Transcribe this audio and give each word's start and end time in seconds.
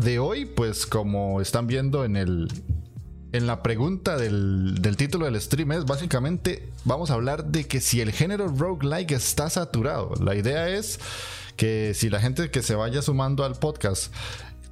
De 0.00 0.18
hoy, 0.18 0.44
pues 0.46 0.86
como 0.86 1.40
están 1.40 1.66
viendo 1.66 2.04
en 2.04 2.16
el 2.16 2.48
en 3.32 3.46
la 3.46 3.62
pregunta 3.62 4.16
del, 4.16 4.76
del, 4.80 4.96
título 4.96 5.26
del 5.26 5.38
stream 5.38 5.72
es 5.72 5.84
básicamente 5.84 6.72
vamos 6.84 7.10
a 7.10 7.14
hablar 7.14 7.44
de 7.44 7.66
que 7.66 7.82
si 7.82 8.00
el 8.00 8.10
género 8.12 8.48
roguelike 8.48 9.12
está 9.12 9.50
saturado. 9.50 10.14
La 10.22 10.34
idea 10.34 10.68
es 10.68 10.98
que 11.56 11.92
si 11.94 12.08
la 12.08 12.20
gente 12.20 12.50
que 12.50 12.62
se 12.62 12.74
vaya 12.74 13.02
sumando 13.02 13.44
al 13.44 13.56
podcast 13.56 14.14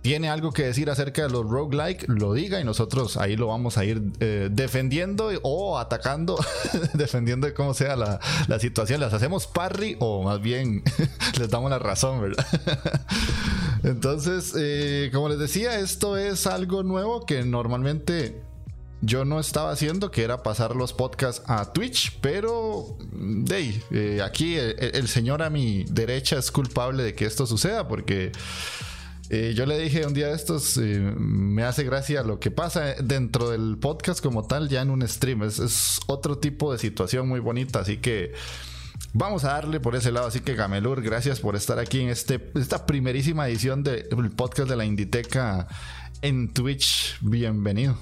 tiene 0.07 0.29
algo 0.29 0.53
que 0.53 0.63
decir 0.63 0.89
acerca 0.89 1.23
de 1.23 1.31
los 1.31 1.45
roguelike, 1.45 2.05
lo 2.07 2.33
diga 2.33 2.61
y 2.61 2.65
nosotros 2.65 3.17
ahí 3.17 3.35
lo 3.35 3.49
vamos 3.49 3.77
a 3.77 3.85
ir 3.85 4.01
eh, 4.21 4.49
defendiendo 4.53 5.31
o 5.43 5.81
atacando, 5.81 6.39
dependiendo 6.95 7.49
de 7.49 7.55
cómo 7.55 7.75
sea 7.75 7.97
la, 7.97 8.21
la, 8.47 8.61
situación. 8.61 9.01
¿Las 9.01 9.13
hacemos 9.15 9.49
parry 9.49 9.97
o 9.99 10.23
más 10.23 10.41
bien 10.41 10.85
les 11.41 11.51
damos 11.51 11.71
la 11.71 11.81
razón, 11.81 12.21
verdad? 12.21 12.47
Entonces, 13.83 14.55
eh, 14.57 15.11
como 15.13 15.29
les 15.29 15.41
decía, 15.41 15.81
esto 15.81 16.17
es 16.17 16.47
algo 16.47 16.85
nuevo 16.85 17.27
que 17.27 17.43
normalmente 17.43 18.41
yo 19.01 19.25
no 19.25 19.41
estaba 19.41 19.73
haciendo, 19.73 20.13
que 20.13 20.23
era 20.23 20.45
pasar 20.45 20.77
los 20.77 20.93
podcasts 20.93 21.43
a 21.49 21.73
Twitch, 21.73 22.17
pero 22.21 22.97
hey, 23.51 23.83
eh, 23.91 24.21
aquí 24.25 24.55
el, 24.55 25.09
señor 25.09 25.43
a 25.43 25.51
mi 25.51 25.83
derecha 25.83 26.39
es 26.39 26.53
culpable 26.53 27.03
de 27.03 27.17
que 27.17 27.25
esto 27.25 27.45
suceda 27.45 27.89
porque 27.89 28.31
eh, 29.29 29.55
yo 29.57 29.67
le 29.67 29.79
dije 29.79 30.07
un 30.07 30.15
día 30.15 30.29
de 30.29 30.35
estos, 30.35 30.77
eh, 30.77 31.01
me 31.01 31.65
hace 31.65 31.83
gracia 31.83 32.23
lo 32.23 32.39
que 32.39 32.53
pasa 32.53 32.95
dentro 33.03 33.51
del 33.51 33.77
podcast 33.79 34.23
como 34.23 34.47
tal, 34.47 34.69
ya 34.69 34.83
en 34.83 34.91
un 34.91 35.07
stream. 35.07 35.43
Es, 35.43 36.01
otro 36.07 36.39
tipo 36.39 36.73
de 36.73 36.79
situación 36.79 37.29
muy 37.29 37.41
bonita, 37.41 37.81
así 37.81 37.97
que 37.97 38.33
vamos 39.13 39.45
a 39.45 39.53
darle 39.53 39.81
por 39.81 39.97
ese 39.97 40.13
lado. 40.13 40.29
Así 40.29 40.41
que 40.41 40.55
Gamelur, 40.55 41.03
gracias 41.03 41.41
por 41.41 41.57
estar 41.57 41.79
aquí 41.81 42.01
en 42.01 42.11
este, 42.11 42.53
esta 42.55 42.87
primerísima 42.87 43.49
edición 43.49 43.83
del 43.83 44.31
podcast 44.31 44.69
de 44.69 44.77
la 44.77 44.85
Inditeca 44.85 45.67
en 46.23 46.53
Twitch. 46.53 47.19
Bienvenido. 47.21 47.99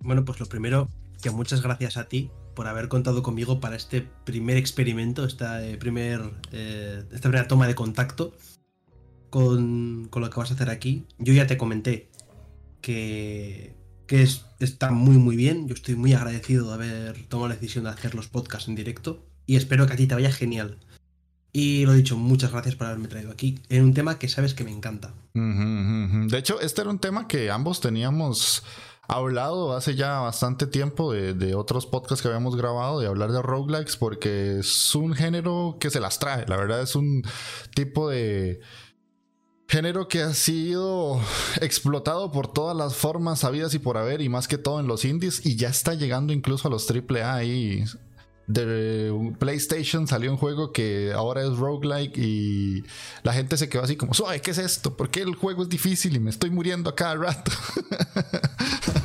Bueno, 0.00 0.24
pues 0.24 0.40
lo 0.40 0.46
primero, 0.46 0.88
que 1.22 1.30
muchas 1.30 1.62
gracias 1.62 1.96
a 1.96 2.08
ti 2.08 2.32
por 2.56 2.66
haber 2.66 2.88
contado 2.88 3.22
conmigo 3.22 3.60
para 3.60 3.76
este 3.76 4.08
primer 4.24 4.56
experimento, 4.56 5.24
esta, 5.24 5.64
eh, 5.64 5.76
primer, 5.76 6.20
esta 6.50 7.28
primera 7.28 7.46
toma 7.46 7.68
de 7.68 7.76
contacto 7.76 8.32
con, 9.30 10.08
lo 10.12 10.30
que 10.30 10.40
vas 10.40 10.50
a 10.50 10.54
hacer 10.54 10.70
aquí. 10.70 11.06
Yo 11.18 11.32
ya 11.32 11.46
te 11.46 11.56
comenté 11.56 12.08
que, 12.80 13.74
que 14.06 14.22
es, 14.22 14.44
está 14.60 14.90
muy 14.90 15.18
muy 15.18 15.36
bien. 15.36 15.68
Yo 15.68 15.74
estoy 15.74 15.94
muy 15.94 16.12
agradecido 16.12 16.68
de 16.68 16.74
haber 16.74 17.26
tomado 17.26 17.48
la 17.48 17.54
decisión 17.54 17.84
de 17.84 17.90
hacer 17.90 18.14
los 18.14 18.28
podcasts 18.28 18.68
en 18.68 18.74
directo 18.74 19.24
y 19.46 19.56
espero 19.56 19.86
que 19.86 19.94
a 19.94 19.96
ti 19.96 20.06
te 20.06 20.14
vaya 20.14 20.30
genial. 20.30 20.78
Y 21.52 21.86
lo 21.86 21.94
dicho, 21.94 22.16
muchas 22.16 22.52
gracias 22.52 22.76
por 22.76 22.86
haberme 22.86 23.08
traído 23.08 23.30
aquí 23.30 23.58
en 23.68 23.82
un 23.82 23.94
tema 23.94 24.18
que 24.18 24.28
sabes 24.28 24.54
que 24.54 24.64
me 24.64 24.70
encanta. 24.70 25.14
De 25.34 26.38
hecho, 26.38 26.60
este 26.60 26.82
era 26.82 26.90
un 26.90 26.98
tema 26.98 27.26
que 27.26 27.50
ambos 27.50 27.80
teníamos 27.80 28.64
hablado 29.08 29.74
hace 29.74 29.94
ya 29.94 30.20
bastante 30.20 30.66
tiempo 30.66 31.12
de, 31.12 31.32
de, 31.32 31.54
otros 31.54 31.86
podcasts 31.86 32.20
que 32.20 32.28
habíamos 32.28 32.56
grabado, 32.56 33.00
de 33.00 33.06
hablar 33.06 33.32
de 33.32 33.40
roguelikes, 33.40 33.96
porque 33.96 34.58
es 34.58 34.94
un 34.94 35.14
género 35.14 35.78
que 35.80 35.88
se 35.88 36.00
las 36.00 36.18
trae. 36.18 36.44
La 36.46 36.58
verdad 36.58 36.82
es 36.82 36.94
un 36.94 37.22
tipo 37.74 38.10
de 38.10 38.60
Género 39.68 40.08
que 40.08 40.22
ha 40.22 40.32
sido 40.32 41.20
explotado 41.60 42.32
por 42.32 42.50
todas 42.50 42.74
las 42.74 42.96
formas 42.96 43.40
sabidas 43.40 43.74
y 43.74 43.78
por 43.78 43.98
haber, 43.98 44.22
y 44.22 44.30
más 44.30 44.48
que 44.48 44.56
todo 44.56 44.80
en 44.80 44.86
los 44.86 45.04
indies, 45.04 45.44
y 45.44 45.56
ya 45.56 45.68
está 45.68 45.92
llegando 45.92 46.32
incluso 46.32 46.68
a 46.68 46.70
los 46.70 46.90
AAA 46.90 47.44
y 47.44 47.84
de 48.46 49.34
PlayStation 49.38 50.08
salió 50.08 50.30
un 50.30 50.38
juego 50.38 50.72
que 50.72 51.12
ahora 51.12 51.42
es 51.42 51.54
roguelike 51.58 52.16
y 52.16 52.82
la 53.22 53.34
gente 53.34 53.58
se 53.58 53.68
quedó 53.68 53.82
así 53.82 53.96
como, 53.96 54.14
suave, 54.14 54.40
¿qué 54.40 54.52
es 54.52 54.58
esto? 54.58 54.96
¿Por 54.96 55.10
qué 55.10 55.20
el 55.20 55.34
juego 55.34 55.62
es 55.64 55.68
difícil 55.68 56.16
y 56.16 56.18
me 56.18 56.30
estoy 56.30 56.48
muriendo 56.48 56.88
a 56.88 56.96
cada 56.96 57.16
rato? 57.16 57.52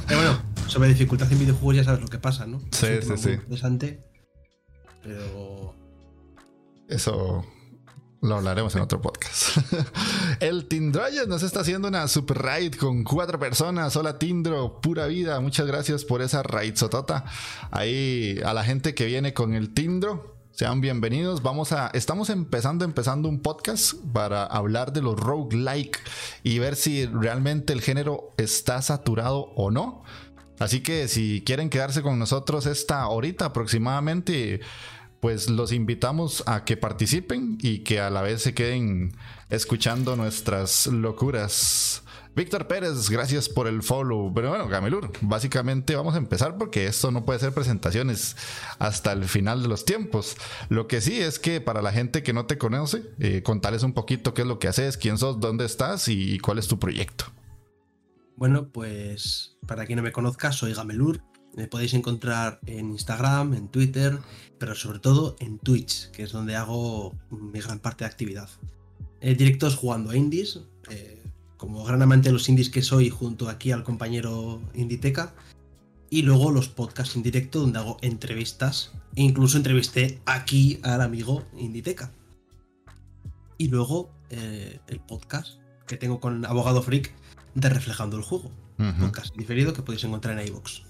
Pero 0.07 0.22
bueno, 0.22 0.41
sobre 0.68 0.88
dificultad 0.88 1.29
en 1.29 1.40
videojuegos 1.40 1.75
ya 1.75 1.84
sabes 1.84 2.00
lo 2.00 2.07
que 2.07 2.19
pasa, 2.19 2.47
¿no? 2.47 2.62
Sí, 2.72 2.88
sí, 3.02 3.18
sí. 3.18 3.29
Interesante, 3.31 4.02
pero... 5.03 5.75
Eso 6.88 7.46
lo 8.22 8.35
hablaremos 8.35 8.73
en 8.75 8.81
otro 8.81 9.02
podcast. 9.02 9.57
El 10.39 10.66
Tindroyes 10.66 11.27
nos 11.27 11.44
está 11.44 11.61
haciendo 11.61 11.88
una 11.88 12.07
super 12.07 12.38
raid 12.38 12.75
con 12.75 13.03
cuatro 13.03 13.39
personas. 13.39 13.95
Hola 13.95 14.17
Tindro, 14.17 14.79
pura 14.81 15.07
vida. 15.07 15.39
Muchas 15.39 15.67
gracias 15.67 16.05
por 16.05 16.21
esa 16.21 16.44
raid 16.44 16.75
sotota. 16.75 17.25
Ahí 17.71 18.39
a 18.45 18.53
la 18.53 18.63
gente 18.63 18.93
que 18.93 19.05
viene 19.05 19.33
con 19.33 19.53
el 19.53 19.73
Tindro. 19.73 20.38
Sean 20.51 20.81
bienvenidos. 20.81 21.41
Vamos 21.41 21.72
a. 21.72 21.88
Estamos 21.93 22.29
empezando, 22.29 22.85
empezando 22.85 23.27
un 23.27 23.41
podcast 23.41 23.95
para 24.13 24.45
hablar 24.45 24.93
de 24.93 25.01
los 25.01 25.19
roguelike 25.19 25.99
y 26.43 26.59
ver 26.59 26.75
si 26.75 27.05
realmente 27.05 27.73
el 27.73 27.81
género 27.81 28.33
está 28.38 28.81
saturado 28.81 29.51
o 29.55 29.72
no. 29.72 30.03
Así 30.59 30.81
que 30.81 31.07
si 31.07 31.43
quieren 31.45 31.69
quedarse 31.69 32.01
con 32.01 32.19
nosotros 32.19 32.66
esta 32.66 33.07
horita 33.07 33.45
aproximadamente 33.45 34.61
pues 35.23 35.49
los 35.49 35.72
invitamos 35.72 36.43
a 36.47 36.66
que 36.66 36.75
participen 36.75 37.57
y 37.61 37.79
que 37.79 38.01
a 38.01 38.09
la 38.09 38.22
vez 38.22 38.41
se 38.41 38.53
queden 38.53 39.16
escuchando 39.53 40.16
nuestras 40.16 40.88
locuras. 40.88 42.03
Víctor 42.36 42.68
Pérez, 42.68 43.12
gracias 43.12 43.47
por 43.47 43.68
el 43.68 43.84
follow. 43.84 44.34
Pero 44.34 44.50
bueno, 44.50 44.68
Gamelur, 44.68 45.12
básicamente 45.22 45.96
vamos 45.96 46.16
a 46.16 46.18
empezar 46.18 46.58
porque 46.58 46.88
esto 46.88 47.12
no 47.12 47.24
puede 47.24 47.40
ser 47.40 47.53
presentaciones 47.53 48.36
hasta 48.80 49.12
el 49.12 49.25
final 49.25 49.62
de 49.62 49.69
los 49.69 49.86
tiempos. 49.86 50.38
Lo 50.69 50.88
que 50.88 51.02
sí 51.02 51.19
es 51.19 51.38
que 51.38 51.62
para 51.62 51.84
la 51.84 51.91
gente 51.91 52.24
que 52.24 52.34
no 52.34 52.47
te 52.47 52.58
conoce, 52.58 53.03
eh, 53.19 53.44
contarles 53.44 53.84
un 53.84 53.94
poquito 53.94 54.34
qué 54.34 54.41
es 54.41 54.47
lo 54.47 54.58
que 54.58 54.68
haces, 54.68 54.97
quién 54.97 55.19
sos, 55.19 55.40
dónde 55.40 55.66
estás 55.66 56.08
y 56.08 56.40
cuál 56.40 56.58
es 56.58 56.68
tu 56.68 56.80
proyecto. 56.80 57.25
Bueno, 58.35 58.70
pues 58.70 59.58
para 59.68 59.85
quien 59.85 59.97
no 59.97 60.03
me 60.03 60.12
conozca, 60.12 60.52
soy 60.52 60.74
Gamelur, 60.74 61.22
me 61.56 61.68
podéis 61.68 61.94
encontrar 61.94 62.59
en 62.66 62.90
Instagram, 62.90 63.53
en 63.53 63.68
Twitter, 63.68 64.18
pero 64.58 64.74
sobre 64.74 64.97
todo 64.97 65.35
en 65.40 65.59
Twitch, 65.59 66.09
que 66.09 66.24
es 66.24 66.31
donde 66.31 66.56
hago 66.56 67.14
mi 67.30 67.62
gran 67.62 67.78
parte 67.78 68.06
de 68.06 68.09
actividad. 68.09 68.50
Eh, 69.23 69.35
directos 69.35 69.78
jugando 69.78 70.09
a 70.09 70.17
indies, 70.17 70.59
eh, 70.89 71.23
como 71.56 71.85
gran 71.85 72.01
amante 72.01 72.28
de 72.28 72.34
los 72.34 72.50
indies 72.50 72.69
que 72.69 72.81
soy, 72.81 73.09
junto 73.09 73.47
aquí 73.47 73.72
al 73.72 73.85
compañero 73.85 74.61
Inditeca. 74.73 75.34
Y 76.09 76.23
luego 76.23 76.51
los 76.51 76.67
podcasts 76.67 77.16
en 77.16 77.23
directo, 77.23 77.61
donde 77.61 77.79
hago 77.79 77.97
entrevistas. 78.01 78.91
E 79.16 79.23
incluso 79.23 79.56
entrevisté 79.56 80.19
aquí 80.25 80.79
al 80.84 81.00
amigo 81.00 81.45
Inditeca. 81.57 82.11
Y 83.57 83.69
luego 83.69 84.11
eh, 84.29 84.81
el 84.88 85.00
podcast 85.00 85.53
que 85.88 85.95
tengo 85.95 86.19
con 86.19 86.45
Abogado 86.45 86.84
Freak 86.84 87.13
de 87.55 87.70
Reflejando 87.70 88.17
el 88.17 88.23
Juego. 88.23 88.52
Podcast 88.99 89.34
diferido 89.37 89.72
que 89.72 89.84
podéis 89.84 90.03
encontrar 90.03 90.37
en 90.37 90.47
iVoox. 90.47 90.83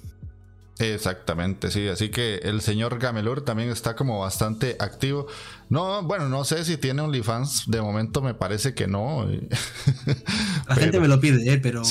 Exactamente, 0.80 1.70
sí. 1.70 1.88
Así 1.88 2.10
que 2.10 2.36
el 2.38 2.62
señor 2.62 2.98
Gamelur 2.98 3.44
también 3.44 3.70
está 3.70 3.96
como 3.96 4.20
bastante 4.20 4.76
activo. 4.80 5.28
No, 5.70 6.02
bueno, 6.04 6.30
no 6.30 6.44
sé 6.46 6.66
si 6.66 6.78
tiene 6.78 7.02
OnlyFans. 7.02 7.66
De 7.68 7.82
momento 7.82 8.22
me 8.22 8.34
parece 8.34 8.74
que 8.74 8.88
no. 8.88 9.28
La 10.68 10.76
gente 10.76 11.00
me 11.00 11.08
lo 11.08 11.20
pide, 11.20 11.54
¿eh? 11.54 11.60
pero. 11.60 11.84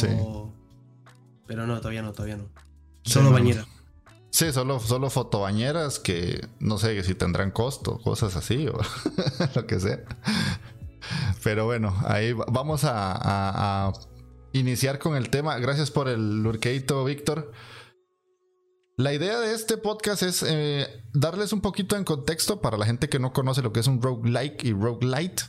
Pero 1.46 1.67
no, 1.67 1.79
todavía 1.79 2.02
no, 2.02 2.12
todavía 2.12 2.37
no. 2.37 2.49
Solo 3.05 3.31
bañeras. 3.31 3.67
Sí, 4.31 4.50
solo, 4.50 4.81
solo 4.81 5.11
fotobañeras 5.11 5.99
que 5.99 6.40
no 6.58 6.79
sé 6.79 7.02
si 7.02 7.14
tendrán 7.14 7.50
costo, 7.50 7.99
cosas 7.99 8.34
así 8.34 8.67
o 8.67 8.81
lo 9.55 9.67
que 9.67 9.79
sea. 9.79 10.00
Pero 11.44 11.67
bueno, 11.67 11.94
ahí 12.06 12.32
vamos 12.32 12.84
a, 12.84 13.19
a 13.88 13.93
iniciar 14.52 14.99
con 14.99 15.17
el 15.17 15.29
tema. 15.29 15.58
Gracias 15.58 15.90
por 15.90 16.08
el 16.08 16.43
lurkeito, 16.43 17.05
Víctor. 17.05 17.52
La 18.99 19.15
idea 19.15 19.41
de 19.41 19.55
este 19.55 19.79
podcast 19.79 20.23
es 20.23 20.44
eh, 20.47 20.87
darles 21.15 21.55
un 21.55 21.62
poquito 21.62 21.97
en 21.97 22.05
contexto 22.05 22.61
para 22.61 22.77
la 22.77 22.85
gente 22.85 23.09
que 23.09 23.19
no 23.19 23.33
conoce 23.33 23.62
lo 23.62 23.73
que 23.73 23.81
es 23.81 23.87
un 23.87 24.03
roguelike 24.03 24.65
y 24.65 24.73
roguelite, 24.75 25.44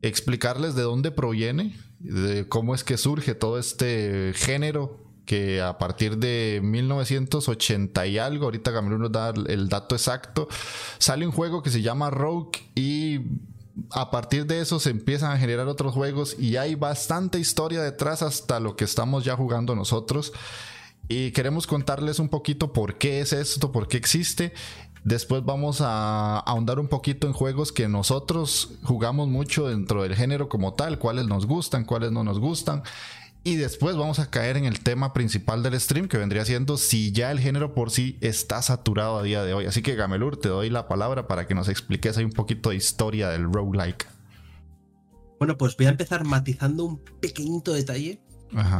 explicarles 0.00 0.74
de 0.74 0.82
dónde 0.82 1.10
proviene, 1.10 1.76
de 1.98 2.48
cómo 2.48 2.74
es 2.74 2.84
que 2.84 2.96
surge 2.96 3.34
todo 3.34 3.58
este 3.58 4.32
género 4.34 5.04
que 5.26 5.60
a 5.60 5.76
partir 5.76 6.16
de 6.16 6.60
1980 6.62 8.06
y 8.06 8.16
algo, 8.16 8.46
ahorita 8.46 8.70
Gamelú 8.70 8.96
nos 8.96 9.12
da 9.12 9.34
el 9.46 9.68
dato 9.68 9.94
exacto, 9.94 10.48
sale 10.96 11.26
un 11.26 11.32
juego 11.32 11.62
que 11.62 11.68
se 11.68 11.82
llama 11.82 12.08
Rogue 12.08 12.58
y 12.74 13.20
a 13.90 14.10
partir 14.10 14.46
de 14.46 14.62
eso 14.62 14.80
se 14.80 14.88
empiezan 14.88 15.32
a 15.32 15.38
generar 15.38 15.68
otros 15.68 15.92
juegos 15.92 16.36
y 16.38 16.56
hay 16.56 16.74
bastante 16.74 17.38
historia 17.38 17.82
detrás 17.82 18.22
hasta 18.22 18.58
lo 18.60 18.76
que 18.76 18.84
estamos 18.84 19.26
ya 19.26 19.36
jugando 19.36 19.74
nosotros. 19.74 20.32
Y 21.08 21.30
queremos 21.32 21.66
contarles 21.66 22.18
un 22.18 22.28
poquito 22.28 22.72
por 22.72 22.98
qué 22.98 23.20
es 23.20 23.32
esto, 23.32 23.72
por 23.72 23.88
qué 23.88 23.96
existe. 23.96 24.52
Después 25.04 25.42
vamos 25.44 25.80
a 25.80 26.38
ahondar 26.40 26.78
un 26.78 26.88
poquito 26.88 27.26
en 27.26 27.32
juegos 27.32 27.72
que 27.72 27.88
nosotros 27.88 28.74
jugamos 28.82 29.28
mucho 29.28 29.68
dentro 29.68 30.02
del 30.02 30.14
género 30.14 30.48
como 30.48 30.74
tal, 30.74 30.98
cuáles 30.98 31.26
nos 31.26 31.46
gustan, 31.46 31.84
cuáles 31.84 32.12
no 32.12 32.24
nos 32.24 32.38
gustan. 32.38 32.82
Y 33.44 33.54
después 33.54 33.96
vamos 33.96 34.18
a 34.18 34.28
caer 34.30 34.58
en 34.58 34.66
el 34.66 34.80
tema 34.80 35.14
principal 35.14 35.62
del 35.62 35.80
stream, 35.80 36.08
que 36.08 36.18
vendría 36.18 36.44
siendo 36.44 36.76
si 36.76 37.12
ya 37.12 37.30
el 37.30 37.38
género 37.38 37.72
por 37.72 37.90
sí 37.90 38.18
está 38.20 38.60
saturado 38.60 39.16
a 39.16 39.22
día 39.22 39.42
de 39.42 39.54
hoy. 39.54 39.64
Así 39.64 39.80
que 39.80 39.94
Gamelur, 39.94 40.36
te 40.36 40.48
doy 40.48 40.68
la 40.68 40.88
palabra 40.88 41.26
para 41.26 41.46
que 41.46 41.54
nos 41.54 41.68
expliques 41.68 42.18
ahí 42.18 42.24
un 42.24 42.32
poquito 42.32 42.70
de 42.70 42.76
historia 42.76 43.30
del 43.30 43.44
roguelike. 43.44 44.06
Bueno, 45.38 45.56
pues 45.56 45.76
voy 45.76 45.86
a 45.86 45.90
empezar 45.90 46.24
matizando 46.24 46.84
un 46.84 46.98
pequeñito 46.98 47.72
detalle. 47.72 48.20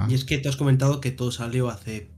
Y 0.08 0.14
es 0.14 0.24
que 0.24 0.38
te 0.38 0.48
has 0.48 0.56
comentado 0.56 1.00
que 1.00 1.12
todo 1.12 1.31
salió 1.31 1.69
hace 1.69 2.10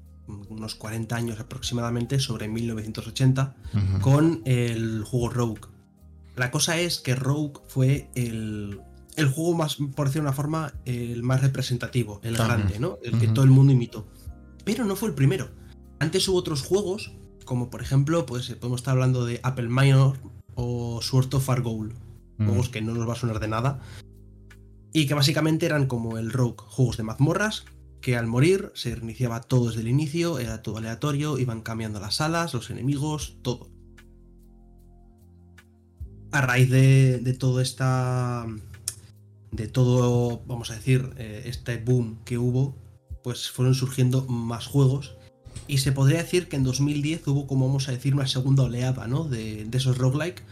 unos 0.48 0.74
40 0.74 1.16
años 1.16 1.40
aproximadamente, 1.40 2.18
sobre 2.18 2.48
1980, 2.48 3.54
con 4.00 4.42
el 4.44 5.04
juego 5.04 5.28
Rogue. 5.28 5.60
La 6.36 6.50
cosa 6.50 6.78
es 6.78 7.00
que 7.00 7.14
Rogue 7.14 7.60
fue 7.68 8.10
el, 8.14 8.80
juego 9.16 9.54
más, 9.54 9.76
por 9.94 10.06
decir 10.06 10.22
una 10.22 10.32
forma, 10.32 10.72
el 10.84 11.22
más 11.22 11.42
representativo, 11.42 12.20
el 12.22 12.36
grande, 12.36 12.78
¿no? 12.78 12.98
El 13.02 13.18
que 13.18 13.28
todo 13.28 13.44
el 13.44 13.50
mundo 13.50 13.72
imitó. 13.72 14.06
Pero 14.64 14.84
no 14.84 14.96
fue 14.96 15.08
el 15.08 15.14
primero. 15.14 15.50
Antes 15.98 16.26
hubo 16.28 16.38
otros 16.38 16.62
juegos, 16.62 17.12
como 17.44 17.70
por 17.70 17.82
ejemplo, 17.82 18.26
pues 18.26 18.48
podemos 18.54 18.80
estar 18.80 18.92
hablando 18.92 19.24
de 19.24 19.40
Apple 19.42 19.68
Minor 19.68 20.18
o 20.54 21.00
Sword 21.02 21.34
of 21.34 21.48
Goal. 21.62 21.94
Juegos 22.38 22.70
que 22.70 22.80
no 22.80 22.94
nos 22.94 23.06
va 23.06 23.12
a 23.12 23.16
sonar 23.16 23.38
de 23.38 23.48
nada. 23.48 23.80
Y 24.92 25.06
que 25.06 25.14
básicamente 25.14 25.66
eran 25.66 25.86
como 25.86 26.16
el 26.16 26.32
Rogue, 26.32 26.56
juegos 26.58 26.96
de 26.96 27.02
mazmorras 27.02 27.64
que 28.00 28.16
al 28.16 28.26
morir 28.26 28.72
se 28.74 28.94
reiniciaba 28.94 29.40
todo 29.40 29.68
desde 29.68 29.82
el 29.82 29.88
inicio, 29.88 30.38
era 30.38 30.62
todo 30.62 30.78
aleatorio, 30.78 31.38
iban 31.38 31.60
cambiando 31.60 32.00
las 32.00 32.20
alas, 32.20 32.54
los 32.54 32.70
enemigos, 32.70 33.36
todo. 33.42 33.70
A 36.32 36.40
raíz 36.40 36.70
de, 36.70 37.36
todo 37.38 37.60
esta. 37.60 38.46
de 39.50 39.68
todo, 39.68 40.42
vamos 40.46 40.70
a 40.70 40.74
decir, 40.74 41.10
eh, 41.16 41.42
este 41.46 41.78
boom 41.78 42.18
que 42.24 42.38
hubo, 42.38 42.76
pues 43.22 43.50
fueron 43.50 43.74
surgiendo 43.74 44.24
más 44.26 44.66
juegos. 44.66 45.16
Y 45.66 45.78
se 45.78 45.92
podría 45.92 46.18
decir 46.18 46.48
que 46.48 46.56
en 46.56 46.64
2010 46.64 47.26
hubo, 47.28 47.46
como 47.46 47.66
vamos 47.66 47.88
a 47.88 47.92
decir, 47.92 48.14
una 48.14 48.26
segunda 48.26 48.62
oleada, 48.62 49.06
¿no? 49.06 49.24
De, 49.24 49.64
de 49.64 49.78
esos 49.78 49.98
roguelike, 49.98 50.42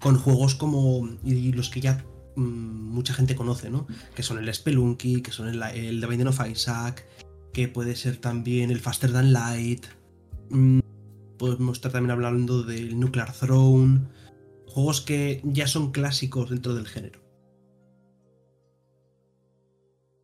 con 0.00 0.18
juegos 0.18 0.54
como. 0.54 1.08
y 1.24 1.52
los 1.52 1.70
que 1.70 1.80
ya 1.80 2.04
Mm, 2.36 2.90
mucha 2.92 3.14
gente 3.14 3.34
conoce, 3.34 3.70
¿no? 3.70 3.86
Que 4.14 4.22
son 4.22 4.38
el 4.38 4.52
Spelunky, 4.52 5.22
que 5.22 5.32
son 5.32 5.48
el, 5.48 5.62
el 5.62 6.00
The 6.00 6.06
Binding 6.06 6.28
of 6.28 6.40
Isaac, 6.46 7.06
que 7.52 7.68
puede 7.68 7.96
ser 7.96 8.18
también 8.18 8.70
el 8.70 8.80
Faster 8.80 9.10
Than 9.10 9.32
Light. 9.32 9.86
Mm, 10.50 10.80
podemos 11.38 11.78
estar 11.78 11.92
también 11.92 12.10
hablando 12.10 12.62
del 12.62 12.98
Nuclear 13.00 13.32
Throne. 13.32 14.02
Juegos 14.66 15.00
que 15.00 15.40
ya 15.44 15.66
son 15.66 15.92
clásicos 15.92 16.50
dentro 16.50 16.74
del 16.74 16.86
género. 16.86 17.20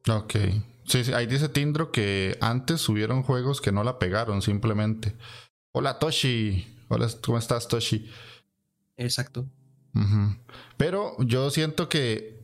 Ok. 0.09 0.35
Sí, 0.85 1.05
sí, 1.05 1.13
ahí 1.13 1.27
dice 1.27 1.49
Tindro 1.49 1.93
que 1.93 2.37
antes 2.41 2.87
hubieron 2.89 3.23
juegos 3.23 3.61
que 3.61 3.73
no 3.73 3.85
la 3.85 3.99
pegaron 3.99 4.43
simplemente. 4.43 5.17
Hola 5.73 5.99
Toshi. 5.99 6.67
Hola, 6.89 7.09
¿cómo 7.23 7.39
estás 7.39 7.69
Toshi? 7.69 8.11
Exacto. 8.97 9.49
Pero 10.77 11.17
yo 11.21 11.51
siento 11.51 11.89
que 11.89 12.41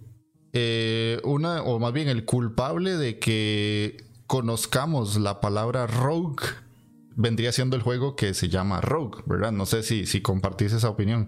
eh, 0.53 1.21
una, 1.25 1.63
o 1.63 1.79
más 1.79 1.93
bien 1.93 2.09
el 2.09 2.25
culpable 2.25 2.97
de 2.97 3.19
que 3.19 4.09
conozcamos 4.27 5.17
la 5.17 5.41
palabra 5.41 5.87
rogue 5.87 6.45
vendría 7.19 7.51
siendo 7.51 7.75
el 7.75 7.83
juego 7.83 8.15
que 8.15 8.33
se 8.33 8.49
llama 8.49 8.81
Rogue, 8.81 9.23
¿verdad? 9.27 9.51
No 9.51 9.67
sé 9.67 9.83
si, 9.83 10.07
si 10.07 10.21
compartís 10.23 10.73
esa 10.73 10.89
opinión. 10.89 11.27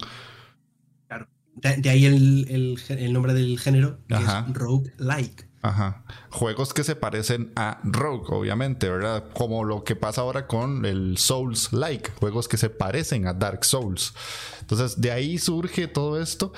Claro. 1.09 1.27
De, 1.57 1.91
ahí 1.91 2.07
el, 2.07 3.13
nombre 3.13 3.35
del 3.35 3.59
género, 3.59 3.99
que 4.07 4.15
es 4.15 4.55
Rogue 4.55 4.93
Like. 4.99 5.50
Ajá. 5.63 6.05
Juegos 6.31 6.73
que 6.73 6.85
se 6.85 6.97
parecen 6.97 7.53
a 7.55 7.81
Rogue, 7.85 8.35
obviamente, 8.35 8.89
¿verdad? 8.89 9.27
Como 9.35 9.65
lo 9.65 9.85
que 9.85 9.95
pasa 9.95 10.23
ahora 10.23 10.47
con 10.47 10.87
el 10.87 11.19
Souls 11.19 11.73
Like, 11.73 12.13
juegos 12.19 12.49
que 12.49 12.57
se 12.57 12.71
parecen 12.71 13.27
a 13.27 13.35
Dark 13.35 13.65
Souls. 13.65 14.15
Entonces, 14.61 15.01
de 15.01 15.11
ahí 15.11 15.39
surge 15.39 15.87
todo 15.87 16.21
esto. 16.21 16.53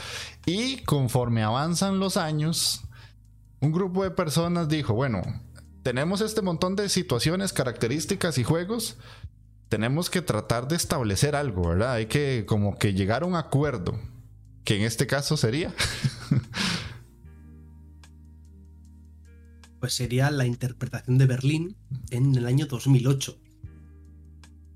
Y 0.47 0.83
conforme 0.85 1.43
avanzan 1.43 1.99
los 1.99 2.17
años, 2.17 2.83
un 3.61 3.73
grupo 3.73 4.05
de 4.05 4.13
personas 4.13 4.69
dijo, 4.69 4.95
bueno, 4.95 5.23
tenemos 5.83 6.21
este 6.21 6.43
montón 6.43 6.77
de 6.77 6.89
situaciones, 6.89 7.53
características 7.53 8.39
y 8.39 8.45
juegos. 8.45 8.99
Tenemos 9.69 10.11
que 10.11 10.23
tratar 10.23 10.69
de 10.69 10.77
establecer 10.77 11.35
algo, 11.35 11.69
¿verdad? 11.69 11.95
Hay 11.95 12.07
que 12.07 12.45
como 12.47 12.79
que 12.79 12.93
llegar 12.93 13.25
a 13.25 13.27
un 13.27 13.35
acuerdo, 13.35 13.99
que 14.65 14.77
en 14.77 14.83
este 14.83 15.09
caso 15.09 15.37
sería 15.37 15.75
pues 19.82 19.94
sería 19.94 20.31
la 20.31 20.46
interpretación 20.46 21.19
de 21.19 21.26
Berlín 21.26 21.75
en 22.11 22.37
el 22.37 22.46
año 22.46 22.67
2008. 22.67 23.37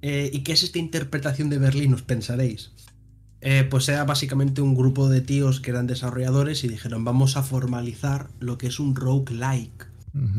Eh, 0.03 0.31
¿Y 0.33 0.41
qué 0.41 0.51
es 0.51 0.65
esta 0.65 0.81
interpretación 0.81 1.49
de 1.49 1.59
Berlín? 1.59 1.95
Os 1.95 2.03
pensaréis. 2.03 2.73
Eh, 3.41 3.65
pues 3.71 3.89
era 3.89 4.03
básicamente 4.03 4.63
un 4.63 4.75
grupo 4.75 5.09
de 5.09 5.21
tíos 5.21 5.61
que 5.61 5.71
eran 5.71 5.87
desarrolladores 5.87 6.65
y 6.65 6.69
dijeron 6.69 7.05
vamos 7.05 7.37
a 7.37 7.45
formalizar 7.45 8.31
lo 8.41 8.59
que 8.59 8.67
es 8.67 8.81
un 8.81 8.97
roguelike. 8.97 9.87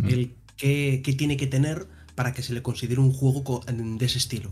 El 0.03 0.35
que, 0.57 1.01
tiene 1.17 1.37
que 1.37 1.47
tener 1.47 1.87
para 2.15 2.33
que 2.33 2.43
se 2.43 2.53
le 2.53 2.61
considere 2.61 2.99
un 2.99 3.13
juego 3.13 3.63
de 3.65 4.05
ese 4.05 4.17
estilo. 4.17 4.51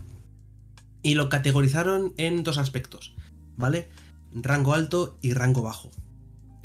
Y 1.02 1.14
lo 1.14 1.28
categorizaron 1.28 2.14
en 2.16 2.42
dos 2.42 2.56
aspectos, 2.56 3.14
¿vale? 3.58 3.90
Rango 4.32 4.72
alto 4.72 5.18
y 5.20 5.34
rango 5.34 5.60
bajo. 5.60 5.90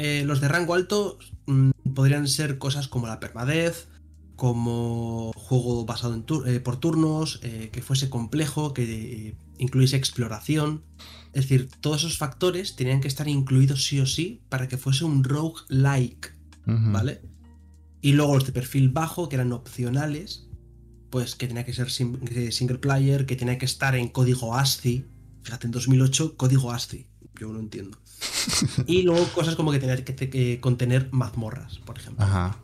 Eh, 0.04 0.24
los 0.26 0.42
de 0.42 0.48
rango 0.48 0.74
alto 0.74 1.20
mm, 1.46 1.70
podrían 1.94 2.28
ser 2.28 2.58
cosas 2.58 2.88
como 2.88 3.06
la 3.06 3.20
permadez, 3.20 3.88
como 4.36 5.32
juego 5.36 5.86
basado 5.86 6.16
en 6.16 6.26
eh, 6.48 6.60
por 6.60 6.80
turnos, 6.80 7.40
eh, 7.44 7.70
que 7.72 7.84
fuese 7.84 8.10
complejo, 8.10 8.74
que 8.74 9.36
incluyese 9.60 9.98
exploración. 9.98 10.84
Es 11.34 11.44
decir, 11.44 11.70
todos 11.82 11.98
esos 11.98 12.18
factores 12.18 12.76
tenían 12.76 13.00
que 13.00 13.08
estar 13.08 13.28
incluidos 13.28 13.86
sí 13.86 14.00
o 14.00 14.08
sí 14.08 14.42
para 14.50 14.68
que 14.68 14.80
fuese 14.80 15.06
un 15.06 15.24
rogue-like, 15.24 16.30
¿vale? 16.66 17.22
Y 18.02 18.14
luego 18.14 18.34
los 18.34 18.48
de 18.48 18.54
perfil 18.54 18.90
bajo, 18.90 19.30
que 19.30 19.36
eran 19.36 19.52
opcionales, 19.52 20.50
pues 21.12 21.36
que 21.36 21.46
tenía 21.46 21.64
que 21.64 21.74
ser 21.74 21.92
single 21.92 22.80
player, 22.80 23.28
que 23.28 23.36
tenía 23.36 23.60
que 23.60 23.66
estar 23.66 23.94
en 23.94 24.08
código 24.08 24.56
ASCII. 24.56 25.06
Fíjate, 25.44 25.68
en 25.68 25.72
2008, 25.72 26.38
código 26.38 26.72
ASCII 26.72 27.12
yo 27.42 27.52
no 27.52 27.60
entiendo. 27.60 27.98
y 28.88 29.04
luego 29.04 29.26
cosas 29.34 29.56
como 29.56 29.72
que 29.72 29.80
tener 29.80 30.04
que, 30.04 30.60
contener 30.60 31.10
mazmorras, 31.12 31.80
por 31.80 31.98
ejemplo. 31.98 32.26
Ajá. 32.26 32.58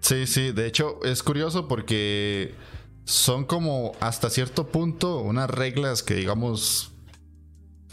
Sí, 0.00 0.26
sí, 0.26 0.52
de 0.52 0.66
hecho 0.66 0.98
es 1.04 1.22
curioso 1.22 1.68
porque 1.68 2.54
son 3.04 3.44
como 3.44 3.92
hasta 4.00 4.30
cierto 4.30 4.68
punto 4.68 5.18
unas 5.20 5.48
reglas 5.48 6.02
que 6.02 6.14
digamos 6.14 6.92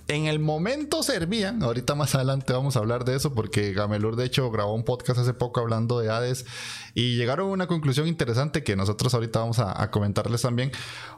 en 0.09 0.25
el 0.25 0.39
momento 0.39 1.03
servían. 1.03 1.61
Ahorita 1.61 1.93
más 1.93 2.15
adelante 2.15 2.51
vamos 2.51 2.75
a 2.75 2.79
hablar 2.79 3.05
de 3.05 3.15
eso 3.15 3.33
porque 3.35 3.73
Gamelur 3.73 4.15
de 4.15 4.25
hecho 4.25 4.49
grabó 4.49 4.73
un 4.73 4.83
podcast 4.83 5.19
hace 5.19 5.35
poco 5.35 5.61
hablando 5.61 5.99
de 5.99 6.09
Hades 6.09 6.45
y 6.95 7.15
llegaron 7.15 7.47
a 7.47 7.51
una 7.51 7.67
conclusión 7.67 8.07
interesante 8.07 8.63
que 8.63 8.75
nosotros 8.75 9.13
ahorita 9.13 9.39
vamos 9.39 9.59
a, 9.59 9.89
comentarles 9.91 10.41
también. 10.41 10.71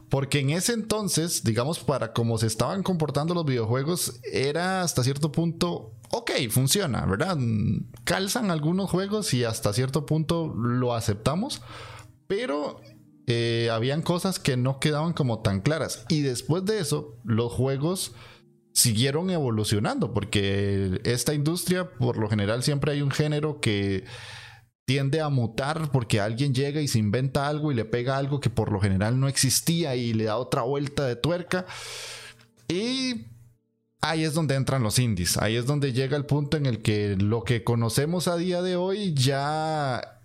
Porque 0.10 0.40
en 0.40 0.50
ese 0.50 0.74
entonces, 0.74 1.46
digamos, 1.46 1.80
para 1.80 2.12
cómo 2.12 2.38
se 2.38 2.48
estaban 2.48 2.84
comportando 2.84 3.34
los 3.34 3.46
videojuegos, 3.46 4.20
era 4.30 4.82
hasta 4.82 5.06
cierto 5.06 5.32
punto, 5.32 5.94
ok, 6.12 6.32
funciona, 6.50 7.06
¿verdad? 7.06 7.38
Calzan 8.04 8.52
algunos 8.52 8.90
juegos 8.90 9.34
y 9.34 9.46
hasta 9.46 9.72
cierto 9.72 10.06
punto 10.06 10.54
lo 10.54 10.94
aceptamos, 10.94 11.62
pero 12.28 12.82
eh, 13.26 13.70
habían 13.72 14.02
cosas 14.02 14.38
que 14.38 14.58
no 14.58 14.82
quedaban 14.82 15.14
como 15.14 15.40
tan 15.40 15.62
claras. 15.62 16.06
Y 16.10 16.24
después 16.24 16.66
de 16.66 16.80
eso, 16.80 17.16
los 17.24 17.54
juegos 17.54 18.12
siguieron 18.74 19.30
evolucionando, 19.30 20.14
porque 20.14 21.02
esta 21.04 21.34
industria, 21.34 21.90
por 21.90 22.18
lo 22.18 22.30
general, 22.30 22.64
siempre 22.64 22.94
hay 22.94 23.02
un 23.02 23.12
género 23.12 23.60
que 23.60 24.06
tiende 24.86 25.22
a 25.22 25.30
mutar 25.30 25.92
porque 25.92 26.20
alguien 26.20 26.54
llega 26.54 26.82
y 26.82 26.88
se 26.88 27.00
inventa 27.00 27.48
algo 27.48 27.72
y 27.72 27.76
le 27.76 27.86
pega 27.86 28.18
algo 28.18 28.40
que 28.40 28.50
por 28.50 28.72
lo 28.72 28.82
general 28.82 29.20
no 29.20 29.28
existía 29.28 29.96
y 29.96 30.14
le 30.14 30.26
da 30.26 30.38
otra 30.38 30.64
vuelta 30.64 31.06
de 31.06 31.16
tuerca. 31.16 31.66
Y 32.68 33.28
ahí 34.02 34.24
es 34.24 34.34
donde 34.34 34.56
entran 34.56 34.84
los 34.84 35.00
indies, 35.00 35.38
ahí 35.38 35.56
es 35.56 35.66
donde 35.66 35.94
llega 35.94 36.18
el 36.18 36.26
punto 36.26 36.58
en 36.58 36.66
el 36.66 36.82
que 36.82 37.16
lo 37.18 37.44
que 37.44 37.64
conocemos 37.64 38.28
a 38.28 38.38
día 38.38 38.62
de 38.62 38.76
hoy 38.76 39.14
ya... 39.14 40.18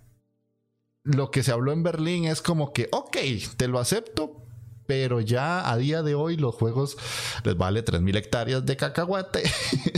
Lo 1.03 1.31
que 1.31 1.41
se 1.41 1.53
habló 1.53 1.71
en 1.71 1.83
Berlín 1.83 2.25
es 2.25 2.41
como 2.41 2.73
que, 2.73 2.89
ok, 2.91 3.15
te 3.55 3.69
lo 3.69 3.79
acepto, 3.79 4.46
pero 4.87 5.21
ya 5.21 5.69
a 5.69 5.77
día 5.77 6.01
de 6.01 6.15
hoy 6.15 6.37
los 6.37 6.55
juegos 6.55 6.97
les 7.43 7.55
vale 7.55 7.85
3.000 7.85 8.15
hectáreas 8.15 8.65
de 8.65 8.77
cacahuate. 8.77 9.43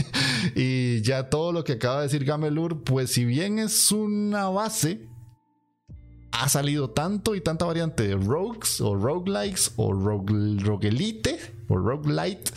y 0.54 1.00
ya 1.02 1.30
todo 1.30 1.52
lo 1.52 1.64
que 1.64 1.74
acaba 1.74 1.98
de 1.98 2.02
decir 2.02 2.24
Gamelur, 2.24 2.82
pues 2.82 3.12
si 3.12 3.24
bien 3.24 3.58
es 3.58 3.92
una 3.92 4.48
base, 4.48 5.08
ha 6.32 6.48
salido 6.48 6.90
tanto 6.90 7.34
y 7.34 7.40
tanta 7.40 7.64
variante 7.64 8.06
de 8.06 8.16
rogues 8.16 8.80
o 8.80 8.94
roguelikes 8.94 9.72
o 9.76 9.92
roguelite 9.92 11.38
o 11.68 11.76
roguelite 11.76 12.50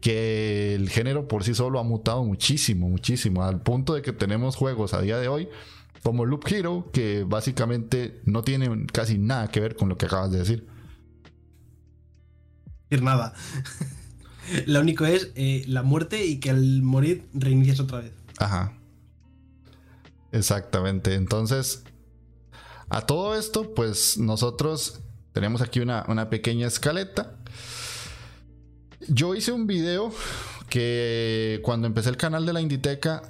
que 0.00 0.74
el 0.74 0.88
género 0.88 1.26
por 1.26 1.44
sí 1.44 1.54
solo 1.54 1.78
ha 1.78 1.82
mutado 1.82 2.22
muchísimo, 2.24 2.88
muchísimo, 2.88 3.42
al 3.42 3.60
punto 3.62 3.94
de 3.94 4.02
que 4.02 4.12
tenemos 4.12 4.56
juegos 4.56 4.94
a 4.94 5.00
día 5.00 5.18
de 5.18 5.28
hoy 5.28 5.48
como 6.02 6.24
Loop 6.24 6.44
Hero 6.46 6.88
que 6.92 7.24
básicamente 7.26 8.20
no 8.24 8.42
tienen 8.44 8.86
casi 8.86 9.18
nada 9.18 9.48
que 9.48 9.60
ver 9.60 9.74
con 9.74 9.88
lo 9.88 9.96
que 9.96 10.06
acabas 10.06 10.30
de 10.30 10.38
decir. 10.38 10.75
Nada. 12.90 13.34
lo 14.66 14.80
único 14.80 15.04
es 15.06 15.30
eh, 15.34 15.64
la 15.66 15.82
muerte 15.82 16.24
y 16.24 16.38
que 16.38 16.50
al 16.50 16.82
morir 16.82 17.26
reinicias 17.34 17.80
otra 17.80 18.00
vez. 18.00 18.12
Ajá. 18.38 18.72
Exactamente. 20.32 21.14
Entonces, 21.14 21.84
a 22.88 23.02
todo 23.02 23.36
esto, 23.36 23.74
pues 23.74 24.18
nosotros 24.18 25.00
tenemos 25.32 25.62
aquí 25.62 25.80
una, 25.80 26.04
una 26.08 26.30
pequeña 26.30 26.66
escaleta. 26.66 27.36
Yo 29.08 29.34
hice 29.34 29.52
un 29.52 29.66
video 29.66 30.12
que 30.68 31.60
cuando 31.62 31.86
empecé 31.86 32.10
el 32.10 32.16
canal 32.16 32.46
de 32.46 32.52
la 32.52 32.60
Inditeca 32.60 33.22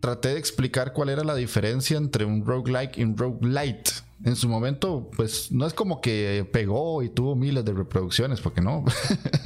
traté 0.00 0.30
de 0.30 0.38
explicar 0.38 0.92
cuál 0.92 1.10
era 1.10 1.24
la 1.24 1.34
diferencia 1.34 1.96
entre 1.96 2.24
un 2.24 2.44
roguelike 2.44 2.98
y 2.98 3.04
un 3.04 3.16
roguelite. 3.16 3.90
En 4.22 4.36
su 4.36 4.48
momento, 4.48 5.10
pues 5.16 5.50
no 5.50 5.66
es 5.66 5.72
como 5.72 6.02
que 6.02 6.46
pegó 6.52 7.02
y 7.02 7.08
tuvo 7.08 7.34
miles 7.36 7.64
de 7.64 7.72
reproducciones, 7.72 8.40
porque 8.40 8.60
no. 8.60 8.84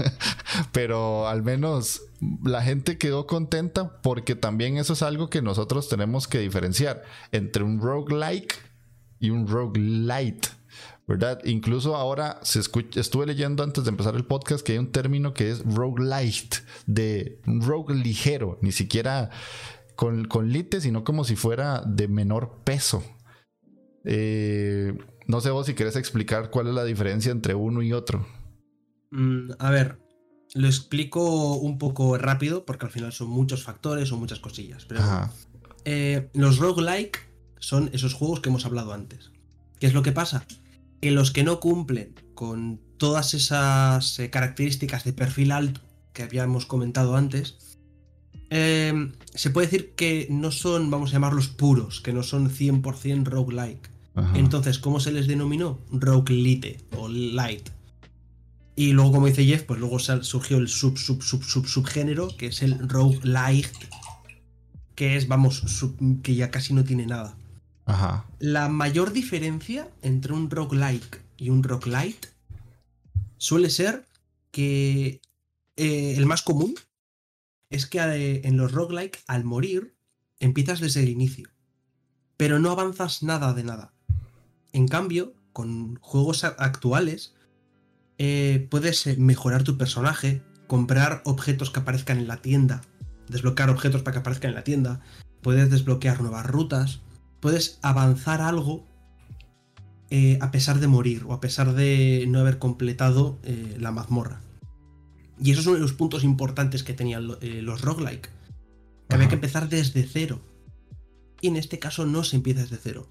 Pero 0.72 1.28
al 1.28 1.42
menos 1.42 2.02
la 2.42 2.62
gente 2.62 2.98
quedó 2.98 3.26
contenta 3.26 4.00
porque 4.02 4.34
también 4.34 4.76
eso 4.76 4.94
es 4.94 5.02
algo 5.02 5.30
que 5.30 5.42
nosotros 5.42 5.88
tenemos 5.88 6.26
que 6.26 6.40
diferenciar 6.40 7.04
entre 7.30 7.62
un 7.62 7.80
roguelike 7.80 8.54
y 9.20 9.30
un 9.30 9.46
roguelite. 9.46 10.48
¿Verdad? 11.06 11.38
Incluso 11.44 11.96
ahora 11.96 12.40
se 12.42 12.60
estuve 12.60 13.26
leyendo 13.26 13.62
antes 13.62 13.84
de 13.84 13.90
empezar 13.90 14.16
el 14.16 14.24
podcast 14.24 14.64
que 14.64 14.72
hay 14.72 14.78
un 14.78 14.90
término 14.90 15.34
que 15.34 15.50
es 15.50 15.62
roguelite, 15.62 16.58
de 16.86 17.42
rogue 17.44 17.94
ligero, 17.94 18.58
ni 18.62 18.72
siquiera 18.72 19.28
con, 19.96 20.24
con 20.24 20.50
lite, 20.50 20.80
sino 20.80 21.04
como 21.04 21.24
si 21.24 21.36
fuera 21.36 21.82
de 21.86 22.08
menor 22.08 22.60
peso. 22.64 23.04
Eh, 24.04 24.96
no 25.26 25.40
sé 25.40 25.50
vos 25.50 25.66
si 25.66 25.74
querés 25.74 25.96
explicar 25.96 26.50
cuál 26.50 26.68
es 26.68 26.74
la 26.74 26.84
diferencia 26.84 27.32
entre 27.32 27.54
uno 27.54 27.82
y 27.82 27.92
otro. 27.92 28.26
Mm, 29.10 29.52
a 29.58 29.70
ver, 29.70 29.98
lo 30.54 30.66
explico 30.66 31.54
un 31.54 31.78
poco 31.78 32.18
rápido 32.18 32.64
porque 32.64 32.86
al 32.86 32.92
final 32.92 33.12
son 33.12 33.28
muchos 33.28 33.62
factores 33.62 34.12
o 34.12 34.16
muchas 34.16 34.40
cosillas. 34.40 34.84
Pero 34.84 35.00
eh, 35.84 36.28
los 36.34 36.58
roguelike 36.58 37.18
son 37.58 37.90
esos 37.92 38.14
juegos 38.14 38.40
que 38.40 38.50
hemos 38.50 38.66
hablado 38.66 38.92
antes. 38.92 39.30
¿Qué 39.78 39.86
es 39.86 39.94
lo 39.94 40.02
que 40.02 40.12
pasa? 40.12 40.46
Que 41.00 41.10
los 41.10 41.30
que 41.30 41.44
no 41.44 41.60
cumplen 41.60 42.14
con 42.34 42.80
todas 42.98 43.34
esas 43.34 44.18
eh, 44.18 44.30
características 44.30 45.04
de 45.04 45.12
perfil 45.12 45.52
alto 45.52 45.80
que 46.12 46.22
habíamos 46.22 46.64
comentado 46.66 47.16
antes, 47.16 47.74
Em, 48.56 49.12
se 49.34 49.50
puede 49.50 49.66
decir 49.66 49.94
que 49.96 50.28
no 50.30 50.52
son, 50.52 50.88
vamos 50.88 51.10
a 51.10 51.14
llamarlos 51.14 51.48
puros, 51.48 52.00
que 52.00 52.12
no 52.12 52.22
son 52.22 52.50
100% 52.50 53.24
roguelike. 53.24 53.90
Entonces, 54.34 54.78
¿cómo 54.78 55.00
se 55.00 55.10
les 55.10 55.26
denominó? 55.26 55.80
Roguelite 55.90 56.78
o 56.96 57.08
light. 57.08 57.68
Y 58.76 58.92
luego, 58.92 59.12
como 59.12 59.26
dice 59.26 59.44
Jeff, 59.44 59.62
pues 59.62 59.80
luego 59.80 59.98
surgió 59.98 60.58
el 60.58 60.68
sub, 60.68 60.98
sub, 60.98 61.22
sub, 61.22 61.42
sub, 61.44 61.66
subgénero, 61.66 62.28
que 62.36 62.46
es 62.46 62.62
el 62.62 62.88
roguelite, 62.88 63.70
que 64.94 65.16
es, 65.16 65.28
vamos, 65.28 65.62
que 66.22 66.34
ya 66.34 66.50
casi 66.50 66.74
no 66.74 66.84
tiene 66.84 67.06
nada. 67.06 67.36
La 68.38 68.68
mayor 68.68 69.12
diferencia 69.12 69.88
entre 70.02 70.32
un 70.32 70.50
roguelike 70.50 71.22
y 71.36 71.50
un 71.50 71.62
roguelite 71.62 72.28
suele 73.36 73.70
ser 73.70 74.06
que 74.50 75.20
eh, 75.76 76.14
el 76.16 76.26
más 76.26 76.42
común 76.42 76.74
es 77.70 77.86
que 77.86 77.98
eh, 77.98 78.42
en 78.44 78.56
los 78.56 78.72
roguelike, 78.72 79.22
al 79.26 79.44
morir, 79.44 79.96
empiezas 80.38 80.80
desde 80.80 81.02
el 81.02 81.08
inicio. 81.08 81.48
Pero 82.36 82.58
no 82.58 82.70
avanzas 82.70 83.22
nada 83.22 83.52
de 83.52 83.64
nada. 83.64 83.93
En 84.74 84.86
cambio, 84.88 85.32
con 85.54 85.96
juegos 86.02 86.44
actuales, 86.44 87.34
eh, 88.18 88.68
puedes 88.70 89.06
eh, 89.06 89.16
mejorar 89.16 89.62
tu 89.62 89.78
personaje, 89.78 90.42
comprar 90.66 91.22
objetos 91.24 91.70
que 91.70 91.80
aparezcan 91.80 92.18
en 92.18 92.28
la 92.28 92.42
tienda, 92.42 92.82
desbloquear 93.28 93.70
objetos 93.70 94.02
para 94.02 94.12
que 94.12 94.18
aparezcan 94.18 94.50
en 94.50 94.56
la 94.56 94.64
tienda, 94.64 95.00
puedes 95.40 95.70
desbloquear 95.70 96.20
nuevas 96.20 96.44
rutas, 96.44 97.00
puedes 97.40 97.78
avanzar 97.80 98.42
algo 98.42 98.86
a 100.40 100.52
pesar 100.52 100.78
de 100.78 100.86
morir 100.86 101.24
o 101.26 101.32
a 101.32 101.40
pesar 101.40 101.74
de 101.74 102.24
no 102.28 102.38
haber 102.38 102.60
completado 102.60 103.40
la 103.80 103.90
mazmorra. 103.90 104.44
Y 105.40 105.50
esos 105.50 105.64
son 105.64 105.80
los 105.80 105.92
puntos 105.92 106.24
importantes 106.24 106.82
que 106.82 106.94
tenían 106.94 107.36
eh, 107.40 107.60
los 107.62 107.80
roguelike. 107.80 108.30
Que 109.08 109.14
había 109.14 109.28
que 109.28 109.34
empezar 109.34 109.68
desde 109.68 110.04
cero. 110.04 110.40
Y 111.40 111.48
en 111.48 111.56
este 111.56 111.78
caso 111.78 112.06
no 112.06 112.24
se 112.24 112.36
empieza 112.36 112.62
desde 112.62 112.76
cero. 112.76 113.08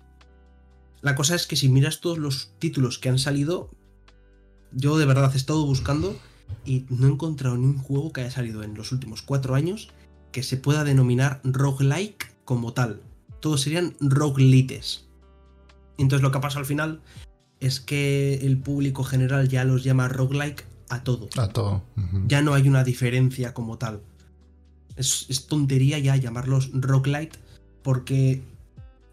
La 1.03 1.15
cosa 1.15 1.35
es 1.35 1.45
que 1.45 1.57
si 1.57 1.67
miras 1.67 1.99
todos 1.99 2.17
los 2.17 2.53
títulos 2.59 2.97
que 2.97 3.09
han 3.09 3.19
salido, 3.19 3.69
yo 4.71 4.97
de 4.97 5.05
verdad 5.05 5.31
he 5.33 5.37
estado 5.37 5.65
buscando 5.65 6.17
y 6.65 6.85
no 6.89 7.07
he 7.07 7.11
encontrado 7.11 7.57
ni 7.57 7.65
un 7.65 7.77
juego 7.77 8.13
que 8.13 8.21
haya 8.21 8.31
salido 8.31 8.63
en 8.63 8.73
los 8.73 8.93
últimos 8.93 9.21
cuatro 9.21 9.53
años 9.53 9.89
que 10.31 10.43
se 10.43 10.55
pueda 10.55 10.85
denominar 10.85 11.41
roguelike 11.43 12.33
como 12.45 12.71
tal. 12.71 13.01
Todos 13.41 13.61
serían 13.61 13.95
roguelites. 13.99 15.05
Entonces 15.97 16.23
lo 16.23 16.31
que 16.31 16.37
ha 16.37 16.41
pasado 16.41 16.61
al 16.61 16.65
final 16.65 17.01
es 17.59 17.81
que 17.81 18.35
el 18.35 18.57
público 18.57 19.03
general 19.03 19.49
ya 19.49 19.65
los 19.65 19.83
llama 19.83 20.07
roguelike 20.07 20.65
a 20.89 21.03
todo. 21.03 21.27
A 21.37 21.49
todo. 21.49 21.83
Ya 22.27 22.41
no 22.41 22.53
hay 22.53 22.67
una 22.69 22.85
diferencia 22.85 23.53
como 23.53 23.77
tal. 23.77 24.01
Es, 24.95 25.47
tontería 25.47 25.99
ya 25.99 26.15
llamarlos 26.15 26.71
roguelite 26.73 27.39
porque 27.83 28.41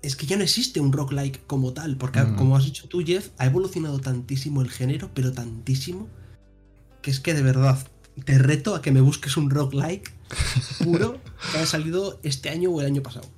es 0.02 0.16
que 0.16 0.26
ya 0.26 0.37
no 0.37 0.42
existe 0.42 0.80
un 0.80 0.92
roguelike 0.92 1.47
como 1.47 1.73
tal. 1.73 1.97
Porque, 1.97 2.21
como 2.37 2.57
has 2.57 2.64
dicho 2.64 2.88
tú, 2.88 3.04
Jeff, 3.04 3.30
ha 3.38 3.47
evolucionado 3.47 3.99
tantísimo 3.99 4.62
el 4.62 4.71
género, 4.71 5.11
pero 5.14 5.33
tantísimo, 5.33 6.09
que 7.02 7.11
es 7.11 7.21
que 7.21 7.35
de 7.35 7.42
verdad 7.42 7.78
te 8.25 8.38
reto 8.38 8.75
a 8.75 8.83
que 8.83 8.92
me 8.92 9.00
busques 9.00 9.37
un 9.37 9.50
roguelike 9.50 10.12
puro 10.85 11.19
que 11.50 11.59
haya 11.59 11.66
salido 11.66 12.19
este 12.23 12.50
año 12.50 12.71
o 12.71 12.80
el 12.80 12.87
año 12.87 13.02
pasado. 13.02 13.28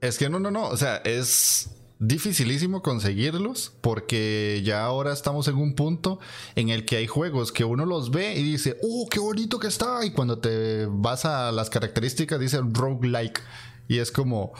Es 0.00 0.18
que 0.18 0.28
no, 0.28 0.40
no, 0.40 0.50
no. 0.50 0.68
O 0.68 0.76
sea, 0.76 0.96
es 0.96 1.70
dificilísimo 1.98 2.82
conseguirlos 2.82 3.72
porque 3.80 4.60
ya 4.64 4.84
ahora 4.84 5.12
estamos 5.12 5.46
en 5.46 5.56
un 5.56 5.74
punto 5.74 6.18
en 6.56 6.70
el 6.70 6.84
que 6.84 6.96
hay 6.96 7.06
juegos 7.06 7.52
que 7.52 7.64
uno 7.64 7.86
los 7.86 8.10
ve 8.10 8.34
y 8.34 8.42
dice, 8.42 8.76
¡oh, 8.82 9.08
qué 9.08 9.20
bonito 9.20 9.60
que 9.60 9.68
está! 9.68 10.04
Y 10.04 10.10
cuando 10.10 10.38
te 10.38 10.86
vas 10.86 11.24
a 11.24 11.52
las 11.52 11.70
características 11.70 12.40
dice 12.40 12.60
roguelike 12.62 13.40
y 13.88 13.98
es 13.98 14.10
como... 14.10 14.52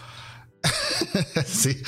sí, 1.46 1.82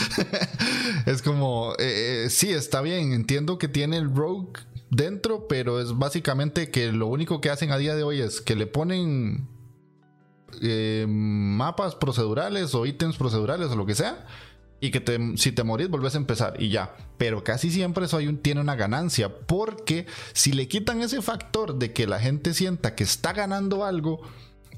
es 1.07 1.23
como, 1.23 1.73
eh, 1.79 2.25
eh, 2.25 2.31
sí, 2.31 2.51
está 2.51 2.81
bien, 2.81 3.13
entiendo 3.13 3.59
que 3.59 3.69
tiene 3.69 3.97
el 3.97 4.15
rogue 4.15 4.53
dentro, 4.91 5.49
pero 5.49 5.81
es 5.81 5.97
básicamente 5.97 6.71
que 6.71 6.93
lo 6.93 7.07
único 7.07 7.41
que 7.41 7.51
hacen 7.51 7.71
a 7.71 7.79
día 7.79 7.95
de 7.95 8.03
hoy 8.03 8.21
es 8.21 8.41
que 8.41 8.57
le 8.57 8.67
ponen 8.67 9.49
eh, 10.61 11.07
mapas 11.09 11.95
procedurales 11.95 12.75
o 12.75 12.87
ítems 12.87 13.17
procedurales 13.17 13.71
o 13.71 13.77
lo 13.77 13.87
que 13.87 13.95
sea 13.95 14.27
y 14.81 14.91
que 14.91 15.03
si 15.37 15.53
te 15.53 15.65
morís 15.65 15.89
volvés 15.89 16.15
a 16.15 16.19
empezar 16.19 16.61
y 16.61 16.69
ya. 16.69 16.95
Pero 17.17 17.43
casi 17.43 17.71
siempre 17.71 18.05
eso 18.05 18.19
tiene 18.43 18.61
una 18.61 18.77
ganancia 18.77 19.35
porque 19.35 20.07
si 20.35 20.53
le 20.53 20.69
quitan 20.69 21.01
ese 21.01 21.23
factor 21.23 21.79
de 21.79 21.93
que 21.93 22.07
la 22.07 22.21
gente 22.21 22.53
sienta 22.53 22.95
que 22.95 23.05
está 23.05 23.33
ganando 23.33 23.85
algo, 23.85 24.21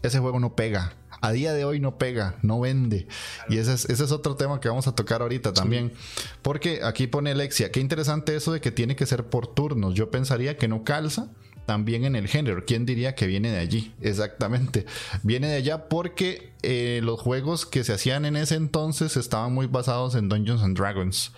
ese 0.03 0.21
juego 0.21 0.39
no 0.39 0.55
pega. 0.55 0.95
A 1.27 1.33
día 1.33 1.53
de 1.53 1.65
hoy 1.65 1.81
no 1.81 1.99
pega, 1.99 2.37
no 2.43 2.61
vende. 2.61 3.09
Y 3.49 3.59
ese 3.59 3.73
es, 3.75 3.85
ese 3.87 4.05
es 4.05 4.13
otro 4.13 4.37
tema 4.37 4.61
que 4.61 4.69
vamos 4.69 4.87
a 4.87 4.95
tocar 4.95 5.23
ahorita 5.23 5.53
también. 5.53 5.93
Porque 6.41 6.83
aquí 6.85 7.09
pone 7.09 7.33
Alexia, 7.33 7.73
qué 7.73 7.81
interesante 7.81 8.37
eso 8.37 8.53
de 8.53 8.61
que 8.61 8.71
tiene 8.71 8.95
que 8.95 9.07
ser 9.07 9.25
por 9.25 9.49
turnos. 9.49 9.95
Yo 9.95 10.09
pensaría 10.09 10.57
que 10.57 10.69
no 10.69 10.85
calza 10.85 11.29
también 11.67 12.05
en 12.05 12.15
el 12.15 12.29
género. 12.29 12.65
¿Quién 12.65 12.87
diría 12.87 13.17
que 13.17 13.27
viene 13.27 13.51
de 13.51 13.59
allí? 13.59 13.93
Exactamente. 14.01 14.87
Viene 15.25 15.49
de 15.49 15.57
allá 15.57 15.89
porque 15.89 16.53
eh, 16.63 17.01
los 17.03 17.21
juegos 17.21 17.67
que 17.67 17.83
se 17.83 17.93
hacían 17.93 18.25
en 18.25 18.37
ese 18.37 18.55
entonces 18.55 19.17
estaban 19.17 19.53
muy 19.53 19.67
basados 19.67 20.15
en 20.15 20.29
Dungeons 20.29 20.63
and 20.63 20.79
Dragons. 20.79 21.33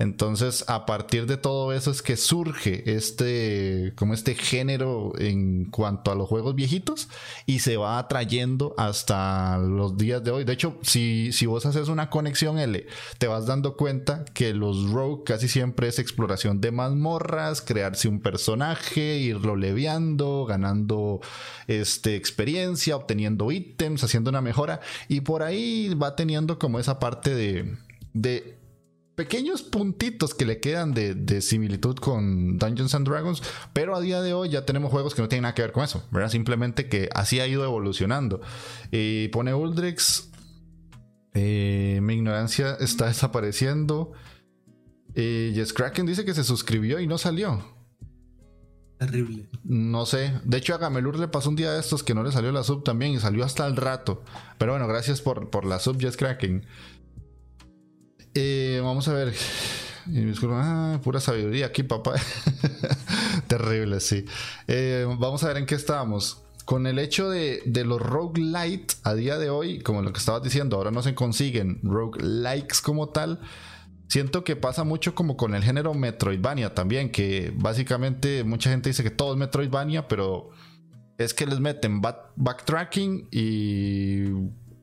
Entonces, 0.00 0.64
a 0.66 0.86
partir 0.86 1.26
de 1.26 1.36
todo 1.36 1.74
eso 1.74 1.90
es 1.90 2.00
que 2.00 2.16
surge 2.16 2.96
este, 2.96 3.92
como 3.96 4.14
este 4.14 4.34
género 4.34 5.12
en 5.18 5.66
cuanto 5.66 6.10
a 6.10 6.14
los 6.14 6.26
juegos 6.26 6.54
viejitos 6.54 7.10
y 7.44 7.58
se 7.58 7.76
va 7.76 7.98
atrayendo 7.98 8.74
hasta 8.78 9.58
los 9.58 9.98
días 9.98 10.24
de 10.24 10.30
hoy. 10.30 10.44
De 10.44 10.54
hecho, 10.54 10.78
si, 10.80 11.32
si 11.32 11.44
vos 11.44 11.66
haces 11.66 11.88
una 11.88 12.08
conexión 12.08 12.58
L, 12.58 12.86
te 13.18 13.26
vas 13.26 13.44
dando 13.44 13.76
cuenta 13.76 14.24
que 14.32 14.54
los 14.54 14.90
rogue 14.90 15.24
casi 15.24 15.48
siempre 15.48 15.88
es 15.88 15.98
exploración 15.98 16.62
de 16.62 16.70
mazmorras, 16.70 17.60
crearse 17.60 18.08
un 18.08 18.20
personaje, 18.20 19.18
irlo 19.18 19.54
leviando, 19.54 20.46
ganando 20.46 21.20
este, 21.66 22.16
experiencia, 22.16 22.96
obteniendo 22.96 23.52
ítems, 23.52 24.02
haciendo 24.02 24.30
una 24.30 24.40
mejora 24.40 24.80
y 25.08 25.20
por 25.20 25.42
ahí 25.42 25.92
va 25.92 26.16
teniendo 26.16 26.58
como 26.58 26.78
esa 26.78 26.98
parte 26.98 27.34
de, 27.34 27.76
de 28.14 28.59
pequeños 29.14 29.62
puntitos 29.62 30.34
que 30.34 30.46
le 30.46 30.60
quedan 30.60 30.92
de, 30.94 31.40
similitud 31.42 31.96
con 31.96 32.58
Dungeons 32.58 32.94
and 32.94 33.08
Dragons, 33.08 33.42
pero 33.72 33.94
a 33.94 34.00
día 34.00 34.22
de 34.22 34.32
hoy 34.32 34.48
ya 34.48 34.64
tenemos 34.64 34.90
juegos 34.90 35.14
que 35.14 35.22
no 35.22 35.28
tienen 35.28 35.42
nada 35.42 35.54
que 35.54 35.62
ver 35.62 35.72
con 35.72 35.84
eso, 35.84 36.06
¿verdad? 36.10 36.30
Simplemente 36.30 36.88
que 36.88 37.08
así 37.14 37.40
ha 37.40 37.46
ido 37.46 37.64
evolucionando. 37.64 38.40
Y 38.90 39.28
pone 39.28 39.52
Uldrix, 39.52 40.30
eh, 41.34 42.00
mi 42.02 42.14
ignorancia 42.14 42.76
está 42.80 43.06
desapareciendo. 43.06 44.12
Y 45.14 45.52
Yes 45.52 45.72
Kraken 45.72 46.06
dice 46.06 46.24
que 46.24 46.34
se 46.34 46.44
suscribió 46.44 47.00
y 47.00 47.06
no 47.06 47.18
salió. 47.18 47.62
Terrible. 48.98 49.48
No 49.64 50.04
sé. 50.04 50.34
De 50.44 50.58
hecho, 50.58 50.74
a 50.74 50.78
Gamelur 50.78 51.18
le 51.18 51.26
pasó 51.26 51.48
un 51.48 51.56
día 51.56 51.72
de 51.72 51.80
estos 51.80 52.02
que 52.02 52.14
no 52.14 52.22
le 52.22 52.32
salió 52.32 52.52
la 52.52 52.62
sub 52.62 52.84
también 52.84 53.12
y 53.12 53.18
salió 53.18 53.44
hasta 53.44 53.66
el 53.66 53.76
rato. 53.76 54.22
Pero 54.58 54.72
bueno, 54.72 54.86
gracias 54.86 55.22
por, 55.22 55.48
por 55.48 55.64
la 55.64 55.78
sub, 55.78 55.98
Yes 55.98 56.18
Kraken. 56.18 56.66
Eh, 58.34 58.80
vamos 58.82 59.08
a 59.08 59.14
ver. 59.14 59.34
Ah, 60.42 60.98
pura 61.04 61.20
sabiduría 61.20 61.66
aquí, 61.66 61.82
papá. 61.82 62.14
Terrible, 63.46 64.00
sí. 64.00 64.24
Eh, 64.66 65.06
vamos 65.18 65.44
a 65.44 65.48
ver 65.48 65.58
en 65.58 65.66
qué 65.66 65.76
estábamos. 65.76 66.42
Con 66.64 66.86
el 66.86 66.98
hecho 66.98 67.30
de, 67.30 67.62
de 67.66 67.84
los 67.84 68.00
roguelite 68.00 68.94
a 69.04 69.14
día 69.14 69.38
de 69.38 69.50
hoy, 69.50 69.80
como 69.80 70.02
lo 70.02 70.12
que 70.12 70.18
estabas 70.18 70.42
diciendo, 70.42 70.76
ahora 70.76 70.90
no 70.90 71.02
se 71.02 71.14
consiguen 71.14 71.80
roguelikes 71.82 72.80
como 72.82 73.10
tal. 73.10 73.40
Siento 74.08 74.42
que 74.42 74.56
pasa 74.56 74.82
mucho 74.82 75.14
como 75.14 75.36
con 75.36 75.54
el 75.54 75.62
género 75.62 75.94
Metroidvania 75.94 76.74
también, 76.74 77.10
que 77.10 77.52
básicamente 77.54 78.42
mucha 78.42 78.70
gente 78.70 78.88
dice 78.88 79.04
que 79.04 79.10
todo 79.10 79.34
es 79.34 79.38
Metroidvania, 79.38 80.08
pero 80.08 80.50
es 81.18 81.34
que 81.34 81.46
les 81.46 81.60
meten 81.60 82.00
backtracking 82.00 83.28
y 83.30 84.32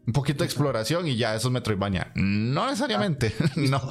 un 0.08 0.14
poquito 0.14 0.40
de 0.40 0.46
exploración 0.46 1.08
y 1.08 1.18
ya 1.18 1.36
eso 1.36 1.50
es 1.50 1.52
Metroidvania. 1.52 2.12
No 2.16 2.66
necesariamente, 2.66 3.36
ah, 3.40 3.52
no. 3.56 3.90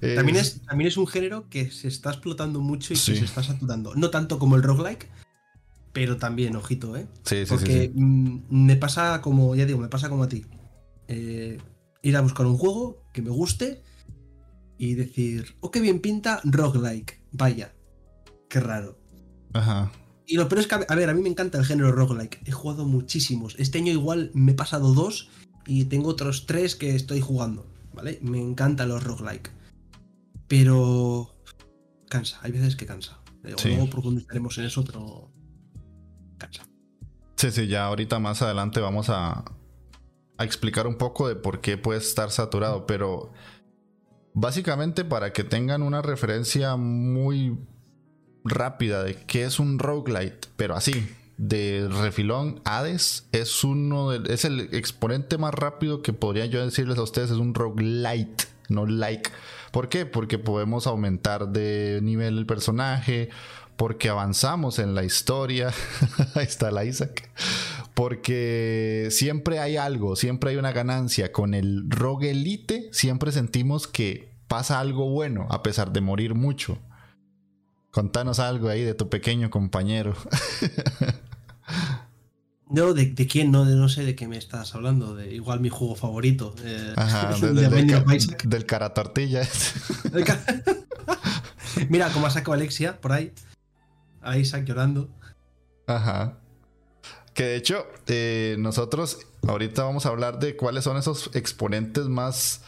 también, 0.14 0.36
es, 0.36 0.62
también 0.62 0.88
es 0.88 0.96
un 0.96 1.08
género 1.08 1.48
que 1.48 1.70
se 1.72 1.88
está 1.88 2.10
explotando 2.10 2.60
mucho 2.60 2.94
y 2.94 2.96
que 2.96 3.16
se 3.16 3.24
está 3.24 3.42
saturando. 3.42 3.94
No 3.96 4.10
tanto 4.10 4.38
como 4.38 4.54
el 4.54 4.62
roguelike, 4.62 5.10
pero 5.92 6.16
también, 6.18 6.54
ojito, 6.54 6.96
¿eh? 6.96 7.08
Sí, 7.24 7.44
sí, 7.44 7.46
Porque 7.48 7.90
mm, 7.92 8.38
me 8.48 8.76
pasa 8.76 9.20
como, 9.20 9.56
ya 9.56 9.66
digo, 9.66 9.80
me 9.80 9.88
pasa 9.88 10.08
como 10.08 10.22
a 10.22 10.28
ti. 10.28 10.46
Eh, 11.08 11.58
ir 12.02 12.16
a 12.16 12.20
buscar 12.20 12.46
un 12.46 12.56
juego 12.56 13.02
que 13.12 13.22
me 13.22 13.30
guste 13.30 13.82
y 14.78 14.94
decir, 14.94 15.56
oh, 15.60 15.72
qué 15.72 15.80
bien 15.80 16.00
pinta 16.00 16.40
roguelike. 16.44 17.20
Vaya, 17.32 17.74
qué 18.48 18.60
raro. 18.60 19.00
Ajá. 19.52 19.90
Y 20.30 20.36
lo 20.36 20.48
peor 20.48 20.60
es 20.60 20.68
que, 20.68 20.76
a 20.76 20.94
ver, 20.94 21.10
a 21.10 21.12
mí 21.12 21.22
me 21.22 21.28
encanta 21.28 21.58
el 21.58 21.64
género 21.64 21.90
roguelike. 21.90 22.40
He 22.46 22.52
jugado 22.52 22.84
muchísimos. 22.84 23.56
Este 23.58 23.78
año 23.78 23.90
igual 23.90 24.30
me 24.32 24.52
he 24.52 24.54
pasado 24.54 24.94
dos 24.94 25.28
y 25.66 25.86
tengo 25.86 26.08
otros 26.08 26.46
tres 26.46 26.76
que 26.76 26.94
estoy 26.94 27.20
jugando, 27.20 27.66
¿vale? 27.92 28.20
Me 28.22 28.40
encantan 28.40 28.90
los 28.90 29.02
roguelike. 29.02 29.50
Pero 30.46 31.34
cansa, 32.08 32.38
hay 32.42 32.52
veces 32.52 32.76
que 32.76 32.86
cansa. 32.86 33.20
Luego 33.42 33.90
profundizaremos 33.90 34.56
en 34.58 34.66
eso, 34.66 34.84
pero 34.84 35.32
cansa. 36.38 36.62
Sí, 37.34 37.50
sí, 37.50 37.66
ya 37.66 37.86
ahorita 37.86 38.20
más 38.20 38.40
adelante 38.40 38.78
vamos 38.78 39.10
a, 39.10 39.44
a 40.38 40.44
explicar 40.44 40.86
un 40.86 40.96
poco 40.96 41.26
de 41.26 41.34
por 41.34 41.60
qué 41.60 41.76
puede 41.76 41.98
estar 41.98 42.30
saturado, 42.30 42.86
pero 42.86 43.32
básicamente 44.32 45.04
para 45.04 45.32
que 45.32 45.42
tengan 45.42 45.82
una 45.82 46.02
referencia 46.02 46.76
muy 46.76 47.58
rápida 48.44 49.02
de 49.02 49.14
qué 49.14 49.44
es 49.44 49.58
un 49.60 49.78
roguelite, 49.78 50.48
pero 50.56 50.74
así, 50.74 51.08
de 51.36 51.88
refilón, 51.90 52.60
Hades 52.64 53.26
es 53.32 53.64
uno 53.64 54.12
es 54.12 54.44
el 54.44 54.68
exponente 54.72 55.38
más 55.38 55.54
rápido 55.54 56.02
que 56.02 56.12
podría 56.12 56.46
yo 56.46 56.64
decirles 56.64 56.98
a 56.98 57.02
ustedes, 57.02 57.30
es 57.30 57.38
un 57.38 57.54
roguelite, 57.54 58.44
no 58.68 58.86
like. 58.86 59.30
¿Por 59.72 59.88
qué? 59.88 60.04
Porque 60.04 60.38
podemos 60.38 60.86
aumentar 60.86 61.48
de 61.48 62.00
nivel 62.02 62.38
el 62.38 62.46
personaje, 62.46 63.30
porque 63.76 64.10
avanzamos 64.10 64.78
en 64.78 64.94
la 64.94 65.04
historia. 65.04 65.72
Ahí 66.34 66.44
está 66.44 66.70
la 66.70 66.84
Isaac. 66.84 67.30
Porque 67.94 69.08
siempre 69.10 69.58
hay 69.58 69.76
algo, 69.76 70.16
siempre 70.16 70.50
hay 70.50 70.56
una 70.56 70.72
ganancia. 70.72 71.32
Con 71.32 71.54
el 71.54 71.88
roguelite 71.88 72.90
siempre 72.92 73.32
sentimos 73.32 73.86
que 73.86 74.28
pasa 74.48 74.80
algo 74.80 75.08
bueno, 75.08 75.46
a 75.50 75.62
pesar 75.62 75.92
de 75.92 76.02
morir 76.02 76.34
mucho. 76.34 76.78
Contanos 77.90 78.38
algo 78.38 78.68
ahí 78.68 78.82
de 78.82 78.94
tu 78.94 79.08
pequeño 79.08 79.50
compañero. 79.50 80.14
No, 82.70 82.94
¿de, 82.94 83.14
quién? 83.26 83.50
No, 83.50 83.64
no 83.64 83.88
sé 83.88 84.04
de 84.04 84.14
qué 84.14 84.28
me 84.28 84.38
estás 84.38 84.76
hablando. 84.76 85.16
De 85.16 85.34
igual 85.34 85.58
mi 85.58 85.70
juego 85.70 85.96
favorito. 85.96 86.54
Eh, 86.62 86.94
Ajá, 86.96 87.34
del 88.44 88.64
cara 88.64 88.94
tortilla. 88.94 89.42
Mira 91.88 92.12
cómo 92.12 92.26
ha 92.26 92.30
sacado 92.30 92.52
Alexia 92.52 93.00
por 93.00 93.10
ahí. 93.10 93.32
A 94.20 94.38
Isaac 94.38 94.64
llorando. 94.64 95.10
Ajá. 95.88 96.38
Que 97.34 97.42
de 97.42 97.56
hecho, 97.56 97.88
eh, 98.06 98.54
nosotros 98.60 99.18
ahorita 99.48 99.82
vamos 99.82 100.06
a 100.06 100.10
hablar 100.10 100.38
de 100.38 100.56
cuáles 100.56 100.84
son 100.84 100.96
esos 100.96 101.30
exponentes 101.34 102.06
más 102.06 102.62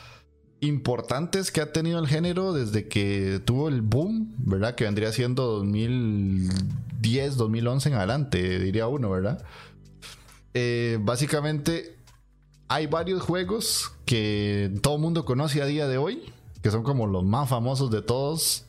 importantes 0.63 1.51
que 1.51 1.61
ha 1.61 1.73
tenido 1.73 1.99
el 1.99 2.07
género 2.07 2.53
desde 2.53 2.87
que 2.89 3.41
tuvo 3.45 3.69
el 3.69 3.83
boom, 3.83 4.33
¿verdad? 4.39 4.77
Que 4.77 4.85
vendría 4.85 5.13
siendo 5.13 5.45
2010, 5.59 7.37
2011 7.37 7.89
en 7.89 7.95
adelante, 7.97 8.59
diría 8.61 8.87
uno, 8.87 9.11
¿verdad? 9.11 9.45
Eh, 10.55 10.99
básicamente 11.03 11.97
hay 12.69 12.87
varios 12.87 13.23
juegos 13.23 13.93
que 14.07 14.73
todo 14.83 14.95
el 14.95 15.01
mundo 15.03 15.25
conoce 15.25 15.61
a 15.63 15.67
día 15.67 15.89
de 15.89 15.99
hoy, 15.99 16.33
que 16.63 16.71
son 16.71 16.85
como 16.85 17.09
los 17.09 17.25
más 17.25 17.49
famosos 17.49 17.91
de 17.91 18.01
todos, 18.01 18.65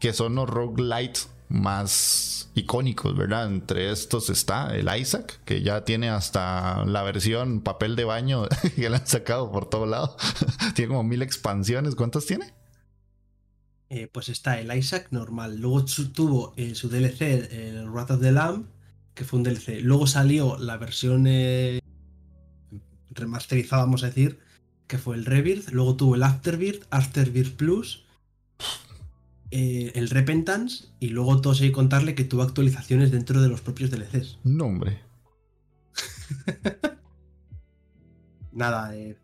que 0.00 0.12
son 0.12 0.34
los 0.34 0.50
roguelites 0.50 1.30
más 1.48 2.41
icónicos, 2.54 3.16
¿verdad? 3.16 3.46
Entre 3.46 3.90
estos 3.90 4.30
está 4.30 4.76
el 4.76 4.88
Isaac, 4.98 5.40
que 5.44 5.62
ya 5.62 5.84
tiene 5.84 6.10
hasta 6.10 6.84
la 6.84 7.02
versión 7.02 7.60
papel 7.60 7.96
de 7.96 8.04
baño 8.04 8.46
que 8.76 8.90
le 8.90 8.96
han 8.96 9.06
sacado 9.06 9.50
por 9.50 9.68
todo 9.68 9.86
lado. 9.86 10.16
tiene 10.74 10.88
como 10.88 11.02
mil 11.02 11.22
expansiones. 11.22 11.94
¿Cuántas 11.94 12.26
tiene? 12.26 12.52
Eh, 13.88 14.08
pues 14.12 14.28
está 14.28 14.58
el 14.58 14.74
Isaac 14.76 15.08
normal. 15.10 15.58
Luego 15.58 15.84
tuvo 16.14 16.54
eh, 16.56 16.74
su 16.74 16.88
DLC, 16.88 17.22
el 17.52 17.90
Wrath 17.90 18.12
of 18.12 18.20
the 18.20 18.32
Lamb, 18.32 18.66
que 19.14 19.24
fue 19.24 19.38
un 19.38 19.44
DLC. 19.44 19.80
Luego 19.82 20.06
salió 20.06 20.58
la 20.58 20.76
versión 20.76 21.26
eh, 21.26 21.80
remasterizada, 23.10 23.82
vamos 23.82 24.02
a 24.02 24.06
decir, 24.06 24.38
que 24.86 24.98
fue 24.98 25.16
el 25.16 25.26
Rebirth. 25.26 25.70
Luego 25.70 25.96
tuvo 25.96 26.14
el 26.14 26.22
Afterbirth, 26.22 26.86
Afterbirth 26.90 27.56
Plus 27.56 28.04
eh, 29.54 29.92
el 29.96 30.08
Repentance 30.08 30.86
y 30.98 31.08
luego 31.08 31.42
todo 31.42 31.52
hay 31.60 31.72
contarle 31.72 32.14
que 32.14 32.24
tuvo 32.24 32.40
actualizaciones 32.40 33.10
dentro 33.10 33.42
de 33.42 33.50
los 33.50 33.60
propios 33.60 33.90
DLCs. 33.90 34.38
No, 34.44 34.64
hombre. 34.64 35.00
Nada, 38.52 38.96
eh, 38.96 39.18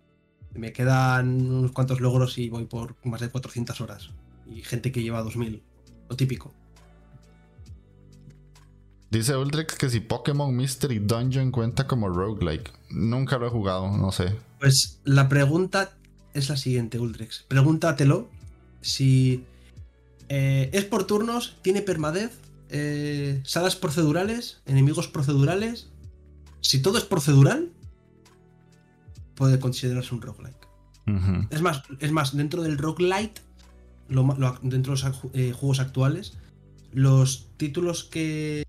me 0.53 0.75
quedan 0.75 1.51
unos 1.51 1.73
cuantos 1.73 2.03
logros 2.03 2.37
y 2.37 2.51
voy 2.51 2.67
por 2.67 2.97
más 3.07 3.23
de 3.23 3.31
400 3.31 3.81
horas. 3.81 4.11
Y 4.47 4.61
gente 4.61 4.93
que 4.93 5.03
lleva 5.03 5.23
2000, 5.23 5.63
lo 6.11 6.17
típico. 6.17 6.53
Dice 9.11 9.35
Ultrix 9.35 9.77
que 9.77 9.89
si 9.89 10.01
Pokémon 10.01 10.55
Mystery 10.55 10.99
Dungeon 10.99 11.51
cuenta 11.51 11.87
como 11.87 12.11
roguelike. 12.11 12.71
Nunca 12.91 13.39
lo 13.39 13.47
he 13.47 13.51
jugado, 13.51 13.91
no 13.97 14.13
sé. 14.13 14.37
Pues 14.61 15.01
la 15.05 15.31
pregunta 15.31 15.97
es 16.35 16.51
la 16.51 16.59
siguiente, 16.59 16.99
Ultrix. 16.99 17.47
Pregúntatelo 17.49 18.29
si 18.83 19.47
eh, 20.29 20.71
es 20.73 20.85
por 20.85 21.07
turnos, 21.07 21.57
tiene 21.63 21.83
permadez, 21.83 22.39
eh, 22.69 23.41
salas 23.45 23.77
procedurales, 23.77 24.61
enemigos 24.67 25.09
procedurales. 25.09 25.89
Si 26.61 26.83
todo 26.83 26.99
es 26.99 27.05
procedural, 27.05 27.71
puede 29.35 29.59
considerarse 29.59 30.15
un 30.15 30.23
roguelike. 30.23 30.69
es, 31.51 31.63
más, 31.63 31.83
es 32.01 32.13
más, 32.13 32.37
dentro 32.37 32.63
del 32.63 32.77
roguelite, 32.77 33.41
dentro 34.63 34.95
de 34.95 35.03
los 35.03 35.05
eh, 35.33 35.53
juegos 35.53 35.81
actuales, 35.81 36.35
los 36.93 37.49
títulos 37.57 38.05
que, 38.05 38.65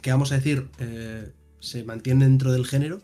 que 0.00 0.10
vamos 0.10 0.32
a 0.32 0.36
decir, 0.36 0.68
se 1.60 1.84
mantienen 1.84 2.30
dentro 2.30 2.52
del 2.52 2.66
género, 2.66 3.00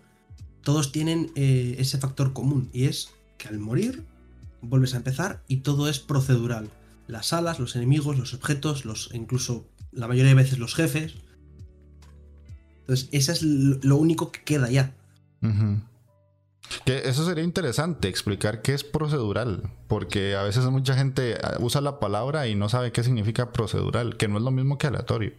todos 0.62 0.90
tienen 0.92 1.30
ese 1.36 1.98
factor 1.98 2.32
común 2.32 2.68
y 2.72 2.84
es 2.84 3.10
que 3.38 3.48
al 3.48 3.58
morir 3.58 4.04
vuelves 4.60 4.94
a 4.94 4.98
empezar 4.98 5.42
y 5.46 5.58
todo 5.58 5.88
es 5.88 6.00
procedural. 6.00 6.68
Las 7.08 7.32
alas, 7.32 7.58
los 7.58 7.74
enemigos, 7.74 8.16
los 8.16 8.34
objetos, 8.34 8.84
los 8.84 9.10
incluso 9.12 9.68
la 9.90 10.06
mayoría 10.06 10.30
de 10.30 10.34
veces 10.36 10.58
los 10.58 10.74
jefes. 10.74 11.14
Entonces, 12.80 13.08
eso 13.12 13.32
es 13.32 13.42
lo 13.42 13.96
único 13.96 14.30
que 14.30 14.44
queda 14.44 14.70
ya. 14.70 14.94
Que 16.84 17.08
eso 17.08 17.24
sería 17.24 17.44
interesante, 17.44 18.08
explicar 18.08 18.62
qué 18.62 18.74
es 18.74 18.84
procedural, 18.84 19.70
porque 19.88 20.36
a 20.36 20.42
veces 20.42 20.64
mucha 20.66 20.94
gente 20.94 21.38
ah, 21.42 21.56
usa 21.60 21.80
la 21.80 21.98
palabra 21.98 22.46
y 22.46 22.54
no 22.54 22.68
sabe 22.68 22.92
qué 22.92 23.02
significa 23.02 23.52
procedural, 23.52 24.16
que 24.16 24.28
no 24.28 24.36
es 24.38 24.42
lo 24.42 24.50
mismo 24.50 24.78
que 24.78 24.86
aleatorio. 24.86 25.32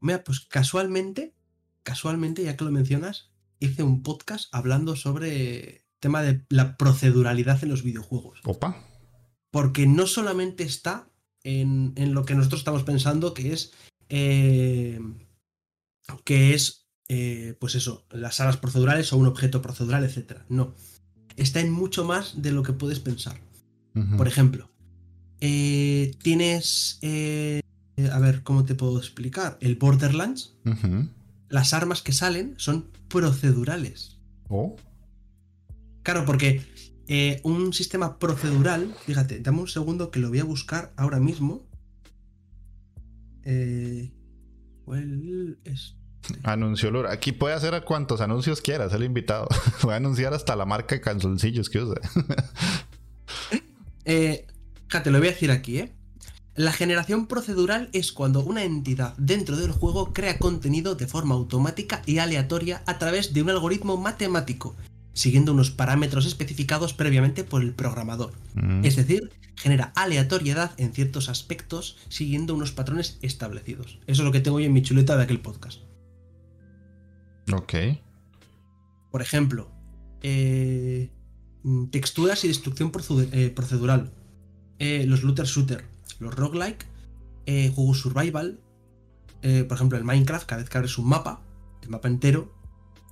Mira, 0.00 0.24
pues 0.24 0.40
casualmente, 0.40 1.34
casualmente, 1.82 2.42
ya 2.44 2.56
que 2.56 2.64
lo 2.64 2.70
mencionas, 2.70 3.30
hice 3.60 3.82
un 3.82 4.02
podcast 4.02 4.48
hablando 4.52 4.96
sobre 4.96 5.86
tema 6.00 6.22
de 6.22 6.44
la 6.48 6.76
proceduralidad 6.76 7.62
en 7.62 7.68
los 7.68 7.82
videojuegos. 7.82 8.40
Opa. 8.44 8.76
Porque 9.52 9.86
no 9.86 10.06
solamente 10.06 10.64
está 10.64 11.08
en, 11.44 11.92
lo 12.14 12.24
que 12.24 12.34
nosotros 12.34 12.62
estamos 12.62 12.82
pensando, 12.82 13.34
que 13.34 13.52
es. 13.52 13.72
Eh, 14.08 14.98
que 16.24 16.54
es. 16.54 16.88
Eh, 17.08 17.54
pues 17.60 17.74
eso, 17.74 18.06
las 18.10 18.36
salas 18.36 18.56
procedurales 18.56 19.12
o 19.12 19.18
un 19.18 19.26
objeto 19.26 19.60
procedural, 19.60 20.04
etc. 20.04 20.40
No. 20.48 20.74
Está 21.36 21.60
en 21.60 21.70
mucho 21.70 22.04
más 22.04 22.40
de 22.40 22.52
lo 22.52 22.62
que 22.62 22.72
puedes 22.72 22.98
pensar. 22.98 23.40
Por 24.16 24.26
ejemplo, 24.26 24.70
eh, 25.40 26.16
tienes. 26.22 26.98
a 27.02 28.18
ver, 28.18 28.42
¿cómo 28.42 28.64
te 28.64 28.74
puedo 28.74 28.98
explicar? 28.98 29.58
El 29.60 29.76
Borderlands. 29.76 30.54
Las 31.50 31.74
armas 31.74 32.00
que 32.00 32.12
salen 32.12 32.54
son 32.56 32.90
procedurales. 33.08 34.18
Oh. 34.48 34.76
Claro, 36.02 36.24
porque 36.24 36.62
eh, 37.14 37.40
un 37.42 37.74
sistema 37.74 38.18
procedural, 38.18 38.94
fíjate, 39.04 39.40
dame 39.40 39.60
un 39.60 39.68
segundo 39.68 40.10
que 40.10 40.18
lo 40.18 40.30
voy 40.30 40.38
a 40.38 40.44
buscar 40.44 40.94
ahora 40.96 41.20
mismo. 41.20 41.62
Eh, 43.44 44.10
Anuncio 46.42 46.90
Lura. 46.90 47.12
Aquí 47.12 47.32
puede 47.32 47.54
hacer 47.54 47.74
a 47.74 47.82
cuantos 47.82 48.22
anuncios 48.22 48.62
quieras, 48.62 48.94
el 48.94 49.04
invitado. 49.04 49.46
Voy 49.82 49.92
a 49.92 49.96
anunciar 49.96 50.32
hasta 50.32 50.56
la 50.56 50.64
marca 50.64 50.94
de 50.94 51.02
canzoncillos 51.02 51.68
que 51.68 51.80
usa. 51.80 52.00
eh, 54.06 54.46
te 54.88 55.10
lo 55.10 55.18
voy 55.18 55.28
a 55.28 55.32
decir 55.32 55.50
aquí, 55.50 55.80
¿eh? 55.80 55.92
La 56.54 56.72
generación 56.72 57.26
procedural 57.26 57.90
es 57.92 58.12
cuando 58.12 58.40
una 58.40 58.64
entidad 58.64 59.14
dentro 59.18 59.58
del 59.58 59.72
juego 59.72 60.14
crea 60.14 60.38
contenido 60.38 60.94
de 60.94 61.06
forma 61.06 61.34
automática 61.34 62.00
y 62.06 62.18
aleatoria 62.18 62.82
a 62.86 62.98
través 62.98 63.34
de 63.34 63.42
un 63.42 63.50
algoritmo 63.50 63.98
matemático 63.98 64.74
siguiendo 65.12 65.52
unos 65.52 65.70
parámetros 65.70 66.26
especificados 66.26 66.94
previamente 66.94 67.44
por 67.44 67.62
el 67.62 67.74
programador. 67.74 68.32
Mm. 68.54 68.84
Es 68.84 68.96
decir, 68.96 69.30
genera 69.56 69.92
aleatoriedad 69.94 70.72
en 70.78 70.92
ciertos 70.92 71.28
aspectos 71.28 71.96
siguiendo 72.08 72.54
unos 72.54 72.72
patrones 72.72 73.18
establecidos. 73.22 73.98
Eso 74.06 74.22
es 74.22 74.24
lo 74.24 74.32
que 74.32 74.40
tengo 74.40 74.60
yo 74.60 74.66
en 74.66 74.72
mi 74.72 74.82
chuleta 74.82 75.16
de 75.16 75.24
aquel 75.24 75.40
podcast. 75.40 75.80
Ok. 77.52 77.74
Por 79.10 79.20
ejemplo, 79.20 79.70
eh, 80.22 81.10
texturas 81.90 82.44
y 82.44 82.48
destrucción 82.48 82.90
eh, 83.32 83.52
procedural. 83.54 84.12
Eh, 84.78 85.04
los 85.06 85.22
looter 85.22 85.46
shooter, 85.46 85.84
los 86.18 86.34
roguelike, 86.34 86.86
juegos 87.74 88.00
survival. 88.00 88.60
por 89.42 89.76
ejemplo, 89.76 89.98
el 89.98 90.04
Minecraft, 90.04 90.46
cada 90.46 90.62
vez 90.62 90.70
que 90.70 90.78
abres 90.78 90.96
un 90.96 91.08
mapa, 91.08 91.42
el 91.82 91.90
mapa 91.90 92.08
entero 92.08 92.61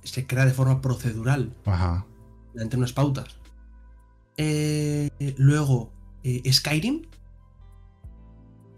se 0.03 0.25
crea 0.27 0.45
de 0.45 0.53
forma 0.53 0.81
procedural. 0.81 1.53
Ajá. 1.65 2.05
Mediante 2.53 2.77
unas 2.77 2.93
pautas. 2.93 3.37
Eh, 4.37 5.09
luego, 5.37 5.91
eh, 6.23 6.51
Skyrim. 6.51 7.03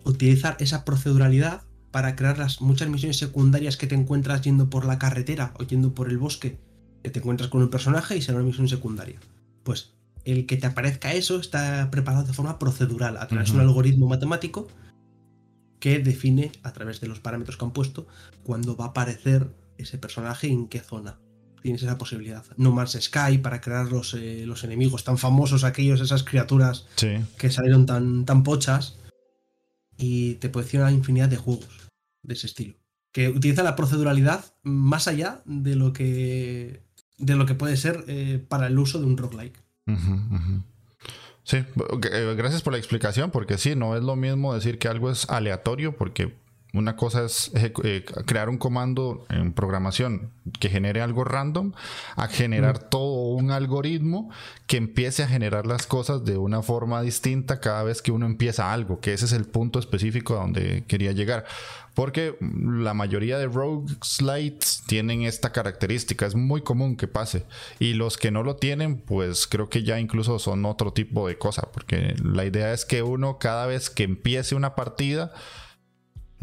Utilizar 0.05 0.57
esa 0.59 0.83
proceduralidad 0.83 1.63
para 1.91 2.15
crear 2.15 2.37
las 2.37 2.59
muchas 2.59 2.89
misiones 2.89 3.17
secundarias 3.17 3.77
que 3.77 3.87
te 3.87 3.95
encuentras 3.95 4.41
yendo 4.41 4.69
por 4.69 4.85
la 4.85 4.99
carretera 4.99 5.53
o 5.59 5.63
yendo 5.63 5.93
por 5.93 6.09
el 6.09 6.17
bosque. 6.17 6.59
Que 7.03 7.09
te 7.09 7.19
encuentras 7.19 7.49
con 7.49 7.61
un 7.61 7.69
personaje 7.69 8.17
y 8.17 8.21
será 8.21 8.37
una 8.39 8.47
misión 8.47 8.67
secundaria. 8.67 9.19
Pues 9.63 9.93
el 10.25 10.45
que 10.45 10.57
te 10.57 10.67
aparezca 10.67 11.13
eso 11.13 11.39
está 11.39 11.89
preparado 11.91 12.25
de 12.25 12.33
forma 12.33 12.59
procedural, 12.59 13.17
a 13.17 13.27
través 13.27 13.49
de 13.49 13.55
un 13.55 13.61
algoritmo 13.61 14.07
matemático 14.07 14.67
que 15.79 15.99
define, 15.99 16.51
a 16.63 16.71
través 16.71 17.01
de 17.01 17.07
los 17.07 17.19
parámetros 17.19 17.57
que 17.57 17.65
han 17.65 17.71
puesto, 17.71 18.07
cuándo 18.43 18.77
va 18.77 18.85
a 18.85 18.87
aparecer 18.89 19.53
ese 19.77 19.97
personaje 19.97 20.47
y 20.47 20.51
en 20.51 20.67
qué 20.67 20.79
zona. 20.79 21.19
Tienes 21.61 21.81
esa 21.83 21.97
posibilidad. 21.97 22.43
No 22.57 22.71
Man's 22.71 22.97
Sky 22.99 23.37
para 23.37 23.61
crear 23.61 23.87
los, 23.87 24.13
eh, 24.13 24.43
los 24.45 24.63
enemigos 24.63 25.03
tan 25.03 25.17
famosos, 25.17 25.63
aquellos, 25.63 26.01
esas 26.01 26.23
criaturas 26.23 26.87
que 27.37 27.51
salieron 27.51 27.85
tan, 27.85 28.25
tan 28.25 28.43
pochas. 28.43 28.99
Y 29.97 30.35
te 30.35 30.49
puede 30.49 30.65
decir 30.65 30.81
una 30.81 30.91
infinidad 30.91 31.29
de 31.29 31.37
juegos 31.37 31.89
de 32.21 32.33
ese 32.33 32.47
estilo. 32.47 32.75
Que 33.13 33.29
utiliza 33.29 33.63
la 33.63 33.75
proceduralidad 33.75 34.43
más 34.63 35.07
allá 35.07 35.41
de 35.45 35.75
lo 35.75 35.93
que. 35.93 36.83
de 37.17 37.35
lo 37.35 37.45
que 37.45 37.53
puede 37.53 37.77
ser 37.77 38.03
eh, 38.07 38.43
para 38.45 38.67
el 38.67 38.77
uso 38.77 38.99
de 38.99 39.05
un 39.05 39.17
roguelike. 39.17 39.63
Sí, 41.43 41.57
eh, 41.57 42.33
gracias 42.37 42.61
por 42.61 42.73
la 42.73 42.79
explicación, 42.79 43.29
porque 43.29 43.57
sí, 43.57 43.75
no 43.75 43.95
es 43.95 44.03
lo 44.03 44.15
mismo 44.15 44.53
decir 44.53 44.79
que 44.79 44.87
algo 44.87 45.11
es 45.11 45.29
aleatorio, 45.29 45.95
porque 45.95 46.33
una 46.73 46.95
cosa 46.95 47.23
es 47.23 47.51
eh, 47.53 47.71
crear 48.25 48.49
un 48.49 48.57
comando 48.57 49.25
en 49.29 49.53
programación 49.53 50.31
que 50.59 50.69
genere 50.69 51.01
algo 51.01 51.23
random, 51.23 51.73
a 52.15 52.27
generar 52.27 52.79
todo 52.79 53.27
un 53.35 53.51
algoritmo 53.51 54.31
que 54.65 54.77
empiece 54.77 55.21
a 55.21 55.27
generar 55.27 55.67
las 55.67 55.85
cosas 55.85 56.25
de 56.25 56.37
una 56.37 56.63
forma 56.63 57.03
distinta 57.03 57.59
cada 57.59 57.83
vez 57.83 58.01
que 58.01 58.11
uno 58.11 58.25
empieza 58.25 58.73
algo, 58.73 58.99
que 58.99 59.13
ese 59.13 59.25
es 59.25 59.33
el 59.33 59.45
punto 59.45 59.77
específico 59.77 60.35
a 60.35 60.41
donde 60.41 60.83
quería 60.87 61.11
llegar. 61.11 61.45
Porque 61.93 62.37
la 62.41 62.95
mayoría 62.95 63.37
de 63.37 63.45
rogueslides 63.45 64.81
tienen 64.87 65.21
esta 65.21 65.51
característica, 65.51 66.25
es 66.25 66.33
muy 66.33 66.63
común 66.63 66.95
que 66.95 67.07
pase. 67.07 67.45
Y 67.77 67.93
los 67.93 68.17
que 68.17 68.31
no 68.31 68.41
lo 68.41 68.55
tienen, 68.55 68.97
pues 68.97 69.45
creo 69.45 69.69
que 69.69 69.83
ya 69.83 69.99
incluso 69.99 70.39
son 70.39 70.65
otro 70.65 70.91
tipo 70.91 71.27
de 71.27 71.37
cosa, 71.37 71.69
porque 71.71 72.15
la 72.23 72.45
idea 72.45 72.73
es 72.73 72.85
que 72.85 73.03
uno 73.03 73.37
cada 73.37 73.67
vez 73.67 73.91
que 73.91 74.01
empiece 74.01 74.55
una 74.55 74.73
partida, 74.73 75.33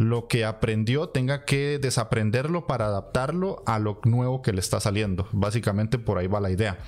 lo 0.00 0.28
que 0.28 0.46
aprendió 0.46 1.10
tenga 1.10 1.44
que 1.44 1.78
desaprenderlo 1.78 2.66
para 2.66 2.86
adaptarlo 2.86 3.62
a 3.66 3.78
lo 3.78 4.00
nuevo 4.04 4.40
que 4.40 4.54
le 4.54 4.60
está 4.60 4.80
saliendo. 4.80 5.28
Básicamente 5.32 5.98
por 5.98 6.16
ahí 6.16 6.26
va 6.26 6.40
la 6.40 6.50
idea. 6.50 6.78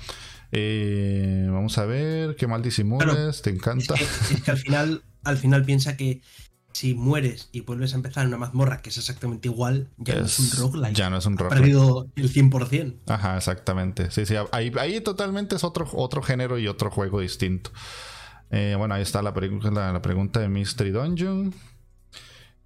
Eh, 0.51 1.47
vamos 1.47 1.77
a 1.77 1.85
ver, 1.85 2.35
qué 2.35 2.47
mal 2.47 2.63
disimules, 2.63 3.43
te 3.43 3.51
encanta. 3.51 3.93
Es 3.93 4.41
que, 4.41 4.49
al, 4.49 4.57
final, 4.57 5.03
al 5.23 5.37
final 5.37 5.63
piensa 5.63 5.95
que 5.95 6.21
si 6.71 6.95
mueres 6.95 7.49
y 7.51 7.61
vuelves 7.61 7.93
a 7.93 7.97
empezar 7.97 8.23
en 8.23 8.29
una 8.29 8.37
mazmorra 8.37 8.81
que 8.81 8.89
es 8.89 8.97
exactamente 8.97 9.47
igual, 9.47 9.91
ya 9.97 10.15
no 10.15 10.25
es 10.25 10.39
un 10.39 10.49
roguelike. 10.57 10.95
Ya 10.95 11.11
no 11.11 11.17
es 11.17 11.25
un 11.27 11.37
roguelike. 11.37 11.59
Ha 11.59 11.61
perdido 11.61 12.07
el 12.15 12.33
100%. 12.33 12.95
Ajá, 13.05 13.37
exactamente. 13.37 14.09
Sí, 14.09 14.25
sí, 14.25 14.33
ahí, 14.51 15.01
totalmente 15.01 15.55
es 15.55 15.63
otro, 15.63 15.87
otro 15.93 16.23
género 16.23 16.57
y 16.57 16.67
otro 16.67 16.89
juego 16.89 17.19
distinto. 17.19 17.69
Eh, 18.49 18.73
bueno, 18.75 18.95
ahí 18.95 19.03
está 19.03 19.21
la, 19.21 19.31
la, 19.31 19.93
la 19.93 20.01
pregunta 20.01 20.39
de 20.39 20.49
Mystery 20.49 20.89
Dungeon. 20.89 21.53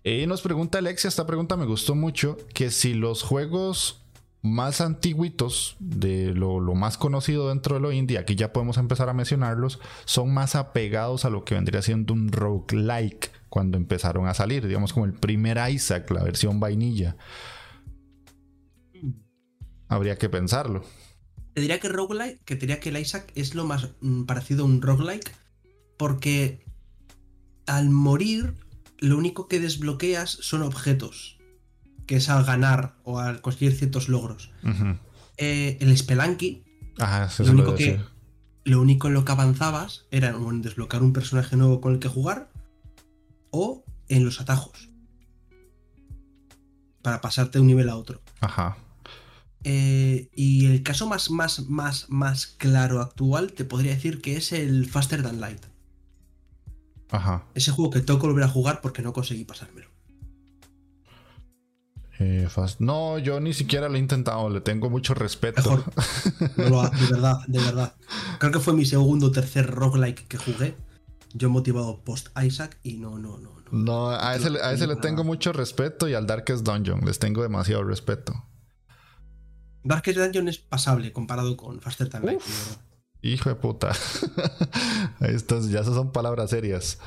Y 0.03 0.25
nos 0.27 0.41
pregunta 0.41 0.77
Alexia, 0.77 1.07
esta 1.07 1.27
pregunta 1.27 1.57
me 1.57 1.65
gustó 1.65 1.95
mucho, 1.95 2.38
que 2.53 2.71
si 2.71 2.93
los 2.93 3.23
juegos 3.23 4.07
más 4.41 4.81
antiguitos 4.81 5.75
de 5.79 6.33
lo, 6.33 6.60
más 6.75 6.97
conocido 6.97 7.49
dentro 7.49 7.75
de 7.75 7.81
lo 7.81 7.91
indie, 7.91 8.17
aquí 8.17 8.36
ya 8.36 8.53
podemos 8.53 8.77
empezar 8.77 9.10
a 9.10 9.13
mencionarlos, 9.13 9.79
son 10.05 10.33
más 10.33 10.55
apegados 10.55 11.25
a 11.25 11.29
lo 11.29 11.43
que 11.43 11.55
vendría 11.55 11.81
siendo 11.81 12.13
un 12.13 12.31
roguelike 12.31 13.31
cuando 13.49 13.77
empezaron 13.77 14.27
a 14.27 14.33
salir, 14.33 14.67
digamos 14.67 14.93
como 14.93 15.05
el 15.05 15.13
primer 15.13 15.57
Isaac, 15.69 16.10
la 16.12 16.23
versión 16.23 16.60
vainilla. 16.60 17.17
Habría 19.89 20.17
que 20.17 20.29
pensarlo. 20.29 20.83
Te 21.53 21.62
diría 21.62 21.79
que 21.79 21.89
roguelike, 21.89 22.43
que 22.43 22.55
diría 22.55 22.79
que 22.79 22.89
el 22.89 22.97
Isaac 22.97 23.31
es 23.36 23.55
lo 23.55 23.65
más 23.65 23.89
mm, 24.01 24.23
parecido 24.23 24.63
a 24.63 24.67
un 24.67 24.81
roguelike, 24.81 25.31
porque 25.97 26.63
al 27.65 27.89
morir 27.89 28.53
lo 28.99 29.17
único 29.17 29.47
que 29.47 29.60
desbloqueas 29.60 30.29
son 30.29 30.62
objetos, 30.63 31.38
que 32.05 32.17
es 32.17 32.29
al 32.29 32.45
ganar 32.45 32.95
o 33.03 33.19
al 33.19 33.41
conseguir 33.41 33.73
ciertos 33.73 34.10
logros. 34.10 34.51
Eh, 35.38 35.77
el 35.81 35.95
Spelunky, 35.95 36.63
lo, 37.39 37.51
único 37.51 37.75
que, 37.75 38.01
lo 38.63 38.81
único 38.81 39.07
en 39.07 39.13
lo 39.13 39.25
que 39.25 39.31
avanzabas 39.31 40.05
era 40.12 40.29
en 40.29 40.62
desbloquear 40.62 41.03
un 41.03 41.13
personaje 41.13 41.55
nuevo 41.55 41.81
con 41.81 41.93
el 41.93 41.99
que 41.99 42.07
jugar 42.07 42.51
o 43.51 43.83
en 44.10 44.25
los 44.25 44.41
atajos. 44.41 44.89
Para 47.01 47.21
pasarte 47.21 47.57
de 47.57 47.62
un 47.62 47.67
nivel 47.67 47.89
a 47.89 47.95
otro. 47.95 48.21
Ajá. 48.41 48.77
Eh, 49.63 50.29
y 50.33 50.65
el 50.65 50.83
caso 50.83 51.07
más, 51.07 51.29
más, 51.29 51.67
más, 51.67 52.10
más 52.10 52.45
claro 52.47 53.01
actual 53.01 53.53
te 53.53 53.65
podría 53.65 53.93
decir 53.93 54.21
que 54.21 54.38
es 54.38 54.51
el 54.53 54.89
Faster 54.89 55.23
Than 55.23 55.41
Light. 55.41 55.65
Ajá. 57.09 57.45
Ese 57.53 57.71
juego 57.71 57.91
que 57.91 58.01
tengo 58.01 58.19
que 58.19 58.27
volver 58.27 58.43
a 58.43 58.49
jugar 58.49 58.81
porque 58.81 59.01
no 59.01 59.13
conseguí 59.13 59.45
pasármelo. 59.45 59.87
Eh, 62.19 62.47
no, 62.79 63.19
yo 63.19 63.39
ni 63.39 63.53
siquiera 63.53 63.89
lo 63.89 63.95
he 63.95 63.99
intentado, 63.99 64.49
le 64.49 64.61
tengo 64.61 64.89
mucho 64.89 65.13
respeto. 65.13 65.83
Mejor. 66.55 66.91
de 66.99 67.05
verdad, 67.11 67.39
de 67.47 67.59
verdad. 67.59 67.95
Creo 68.39 68.51
que 68.51 68.59
fue 68.59 68.73
mi 68.73 68.85
segundo 68.85 69.27
o 69.27 69.31
tercer 69.31 69.67
roguelike 69.67 70.27
que 70.27 70.37
jugué. 70.37 70.75
Yo 71.33 71.49
motivado 71.49 72.03
post 72.03 72.29
Isaac 72.41 72.79
y 72.81 72.93
no, 72.97 73.19
no, 73.19 73.37
no. 73.37 73.57
No, 73.71 73.83
no 73.83 74.09
a 74.09 74.35
ese, 74.35 74.49
a 74.61 74.71
ese 74.71 74.87
le 74.87 74.95
tengo 74.95 75.23
mucho 75.23 75.53
respeto 75.53 76.07
y 76.07 76.13
al 76.13 76.25
Darkest 76.25 76.65
Dungeon 76.65 77.01
les 77.05 77.19
tengo 77.19 77.43
demasiado 77.43 77.83
respeto. 77.83 78.33
Darkest 79.83 80.17
Dungeon 80.17 80.47
es 80.47 80.57
pasable 80.57 81.11
comparado 81.11 81.55
con 81.55 81.79
Faster 81.81 82.09
Time 82.09 82.25
Light. 82.25 82.41
Hijo 83.21 83.49
de 83.49 83.56
puta. 83.56 83.91
Estas 85.19 85.69
ya 85.69 85.84
son 85.84 86.12
palabras 86.12 86.49
serias. 86.49 86.99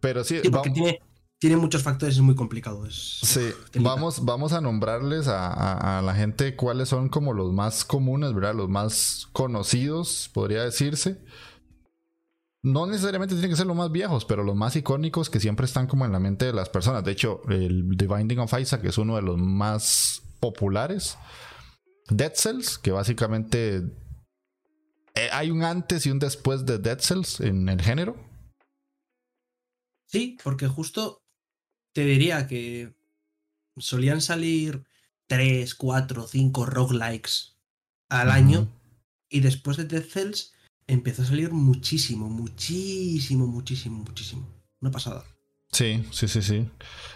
Pero 0.00 0.24
sí, 0.24 0.40
sí 0.42 0.50
porque 0.50 0.70
tiene, 0.70 1.00
tiene 1.38 1.56
muchos 1.56 1.82
factores, 1.82 2.16
es 2.16 2.20
muy 2.20 2.34
complicado. 2.34 2.84
sí, 2.90 3.50
vamos, 3.78 4.24
vamos 4.24 4.52
a 4.52 4.60
nombrarles 4.60 5.28
a, 5.28 6.02
la 6.04 6.14
gente 6.14 6.56
cuáles 6.56 6.88
son 6.88 7.08
como 7.08 7.32
los 7.32 7.52
más 7.52 7.84
comunes, 7.84 8.34
¿verdad? 8.34 8.54
Los 8.54 8.68
más 8.68 9.28
conocidos, 9.32 10.30
podría 10.34 10.64
decirse. 10.64 11.24
No 12.62 12.86
necesariamente 12.86 13.34
tienen 13.34 13.50
que 13.50 13.56
ser 13.56 13.66
los 13.66 13.76
más 13.76 13.92
viejos, 13.92 14.24
pero 14.24 14.42
los 14.42 14.56
más 14.56 14.74
icónicos 14.74 15.30
que 15.30 15.38
siempre 15.38 15.64
están 15.64 15.86
como 15.86 16.04
en 16.04 16.12
la 16.12 16.18
mente 16.18 16.44
de 16.44 16.52
las 16.52 16.68
personas. 16.68 17.04
De 17.04 17.12
hecho, 17.12 17.40
el 17.48 17.96
The 17.96 18.08
Binding 18.08 18.40
of 18.40 18.58
Isaac 18.58 18.84
es 18.84 18.98
uno 18.98 19.14
de 19.14 19.22
los 19.22 19.38
más 19.38 20.22
populares. 20.40 21.16
Dead 22.10 22.32
Cells, 22.34 22.78
que 22.78 22.90
básicamente 22.90 23.84
hay 25.32 25.50
un 25.50 25.62
antes 25.62 26.06
y 26.06 26.10
un 26.10 26.18
después 26.18 26.64
de 26.66 26.78
Dead 26.78 26.98
Cells 27.00 27.40
en 27.40 27.68
el 27.68 27.80
género. 27.80 28.16
Sí, 30.06 30.38
porque 30.42 30.66
justo 30.68 31.22
te 31.92 32.04
diría 32.04 32.46
que 32.46 32.94
solían 33.76 34.20
salir 34.20 34.84
3, 35.26 35.74
4, 35.74 36.26
5 36.26 36.66
roguelikes 36.66 37.56
al 38.08 38.30
año 38.30 38.68
y 39.28 39.40
después 39.40 39.76
de 39.76 39.84
Dead 39.84 40.04
Cells 40.04 40.54
empezó 40.86 41.22
a 41.22 41.26
salir 41.26 41.52
muchísimo, 41.52 42.28
muchísimo, 42.28 43.46
muchísimo, 43.46 43.98
muchísimo. 43.98 44.48
Una 44.80 44.90
pasada. 44.90 45.24
Sí, 45.72 46.04
sí, 46.10 46.28
sí, 46.28 46.42
sí. 46.42 46.70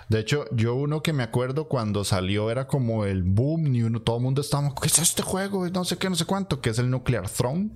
De 0.08 0.20
hecho, 0.20 0.44
yo 0.54 0.74
uno 0.74 1.02
que 1.02 1.12
me 1.12 1.22
acuerdo 1.22 1.68
cuando 1.68 2.04
salió 2.04 2.50
era 2.50 2.66
como 2.66 3.04
el 3.04 3.22
boom 3.22 3.74
y 3.74 3.82
uno, 3.82 4.02
todo 4.02 4.16
el 4.16 4.22
mundo 4.22 4.42
estaba, 4.42 4.74
¿qué 4.80 4.88
es 4.88 4.98
este 4.98 5.22
juego? 5.22 5.68
No 5.70 5.84
sé 5.84 5.96
qué, 5.96 6.10
no 6.10 6.16
sé 6.16 6.26
cuánto, 6.26 6.60
que 6.60 6.70
es 6.70 6.78
el 6.78 6.90
Nuclear 6.90 7.28
Throne. 7.28 7.70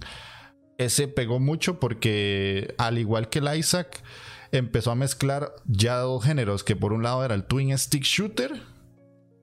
Ese 0.78 1.08
pegó 1.08 1.40
mucho 1.40 1.80
porque, 1.80 2.74
al 2.76 2.98
igual 2.98 3.30
que 3.30 3.38
el 3.38 3.56
Isaac, 3.56 4.02
empezó 4.52 4.90
a 4.90 4.94
mezclar 4.94 5.54
ya 5.64 5.96
dos 5.98 6.24
géneros, 6.24 6.62
que 6.62 6.76
por 6.76 6.92
un 6.92 7.02
lado 7.02 7.24
era 7.24 7.34
el 7.34 7.44
Twin 7.44 7.76
Stick 7.78 8.02
Shooter, 8.02 8.62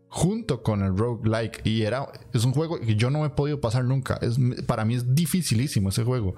junto 0.07 0.61
con 0.61 0.83
el 0.83 0.95
roguelike. 0.95 1.61
Y 1.65 1.81
era, 1.81 2.07
es 2.31 2.45
un 2.45 2.53
juego 2.53 2.79
que 2.79 2.95
yo 2.95 3.09
no 3.09 3.25
he 3.25 3.31
podido 3.31 3.59
pasar 3.59 3.85
nunca. 3.85 4.19
Es, 4.21 4.37
para 4.67 4.85
mí 4.85 4.93
es 4.93 5.15
dificilísimo 5.15 5.89
ese 5.89 6.03
juego. 6.03 6.35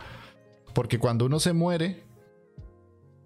Porque 0.74 1.00
cuando 1.00 1.26
uno 1.26 1.42
se 1.42 1.52
muere, 1.52 2.06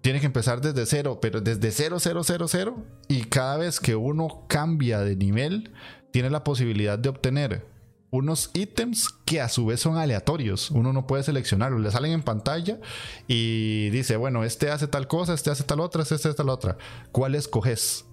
tiene 0.00 0.20
que 0.20 0.26
empezar 0.26 0.60
desde 0.60 0.86
cero, 0.86 1.18
pero 1.20 1.40
desde 1.40 1.70
cero, 1.70 1.98
cero, 2.00 2.22
cero, 2.24 2.46
cero. 2.48 2.84
Y 3.08 3.24
cada 3.24 3.56
vez 3.56 3.80
que 3.80 3.96
uno 3.96 4.44
cambia 4.48 5.00
de 5.00 5.16
nivel, 5.16 5.72
tiene 6.10 6.30
la 6.30 6.44
posibilidad 6.44 6.98
de 6.98 7.08
obtener 7.08 7.66
unos 8.10 8.50
ítems 8.54 9.08
que 9.24 9.40
a 9.40 9.48
su 9.48 9.66
vez 9.66 9.80
son 9.80 9.96
aleatorios. 9.96 10.70
Uno 10.70 10.92
no 10.92 11.06
puede 11.06 11.22
seleccionarlos. 11.22 11.80
Le 11.80 11.90
salen 11.90 12.12
en 12.12 12.22
pantalla 12.22 12.80
y 13.28 13.90
dice, 13.90 14.16
bueno, 14.16 14.42
este 14.44 14.70
hace 14.70 14.88
tal 14.88 15.06
cosa, 15.06 15.34
este 15.34 15.50
hace 15.50 15.64
tal 15.64 15.80
otra, 15.80 16.02
este 16.02 16.14
hace 16.14 16.34
tal 16.34 16.48
otra. 16.48 16.76
¿Cuál 17.12 17.34
escoges? 17.34 18.06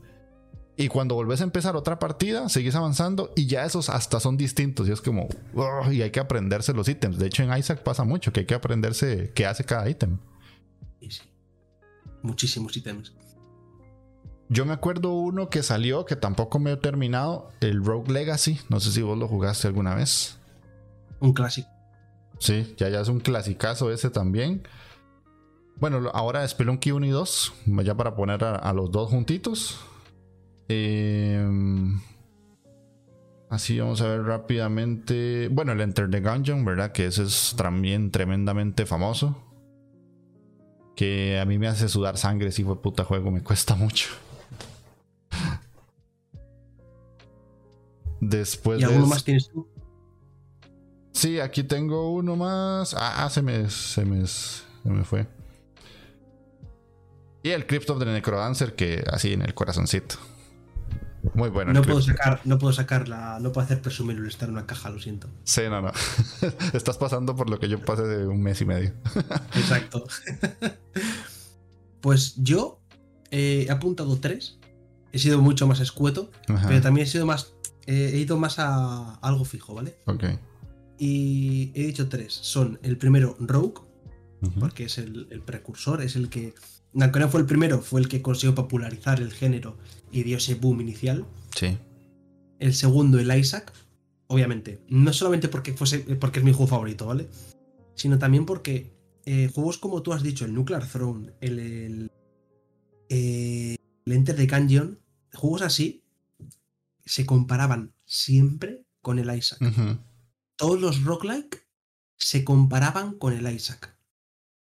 Y 0.79 0.89
cuando 0.89 1.15
volvés 1.15 1.41
a 1.41 1.43
empezar 1.45 1.75
otra 1.75 1.97
partida, 1.97 2.49
seguís 2.49 2.75
avanzando 2.75 3.33
y 3.35 3.47
ya 3.47 3.65
esos 3.65 3.89
hasta 3.89 4.19
son 4.19 4.37
distintos. 4.37 4.87
Y 4.87 4.91
es 4.91 5.01
como, 5.01 5.27
y 5.91 6.03
hay 6.03 6.11
que 6.11 6.19
aprenderse 6.19 6.73
los 6.73 6.87
ítems. 6.87 7.17
De 7.17 7.25
hecho, 7.25 7.41
en 7.41 7.57
Isaac 7.57 7.81
pasa 7.81 8.03
mucho 8.03 8.31
que 8.31 8.41
hay 8.41 8.45
que 8.45 8.53
aprenderse 8.53 9.31
qué 9.33 9.47
hace 9.47 9.63
cada 9.63 9.89
ítem. 9.89 10.19
Sí. 11.09 11.21
Muchísimos 12.21 12.75
ítems. 12.75 13.13
Yo 14.49 14.65
me 14.65 14.73
acuerdo 14.73 15.13
uno 15.13 15.49
que 15.49 15.61
salió 15.61 16.05
que 16.05 16.15
tampoco 16.15 16.59
me 16.59 16.71
he 16.71 16.77
terminado, 16.77 17.49
el 17.59 17.83
Rogue 17.83 18.13
Legacy. 18.13 18.59
No 18.69 18.79
sé 18.79 18.91
si 18.91 19.01
vos 19.01 19.17
lo 19.17 19.27
jugaste 19.27 19.67
alguna 19.67 19.93
vez. 19.93 20.37
Un 21.19 21.33
clásico. 21.33 21.69
Sí, 22.39 22.75
ya, 22.77 22.89
ya 22.89 23.01
es 23.01 23.09
un 23.09 23.19
clasicazo 23.19 23.91
ese 23.91 24.09
también. 24.09 24.63
Bueno, 25.79 26.09
ahora 26.13 26.47
Spelunky 26.47 26.91
1 26.91 27.05
y 27.05 27.09
2, 27.09 27.53
ya 27.83 27.95
para 27.95 28.15
poner 28.15 28.43
a, 28.43 28.73
los 28.73 28.91
dos 28.91 29.09
juntitos. 29.09 29.79
Em, 30.67 31.99
así 33.49 33.79
vamos 33.79 34.01
a 34.01 34.07
ver 34.07 34.23
rápidamente. 34.23 35.49
Bueno, 35.49 35.73
el 35.73 35.81
Enter 35.81 36.09
the 36.09 36.21
Gungeon, 36.21 36.65
¿verdad? 36.65 36.91
Que 36.93 37.07
ese 37.07 37.23
es 37.23 37.53
también 37.57 38.11
tremendamente 38.11 38.85
famoso. 38.85 39.46
Que 40.97 41.39
a 41.39 41.45
mí 41.45 41.59
me 41.59 41.67
hace 41.67 41.87
sudar 41.87 42.17
sangre, 42.17 42.51
si 42.51 42.63
fue 42.63 42.81
puta 42.81 43.05
juego, 43.05 43.29
me 43.29 43.43
cuesta 43.43 43.75
mucho. 43.75 44.09
Después 48.19 48.81
¿Y 48.81 48.83
alguno 48.83 49.05
más 49.05 49.23
tienes 49.23 49.47
tú? 49.47 49.67
Sí, 51.11 51.39
aquí 51.39 51.63
tengo 51.63 52.11
uno 52.13 52.35
más. 52.35 52.95
Ah, 52.95 53.23
ah, 53.23 53.29
se 53.29 53.43
me, 53.43 53.69
se 53.69 54.05
me, 54.05 54.25
se 54.25 54.65
me 54.83 55.03
fue. 55.03 55.27
Y 57.43 57.51
el 57.51 57.67
Crypt 57.67 57.91
of 57.91 57.99
the 57.99 58.05
Necrodancer, 58.05 58.75
que 58.75 59.03
así 59.11 59.33
en 59.33 59.43
el 59.43 59.53
corazoncito. 59.53 60.15
Muy 61.33 61.49
bueno. 61.49 61.73
No 61.73 61.81
puedo 61.81 62.01
sacar, 62.01 62.41
no 62.45 62.57
puedo 62.57 62.73
sacarla, 62.73 63.39
no 63.41 63.51
puedo 63.51 63.65
hacer 63.65 63.81
presumir 63.81 64.23
estar 64.25 64.49
en 64.49 64.55
una 64.55 64.65
caja, 64.65 64.89
lo 64.89 64.99
siento. 64.99 65.27
Sí, 65.43 65.61
no, 65.69 65.81
no. 65.81 65.91
Estás 66.73 66.97
pasando 66.97 67.35
por 67.35 67.49
lo 67.49 67.59
que 67.59 67.69
yo 67.69 67.83
pasé 67.83 68.03
de 68.03 68.27
un 68.27 68.41
mes 68.41 68.61
y 68.61 68.65
medio. 68.65 68.93
Exacto. 69.55 70.05
pues 72.01 72.35
yo 72.37 72.79
he 73.31 73.69
apuntado 73.69 74.19
tres. 74.19 74.59
He 75.11 75.19
sido 75.19 75.41
mucho 75.41 75.67
más 75.67 75.79
escueto, 75.79 76.31
pero 76.67 76.81
también 76.81 77.07
he 77.07 77.09
sido 77.09 77.25
más 77.25 77.53
eh, 77.87 78.11
he 78.13 78.17
ido 78.17 78.37
más 78.37 78.59
a 78.59 79.15
algo 79.15 79.45
fijo, 79.45 79.73
¿vale? 79.73 79.95
Ok. 80.05 80.25
Y 80.99 81.71
he 81.73 81.87
dicho 81.87 82.09
tres. 82.09 82.33
Son 82.33 82.79
el 82.83 82.97
primero 82.97 83.37
Rogue, 83.39 83.81
porque 84.59 84.83
es 84.83 84.97
el, 84.97 85.41
precursor, 85.45 86.01
es 86.01 86.17
el 86.17 86.29
que, 86.29 86.53
aunque 86.99 87.19
no 87.19 87.29
fue 87.29 87.39
el 87.39 87.45
primero, 87.45 87.81
fue 87.81 88.01
el 88.01 88.09
que 88.09 88.21
consiguió 88.21 88.53
popularizar 88.53 89.21
el 89.21 89.31
género 89.31 89.77
y 90.11 90.23
dio 90.23 90.37
ese 90.37 90.55
boom 90.55 90.81
inicial. 90.81 91.25
Sí. 91.55 91.77
El 92.59 92.73
segundo, 92.73 93.19
el 93.19 93.37
Isaac, 93.37 93.71
obviamente. 94.27 94.81
No 94.87 95.13
solamente 95.13 95.47
porque, 95.47 95.73
fuese, 95.73 95.99
porque 95.99 96.39
es 96.39 96.45
mi 96.45 96.51
juego 96.51 96.67
favorito, 96.67 97.05
¿vale? 97.05 97.27
Sino 97.95 98.17
también 98.17 98.45
porque 98.45 98.91
eh, 99.25 99.51
juegos 99.53 99.77
como 99.77 100.01
tú 100.01 100.13
has 100.13 100.23
dicho, 100.23 100.45
el 100.45 100.53
Nuclear 100.53 100.87
Throne, 100.87 101.33
el, 101.41 101.59
el, 101.59 102.11
eh, 103.09 103.75
el 104.05 104.13
Enter 104.13 104.35
the 104.35 104.47
Gungeon, 104.47 104.99
juegos 105.33 105.61
así 105.61 106.03
se 107.05 107.25
comparaban 107.25 107.93
siempre 108.05 108.85
con 109.01 109.19
el 109.19 109.35
Isaac. 109.35 109.59
Todos 110.55 110.79
los 110.79 111.03
roguelike 111.03 111.67
se 112.17 112.43
comparaban 112.43 113.17
con 113.17 113.33
el 113.33 113.53
Isaac. 113.53 113.97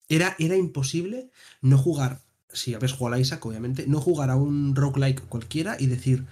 Era, 0.08 0.36
era 0.39 0.56
imposible 0.56 1.29
no 1.62 1.77
jugar, 1.77 2.22
si 2.53 2.73
habéis 2.73 2.93
jugado 2.93 3.15
al 3.15 3.21
Isaac, 3.21 3.45
obviamente, 3.45 3.85
no 3.87 3.99
jugar 3.99 4.29
a 4.29 4.35
un 4.35 4.75
roguelike 4.75 5.27
cualquiera 5.27 5.75
y 5.79 5.87
decir, 5.87 6.25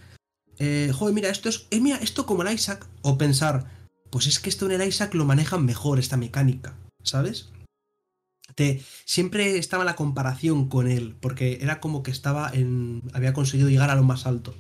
eh, 0.60 0.92
joder, 0.94 1.14
mira, 1.14 1.30
esto 1.30 1.50
es, 1.50 1.68
eh, 1.72 1.82
mira, 1.82 1.98
esto 1.98 2.26
como 2.26 2.44
el 2.44 2.54
Isaac, 2.54 2.88
o 3.02 3.18
pensar, 3.18 3.66
pues 4.12 4.28
es 4.28 4.40
que 4.40 4.50
esto 4.50 4.66
en 4.66 4.80
el 4.80 4.88
Isaac 4.88 5.14
lo 5.16 5.26
manejan 5.26 5.66
mejor, 5.66 6.00
esta 6.00 6.18
mecánica, 6.18 6.76
¿sabes? 7.04 7.50
Te, 8.56 8.82
siempre 9.06 9.58
estaba 9.58 9.86
la 9.86 9.96
comparación 9.96 10.68
con 10.68 10.88
él, 10.88 11.16
porque 11.20 11.60
era 11.62 11.80
como 11.80 12.04
que 12.04 12.12
estaba 12.12 12.52
en. 12.54 13.02
había 13.14 13.34
conseguido 13.34 13.70
llegar 13.70 13.90
a 13.90 13.96
lo 13.96 14.04
más 14.04 14.26
alto. 14.26 14.54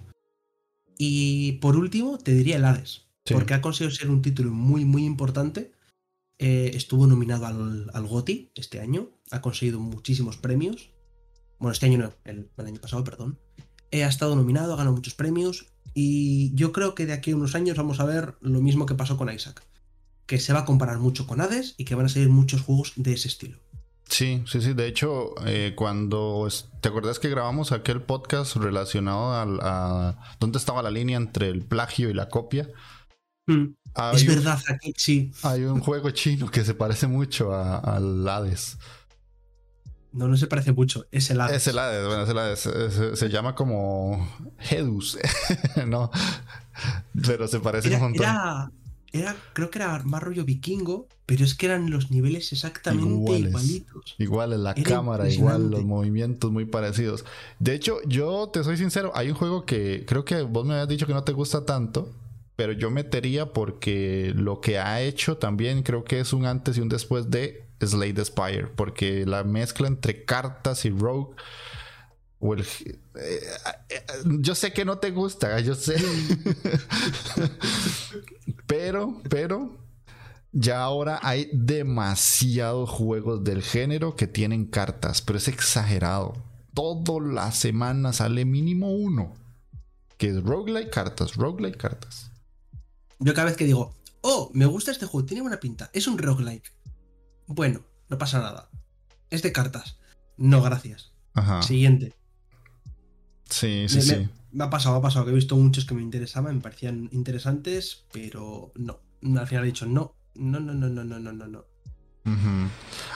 Y 0.97 1.53
por 1.53 1.75
último, 1.75 2.17
te 2.17 2.33
diría 2.33 2.57
el 2.57 2.65
Hades, 2.65 3.07
porque 3.25 3.53
ha 3.53 3.61
conseguido 3.61 3.95
ser 3.95 4.09
un 4.09 4.21
título 4.21 4.51
muy, 4.51 4.85
muy 4.85 5.03
importante. 5.03 5.71
Eh, 6.39 6.71
estuvo 6.73 7.05
nominado 7.05 7.45
al, 7.45 7.91
al, 7.93 8.07
GOTI 8.07 8.51
este 8.55 8.79
año, 8.79 9.09
ha 9.29 9.41
conseguido 9.41 9.79
muchísimos 9.79 10.37
premios. 10.37 10.90
Bueno, 11.61 11.73
este 11.73 11.85
año 11.85 11.99
no, 11.99 12.13
el, 12.25 12.49
año 12.57 12.81
pasado, 12.81 13.03
perdón. 13.03 13.37
Eh, 13.91 14.03
ha 14.03 14.07
estado 14.07 14.35
nominado, 14.35 14.73
ha 14.73 14.77
ganado 14.77 14.95
muchos 14.95 15.13
premios. 15.13 15.67
Y 15.93 16.55
yo 16.55 16.71
creo 16.71 16.95
que 16.95 17.05
de 17.05 17.13
aquí 17.13 17.31
a 17.31 17.35
unos 17.35 17.53
años 17.53 17.77
vamos 17.77 17.99
a 17.99 18.05
ver 18.05 18.33
lo 18.41 18.61
mismo 18.61 18.87
que 18.87 18.95
pasó 18.95 19.15
con 19.15 19.31
Isaac. 19.31 19.63
Que 20.25 20.39
se 20.39 20.53
va 20.53 20.61
a 20.61 20.65
comparar 20.65 20.97
mucho 20.97 21.27
con 21.27 21.39
Hades 21.39 21.75
y 21.77 21.85
que 21.85 21.93
van 21.93 22.07
a 22.07 22.09
salir 22.09 22.29
muchos 22.29 22.61
juegos 22.61 22.93
de 22.95 23.13
ese 23.13 23.27
estilo. 23.27 23.59
Sí, 24.09 24.43
sí, 24.47 24.59
sí. 24.59 24.73
De 24.73 24.87
hecho, 24.87 25.35
eh, 25.45 25.73
cuando 25.75 26.47
te 26.81 26.89
acuerdas 26.89 27.19
que 27.19 27.29
grabamos 27.29 27.71
aquel 27.71 28.01
podcast 28.01 28.55
relacionado 28.55 29.31
a, 29.61 30.35
dónde 30.39 30.57
estaba 30.57 30.81
la 30.81 30.89
línea 30.89 31.17
entre 31.17 31.49
el 31.49 31.61
plagio 31.61 32.09
y 32.09 32.15
la 32.15 32.27
copia. 32.27 32.69
Mm. 33.45 33.67
es 34.15 34.25
verdad, 34.25 34.59
aquí 34.67 34.93
sí. 34.97 35.31
Hay 35.43 35.65
un 35.65 35.79
juego 35.79 36.09
chino 36.09 36.49
que 36.49 36.65
se 36.65 36.73
parece 36.73 37.05
mucho 37.05 37.53
al 37.53 38.27
Hades. 38.27 38.79
No, 40.13 40.27
no 40.27 40.35
se 40.37 40.47
parece 40.47 40.73
mucho. 40.73 41.05
Es 41.11 41.29
el 41.31 41.39
Hades. 41.39 41.55
Es 41.57 41.67
el 41.67 41.79
Hades, 41.79 42.05
bueno, 42.05 42.23
es 42.23 42.29
el 42.29 42.37
Hades. 42.37 42.59
Se, 42.59 43.15
se 43.15 43.29
llama 43.29 43.55
como 43.55 44.27
Hedus, 44.69 45.17
¿no? 45.87 46.11
Pero 47.25 47.47
se 47.47 47.59
parece 47.59 47.87
Era, 47.89 47.97
un 47.97 48.03
montón. 48.03 48.25
era- 48.25 48.71
era- 49.13 49.35
creo 49.53 49.69
que 49.69 49.79
era 49.79 50.01
más 50.03 50.21
rollo 50.23 50.45
vikingo, 50.45 51.07
pero 51.25 51.43
es 51.43 51.53
que 51.55 51.65
eran 51.65 51.89
los 51.91 52.11
niveles 52.11 52.51
exactamente 52.53 53.09
Iguales. 53.09 53.47
igualitos. 53.49 54.15
Igual 54.17 54.53
en 54.53 54.63
la 54.63 54.71
Era 54.71 54.83
cámara, 54.83 55.29
igual 55.29 55.69
los 55.69 55.83
movimientos 55.83 56.51
muy 56.51 56.65
parecidos. 56.65 57.25
De 57.59 57.73
hecho, 57.73 57.97
yo 58.07 58.49
te 58.51 58.63
soy 58.63 58.77
sincero, 58.77 59.11
hay 59.15 59.29
un 59.29 59.35
juego 59.35 59.65
que 59.65 60.05
creo 60.07 60.23
que 60.25 60.41
vos 60.43 60.65
me 60.65 60.73
habías 60.73 60.87
dicho 60.87 61.07
que 61.07 61.13
no 61.13 61.23
te 61.23 61.33
gusta 61.33 61.65
tanto, 61.65 62.09
pero 62.55 62.71
yo 62.73 62.89
metería 62.91 63.51
porque 63.53 64.33
lo 64.35 64.61
que 64.61 64.77
ha 64.79 65.01
hecho 65.01 65.37
también 65.37 65.83
creo 65.83 66.03
que 66.03 66.19
es 66.19 66.31
un 66.33 66.45
antes 66.45 66.77
y 66.77 66.81
un 66.81 66.89
después 66.89 67.29
de 67.29 67.65
Slay 67.87 68.13
the 68.13 68.25
Spire, 68.25 68.67
porque 68.67 69.25
la 69.25 69.43
mezcla 69.43 69.87
entre 69.87 70.25
cartas 70.25 70.85
y 70.85 70.89
rogue 70.89 71.35
eh, 72.43 72.63
eh, 73.89 74.03
yo 74.39 74.55
sé 74.55 74.73
que 74.73 74.83
no 74.83 74.97
te 74.97 75.11
gusta, 75.11 75.59
yo 75.61 75.75
sé. 75.75 75.95
pero, 78.65 79.21
pero 79.29 79.77
ya 80.51 80.81
ahora 80.81 81.19
hay 81.21 81.49
demasiados 81.53 82.89
juegos 82.89 83.43
del 83.43 83.61
género 83.61 84.15
que 84.15 84.27
tienen 84.27 84.65
cartas, 84.65 85.21
pero 85.21 85.37
es 85.37 85.47
exagerado. 85.47 86.33
Toda 86.73 87.21
la 87.21 87.51
semana 87.51 88.11
sale 88.13 88.45
mínimo 88.45 88.91
uno. 88.91 89.33
Que 90.17 90.29
es 90.29 90.43
roguelike 90.43 90.89
cartas, 90.89 91.35
roguelike 91.35 91.77
cartas. 91.77 92.31
Yo 93.19 93.33
cada 93.33 93.45
vez 93.45 93.57
que 93.57 93.65
digo, 93.65 93.95
oh, 94.21 94.49
me 94.53 94.65
gusta 94.65 94.91
este 94.91 95.05
juego, 95.05 95.25
tiene 95.25 95.41
buena 95.41 95.59
pinta, 95.59 95.89
es 95.93 96.07
un 96.07 96.17
roguelike. 96.17 96.71
Bueno, 97.47 97.81
no 98.09 98.17
pasa 98.17 98.39
nada. 98.39 98.69
Es 99.29 99.41
de 99.41 99.51
cartas. 99.51 99.97
No, 100.37 100.61
gracias. 100.61 101.11
Ajá. 101.33 101.61
Siguiente. 101.61 102.13
Sí, 103.49 103.85
sí, 103.89 103.95
Me- 103.97 104.01
sí. 104.01 104.15
me- 104.15 104.29
Me 104.53 104.63
ha 104.65 104.69
pasado, 104.69 104.95
me 104.95 104.99
ha 104.99 105.01
pasado 105.03 105.23
que 105.25 105.31
he 105.31 105.35
visto 105.35 105.55
muchos 105.55 105.85
que 105.85 105.93
me 105.93 106.01
interesaban, 106.01 106.55
me 106.55 106.61
parecían 106.61 107.07
interesantes, 107.13 108.03
pero 108.11 108.73
no. 108.75 108.99
Al 109.39 109.47
final 109.47 109.63
he 109.63 109.67
dicho 109.67 109.85
no, 109.85 110.13
no, 110.35 110.59
no, 110.59 110.73
no, 110.73 110.89
no, 110.89 111.03
no, 111.05 111.19
no, 111.19 111.31
no, 111.31 111.47
no. 111.47 111.65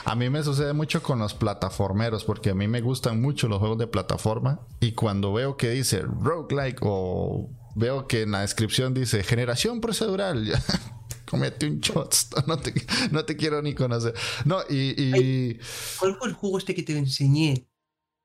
A 0.04 0.14
mí 0.14 0.30
me 0.30 0.42
sucede 0.42 0.72
mucho 0.72 1.02
con 1.02 1.18
los 1.18 1.34
plataformeros, 1.34 2.24
porque 2.24 2.50
a 2.50 2.54
mí 2.54 2.66
me 2.68 2.80
gustan 2.80 3.20
mucho 3.20 3.48
los 3.48 3.58
juegos 3.58 3.78
de 3.78 3.86
plataforma. 3.86 4.60
Y 4.80 4.92
cuando 4.92 5.32
veo 5.32 5.56
que 5.56 5.70
dice 5.70 6.00
roguelike 6.02 6.78
o 6.82 7.50
veo 7.74 8.06
que 8.08 8.22
en 8.22 8.32
la 8.32 8.40
descripción 8.40 8.94
dice 8.94 9.22
generación 9.22 9.80
procedural, 9.80 10.44
comete 11.28 11.66
un 11.66 11.80
shot, 11.80 12.14
no 12.46 12.58
te, 12.58 12.72
no 13.10 13.24
te 13.24 13.36
quiero 13.36 13.60
ni 13.62 13.74
conocer. 13.74 14.14
No, 14.44 14.60
y, 14.68 14.94
y- 14.96 15.60
¿Cuál 15.98 16.16
fue 16.16 16.28
el 16.28 16.34
juego 16.34 16.58
este 16.58 16.74
que 16.74 16.82
te 16.82 16.96
enseñé? 16.96 17.68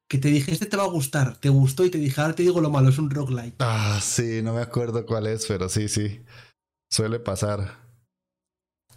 Que 0.09 0.17
te 0.17 0.27
dije, 0.27 0.51
este 0.51 0.65
te 0.65 0.75
va 0.77 0.83
a 0.83 0.87
gustar, 0.89 1.37
te 1.39 1.49
gustó 1.49 1.85
y 1.85 1.89
te 1.89 1.97
dije, 1.97 2.19
ahora 2.19 2.35
te 2.35 2.43
digo 2.43 2.59
lo 2.59 2.69
malo, 2.69 2.89
es 2.89 2.97
un 2.97 3.09
roguelike. 3.09 3.55
Ah, 3.59 3.99
sí, 4.01 4.41
no 4.43 4.53
me 4.53 4.61
acuerdo 4.61 5.05
cuál 5.05 5.27
es, 5.27 5.45
pero 5.45 5.69
sí, 5.69 5.87
sí. 5.87 6.21
Suele 6.91 7.19
pasar. 7.19 7.79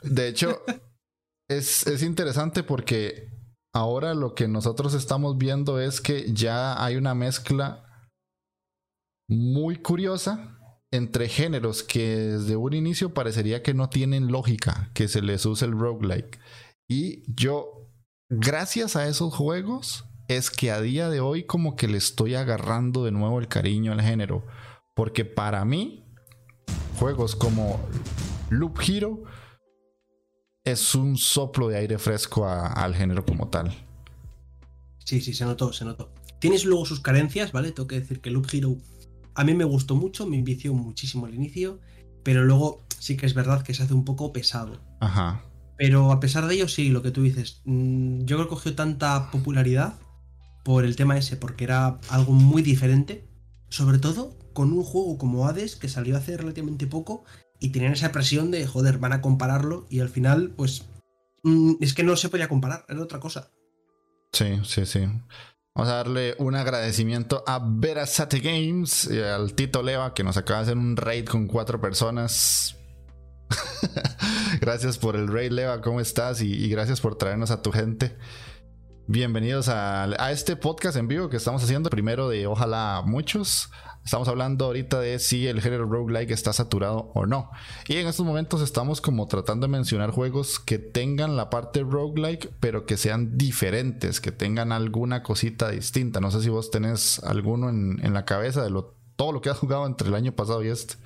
De 0.02 0.26
hecho, 0.28 0.62
es, 1.48 1.86
es 1.86 2.02
interesante 2.02 2.62
porque 2.64 3.30
ahora 3.72 4.12
lo 4.14 4.34
que 4.34 4.48
nosotros 4.48 4.92
estamos 4.94 5.38
viendo 5.38 5.80
es 5.80 6.00
que 6.00 6.32
ya 6.32 6.84
hay 6.84 6.96
una 6.96 7.14
mezcla 7.14 8.08
muy 9.28 9.76
curiosa 9.76 10.53
entre 10.94 11.28
géneros 11.28 11.82
que 11.82 12.16
desde 12.16 12.54
un 12.54 12.72
inicio 12.72 13.12
parecería 13.12 13.64
que 13.64 13.74
no 13.74 13.88
tienen 13.88 14.30
lógica 14.30 14.90
que 14.94 15.08
se 15.08 15.22
les 15.22 15.44
use 15.44 15.64
el 15.64 15.72
roguelike. 15.72 16.38
Y 16.88 17.24
yo, 17.26 17.90
gracias 18.28 18.94
a 18.94 19.08
esos 19.08 19.34
juegos, 19.34 20.04
es 20.28 20.50
que 20.50 20.70
a 20.70 20.80
día 20.80 21.08
de 21.08 21.18
hoy 21.18 21.46
como 21.46 21.74
que 21.74 21.88
le 21.88 21.98
estoy 21.98 22.36
agarrando 22.36 23.04
de 23.04 23.10
nuevo 23.10 23.40
el 23.40 23.48
cariño 23.48 23.90
al 23.90 24.02
género. 24.02 24.46
Porque 24.94 25.24
para 25.24 25.64
mí, 25.64 26.04
juegos 27.00 27.34
como 27.34 27.80
Loop 28.50 28.78
Hero 28.86 29.24
es 30.62 30.94
un 30.94 31.16
soplo 31.16 31.66
de 31.66 31.76
aire 31.76 31.98
fresco 31.98 32.46
al 32.48 32.94
género 32.94 33.24
como 33.24 33.48
tal. 33.48 33.76
Sí, 35.04 35.20
sí, 35.20 35.34
se 35.34 35.44
notó, 35.44 35.72
se 35.72 35.84
notó. 35.84 36.12
Tienes 36.38 36.64
luego 36.64 36.86
sus 36.86 37.00
carencias, 37.00 37.50
¿vale? 37.50 37.72
Tengo 37.72 37.88
que 37.88 37.98
decir 37.98 38.20
que 38.20 38.30
Loop 38.30 38.46
Hero 38.52 38.76
a 39.34 39.44
mí 39.44 39.54
me 39.54 39.64
gustó 39.64 39.96
mucho, 39.96 40.26
me 40.26 40.36
envició 40.36 40.74
muchísimo 40.74 41.26
al 41.26 41.34
inicio, 41.34 41.80
pero 42.22 42.44
luego 42.44 42.84
sí 42.98 43.16
que 43.16 43.26
es 43.26 43.34
verdad 43.34 43.62
que 43.62 43.74
se 43.74 43.82
hace 43.82 43.94
un 43.94 44.04
poco 44.04 44.32
pesado. 44.32 44.80
Ajá. 45.00 45.42
Pero 45.76 46.12
a 46.12 46.20
pesar 46.20 46.46
de 46.46 46.54
ello, 46.54 46.68
sí, 46.68 46.88
lo 46.88 47.02
que 47.02 47.10
tú 47.10 47.22
dices, 47.22 47.60
mm, 47.64 48.24
yo 48.24 48.36
creo 48.36 48.48
que 48.48 48.54
cogió 48.54 48.74
tanta 48.74 49.30
popularidad 49.30 49.98
por 50.64 50.84
el 50.84 50.96
tema 50.96 51.18
ese, 51.18 51.36
porque 51.36 51.64
era 51.64 52.00
algo 52.08 52.32
muy 52.32 52.62
diferente, 52.62 53.28
sobre 53.68 53.98
todo 53.98 54.38
con 54.52 54.72
un 54.72 54.84
juego 54.84 55.18
como 55.18 55.46
Hades 55.46 55.76
que 55.76 55.88
salió 55.88 56.16
hace 56.16 56.36
relativamente 56.36 56.86
poco 56.86 57.24
y 57.60 57.70
tenían 57.70 57.92
esa 57.92 58.12
presión 58.12 58.50
de, 58.50 58.66
joder, 58.66 58.98
van 58.98 59.12
a 59.12 59.20
compararlo 59.20 59.86
y 59.90 60.00
al 60.00 60.08
final, 60.08 60.52
pues, 60.56 60.86
mm, 61.42 61.74
es 61.80 61.92
que 61.92 62.04
no 62.04 62.16
se 62.16 62.28
podía 62.28 62.48
comparar, 62.48 62.84
era 62.88 63.02
otra 63.02 63.20
cosa. 63.20 63.50
Sí, 64.32 64.60
sí, 64.64 64.86
sí. 64.86 65.00
Vamos 65.76 65.92
a 65.92 65.96
darle 65.96 66.36
un 66.38 66.54
agradecimiento 66.54 67.42
a 67.48 67.60
Verasate 67.60 68.38
Games 68.38 69.10
y 69.10 69.20
al 69.20 69.54
Tito 69.54 69.82
Leva 69.82 70.14
que 70.14 70.22
nos 70.22 70.36
acaba 70.36 70.60
de 70.60 70.66
hacer 70.66 70.78
un 70.78 70.96
raid 70.96 71.26
con 71.26 71.48
cuatro 71.48 71.80
personas. 71.80 72.76
gracias 74.60 74.98
por 74.98 75.16
el 75.16 75.26
raid, 75.26 75.50
Leva. 75.50 75.80
¿Cómo 75.80 76.00
estás? 76.00 76.42
Y, 76.42 76.52
y 76.52 76.68
gracias 76.68 77.00
por 77.00 77.16
traernos 77.16 77.50
a 77.50 77.60
tu 77.60 77.72
gente. 77.72 78.16
Bienvenidos 79.08 79.68
a, 79.68 80.04
a 80.04 80.30
este 80.30 80.54
podcast 80.54 80.96
en 80.96 81.08
vivo 81.08 81.28
que 81.28 81.38
estamos 81.38 81.64
haciendo. 81.64 81.90
Primero 81.90 82.28
de 82.28 82.46
ojalá 82.46 83.02
muchos. 83.04 83.68
Estamos 84.04 84.28
hablando 84.28 84.66
ahorita 84.66 85.00
de 85.00 85.18
si 85.18 85.46
el 85.46 85.62
género 85.62 85.86
roguelike 85.86 86.30
está 86.30 86.52
saturado 86.52 87.10
o 87.14 87.24
no. 87.24 87.50
Y 87.88 87.96
en 87.96 88.06
estos 88.06 88.26
momentos 88.26 88.60
estamos 88.60 89.00
como 89.00 89.26
tratando 89.26 89.66
de 89.66 89.72
mencionar 89.72 90.10
juegos 90.10 90.58
que 90.58 90.78
tengan 90.78 91.36
la 91.36 91.48
parte 91.48 91.82
roguelike, 91.82 92.52
pero 92.60 92.84
que 92.84 92.98
sean 92.98 93.38
diferentes, 93.38 94.20
que 94.20 94.30
tengan 94.30 94.72
alguna 94.72 95.22
cosita 95.22 95.70
distinta. 95.70 96.20
No 96.20 96.30
sé 96.30 96.42
si 96.42 96.50
vos 96.50 96.70
tenés 96.70 97.24
alguno 97.24 97.70
en, 97.70 97.98
en 98.04 98.12
la 98.12 98.26
cabeza 98.26 98.62
de 98.62 98.68
lo, 98.68 98.94
todo 99.16 99.32
lo 99.32 99.40
que 99.40 99.48
has 99.48 99.58
jugado 99.58 99.86
entre 99.86 100.08
el 100.08 100.14
año 100.14 100.32
pasado 100.32 100.62
y 100.62 100.68
este. 100.68 100.96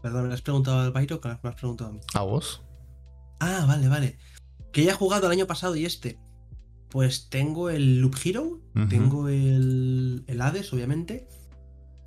Perdón, 0.00 0.28
¿me 0.28 0.34
has 0.34 0.42
preguntado 0.42 0.80
al 0.80 0.92
Byro 0.92 1.20
o 1.22 1.28
me 1.28 1.50
has 1.50 1.54
preguntado 1.56 1.90
a 1.90 1.92
mí? 1.92 2.00
¿A 2.14 2.22
vos? 2.22 2.62
Ah, 3.38 3.64
vale, 3.68 3.88
vale. 3.88 4.18
Que 4.72 4.84
ya 4.84 4.92
he 4.92 4.94
jugado 4.94 5.26
el 5.26 5.32
año 5.32 5.46
pasado 5.46 5.76
y 5.76 5.84
este. 5.84 6.18
Pues 6.88 7.28
tengo 7.30 7.70
el 7.70 8.00
Loop 8.00 8.16
Hero, 8.22 8.60
tengo 8.88 9.28
el, 9.28 10.24
el 10.26 10.40
Hades, 10.40 10.72
obviamente. 10.72 11.26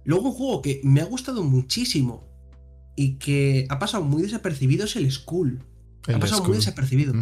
Luego 0.03 0.29
un 0.29 0.33
juego 0.33 0.61
que 0.61 0.81
me 0.83 1.01
ha 1.01 1.05
gustado 1.05 1.43
muchísimo 1.43 2.27
y 2.95 3.15
que 3.17 3.65
ha 3.69 3.79
pasado 3.79 4.03
muy 4.03 4.21
desapercibido 4.21 4.85
es 4.85 4.95
el 4.95 5.11
Skull. 5.11 5.63
El 6.07 6.15
ha 6.15 6.19
pasado 6.19 6.43
muy 6.43 6.57
desapercibido. 6.57 7.13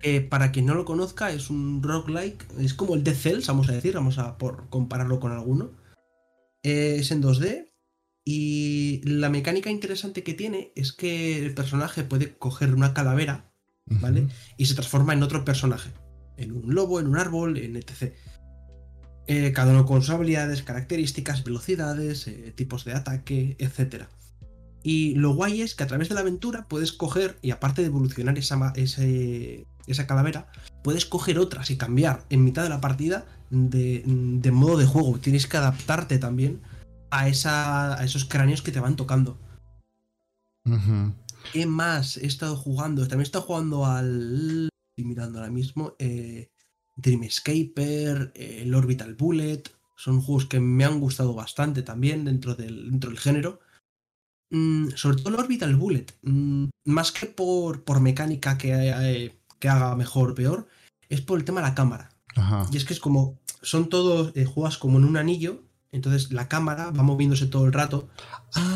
Que 0.00 0.20
para 0.20 0.52
quien 0.52 0.66
no 0.66 0.74
lo 0.74 0.84
conozca, 0.84 1.30
es 1.30 1.48
un 1.48 1.82
roguelike. 1.82 2.44
Es 2.58 2.74
como 2.74 2.94
el 2.94 3.04
Dead 3.04 3.14
Cells, 3.14 3.46
vamos 3.46 3.68
a 3.68 3.72
decir, 3.72 3.94
vamos 3.94 4.18
a 4.18 4.36
por 4.36 4.68
compararlo 4.68 5.20
con 5.20 5.32
alguno. 5.32 5.70
Eh, 6.62 6.96
es 6.98 7.10
en 7.10 7.22
2D. 7.22 7.70
Y 8.26 9.00
la 9.04 9.28
mecánica 9.28 9.70
interesante 9.70 10.22
que 10.22 10.34
tiene 10.34 10.72
es 10.74 10.92
que 10.92 11.38
el 11.38 11.54
personaje 11.54 12.04
puede 12.04 12.36
coger 12.36 12.74
una 12.74 12.94
calavera 12.94 13.53
¿vale? 13.86 14.28
Y 14.56 14.66
se 14.66 14.74
transforma 14.74 15.12
en 15.12 15.22
otro 15.22 15.44
personaje. 15.44 15.90
En 16.36 16.52
un 16.52 16.74
lobo, 16.74 17.00
en 17.00 17.06
un 17.06 17.16
árbol, 17.16 17.58
en 17.58 17.76
etc. 17.76 18.12
Eh, 19.26 19.52
cada 19.52 19.72
uno 19.72 19.86
con 19.86 20.02
sus 20.02 20.10
habilidades, 20.14 20.62
características, 20.62 21.44
velocidades, 21.44 22.26
eh, 22.26 22.52
tipos 22.54 22.84
de 22.84 22.92
ataque, 22.92 23.56
etc. 23.58 24.04
Y 24.82 25.14
lo 25.14 25.34
guay 25.34 25.62
es 25.62 25.74
que 25.74 25.84
a 25.84 25.86
través 25.86 26.08
de 26.08 26.14
la 26.14 26.20
aventura 26.20 26.66
puedes 26.68 26.92
coger, 26.92 27.38
y 27.40 27.50
aparte 27.52 27.80
de 27.82 27.88
evolucionar 27.88 28.36
esa, 28.36 28.72
ese- 28.76 29.66
esa 29.86 30.06
calavera, 30.06 30.48
puedes 30.82 31.06
coger 31.06 31.38
otras 31.38 31.70
y 31.70 31.76
cambiar 31.78 32.24
en 32.30 32.44
mitad 32.44 32.62
de 32.64 32.68
la 32.68 32.80
partida 32.80 33.24
de, 33.50 34.02
de 34.06 34.50
modo 34.50 34.76
de 34.76 34.86
juego. 34.86 35.18
Tienes 35.18 35.46
que 35.46 35.56
adaptarte 35.56 36.18
también 36.18 36.60
a, 37.10 37.28
esa, 37.28 37.98
a 37.98 38.04
esos 38.04 38.24
cráneos 38.26 38.60
que 38.60 38.72
te 38.72 38.80
van 38.80 38.96
tocando. 38.96 39.38
Ujú. 40.66 41.14
¿Qué 41.52 41.66
más 41.66 42.16
he 42.16 42.26
estado 42.26 42.56
jugando? 42.56 43.02
También 43.02 43.20
he 43.20 43.24
estado 43.24 43.44
jugando 43.44 43.86
al. 43.86 44.68
Estoy 44.96 45.08
mirando 45.08 45.38
ahora 45.38 45.50
mismo. 45.50 45.94
Eh, 45.98 46.48
Dreamscaper, 46.96 48.32
eh, 48.34 48.60
el 48.62 48.74
Orbital 48.74 49.14
Bullet. 49.14 49.62
Son 49.96 50.20
juegos 50.20 50.46
que 50.46 50.60
me 50.60 50.84
han 50.84 51.00
gustado 51.00 51.34
bastante 51.34 51.82
también 51.82 52.24
dentro 52.24 52.54
del, 52.54 52.90
dentro 52.90 53.10
del 53.10 53.18
género. 53.18 53.60
Mm, 54.50 54.88
sobre 54.96 55.16
todo 55.18 55.28
el 55.30 55.40
Orbital 55.40 55.76
Bullet. 55.76 56.06
mm, 56.22 56.66
más 56.86 57.12
que 57.12 57.26
por, 57.26 57.84
por 57.84 58.00
mecánica 58.00 58.58
que, 58.58 58.72
eh, 58.72 59.40
que 59.58 59.68
haga 59.68 59.94
mejor 59.96 60.32
o 60.32 60.34
peor, 60.34 60.68
es 61.08 61.20
por 61.20 61.38
el 61.38 61.44
tema 61.44 61.60
de 61.60 61.68
la 61.68 61.74
cámara. 61.74 62.10
Ajá. 62.36 62.66
Y 62.72 62.76
es 62.76 62.84
que 62.84 62.94
es 62.94 63.00
como. 63.00 63.38
Son 63.62 63.88
todos. 63.88 64.32
eh, 64.36 64.44
juegas 64.44 64.76
como 64.78 64.98
en 64.98 65.04
un 65.04 65.16
anillo. 65.16 65.62
Entonces 65.94 66.32
la 66.32 66.48
cámara 66.48 66.90
va 66.90 67.02
moviéndose 67.04 67.46
todo 67.46 67.64
el 67.66 67.72
rato. 67.72 68.08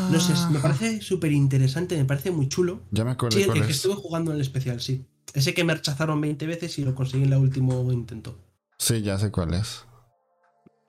No 0.09 0.19
sé, 0.19 0.33
me 0.51 0.57
Ah, 0.59 0.61
parece 0.61 1.01
súper 1.01 1.31
interesante, 1.33 1.97
me 1.97 2.05
parece 2.05 2.31
muy 2.31 2.47
chulo. 2.47 2.81
Ya 2.91 3.03
me 3.03 3.11
acuerdo 3.11 3.35
Sí, 3.35 3.41
el, 3.41 3.47
cuál 3.47 3.57
el 3.59 3.65
que 3.65 3.71
es. 3.71 3.75
estuve 3.77 3.95
jugando 3.95 4.31
en 4.31 4.35
el 4.37 4.41
especial, 4.41 4.79
sí. 4.79 5.05
Ese 5.33 5.53
que 5.53 5.63
me 5.65 5.75
rechazaron 5.75 6.19
20 6.21 6.47
veces 6.47 6.79
y 6.79 6.85
lo 6.85 6.95
conseguí 6.95 7.23
en 7.25 7.33
el 7.33 7.39
último 7.39 7.91
intento. 7.91 8.39
Sí, 8.77 9.01
ya 9.01 9.19
sé 9.19 9.31
cuál 9.31 9.53
es. 9.53 9.85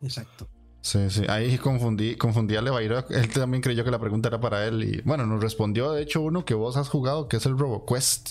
Exacto. 0.01 0.49
Sí, 0.83 1.11
sí. 1.11 1.22
Ahí 1.28 1.59
confundí, 1.59 2.14
confundí 2.16 2.57
a 2.57 2.62
Levairo. 2.62 3.05
Él 3.11 3.28
también 3.31 3.61
creyó 3.61 3.85
que 3.85 3.91
la 3.91 3.99
pregunta 3.99 4.28
era 4.28 4.41
para 4.41 4.66
él. 4.66 4.85
Y 4.85 5.03
bueno, 5.03 5.26
nos 5.26 5.43
respondió 5.43 5.93
de 5.93 6.03
hecho 6.03 6.22
uno 6.22 6.45
que 6.45 6.55
vos 6.55 6.76
has 6.76 6.89
jugado, 6.89 7.26
que 7.28 7.37
es 7.39 7.45
el 7.47 7.59
RoboQuest. 7.59 8.31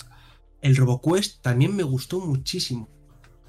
El 0.62 0.74
RoboQuest 0.76 1.42
también 1.42 1.76
me 1.76 1.82
gustó 1.82 2.18
muchísimo. 2.20 2.88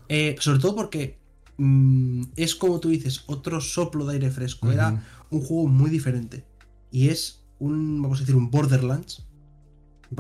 Eh, 0.10 0.36
sobre 0.39 0.60
todo 0.60 0.76
porque 0.76 1.20
mm, 1.62 2.32
es 2.36 2.55
como 2.55 2.80
tú 2.80 2.89
dices, 2.89 3.24
otro 3.28 3.62
soplo 3.62 4.05
de 4.05 4.14
aire 4.14 4.32
fresco. 4.32 4.72
Era 4.72 5.03
un 5.30 5.41
juego 5.41 5.68
muy 5.68 5.89
diferente. 5.89 6.43
Y 6.91 7.09
es 7.09 7.43
un, 7.59 8.01
vamos 8.01 8.20
a 8.20 8.22
decir, 8.22 8.36
un 8.36 8.49
Borderlands. 8.49 9.26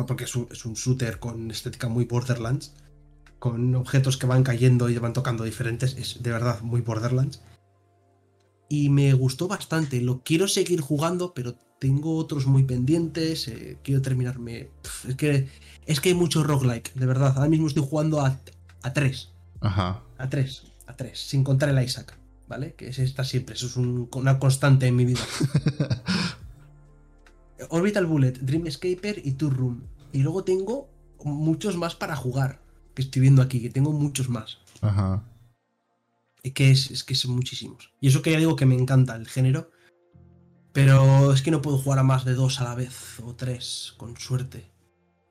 Porque 0.07 0.23
es 0.23 0.35
un, 0.35 0.47
es 0.51 0.65
un 0.65 0.73
shooter 0.73 1.19
con 1.19 1.51
estética 1.51 1.89
muy 1.89 2.05
Borderlands. 2.05 2.73
Con 3.39 3.75
objetos 3.75 4.17
que 4.17 4.27
van 4.27 4.43
cayendo 4.43 4.89
y 4.89 4.97
van 4.97 5.13
tocando 5.13 5.43
diferentes. 5.43 5.95
Es 5.97 6.21
de 6.21 6.31
verdad 6.31 6.61
muy 6.61 6.81
Borderlands. 6.81 7.41
Y 8.69 8.89
me 8.89 9.13
gustó 9.13 9.47
bastante. 9.47 9.99
Lo 9.99 10.21
quiero 10.23 10.47
seguir 10.47 10.79
jugando, 10.79 11.33
pero 11.33 11.55
tengo 11.79 12.15
otros 12.17 12.45
muy 12.45 12.63
pendientes. 12.63 13.47
eh, 13.47 13.79
quiero 13.83 14.01
terminarme. 14.01 14.69
Es 15.07 15.15
que, 15.15 15.49
es 15.87 15.99
que 15.99 16.09
hay 16.09 16.15
mucho 16.15 16.43
roguelike, 16.43 16.93
de 16.93 17.05
verdad. 17.05 17.33
Ahora 17.35 17.49
mismo 17.49 17.67
estoy 17.67 17.83
jugando 17.83 18.21
a, 18.21 18.39
a 18.83 18.93
3. 18.93 19.29
Ajá. 19.59 20.03
A 20.17 20.29
3. 20.29 20.70
A 20.91 20.95
3. 20.97 21.17
Sin 21.19 21.43
contar 21.43 21.69
el 21.69 21.83
Isaac. 21.83 22.17
¿Vale? 22.47 22.73
Que 22.75 22.89
ese 22.89 23.03
está 23.03 23.23
siempre. 23.23 23.55
Eso 23.55 23.67
es 23.67 23.77
un- 23.77 24.09
una 24.13 24.37
constante 24.37 24.85
en 24.87 24.95
mi 24.95 25.05
vida. 25.05 25.21
Orbital 27.69 28.05
Bullet, 28.05 28.33
Dream 28.41 28.67
Escaper 28.67 29.21
y 29.23 29.33
Tour 29.33 29.55
Room. 29.55 29.83
Y 30.11 30.19
luego 30.19 30.43
tengo 30.43 30.89
muchos 31.23 31.77
más 31.77 31.95
para 31.95 32.15
jugar. 32.15 32.61
Que 32.93 33.03
estoy 33.03 33.21
viendo 33.21 33.41
aquí, 33.41 33.61
que 33.61 33.69
tengo 33.69 33.91
muchos 33.93 34.27
más. 34.29 34.57
Ajá. 34.81 35.23
Y 36.43 36.51
que 36.51 36.71
es, 36.71 36.91
es 36.91 37.03
que 37.03 37.15
son 37.15 37.31
muchísimos. 37.35 37.93
Y 38.01 38.07
eso 38.09 38.21
que 38.21 38.31
ya 38.31 38.39
digo 38.39 38.55
que 38.55 38.65
me 38.65 38.75
encanta 38.75 39.15
el 39.15 39.27
género. 39.27 39.71
Pero 40.73 41.33
es 41.33 41.41
que 41.41 41.51
no 41.51 41.61
puedo 41.61 41.77
jugar 41.77 41.99
a 41.99 42.03
más 42.03 42.25
de 42.25 42.33
dos 42.33 42.59
a 42.59 42.63
la 42.65 42.75
vez. 42.75 43.19
O 43.23 43.35
tres, 43.35 43.93
con 43.97 44.17
suerte. 44.17 44.69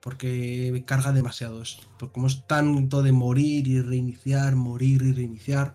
Porque 0.00 0.82
carga 0.86 1.12
demasiado 1.12 1.62
esto. 1.62 1.86
Porque 1.98 2.12
como 2.12 2.26
es 2.26 2.46
tanto 2.46 3.02
de 3.02 3.12
morir 3.12 3.68
y 3.68 3.80
reiniciar, 3.80 4.56
morir 4.56 5.02
y 5.02 5.12
reiniciar. 5.12 5.74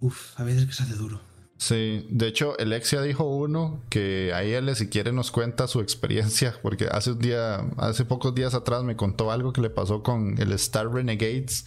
Uf, 0.00 0.38
a 0.38 0.44
veces 0.44 0.66
que 0.66 0.72
se 0.72 0.82
hace 0.82 0.94
duro. 0.94 1.20
Sí, 1.60 2.06
de 2.08 2.26
hecho, 2.26 2.54
Alexia 2.58 3.02
dijo 3.02 3.24
uno 3.24 3.82
que 3.90 4.32
a 4.32 4.42
él 4.42 4.74
si 4.74 4.88
quiere 4.88 5.12
nos 5.12 5.30
cuenta 5.30 5.68
su 5.68 5.80
experiencia, 5.80 6.54
porque 6.62 6.86
hace 6.90 7.12
un 7.12 7.18
día, 7.18 7.56
hace 7.76 8.06
pocos 8.06 8.34
días 8.34 8.54
atrás 8.54 8.82
me 8.82 8.96
contó 8.96 9.30
algo 9.30 9.52
que 9.52 9.60
le 9.60 9.68
pasó 9.68 10.02
con 10.02 10.40
el 10.40 10.52
Star 10.54 10.90
Renegades, 10.90 11.66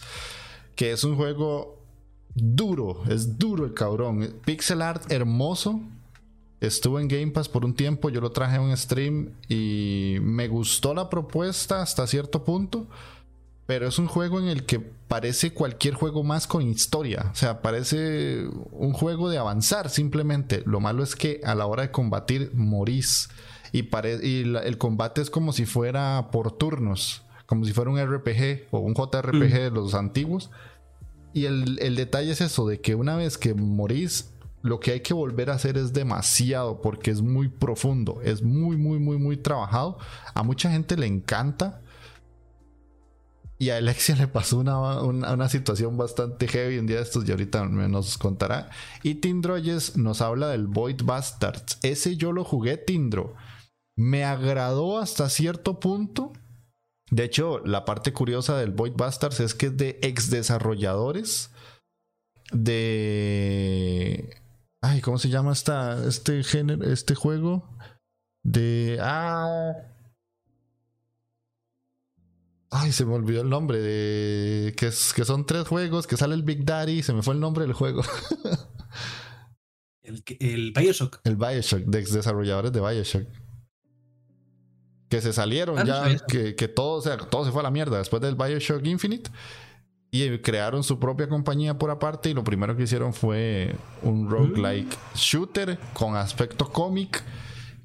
que 0.74 0.90
es 0.90 1.04
un 1.04 1.14
juego 1.14 1.80
duro, 2.34 3.04
es 3.08 3.38
duro 3.38 3.64
el 3.64 3.72
cabrón, 3.72 4.34
pixel 4.44 4.82
art 4.82 5.12
hermoso. 5.12 5.80
Estuvo 6.66 6.98
en 7.00 7.08
Game 7.08 7.28
Pass 7.28 7.48
por 7.48 7.64
un 7.64 7.74
tiempo, 7.74 8.10
yo 8.10 8.20
lo 8.20 8.30
traje 8.32 8.56
a 8.56 8.60
un 8.60 8.76
stream 8.76 9.30
y 9.48 10.16
me 10.20 10.48
gustó 10.48 10.94
la 10.94 11.08
propuesta 11.10 11.82
hasta 11.82 12.06
cierto 12.06 12.44
punto. 12.44 12.86
Pero 13.66 13.88
es 13.88 13.98
un 13.98 14.08
juego 14.08 14.38
en 14.40 14.48
el 14.48 14.66
que 14.66 14.78
parece 14.78 15.54
cualquier 15.54 15.94
juego 15.94 16.22
más 16.22 16.46
con 16.46 16.60
historia. 16.62 17.30
O 17.32 17.34
sea, 17.34 17.62
parece 17.62 18.46
un 18.72 18.92
juego 18.92 19.30
de 19.30 19.38
avanzar 19.38 19.88
simplemente. 19.88 20.62
Lo 20.66 20.80
malo 20.80 21.02
es 21.02 21.16
que 21.16 21.40
a 21.44 21.54
la 21.54 21.64
hora 21.64 21.82
de 21.84 21.90
combatir 21.90 22.50
morís. 22.54 23.30
Y, 23.72 23.84
pare- 23.84 24.20
y 24.22 24.44
la- 24.44 24.60
el 24.60 24.76
combate 24.76 25.22
es 25.22 25.30
como 25.30 25.54
si 25.54 25.64
fuera 25.64 26.28
por 26.30 26.52
turnos. 26.52 27.22
Como 27.46 27.64
si 27.64 27.72
fuera 27.72 27.90
un 27.90 27.98
RPG 27.98 28.68
o 28.70 28.80
un 28.80 28.94
JRPG 28.94 29.52
de 29.54 29.70
los 29.70 29.94
antiguos. 29.94 30.50
Y 31.32 31.46
el, 31.46 31.78
el 31.80 31.96
detalle 31.96 32.32
es 32.32 32.42
eso, 32.42 32.66
de 32.68 32.80
que 32.82 32.94
una 32.94 33.16
vez 33.16 33.38
que 33.38 33.54
morís, 33.54 34.30
lo 34.64 34.80
que 34.80 34.92
hay 34.92 35.00
que 35.00 35.12
volver 35.12 35.50
a 35.50 35.54
hacer 35.54 35.76
es 35.76 35.92
demasiado, 35.92 36.80
porque 36.80 37.10
es 37.10 37.20
muy 37.20 37.48
profundo, 37.48 38.22
es 38.22 38.42
muy, 38.42 38.78
muy, 38.78 38.98
muy, 38.98 39.18
muy 39.18 39.36
trabajado. 39.36 39.98
A 40.32 40.42
mucha 40.42 40.70
gente 40.70 40.96
le 40.96 41.04
encanta. 41.04 41.82
Y 43.58 43.68
a 43.68 43.76
Alexia 43.76 44.16
le 44.18 44.26
pasó 44.26 44.58
una, 44.58 45.02
una, 45.02 45.48
situación 45.50 45.98
bastante 45.98 46.48
heavy 46.48 46.78
un 46.78 46.86
día 46.86 46.96
de 46.96 47.02
estos 47.02 47.28
y 47.28 47.30
ahorita 47.30 47.66
nos 47.66 48.16
contará. 48.16 48.70
Y 49.02 49.16
Tindroyes 49.16 49.98
nos 49.98 50.22
habla 50.22 50.48
del 50.48 50.66
Void 50.66 51.02
Bastards. 51.04 51.78
Ese 51.82 52.16
yo 52.16 52.32
lo 52.32 52.42
jugué, 52.42 52.78
Tindro. 52.78 53.34
Me 53.96 54.24
agradó 54.24 54.98
hasta 54.98 55.28
cierto 55.28 55.78
punto. 55.78 56.32
De 57.10 57.24
hecho, 57.24 57.58
la 57.66 57.84
parte 57.84 58.14
curiosa 58.14 58.56
del 58.56 58.70
Void 58.70 58.94
Bastards 58.96 59.40
es 59.40 59.54
que 59.54 59.66
es 59.66 59.76
de 59.76 59.98
ex 60.00 60.30
desarrolladores 60.30 61.50
de. 62.50 64.42
Ay, 64.86 65.00
¿cómo 65.00 65.16
se 65.16 65.30
llama 65.30 65.52
esta, 65.52 66.06
este 66.06 66.44
género, 66.44 66.84
este 66.84 67.14
juego? 67.14 67.66
De. 68.42 68.98
Ah. 69.00 69.72
Ay, 72.70 72.92
se 72.92 73.06
me 73.06 73.14
olvidó 73.14 73.40
el 73.40 73.48
nombre. 73.48 73.78
De. 73.78 74.74
Que, 74.76 74.88
es, 74.88 75.14
que 75.14 75.24
son 75.24 75.46
tres 75.46 75.66
juegos, 75.66 76.06
que 76.06 76.18
sale 76.18 76.34
el 76.34 76.42
Big 76.42 76.66
Daddy. 76.66 77.02
Se 77.02 77.14
me 77.14 77.22
fue 77.22 77.32
el 77.32 77.40
nombre 77.40 77.64
del 77.64 77.72
juego. 77.72 78.02
El, 80.02 80.22
el 80.38 80.72
Bioshock. 80.72 81.20
El 81.24 81.36
Bioshock, 81.36 81.84
de 81.86 82.00
ex 82.00 82.12
desarrolladores 82.12 82.70
de 82.70 82.80
Bioshock. 82.82 83.26
Que 85.08 85.22
se 85.22 85.32
salieron 85.32 85.78
Ah, 85.78 85.84
ya, 85.84 86.18
que, 86.26 86.54
que 86.54 86.68
todo, 86.68 86.98
o 86.98 87.00
sea, 87.00 87.16
todo 87.16 87.46
se 87.46 87.52
fue 87.52 87.60
a 87.60 87.62
la 87.62 87.70
mierda 87.70 87.96
después 87.96 88.20
del 88.20 88.34
Bioshock 88.34 88.84
Infinite. 88.84 89.30
Y 90.16 90.38
crearon 90.38 90.84
su 90.84 91.00
propia 91.00 91.28
compañía 91.28 91.76
por 91.76 91.90
aparte. 91.90 92.30
Y 92.30 92.34
lo 92.34 92.44
primero 92.44 92.76
que 92.76 92.84
hicieron 92.84 93.12
fue 93.12 93.74
un 94.02 94.30
roguelike 94.30 94.96
shooter 95.16 95.76
con 95.92 96.14
aspecto 96.14 96.70
cómic. 96.70 97.24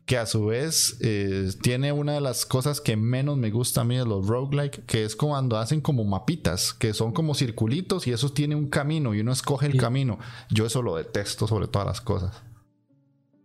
Que 0.05 0.17
a 0.17 0.25
su 0.27 0.45
vez 0.45 0.97
eh, 1.01 1.49
tiene 1.61 1.91
una 1.91 2.13
de 2.13 2.21
las 2.21 2.45
cosas 2.45 2.81
que 2.81 2.95
menos 2.97 3.37
me 3.37 3.49
gusta 3.49 3.81
a 3.81 3.83
mí 3.83 3.95
de 3.97 4.05
los 4.05 4.27
roguelike. 4.27 4.85
Que 4.85 5.05
es 5.05 5.15
cuando 5.15 5.57
hacen 5.57 5.81
como 5.81 6.03
mapitas. 6.03 6.71
Que 6.73 6.93
son 6.93 7.13
como 7.13 7.33
circulitos 7.33 8.05
y 8.05 8.11
esos 8.11 8.35
tienen 8.35 8.59
un 8.59 8.69
camino. 8.69 9.15
Y 9.15 9.21
uno 9.21 9.31
escoge 9.31 9.65
el 9.65 9.71
Sí. 9.73 9.77
camino. 9.79 10.19
Yo 10.51 10.67
eso 10.67 10.83
lo 10.83 10.97
detesto 10.97 11.47
sobre 11.47 11.67
todas 11.67 11.87
las 11.87 11.99
cosas. 12.01 12.43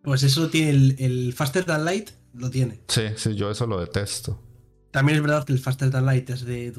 Pues 0.02 0.22
eso 0.24 0.50
tiene 0.50 0.70
el, 0.72 0.96
el 0.98 1.32
Faster 1.32 1.64
Than 1.64 1.86
Light, 1.86 2.10
lo 2.34 2.50
tiene. 2.50 2.80
Sí, 2.88 3.04
sí, 3.16 3.34
yo 3.34 3.50
eso 3.50 3.66
lo 3.66 3.80
detesto. 3.80 4.38
También 4.90 5.16
es 5.16 5.22
verdad 5.22 5.44
que 5.46 5.54
el 5.54 5.58
Faster 5.58 5.90
Than 5.90 6.04
Light 6.04 6.28
es 6.28 6.44
de 6.44 6.70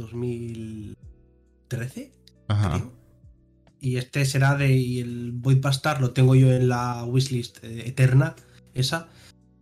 2013, 1.70 2.13
Ajá. 2.47 2.70
creo. 2.74 2.93
Y 3.80 3.97
este 3.97 4.26
será 4.26 4.55
de. 4.55 4.76
Y 4.76 4.99
el 4.99 5.32
Void 5.32 5.61
Bastard 5.61 6.01
lo 6.01 6.11
tengo 6.11 6.36
yo 6.36 6.51
en 6.51 6.70
la 6.70 7.03
wishlist 7.03 7.63
eh, 7.63 7.88
eterna, 7.88 8.36
esa. 8.74 9.09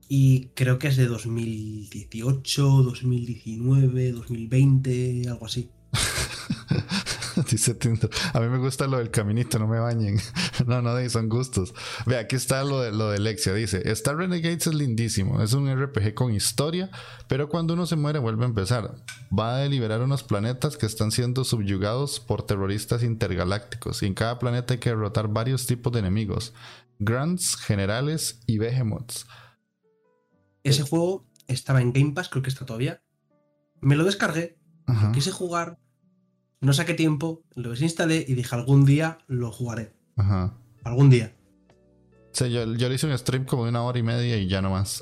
Y 0.07 0.49
creo 0.53 0.79
que 0.79 0.87
es 0.87 0.97
de 0.97 1.07
2018, 1.07 2.83
2019, 2.83 4.11
2020, 4.11 5.23
algo 5.27 5.45
así. 5.45 5.69
Dice 7.53 7.75
Tinder. 7.75 8.09
A 8.33 8.39
mí 8.39 8.47
me 8.47 8.57
gusta 8.57 8.87
lo 8.87 8.97
del 8.97 9.11
caminito, 9.11 9.59
no 9.59 9.67
me 9.67 9.77
bañen. 9.77 10.17
no, 10.65 10.81
no, 10.81 11.07
son 11.07 11.29
gustos. 11.29 11.71
Ve, 12.07 12.17
aquí 12.17 12.35
está 12.35 12.63
lo 12.63 12.81
de, 12.81 12.91
lo 12.91 13.11
de 13.11 13.19
Lexia. 13.19 13.53
Dice: 13.53 13.87
Star 13.91 14.17
Renegades 14.17 14.65
es 14.65 14.73
lindísimo. 14.73 15.39
Es 15.39 15.53
un 15.53 15.71
RPG 15.71 16.15
con 16.15 16.33
historia, 16.33 16.89
pero 17.27 17.49
cuando 17.49 17.75
uno 17.75 17.85
se 17.85 17.95
muere 17.95 18.17
vuelve 18.17 18.45
a 18.45 18.47
empezar. 18.47 18.95
Va 19.31 19.61
a 19.61 19.65
liberar 19.67 20.01
unos 20.01 20.23
planetas 20.23 20.77
que 20.77 20.87
están 20.87 21.11
siendo 21.11 21.43
subyugados 21.43 22.19
por 22.19 22.41
terroristas 22.41 23.03
intergalácticos. 23.03 24.01
Y 24.01 24.07
en 24.07 24.15
cada 24.15 24.39
planeta 24.39 24.73
hay 24.73 24.79
que 24.79 24.89
derrotar 24.89 25.27
varios 25.27 25.67
tipos 25.67 25.93
de 25.93 25.99
enemigos: 25.99 26.55
Grunts, 26.97 27.55
generales 27.55 28.39
y 28.47 28.57
Behemoths. 28.57 29.27
Ese 30.63 30.81
juego 30.81 31.27
estaba 31.45 31.81
en 31.83 31.93
Game 31.93 32.13
Pass, 32.13 32.29
creo 32.29 32.41
que 32.41 32.49
está 32.49 32.65
todavía. 32.65 33.03
Me 33.79 33.95
lo 33.95 34.05
descargué, 34.05 34.57
Ajá. 34.87 35.11
quise 35.11 35.29
jugar, 35.29 35.77
no 36.63 36.73
saqué 36.73 36.93
tiempo, 36.93 37.43
lo 37.55 37.71
desinstalé 37.71 38.25
y 38.27 38.33
dije 38.33 38.55
algún 38.55 38.85
día 38.85 39.19
lo 39.27 39.51
jugaré. 39.51 39.93
Ajá. 40.15 40.57
Algún 40.83 41.09
día. 41.09 41.35
Sí, 42.31 42.51
yo, 42.51 42.73
yo 42.73 42.89
le 42.89 42.95
hice 42.95 43.05
un 43.05 43.15
stream 43.15 43.45
como 43.45 43.63
de 43.63 43.69
una 43.69 43.83
hora 43.83 43.99
y 43.99 44.03
media 44.03 44.37
y 44.37 44.47
ya 44.47 44.61
no 44.61 44.71
más. 44.71 44.99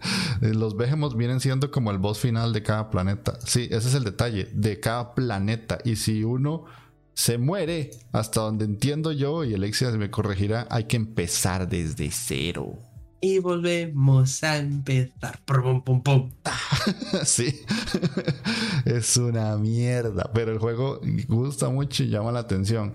Los 0.40 0.76
Behemoths 0.76 1.16
vienen 1.16 1.38
siendo 1.38 1.70
como 1.70 1.92
el 1.92 1.98
boss 1.98 2.18
final 2.18 2.52
de 2.52 2.62
cada 2.64 2.90
planeta. 2.90 3.38
Sí, 3.44 3.68
ese 3.70 3.88
es 3.88 3.94
el 3.94 4.02
detalle, 4.02 4.48
de 4.52 4.80
cada 4.80 5.14
planeta. 5.14 5.78
Y 5.84 5.94
si 5.96 6.24
uno 6.24 6.64
se 7.14 7.38
muere, 7.38 7.90
hasta 8.12 8.40
donde 8.40 8.64
entiendo 8.64 9.12
yo, 9.12 9.44
y 9.44 9.54
Alexia 9.54 9.90
me 9.92 10.10
corregirá, 10.10 10.66
hay 10.70 10.84
que 10.84 10.96
empezar 10.96 11.68
desde 11.68 12.10
cero. 12.10 12.78
Y 13.24 13.38
volvemos 13.38 14.42
a 14.42 14.58
empezar. 14.58 15.40
Pum, 15.44 15.80
pum, 15.80 16.02
pum. 16.02 16.30
sí, 17.24 17.60
es 18.84 19.16
una 19.16 19.56
mierda, 19.56 20.28
pero 20.34 20.50
el 20.50 20.58
juego 20.58 21.00
gusta 21.28 21.68
mucho 21.68 22.02
y 22.02 22.08
llama 22.08 22.32
la 22.32 22.40
atención. 22.40 22.92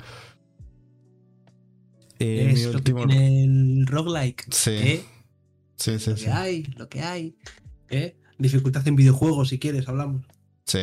Eh, 2.20 2.50
es 2.52 2.66
lo 2.66 2.82
que 2.84 2.94
tiene 2.94 3.46
el 3.46 3.88
roguelike. 3.88 4.54
Sí. 4.54 4.72
¿eh? 4.72 5.06
Sí, 5.78 5.98
sí, 5.98 6.10
Lo 6.10 6.18
sí. 6.18 6.26
que 6.26 6.32
hay, 6.32 6.64
lo 6.76 6.90
que 6.90 7.02
hay. 7.04 7.38
¿eh? 7.90 8.18
Dificultad 8.38 8.86
en 8.86 8.98
videojuegos, 8.98 9.48
si 9.48 9.60
quieres, 9.60 9.88
hablamos. 9.88 10.26
Sí. 10.66 10.82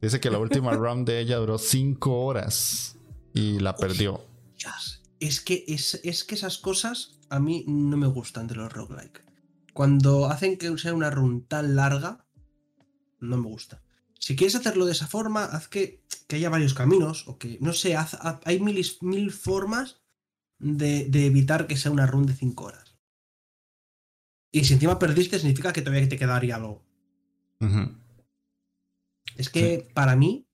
Dice 0.00 0.18
que 0.18 0.28
la 0.28 0.38
última 0.38 0.72
round 0.76 1.06
de 1.06 1.20
ella 1.20 1.36
duró 1.36 1.58
5 1.58 2.24
horas 2.24 2.96
y 3.32 3.60
la 3.60 3.76
perdió. 3.76 4.24
Dios, 4.58 5.02
Es 5.20 5.40
que, 5.40 5.64
es, 5.68 6.00
es 6.02 6.24
que 6.24 6.34
esas 6.34 6.58
cosas 6.58 7.15
a 7.30 7.40
mí 7.40 7.64
no 7.66 7.96
me 7.96 8.06
gustan 8.06 8.46
de 8.46 8.54
los 8.56 8.72
roguelike. 8.72 9.24
Cuando 9.72 10.26
hacen 10.26 10.56
que 10.58 10.76
sea 10.78 10.94
una 10.94 11.10
run 11.10 11.46
tan 11.46 11.76
larga, 11.76 12.26
no 13.20 13.36
me 13.36 13.48
gusta. 13.48 13.82
Si 14.18 14.36
quieres 14.36 14.54
hacerlo 14.56 14.86
de 14.86 14.92
esa 14.92 15.06
forma, 15.06 15.44
haz 15.44 15.68
que, 15.68 16.02
que 16.26 16.36
haya 16.36 16.50
varios 16.50 16.74
caminos, 16.74 17.28
o 17.28 17.38
que, 17.38 17.58
no 17.60 17.72
sé, 17.72 17.96
haz- 17.96 18.18
haz- 18.20 18.40
hay 18.44 18.60
mil, 18.60 18.84
mil 19.02 19.30
formas 19.32 20.00
de, 20.58 21.06
de 21.06 21.26
evitar 21.26 21.66
que 21.66 21.76
sea 21.76 21.92
una 21.92 22.06
run 22.06 22.26
de 22.26 22.34
5 22.34 22.64
horas. 22.64 22.96
Y 24.52 24.64
si 24.64 24.74
encima 24.74 24.98
perdiste, 24.98 25.38
significa 25.38 25.72
que 25.72 25.82
todavía 25.82 26.08
te 26.08 26.18
quedaría 26.18 26.56
algo. 26.56 26.82
Es 29.36 29.50
que 29.50 29.88
para 29.94 30.16
mí, 30.16 30.48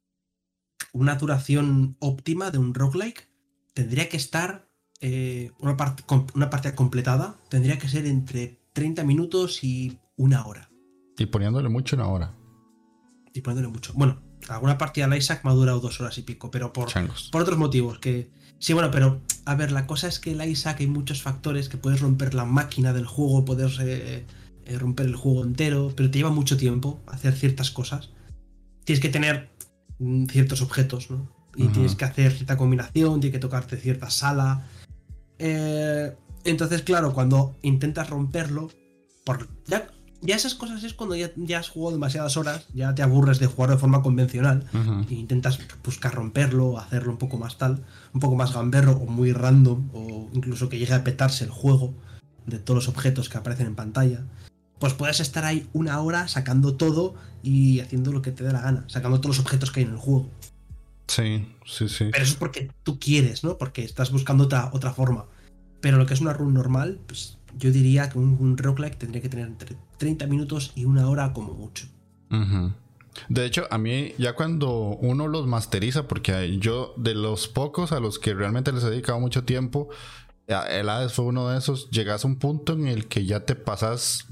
una 0.93 1.17
duración 1.17 1.97
óptima 2.01 2.51
de 2.51 2.59
un 2.59 2.75
roguelike 2.75 3.29
tendría 3.75 4.09
que 4.09 4.17
estar. 4.17 4.69
Eh, 5.03 5.51
una, 5.59 5.77
parte, 5.77 6.05
una 6.35 6.49
parte 6.49 6.75
completada 6.75 7.37
tendría 7.51 7.79
que 7.79 7.89
ser 7.89 8.07
entre 8.07 8.63
30 8.73 9.05
minutos 9.05 9.63
y 9.63 9.99
una 10.17 10.47
hora. 10.47 10.71
Y 11.19 11.27
poniéndole 11.27 11.69
mucho 11.69 11.97
una 11.97 12.09
hora. 12.09 12.35
Y 13.35 13.43
poniéndole 13.43 13.73
mucho. 13.73 13.93
Bueno, 13.95 14.23
alguna 14.49 14.79
partida 14.79 15.05
al 15.05 15.17
Isaac 15.17 15.43
me 15.45 15.51
ha 15.51 15.55
durado 15.55 15.81
dos 15.81 16.01
horas 16.01 16.17
y 16.19 16.23
pico, 16.23 16.51
pero 16.51 16.73
por, 16.73 16.89
Changos. 16.89 17.29
por 17.31 17.43
otros 17.43 17.59
motivos. 17.59 17.99
que 17.99 18.31
Sí, 18.63 18.75
bueno, 18.75 18.93
pero 18.93 19.21
a 19.45 19.57
ver, 19.57 19.73
la 19.73 19.89
cosa 19.89 20.07
es 20.07 20.21
que 20.21 20.31
el 20.31 20.49
Isaac 20.49 20.77
hay 20.79 20.87
muchos 20.87 21.21
factores 21.21 21.69
que 21.69 21.79
puedes 21.79 22.01
romper 22.01 22.33
la 22.33 22.45
máquina 22.45 22.93
del 22.93 23.07
juego, 23.07 23.45
puedes 23.45 23.81
eh, 23.81 24.25
eh, 24.65 24.79
romper 24.79 25.07
el 25.07 25.17
juego 25.17 25.43
entero, 25.43 25.93
pero 25.97 26.09
te 26.09 26.19
lleva 26.19 26.31
mucho 26.31 26.57
tiempo 26.57 27.03
hacer 27.09 27.35
ciertas 27.35 27.73
cosas. 27.73 28.11
Tienes 28.85 29.03
que 29.03 29.09
tener 29.09 29.51
mm, 29.99 30.27
ciertos 30.27 30.63
objetos, 30.63 31.11
¿no? 31.11 31.29
Y 31.57 31.67
tienes 31.69 31.97
que 31.97 32.05
hacer 32.05 32.31
cierta 32.31 32.57
combinación, 32.57 33.21
tienes 33.21 33.33
que 33.33 33.41
tocarte 33.41 33.77
cierta 33.77 34.11
sala. 34.11 34.69
Eh, 35.45 36.17
entonces, 36.45 36.83
claro, 36.83 37.13
cuando 37.13 37.57
intentas 37.63 38.09
romperlo, 38.09 38.71
por, 39.25 39.49
ya, 39.67 39.89
ya 40.21 40.37
esas 40.37 40.55
cosas 40.55 40.85
es 40.85 40.95
cuando 40.95 41.17
ya, 41.17 41.33
ya 41.35 41.59
has 41.59 41.69
jugado 41.69 41.97
demasiadas 41.97 42.37
horas, 42.37 42.67
ya 42.73 42.95
te 42.95 43.03
aburres 43.03 43.41
de 43.41 43.47
jugar 43.47 43.71
de 43.71 43.77
forma 43.77 44.03
convencional 44.03 44.65
Ujú. 44.73 45.05
e 45.11 45.15
intentas 45.15 45.59
buscar 45.85 46.15
romperlo, 46.15 46.79
hacerlo 46.79 47.11
un 47.11 47.19
poco 47.19 47.39
más 47.39 47.59
tal, 47.59 47.85
un 48.15 48.21
poco 48.21 48.37
más 48.37 48.53
gamberro 48.53 48.93
o 48.93 49.07
muy 49.07 49.33
random, 49.33 49.91
o 49.93 50.29
incluso 50.33 50.69
que 50.69 50.79
llegue 50.79 50.95
a 50.95 51.03
petarse 51.03 51.43
el 51.43 51.51
juego 51.51 51.93
de 52.47 52.59
todos 52.61 52.77
los 52.77 52.89
objetos 52.89 53.29
que 53.29 53.39
aparecen 53.39 53.67
en 53.67 53.75
pantalla, 53.75 54.25
pues 54.79 54.95
puedes 54.95 55.19
estar 55.19 55.45
ahí 55.45 55.69
una 55.73 56.01
hora 56.01 56.29
sacando 56.29 56.77
todo 56.77 57.15
y 57.43 57.81
haciendo 57.81 58.13
lo 58.13 58.23
que 58.23 58.31
te 58.31 58.45
dé 58.45 58.53
la 58.53 58.61
gana, 58.61 58.85
sacando 58.87 59.21
todos 59.21 59.39
los 59.39 59.45
objetos 59.45 59.73
que 59.73 59.81
hay 59.81 59.87
en 59.87 59.93
el 59.93 59.99
juego. 59.99 60.29
Sí, 61.09 61.47
sí, 61.67 61.89
sí. 61.89 62.09
Pero 62.11 62.25
eso 62.25 62.33
es 62.33 62.39
porque 62.39 62.71
tú 62.85 62.99
quieres, 62.99 63.45
¿no? 63.45 63.59
Porque 63.59 63.85
estás 63.85 64.11
buscando 64.11 64.45
otra, 64.45 64.71
otra 64.73 64.93
forma. 64.93 65.27
Pero 65.83 65.99
lo 65.99 66.07
que 66.07 66.15
es 66.15 66.23
una 66.23 66.33
run 66.33 66.55
normal, 66.55 66.99
pues 67.07 67.37
yo 67.59 67.71
diría 67.71 68.09
que 68.09 68.19
un, 68.19 68.39
un 68.41 68.57
roguelike 68.57 68.97
tendría 68.97 69.21
que 69.21 69.29
tener 69.29 69.49
entre 69.49 69.77
30 69.99 70.27
minutos 70.27 70.73
y 70.75 70.87
una 70.87 71.09
hora 71.11 71.35
como 71.35 71.53
mucho. 71.53 71.87
De 73.29 73.45
hecho, 73.45 73.67
a 73.71 73.77
mí 73.77 74.15
ya 74.17 74.35
cuando 74.35 74.97
uno 75.01 75.29
los 75.29 75.47
masteriza, 75.47 76.09
porque 76.09 76.59
yo 76.59 76.95
de 76.97 77.15
los 77.15 77.47
pocos 77.47 77.93
a 77.93 78.01
los 78.01 78.19
que 78.19 78.33
realmente 78.33 78.73
les 78.73 78.85
he 78.85 78.91
dedicado 78.91 79.21
mucho 79.21 79.45
tiempo, 79.45 79.91
el 80.47 80.89
Hades 80.89 81.13
fue 81.13 81.27
uno 81.27 81.49
de 81.49 81.59
esos, 81.59 81.91
llegas 81.91 82.25
a 82.25 82.29
un 82.29 82.37
punto 82.37 82.73
en 82.73 82.87
el 82.87 83.09
que 83.09 83.27
ya 83.27 83.41
te 83.45 83.55
pasas 83.55 84.29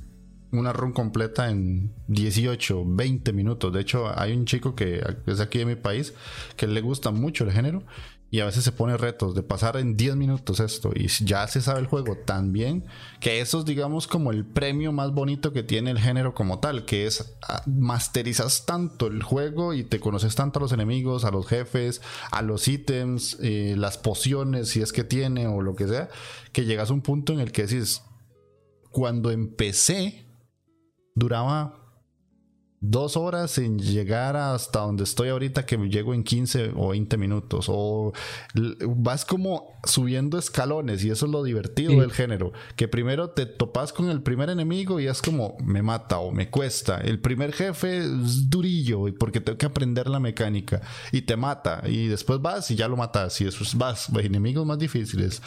una 0.52 0.72
run 0.72 0.92
completa 0.92 1.50
en 1.50 1.92
18, 2.08 2.84
20 2.86 3.32
minutos. 3.32 3.72
De 3.72 3.80
hecho, 3.80 4.10
hay 4.18 4.32
un 4.32 4.46
chico 4.46 4.74
que 4.74 5.02
es 5.26 5.40
aquí 5.40 5.58
de 5.58 5.66
mi 5.66 5.76
país 5.76 6.14
que 6.56 6.66
le 6.66 6.80
gusta 6.80 7.10
mucho 7.10 7.44
el 7.44 7.52
género 7.52 7.84
y 8.30 8.40
a 8.40 8.44
veces 8.44 8.62
se 8.62 8.72
pone 8.72 8.96
retos 8.96 9.34
de 9.34 9.42
pasar 9.42 9.76
en 9.76 9.96
10 9.96 10.16
minutos 10.16 10.60
esto 10.60 10.92
y 10.94 11.08
ya 11.08 11.46
se 11.48 11.60
sabe 11.60 11.80
el 11.80 11.86
juego 11.86 12.16
tan 12.16 12.52
bien 12.52 12.84
que 13.18 13.40
eso 13.40 13.60
es 13.60 13.64
digamos 13.64 14.06
como 14.06 14.30
el 14.30 14.46
premio 14.46 14.92
más 14.92 15.12
bonito 15.12 15.52
que 15.52 15.62
tiene 15.62 15.90
el 15.90 15.98
género 15.98 16.32
como 16.34 16.60
tal, 16.60 16.84
que 16.84 17.06
es 17.06 17.36
ah, 17.48 17.62
masterizas 17.66 18.66
tanto 18.66 19.08
el 19.08 19.22
juego 19.22 19.74
y 19.74 19.82
te 19.82 19.98
conoces 19.98 20.34
tanto 20.36 20.58
a 20.58 20.62
los 20.62 20.72
enemigos, 20.72 21.24
a 21.24 21.30
los 21.30 21.46
jefes, 21.46 22.00
a 22.30 22.42
los 22.42 22.68
ítems, 22.68 23.36
eh, 23.40 23.74
las 23.76 23.98
pociones 23.98 24.68
si 24.68 24.80
es 24.80 24.92
que 24.92 25.04
tiene 25.04 25.48
o 25.48 25.60
lo 25.60 25.74
que 25.74 25.88
sea, 25.88 26.08
que 26.52 26.64
llegas 26.64 26.90
a 26.90 26.94
un 26.94 27.02
punto 27.02 27.32
en 27.32 27.40
el 27.40 27.50
que 27.52 27.66
decís, 27.66 28.02
cuando 28.90 29.30
empecé 29.30 30.26
duraba 31.14 31.79
dos 32.82 33.18
horas 33.18 33.58
en 33.58 33.78
llegar 33.78 34.36
hasta 34.36 34.80
donde 34.80 35.04
estoy 35.04 35.28
ahorita 35.28 35.66
que 35.66 35.76
llego 35.76 36.14
en 36.14 36.24
15 36.24 36.72
o 36.76 36.88
20 36.88 37.16
minutos. 37.18 37.66
O 37.68 38.12
vas 38.96 39.26
como 39.26 39.78
subiendo 39.84 40.38
escalones 40.38 41.04
y 41.04 41.10
eso 41.10 41.26
es 41.26 41.32
lo 41.32 41.42
divertido 41.42 41.92
Sí. 41.92 42.00
del 42.00 42.12
género 42.12 42.52
que 42.76 42.88
primero 42.88 43.30
te 43.30 43.44
topas 43.46 43.92
con 43.92 44.08
el 44.08 44.22
primer 44.22 44.48
enemigo 44.50 44.98
y 44.98 45.06
es 45.08 45.20
como 45.20 45.56
me 45.62 45.82
mata 45.82 46.18
o 46.18 46.32
me 46.32 46.48
cuesta. 46.48 46.98
El 46.98 47.20
primer 47.20 47.52
jefe 47.52 47.98
es 47.98 48.48
durillo 48.48 49.08
y 49.08 49.12
porque 49.12 49.40
tengo 49.42 49.58
que 49.58 49.66
aprender 49.66 50.08
la 50.08 50.20
mecánica 50.20 50.80
y 51.12 51.22
te 51.22 51.36
mata 51.36 51.82
y 51.86 52.06
después 52.06 52.40
vas 52.40 52.70
y 52.70 52.76
ya 52.76 52.88
lo 52.88 52.96
matas 52.96 53.40
y 53.40 53.44
después 53.44 53.74
vas 53.76 54.08
a 54.08 54.20
enemigos 54.20 54.64
más 54.66 54.78
difíciles 54.78 55.42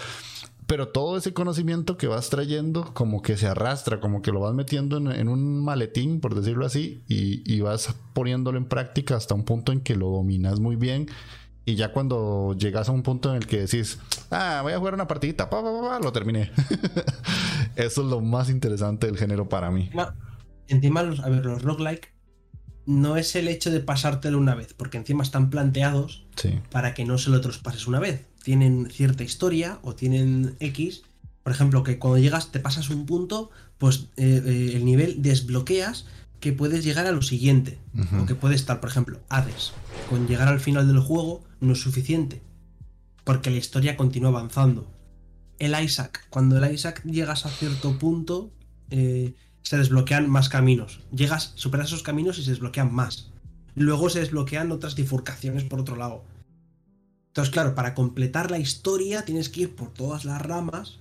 pero 0.67 0.87
todo 0.89 1.17
ese 1.17 1.33
conocimiento 1.33 1.97
que 1.97 2.07
vas 2.07 2.29
trayendo 2.29 2.93
como 2.93 3.21
que 3.21 3.37
se 3.37 3.47
arrastra, 3.47 3.99
como 3.99 4.21
que 4.21 4.31
lo 4.31 4.39
vas 4.39 4.53
metiendo 4.53 4.97
en, 4.97 5.11
en 5.11 5.27
un 5.27 5.63
maletín, 5.63 6.19
por 6.19 6.35
decirlo 6.35 6.65
así, 6.65 7.03
y, 7.07 7.41
y 7.51 7.61
vas 7.61 7.93
poniéndolo 8.13 8.57
en 8.57 8.65
práctica 8.65 9.15
hasta 9.15 9.35
un 9.35 9.43
punto 9.43 9.71
en 9.71 9.81
que 9.81 9.95
lo 9.95 10.09
dominas 10.09 10.59
muy 10.59 10.75
bien. 10.75 11.07
Y 11.65 11.75
ya 11.75 11.93
cuando 11.93 12.55
llegas 12.57 12.89
a 12.89 12.91
un 12.91 13.03
punto 13.03 13.29
en 13.29 13.37
el 13.37 13.47
que 13.47 13.61
decís, 13.61 13.97
ah, 14.31 14.59
voy 14.63 14.73
a 14.73 14.77
jugar 14.79 14.93
una 14.95 15.07
partidita, 15.07 15.49
pa, 15.49 15.63
pa, 15.63 15.71
pa, 15.71 15.81
pa, 15.89 15.99
lo 15.99 16.11
terminé. 16.11 16.51
Eso 17.75 18.01
es 18.01 18.07
lo 18.07 18.19
más 18.21 18.49
interesante 18.49 19.07
del 19.07 19.17
género 19.17 19.47
para 19.49 19.71
mí. 19.71 19.83
Encima, 19.85 20.15
encima 20.67 20.99
a 21.01 21.29
ver, 21.29 21.45
los 21.45 21.61
roguelike 21.61 22.13
no 22.85 23.15
es 23.15 23.35
el 23.37 23.47
hecho 23.47 23.71
de 23.71 23.79
pasártelo 23.79 24.37
una 24.37 24.55
vez, 24.55 24.73
porque 24.73 24.97
encima 24.97 25.23
están 25.23 25.49
planteados 25.49 26.25
Sí. 26.35 26.59
para 26.71 26.93
que 26.93 27.05
no 27.05 27.17
se 27.17 27.29
lo 27.29 27.39
traspases 27.39 27.87
una 27.87 27.99
vez. 27.99 28.25
Tienen 28.43 28.89
cierta 28.91 29.23
historia 29.23 29.79
o 29.81 29.95
tienen 29.95 30.55
X. 30.59 31.03
Por 31.43 31.53
ejemplo, 31.53 31.83
que 31.83 31.97
cuando 31.97 32.19
llegas, 32.19 32.51
te 32.51 32.59
pasas 32.59 32.89
un 32.89 33.05
punto, 33.05 33.49
pues 33.77 34.09
eh, 34.17 34.41
eh, 34.45 34.71
el 34.75 34.85
nivel 34.85 35.21
desbloqueas 35.21 36.05
que 36.39 36.51
puedes 36.51 36.83
llegar 36.83 37.07
a 37.07 37.13
lo 37.13 37.21
siguiente. 37.21 37.79
Ujú. 37.97 38.21
O 38.21 38.25
que 38.25 38.35
puede 38.35 38.55
estar, 38.55 38.81
por 38.81 38.89
ejemplo, 38.89 39.21
Hades. 39.29 39.71
Con 40.09 40.27
llegar 40.27 40.49
al 40.49 40.59
final 40.59 40.87
del 40.87 40.99
juego 40.99 41.43
no 41.61 41.73
es 41.73 41.79
suficiente. 41.79 42.41
Porque 43.23 43.49
la 43.49 43.57
historia 43.57 43.95
continúa 43.95 44.29
avanzando. 44.29 44.91
El 45.57 45.73
Isaac, 45.81 46.27
cuando 46.29 46.57
el 46.57 46.73
Isaac 46.73 47.01
llegas 47.05 47.45
a 47.45 47.49
cierto 47.49 47.97
punto, 47.97 48.51
eh, 48.89 49.35
se 49.61 49.77
desbloquean 49.77 50.29
más 50.29 50.49
caminos. 50.49 50.99
Llegas, 51.15 51.53
superas 51.55 51.87
esos 51.87 52.03
caminos 52.03 52.37
y 52.37 52.43
se 52.43 52.51
desbloquean 52.51 52.93
más. 52.93 53.31
Luego 53.75 54.09
se 54.09 54.19
desbloquean 54.19 54.71
otras 54.71 54.95
bifurcaciones 54.95 55.63
por 55.63 55.79
otro 55.79 55.95
lado. 55.95 56.25
Entonces, 57.33 57.51
claro, 57.51 57.73
para 57.73 57.95
completar 57.95 58.51
la 58.51 58.59
historia 58.59 59.25
tienes 59.25 59.49
que 59.49 59.61
ir 59.61 59.75
por 59.75 59.91
todas 59.91 60.23
las 60.23 60.39
ramas. 60.39 60.99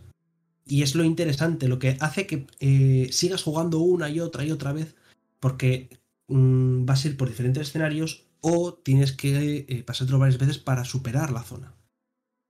Y 0.64 0.80
es 0.80 0.95
lo 0.95 1.05
interesante, 1.05 1.68
lo 1.68 1.78
que 1.78 1.99
hace 2.01 2.26
que 2.26 2.47
eh, 2.61 3.11
sigas 3.12 3.43
jugando 3.43 3.80
una 3.80 4.09
y 4.09 4.18
otra 4.18 4.43
y 4.43 4.51
otra 4.51 4.72
vez. 4.72 4.95
Porque 5.41 5.91
mm, 6.28 6.87
vas 6.87 7.05
a 7.05 7.09
ir 7.09 7.18
por 7.18 7.28
diferentes 7.28 7.68
escenarios 7.68 8.24
o 8.41 8.72
tienes 8.72 9.12
que 9.12 9.66
eh, 9.68 9.83
pasártelo 9.83 10.18
varias 10.18 10.39
veces 10.39 10.57
para 10.57 10.87
superar 10.87 11.33
la 11.33 11.43
zona. 11.43 11.74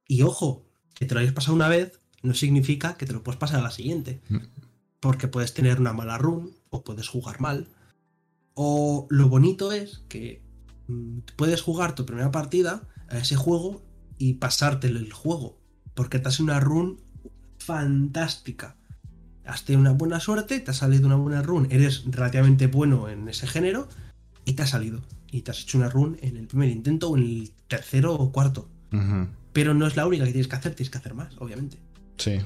Y 0.06 0.22
ojo, 0.22 0.64
que 0.94 1.04
te 1.04 1.14
lo 1.14 1.20
hayas 1.20 1.32
pasado 1.32 1.56
una 1.56 1.68
vez 1.68 1.98
no 2.22 2.34
significa 2.34 2.96
que 2.96 3.06
te 3.06 3.12
lo 3.12 3.24
puedas 3.24 3.40
pasar 3.40 3.58
a 3.58 3.64
la 3.64 3.72
siguiente. 3.72 4.20
Mm. 4.28 4.36
Porque 5.00 5.26
puedes 5.26 5.54
tener 5.54 5.80
una 5.80 5.92
mala 5.92 6.18
run 6.18 6.54
o 6.70 6.84
puedes 6.84 7.08
jugar 7.08 7.40
mal. 7.40 7.66
O 8.54 9.08
lo 9.10 9.28
bonito 9.28 9.72
es 9.72 10.04
que 10.08 10.40
mm, 10.86 11.18
puedes 11.34 11.62
jugar 11.62 11.96
tu 11.96 12.06
primera 12.06 12.30
partida 12.30 12.86
a 13.12 13.18
ese 13.18 13.36
juego 13.36 13.82
y 14.18 14.34
pasártelo 14.34 14.98
el 14.98 15.12
juego. 15.12 15.58
Porque 15.94 16.18
te 16.18 16.28
hace 16.28 16.42
una 16.42 16.60
run 16.60 17.00
fantástica. 17.58 18.76
Has 19.44 19.64
tenido 19.64 19.80
una 19.80 19.92
buena 19.92 20.20
suerte, 20.20 20.60
te 20.60 20.70
ha 20.70 20.74
salido 20.74 21.06
una 21.06 21.16
buena 21.16 21.42
run, 21.42 21.68
eres 21.70 22.04
relativamente 22.06 22.66
bueno 22.66 23.08
en 23.08 23.28
ese 23.28 23.46
género 23.46 23.88
y 24.44 24.54
te 24.54 24.62
ha 24.62 24.66
salido. 24.66 25.00
Y 25.30 25.42
te 25.42 25.50
has 25.50 25.62
hecho 25.62 25.78
una 25.78 25.88
run 25.88 26.18
en 26.22 26.36
el 26.36 26.46
primer 26.46 26.68
intento 26.68 27.10
o 27.10 27.16
en 27.16 27.22
el 27.22 27.52
tercero 27.68 28.14
o 28.14 28.32
cuarto. 28.32 28.68
Pero 29.52 29.74
no 29.74 29.86
es 29.86 29.96
la 29.96 30.06
única 30.06 30.24
que 30.24 30.32
tienes 30.32 30.48
que 30.48 30.56
hacer, 30.56 30.74
tienes 30.74 30.90
que 30.90 30.98
hacer 30.98 31.14
más, 31.14 31.34
obviamente. 31.38 31.78
Sí. 32.18 32.40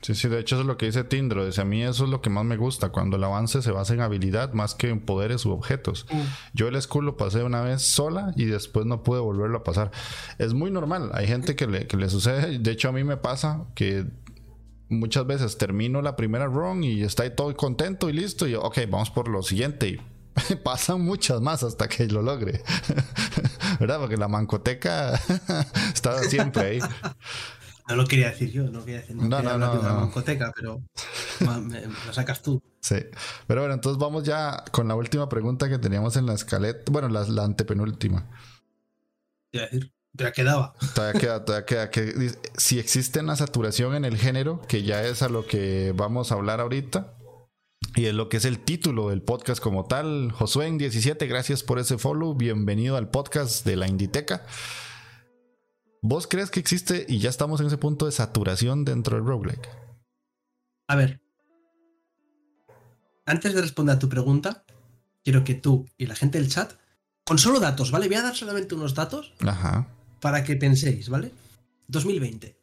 Sí, 0.00 0.14
sí, 0.14 0.28
de 0.28 0.38
hecho 0.38 0.54
eso 0.54 0.62
es 0.62 0.66
lo 0.66 0.76
que 0.78 0.86
dice 0.86 1.02
Tindro. 1.02 1.44
Dice, 1.44 1.60
a 1.60 1.64
mí 1.64 1.82
eso 1.82 2.04
es 2.04 2.10
lo 2.10 2.20
que 2.20 2.30
más 2.30 2.44
me 2.44 2.56
gusta, 2.56 2.90
cuando 2.90 3.16
el 3.16 3.24
avance 3.24 3.62
se 3.62 3.72
basa 3.72 3.94
en 3.94 4.00
habilidad 4.00 4.52
más 4.52 4.74
que 4.74 4.88
en 4.88 5.00
poderes 5.00 5.44
u 5.44 5.50
objetos. 5.50 6.06
Mm. 6.10 6.20
Yo 6.54 6.68
el 6.68 6.80
school 6.80 7.06
lo 7.06 7.16
pasé 7.16 7.42
una 7.42 7.62
vez 7.62 7.82
sola 7.82 8.32
y 8.36 8.44
después 8.44 8.86
no 8.86 9.02
pude 9.02 9.20
volverlo 9.20 9.58
a 9.58 9.64
pasar. 9.64 9.90
Es 10.38 10.54
muy 10.54 10.70
normal, 10.70 11.10
hay 11.14 11.26
gente 11.26 11.56
que 11.56 11.66
le, 11.66 11.86
que 11.86 11.96
le 11.96 12.08
sucede, 12.08 12.58
de 12.58 12.70
hecho 12.70 12.88
a 12.88 12.92
mí 12.92 13.02
me 13.02 13.16
pasa 13.16 13.64
que 13.74 14.06
muchas 14.88 15.26
veces 15.26 15.58
termino 15.58 16.00
la 16.00 16.16
primera 16.16 16.46
run 16.46 16.84
y 16.84 17.02
está 17.02 17.24
ahí 17.24 17.30
todo 17.34 17.54
contento 17.56 18.08
y 18.08 18.12
listo 18.12 18.46
y 18.46 18.52
yo, 18.52 18.62
ok, 18.62 18.78
vamos 18.88 19.10
por 19.10 19.28
lo 19.28 19.42
siguiente 19.42 19.88
y 19.88 20.54
pasan 20.64 21.02
muchas 21.02 21.40
más 21.40 21.62
hasta 21.62 21.88
que 21.88 22.06
lo 22.06 22.22
logre. 22.22 22.62
¿Verdad? 23.80 24.00
Porque 24.00 24.16
la 24.16 24.28
mancoteca 24.28 25.14
está 25.94 26.22
siempre 26.24 26.62
ahí. 26.62 26.80
No 27.88 27.96
lo 27.96 28.06
quería 28.06 28.30
decir 28.30 28.50
yo, 28.52 28.64
no 28.64 28.84
quería 28.84 29.00
decir 29.00 29.16
No, 29.16 29.28
no, 29.28 29.36
hablar 29.38 29.58
no, 29.58 29.72
de 29.72 29.78
una 29.78 29.88
no. 29.88 30.00
mancoteca, 30.00 30.52
pero 30.54 30.82
me- 31.62 31.86
lo 31.86 32.12
sacas 32.12 32.42
tú. 32.42 32.62
Sí. 32.80 32.96
Pero 33.46 33.62
bueno, 33.62 33.74
entonces 33.74 33.98
vamos 33.98 34.24
ya 34.24 34.62
con 34.72 34.88
la 34.88 34.94
última 34.94 35.28
pregunta 35.28 35.68
que 35.68 35.78
teníamos 35.78 36.16
en 36.16 36.26
la 36.26 36.34
escaleta. 36.34 36.90
Bueno, 36.92 37.08
la, 37.08 37.22
la 37.24 37.44
antepenúltima. 37.44 38.28
Te 39.50 39.58
iba 39.58 39.64
a 39.64 39.68
decir, 39.70 39.92
te 40.16 40.32
quedaba. 40.32 40.74
Todavía 40.94 41.20
queda, 41.20 41.44
todavía 41.44 41.66
queda. 41.66 41.90
Que, 41.90 42.30
si 42.56 42.78
existe 42.78 43.20
una 43.20 43.36
saturación 43.36 43.94
en 43.94 44.04
el 44.04 44.16
género, 44.18 44.60
que 44.68 44.82
ya 44.82 45.02
es 45.02 45.22
a 45.22 45.28
lo 45.28 45.46
que 45.46 45.92
vamos 45.96 46.30
a 46.30 46.34
hablar 46.34 46.60
ahorita. 46.60 47.14
Y 47.96 48.04
es 48.06 48.14
lo 48.14 48.28
que 48.28 48.36
es 48.36 48.44
el 48.44 48.58
título 48.60 49.08
del 49.08 49.22
podcast 49.22 49.62
como 49.62 49.86
tal. 49.86 50.30
Josué 50.32 50.66
en 50.66 50.76
17, 50.78 51.26
gracias 51.26 51.62
por 51.62 51.78
ese 51.78 51.96
follow. 51.98 52.34
Bienvenido 52.34 52.96
al 52.96 53.08
podcast 53.08 53.64
de 53.64 53.76
la 53.76 53.88
Inditeca. 53.88 54.44
¿Vos 56.02 56.26
crees 56.26 56.50
que 56.50 56.60
existe 56.60 57.06
y 57.08 57.18
ya 57.18 57.30
estamos 57.30 57.60
en 57.60 57.66
ese 57.66 57.78
punto 57.78 58.06
de 58.06 58.12
saturación 58.12 58.84
dentro 58.84 59.16
del 59.16 59.26
roguelike? 59.26 59.68
A 60.86 60.96
ver. 60.96 61.20
Antes 63.26 63.52
de 63.52 63.60
responder 63.60 63.96
a 63.96 63.98
tu 63.98 64.08
pregunta, 64.08 64.64
quiero 65.24 65.44
que 65.44 65.54
tú 65.54 65.86
y 65.98 66.06
la 66.06 66.14
gente 66.14 66.38
del 66.38 66.48
chat, 66.48 66.72
con 67.24 67.38
solo 67.38 67.60
datos, 67.60 67.90
¿vale? 67.90 68.06
Voy 68.06 68.16
a 68.16 68.22
dar 68.22 68.34
solamente 68.34 68.74
unos 68.74 68.94
datos 68.94 69.34
Ajá. 69.40 69.88
para 70.20 70.44
que 70.44 70.56
penséis, 70.56 71.10
¿vale? 71.10 71.32
2020. 71.88 72.56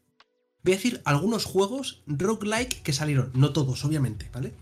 Voy 0.63 0.73
a 0.73 0.77
decir 0.77 1.01
algunos 1.05 1.45
juegos 1.45 2.01
roguelike 2.07 2.81
que 2.81 2.93
salieron, 2.93 3.31
no 3.35 3.53
todos, 3.53 3.85
obviamente, 3.85 4.29
¿vale? 4.33 4.53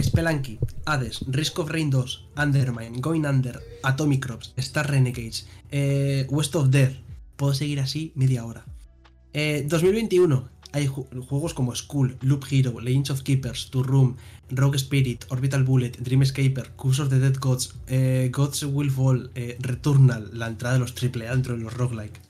Spelunky, 0.00 0.58
Hades, 0.84 1.20
Risk 1.28 1.58
of 1.60 1.70
Rain 1.70 1.90
2, 1.90 2.28
Undermine, 2.36 3.00
Going 3.00 3.24
Under, 3.24 3.62
Atomic 3.82 4.24
Crops, 4.24 4.52
Star 4.56 4.90
Renegades, 4.90 5.46
eh, 5.70 6.26
West 6.30 6.54
of 6.56 6.70
Death. 6.70 6.96
Puedo 7.40 7.54
seguir 7.54 7.80
así 7.80 8.12
media 8.16 8.44
hora. 8.44 8.66
Eh, 9.32 9.64
2021. 9.66 10.50
Hay 10.72 10.86
ju- 10.88 11.08
juegos 11.26 11.54
como 11.54 11.74
School, 11.74 12.18
Loop 12.20 12.44
Hero, 12.50 12.78
Legends 12.80 13.08
of 13.08 13.22
Keepers, 13.22 13.70
To 13.70 13.82
Room, 13.82 14.16
Rogue 14.50 14.76
Spirit, 14.76 15.24
Orbital 15.30 15.64
Bullet, 15.64 15.92
Dream 15.98 16.20
Escaper, 16.20 16.72
Curse 16.76 17.00
of 17.02 17.08
the 17.08 17.18
Dead 17.18 17.34
Gods, 17.40 17.76
eh, 17.86 18.28
Gods 18.30 18.62
Will 18.64 18.90
Fall, 18.90 19.30
eh, 19.34 19.56
Returnal, 19.58 20.28
la 20.34 20.48
entrada 20.48 20.74
de 20.74 20.80
los 20.80 20.92
AAA 20.94 21.30
dentro 21.30 21.56
de 21.56 21.62
los 21.62 21.72
roguelike. 21.72 22.20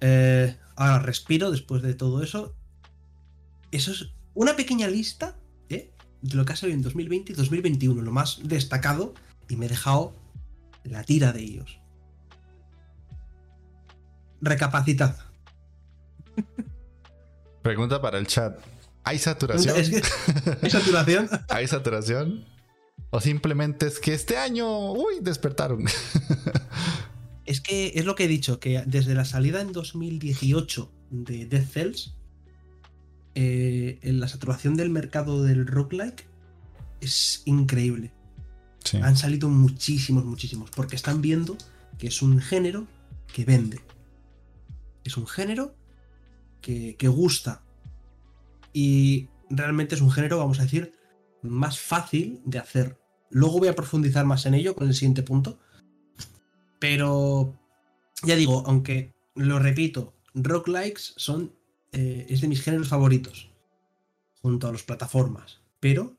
Eh, 0.00 0.56
ahora 0.76 1.00
respiro 1.00 1.50
después 1.50 1.82
de 1.82 1.94
todo 1.94 2.22
eso. 2.22 2.54
Eso 3.72 3.90
es 3.90 4.12
una 4.34 4.54
pequeña 4.54 4.86
lista 4.86 5.36
¿eh? 5.70 5.90
de 6.22 6.36
lo 6.36 6.44
que 6.44 6.52
ha 6.52 6.56
salido 6.56 6.76
en 6.76 6.82
2020 6.82 7.32
y 7.32 7.34
2021, 7.34 8.00
lo 8.00 8.12
más 8.12 8.40
destacado, 8.44 9.12
y 9.48 9.56
me 9.56 9.66
he 9.66 9.68
dejado 9.68 10.14
la 10.84 11.02
tira 11.02 11.32
de 11.32 11.42
ellos. 11.42 11.81
Recapacitad. 14.42 15.16
Pregunta 17.62 18.02
para 18.02 18.18
el 18.18 18.26
chat. 18.26 18.58
¿Hay 19.04 19.18
saturación? 19.18 19.76
Es 19.76 19.90
que 19.90 20.02
hay 20.62 20.70
saturación. 20.70 21.28
¿Hay 21.48 21.66
saturación? 21.66 22.44
¿O 23.10 23.20
simplemente 23.20 23.86
es 23.86 23.98
que 23.98 24.14
este 24.14 24.36
año, 24.36 24.92
uy, 24.92 25.20
despertaron? 25.20 25.84
Es 27.44 27.60
que 27.60 27.92
es 27.96 28.04
lo 28.04 28.14
que 28.14 28.24
he 28.24 28.28
dicho, 28.28 28.60
que 28.60 28.84
desde 28.86 29.14
la 29.14 29.24
salida 29.24 29.60
en 29.60 29.72
2018 29.72 30.92
de 31.10 31.46
Death 31.46 31.72
Cells, 31.72 32.14
eh, 33.34 33.98
en 34.02 34.20
la 34.20 34.28
saturación 34.28 34.76
del 34.76 34.90
mercado 34.90 35.42
del 35.42 35.66
roguelike 35.66 36.24
es 37.00 37.42
increíble. 37.44 38.12
Sí. 38.84 38.98
Han 38.98 39.16
salido 39.16 39.48
muchísimos, 39.48 40.24
muchísimos, 40.24 40.70
porque 40.70 40.94
están 40.94 41.20
viendo 41.20 41.56
que 41.98 42.06
es 42.06 42.22
un 42.22 42.40
género 42.40 42.86
que 43.34 43.44
vende. 43.44 43.80
Es 45.04 45.16
un 45.16 45.26
género 45.26 45.74
que, 46.60 46.96
que 46.96 47.08
gusta. 47.08 47.62
Y 48.72 49.28
realmente 49.50 49.94
es 49.94 50.00
un 50.00 50.10
género, 50.10 50.38
vamos 50.38 50.60
a 50.60 50.62
decir, 50.62 50.92
más 51.42 51.78
fácil 51.78 52.40
de 52.44 52.58
hacer. 52.58 52.98
Luego 53.30 53.58
voy 53.58 53.68
a 53.68 53.74
profundizar 53.74 54.24
más 54.24 54.46
en 54.46 54.54
ello 54.54 54.74
con 54.74 54.88
el 54.88 54.94
siguiente 54.94 55.22
punto. 55.22 55.58
Pero 56.78 57.58
ya 58.22 58.36
digo, 58.36 58.62
aunque 58.66 59.14
lo 59.34 59.58
repito, 59.58 60.14
roguelikes 60.34 61.14
son 61.16 61.52
eh, 61.92 62.26
es 62.28 62.40
de 62.40 62.48
mis 62.48 62.62
géneros 62.62 62.88
favoritos 62.88 63.50
junto 64.40 64.66
a 64.66 64.72
las 64.72 64.82
plataformas, 64.82 65.60
pero 65.78 66.16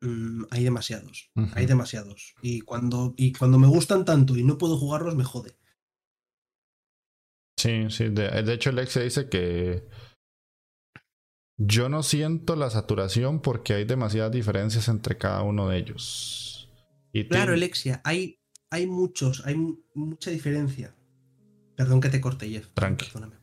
mm, 0.00 0.44
hay 0.50 0.64
demasiados, 0.64 1.30
hay 1.54 1.66
demasiados 1.66 2.34
y 2.42 2.60
cuando 2.62 3.14
y 3.16 3.32
cuando 3.32 3.58
me 3.58 3.66
gustan 3.66 4.04
tanto 4.04 4.36
y 4.36 4.42
no 4.42 4.58
puedo 4.58 4.76
jugarlos 4.76 5.16
me 5.16 5.24
jode. 5.24 5.56
Sí, 7.62 7.86
sí. 7.90 8.08
De, 8.08 8.28
de 8.42 8.52
hecho, 8.54 8.70
Alexia 8.70 9.02
dice 9.02 9.28
que 9.28 9.84
yo 11.58 11.88
no 11.88 12.02
siento 12.02 12.56
la 12.56 12.70
saturación 12.70 13.40
porque 13.40 13.74
hay 13.74 13.84
demasiadas 13.84 14.32
diferencias 14.32 14.88
entre 14.88 15.16
cada 15.16 15.42
uno 15.42 15.68
de 15.68 15.78
ellos. 15.78 16.68
Y 17.12 17.28
Claro, 17.28 17.52
Alexia, 17.52 18.00
hay 18.04 18.38
hay 18.70 18.86
muchos, 18.86 19.46
hay 19.46 19.54
mu- 19.54 19.76
mucha 19.94 20.30
diferencia. 20.30 20.96
Perdón 21.76 22.00
que 22.00 22.08
te 22.08 22.20
corte, 22.20 22.48
Jeff. 22.48 22.66
Tranqui. 22.74 23.06
Perdóname. 23.06 23.36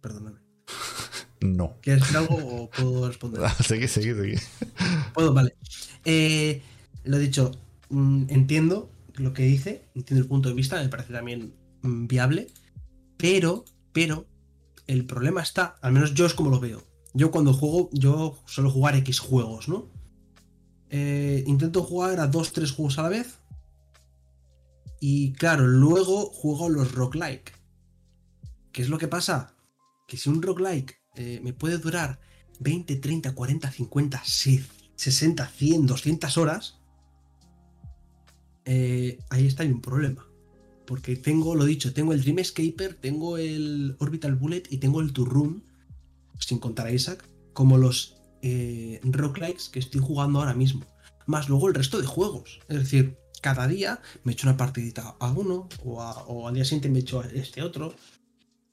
Perdóname. 0.00 0.38
No. 1.42 1.76
¿Quieres 1.82 2.00
decir 2.02 2.16
algo 2.16 2.36
o 2.36 2.70
puedo 2.70 3.08
responder? 3.08 3.42
seguí, 3.62 3.86
seguí, 3.88 4.14
seguí. 4.14 4.36
Puedo, 5.12 5.34
vale. 5.34 5.54
Eh, 6.06 6.62
lo 7.04 7.18
dicho, 7.18 7.52
mm, 7.90 8.24
entiendo 8.30 8.90
lo 9.16 9.34
que 9.34 9.42
dice, 9.42 9.84
entiendo 9.94 10.22
el 10.22 10.28
punto 10.28 10.48
de 10.48 10.54
vista, 10.54 10.82
me 10.82 10.88
parece 10.88 11.12
también 11.12 11.52
mm, 11.82 12.06
viable, 12.06 12.46
pero, 13.16 13.64
pero, 13.92 14.26
el 14.86 15.04
problema 15.06 15.42
está, 15.42 15.76
al 15.82 15.92
menos 15.92 16.14
yo 16.14 16.26
es 16.26 16.34
como 16.34 16.50
lo 16.50 16.60
veo. 16.60 16.82
Yo 17.14 17.30
cuando 17.30 17.52
juego, 17.52 17.88
yo 17.92 18.38
suelo 18.46 18.70
jugar 18.70 18.94
X 18.96 19.18
juegos, 19.18 19.68
¿no? 19.68 19.90
Eh, 20.90 21.42
intento 21.46 21.82
jugar 21.82 22.20
a 22.20 22.26
dos, 22.26 22.52
tres 22.52 22.72
juegos 22.72 22.98
a 22.98 23.02
la 23.02 23.08
vez. 23.08 23.38
Y 25.00 25.32
claro, 25.32 25.66
luego 25.66 26.26
juego 26.26 26.68
los 26.68 26.92
roguelike. 26.92 27.52
¿Qué 28.72 28.82
es 28.82 28.88
lo 28.88 28.98
que 28.98 29.08
pasa? 29.08 29.54
Que 30.06 30.16
si 30.16 30.28
un 30.28 30.42
roguelike 30.42 30.98
eh, 31.16 31.40
me 31.42 31.52
puede 31.52 31.78
durar 31.78 32.20
20, 32.60 32.96
30, 32.96 33.34
40, 33.34 33.70
50, 33.70 34.22
sí, 34.24 34.64
60, 34.96 35.46
100, 35.46 35.86
200 35.86 36.38
horas, 36.38 36.78
eh, 38.64 39.18
ahí 39.30 39.46
está 39.46 39.62
hay 39.62 39.70
un 39.70 39.80
problema. 39.80 40.26
Porque 40.86 41.16
tengo, 41.16 41.54
lo 41.54 41.64
dicho, 41.64 41.92
tengo 41.92 42.12
el 42.12 42.22
Dream 42.22 42.38
Escaper, 42.38 42.94
tengo 42.94 43.38
el 43.38 43.96
Orbital 43.98 44.36
Bullet 44.36 44.62
y 44.70 44.78
tengo 44.78 45.00
el 45.00 45.12
To 45.12 45.24
Room, 45.24 45.62
sin 46.38 46.58
contar 46.58 46.86
a 46.86 46.92
Isaac, 46.92 47.28
como 47.52 47.76
los 47.78 48.16
eh, 48.42 49.00
roguelikes 49.02 49.68
que 49.70 49.78
estoy 49.80 50.00
jugando 50.00 50.38
ahora 50.38 50.54
mismo. 50.54 50.86
Más 51.26 51.48
luego 51.48 51.68
el 51.68 51.74
resto 51.74 52.00
de 52.00 52.06
juegos. 52.06 52.60
Es 52.68 52.78
decir, 52.78 53.18
cada 53.42 53.66
día 53.66 54.00
me 54.24 54.32
echo 54.32 54.46
una 54.46 54.56
partidita 54.56 55.16
a 55.18 55.32
uno 55.32 55.68
o, 55.84 56.00
a- 56.00 56.48
al 56.48 56.54
día 56.54 56.64
siguiente 56.64 56.88
me 56.88 57.00
echo 57.00 57.20
a 57.20 57.26
este 57.26 57.62
otro. 57.62 57.94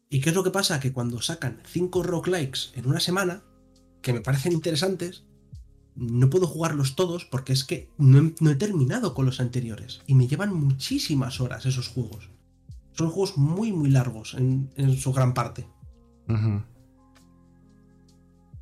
¿Y 0.10 0.22
qué 0.22 0.30
es 0.30 0.36
lo 0.36 0.44
que 0.44 0.52
pasa? 0.52 0.80
Que 0.80 0.94
cuando 0.94 1.22
sacan 1.22 1.62
5 1.66 2.04
roguelikes 2.04 2.72
en 2.76 2.86
una 2.86 3.00
semana, 3.00 3.44
que 4.04 4.14
me 4.14 4.22
parecen 4.22 4.52
interesantes, 4.54 5.24
no 5.96 6.30
puedo 6.30 6.48
jugarlos 6.48 6.96
todos 6.96 7.26
porque 7.26 7.54
es 7.54 7.64
que 7.64 7.90
no 7.98 8.50
he, 8.50 8.56
terminado 8.56 9.14
con 9.14 9.26
los 9.26 9.40
anteriores. 9.40 10.02
Y 10.08 10.16
me 10.16 10.28
llevan 10.28 10.54
muchísimas 10.54 11.40
horas 11.40 11.66
esos 11.66 11.88
juegos. 11.88 12.30
Son 12.94 13.10
juegos 13.10 13.38
muy, 13.38 13.72
muy 13.72 13.90
largos 13.90 14.36
en, 14.36 14.70
su 14.98 15.14
gran 15.14 15.34
parte. 15.34 15.68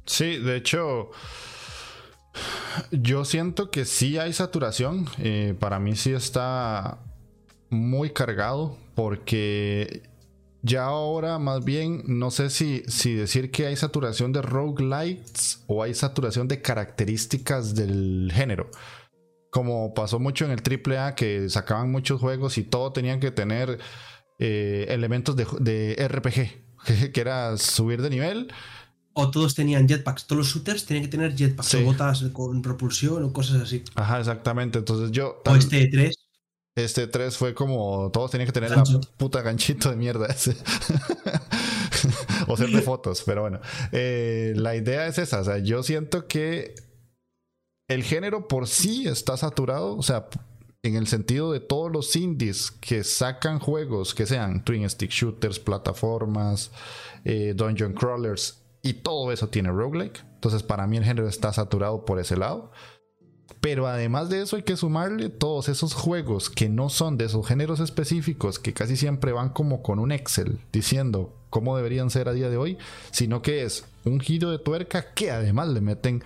Sí, 0.05 0.37
de 0.37 0.55
hecho, 0.57 1.11
yo 2.91 3.25
siento 3.25 3.71
que 3.71 3.85
sí 3.85 4.17
hay 4.17 4.33
saturación. 4.33 5.07
Eh, 5.17 5.55
para 5.59 5.79
mí 5.79 5.95
sí 5.95 6.11
está 6.11 6.99
muy 7.69 8.11
cargado 8.11 8.77
porque 8.95 10.10
ya 10.63 10.85
ahora 10.85 11.39
más 11.39 11.63
bien 11.65 12.03
no 12.05 12.29
sé 12.31 12.49
si, 12.49 12.83
si 12.87 13.13
decir 13.13 13.51
que 13.51 13.65
hay 13.67 13.75
saturación 13.75 14.31
de 14.31 14.41
roguelites 14.41 15.63
o 15.67 15.81
hay 15.83 15.93
saturación 15.93 16.47
de 16.47 16.61
características 16.61 17.75
del 17.75 18.31
género. 18.33 18.69
Como 19.49 19.93
pasó 19.93 20.19
mucho 20.19 20.45
en 20.45 20.51
el 20.51 20.61
AAA 20.61 21.15
que 21.15 21.49
sacaban 21.49 21.91
muchos 21.91 22.21
juegos 22.21 22.57
y 22.57 22.63
todo 22.63 22.93
tenían 22.93 23.19
que 23.19 23.31
tener 23.31 23.79
eh, 24.39 24.85
elementos 24.89 25.35
de, 25.35 25.45
de 25.59 26.07
RPG, 26.07 27.11
que 27.11 27.21
era 27.21 27.57
subir 27.57 28.01
de 28.01 28.09
nivel 28.09 28.51
O 29.13 29.29
todos 29.29 29.55
tenían 29.55 29.87
jetpacks. 29.87 30.25
Todos 30.25 30.37
los 30.37 30.47
shooters 30.53 30.85
tenían 30.85 31.03
que 31.03 31.11
tener 31.11 31.35
jetpacks 31.35 31.73
o 31.75 31.83
botas 31.83 32.23
con 32.31 32.61
propulsión 32.61 33.23
o 33.23 33.33
cosas 33.33 33.61
así. 33.61 33.83
Ajá, 33.95 34.19
exactamente. 34.19 34.79
Entonces 34.79 35.11
yo. 35.11 35.41
o 35.45 35.55
este 35.55 35.87
3. 35.87 36.20
Este 36.75 37.07
3 37.07 37.37
fue 37.37 37.53
como. 37.53 38.11
Todos 38.11 38.31
tenían 38.31 38.47
que 38.47 38.53
tener 38.53 38.71
la 38.71 38.83
puta 39.17 39.41
ganchito 39.41 39.89
de 39.89 39.97
mierda 39.97 40.25
ese. 40.29 40.55
o 42.47 42.55
ser 42.55 42.69
de 42.69 42.81
fotos, 42.83 43.23
pero 43.25 43.41
bueno. 43.41 43.59
Eh, 43.91 44.53
la 44.55 44.75
idea 44.75 45.07
es 45.07 45.17
esa. 45.17 45.41
O 45.41 45.43
sea, 45.43 45.57
yo 45.57 45.83
siento 45.83 46.27
que 46.27 46.75
el 47.89 48.03
género 48.03 48.47
por 48.47 48.67
sí 48.67 49.07
está 49.07 49.35
saturado. 49.35 49.97
O 49.97 50.03
sea, 50.03 50.27
en 50.83 50.95
el 50.95 51.07
sentido 51.07 51.51
de 51.51 51.59
todos 51.59 51.91
los 51.91 52.15
indies 52.15 52.71
que 52.71 53.03
sacan 53.03 53.59
juegos 53.59 54.15
que 54.15 54.25
sean 54.25 54.63
twin 54.63 54.89
stick 54.89 55.11
shooters, 55.11 55.59
plataformas, 55.59 56.71
eh, 57.25 57.53
dungeon 57.55 57.93
crawlers 57.93 58.63
y 58.81 58.93
todo 58.93 59.31
eso 59.31 59.49
tiene 59.49 59.69
roguelike. 59.71 60.23
Entonces 60.35 60.63
para 60.63 60.87
mí 60.87 60.97
el 60.97 61.03
género 61.03 61.27
está 61.27 61.53
saturado 61.53 62.05
por 62.05 62.19
ese 62.19 62.35
lado. 62.35 62.71
Pero 63.61 63.87
además 63.87 64.29
de 64.29 64.41
eso 64.41 64.55
hay 64.55 64.63
que 64.63 64.75
sumarle 64.75 65.29
todos 65.29 65.69
esos 65.69 65.93
juegos 65.93 66.49
que 66.49 66.67
no 66.67 66.89
son 66.89 67.17
de 67.17 67.25
esos 67.25 67.47
géneros 67.47 67.79
específicos, 67.79 68.57
que 68.57 68.73
casi 68.73 68.97
siempre 68.97 69.31
van 69.31 69.49
como 69.49 69.83
con 69.83 69.99
un 69.99 70.11
Excel 70.11 70.59
diciendo 70.73 71.37
cómo 71.51 71.77
deberían 71.77 72.09
ser 72.09 72.27
a 72.27 72.33
día 72.33 72.49
de 72.49 72.57
hoy, 72.57 72.79
sino 73.11 73.43
que 73.43 73.63
es 73.63 73.85
un 74.03 74.19
giro 74.19 74.49
de 74.49 74.57
tuerca 74.57 75.13
que 75.13 75.29
además 75.29 75.67
le 75.67 75.81
meten 75.81 76.23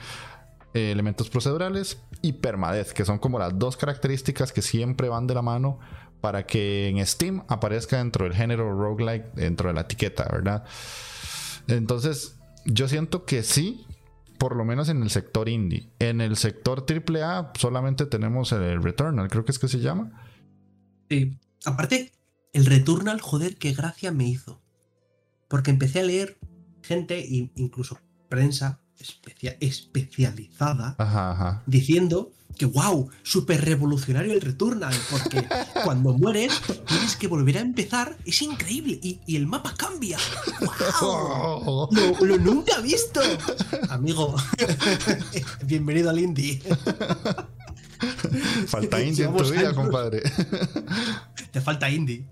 eh, 0.74 0.92
elementos 0.92 1.30
procedurales 1.30 1.98
y 2.22 2.34
permadez, 2.34 2.94
que 2.94 3.04
son 3.04 3.20
como 3.20 3.38
las 3.38 3.60
dos 3.60 3.76
características 3.76 4.54
que 4.54 4.62
siempre 4.62 5.10
van 5.10 5.28
de 5.28 5.34
la 5.34 5.42
mano 5.42 5.80
para 6.22 6.46
que 6.46 6.88
en 6.88 7.06
Steam 7.06 7.44
aparezca 7.50 7.98
dentro 7.98 8.24
del 8.24 8.34
género 8.34 8.72
roguelike, 8.72 9.34
dentro 9.34 9.68
de 9.68 9.76
la 9.76 9.82
etiqueta, 9.82 10.28
¿verdad? 10.32 10.64
Entonces, 11.68 12.36
yo 12.66 12.88
siento 12.88 13.26
que 13.26 13.44
sí, 13.44 13.86
por 14.38 14.56
lo 14.56 14.66
menos 14.66 14.90
en 14.90 15.02
el 15.04 15.10
sector 15.10 15.50
indie. 15.50 15.90
En 16.00 16.22
el 16.22 16.36
sector 16.38 16.86
AAA 16.88 17.54
solamente 17.58 18.06
tenemos 18.06 18.52
el 18.52 18.82
Returnal, 18.82 19.30
creo 19.30 19.46
que 19.46 19.52
es 19.52 19.60
que 19.60 19.68
se 19.68 19.80
llama. 19.80 20.12
Sí. 21.10 21.38
Aparte, 21.66 22.12
el 22.54 22.66
Returnal, 22.66 23.22
joder, 23.22 23.58
qué 23.58 23.74
gracia 23.74 24.12
me 24.12 24.28
hizo. 24.28 24.62
Porque 25.48 25.72
empecé 25.72 26.00
a 26.00 26.04
leer 26.04 26.38
gente, 26.82 27.26
incluso 27.28 28.00
prensa, 28.30 28.80
especializada 29.60 30.96
diciendo 31.66 32.32
que 32.56 32.66
wow, 32.66 33.10
súper 33.24 33.64
revolucionario 33.64 34.34
el 34.34 34.42
Returnal, 34.42 34.94
porque 35.12 35.48
cuando 35.84 36.14
mueres 36.14 36.54
tienes 36.88 37.16
que 37.16 37.28
volver 37.28 37.58
a 37.58 37.62
empezar, 37.62 38.18
es 38.26 38.42
increíble 38.42 39.00
y, 39.02 39.20
el 39.36 39.48
mapa 39.48 39.74
cambia. 39.76 40.18
¡Wow! 41.02 41.90
Lo, 42.22 42.38
nunca 42.38 42.78
he 42.80 42.82
visto. 42.82 43.22
Amigo, 43.90 44.36
bienvenido 45.66 46.10
al 46.10 46.20
indie. 46.20 46.62
Falta 48.68 49.02
indie 49.04 49.26
en 49.26 49.36
tu 49.36 49.44
vida, 49.52 49.74
compadre. 49.74 50.24
Te 51.52 51.62
falta 51.62 51.90
indie. 51.90 52.26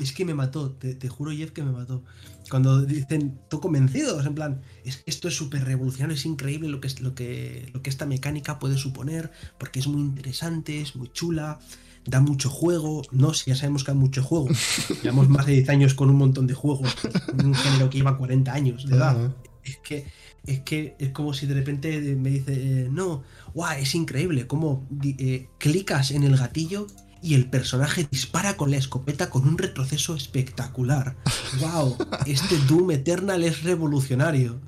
Es 0.00 0.12
que 0.12 0.24
me 0.24 0.34
mató, 0.34 0.70
te, 0.72 0.94
te 0.94 1.08
juro, 1.08 1.30
Jeff, 1.32 1.50
que 1.50 1.62
me 1.62 1.72
mató 1.72 2.02
cuando 2.48 2.82
dicen, 2.82 3.38
tú 3.48 3.60
convencidos, 3.60 4.24
en 4.26 4.34
plan, 4.34 4.62
es, 4.84 5.02
esto 5.06 5.28
es 5.28 5.34
súper 5.34 5.64
revolucionario, 5.64 6.14
es 6.14 6.26
increíble 6.26 6.68
lo 6.68 6.80
que, 6.80 6.88
lo, 7.00 7.14
que, 7.14 7.70
lo 7.72 7.82
que 7.82 7.90
esta 7.90 8.06
mecánica 8.06 8.58
puede 8.58 8.76
suponer, 8.76 9.30
porque 9.58 9.80
es 9.80 9.86
muy 9.86 10.00
interesante, 10.00 10.80
es 10.80 10.96
muy 10.96 11.10
chula, 11.12 11.58
da 12.04 12.20
mucho 12.20 12.48
juego. 12.48 13.02
No, 13.10 13.34
si 13.34 13.50
ya 13.50 13.56
sabemos 13.56 13.84
que 13.84 13.90
da 13.90 13.98
mucho 13.98 14.22
juego. 14.22 14.48
Llevamos 15.02 15.28
más 15.28 15.46
de 15.46 15.52
10 15.54 15.68
años 15.70 15.94
con 15.94 16.10
un 16.10 16.16
montón 16.16 16.46
de 16.46 16.54
juegos, 16.54 16.94
un 17.32 17.54
género 17.54 17.90
que 17.90 17.98
lleva 17.98 18.16
40 18.16 18.52
años 18.52 18.86
de 18.86 18.96
edad. 18.96 19.34
Es 19.64 19.78
que, 19.78 20.06
es 20.46 20.60
que 20.60 20.94
es 21.00 21.10
como 21.10 21.34
si 21.34 21.46
de 21.46 21.54
repente 21.54 22.00
me 22.14 22.30
dice, 22.30 22.88
no, 22.90 23.24
guau, 23.54 23.76
es 23.76 23.94
increíble, 23.96 24.46
como 24.46 24.86
eh, 25.02 25.48
clicas 25.58 26.12
en 26.12 26.22
el 26.22 26.36
gatillo 26.36 26.86
y 27.26 27.34
el 27.34 27.50
personaje 27.50 28.06
dispara 28.08 28.56
con 28.56 28.70
la 28.70 28.76
escopeta 28.76 29.30
con 29.30 29.48
un 29.48 29.58
retroceso 29.58 30.14
espectacular. 30.14 31.16
¡Wow! 31.60 31.96
Este 32.24 32.56
Doom 32.68 32.92
Eternal 32.92 33.42
es 33.42 33.64
revolucionario. 33.64 34.60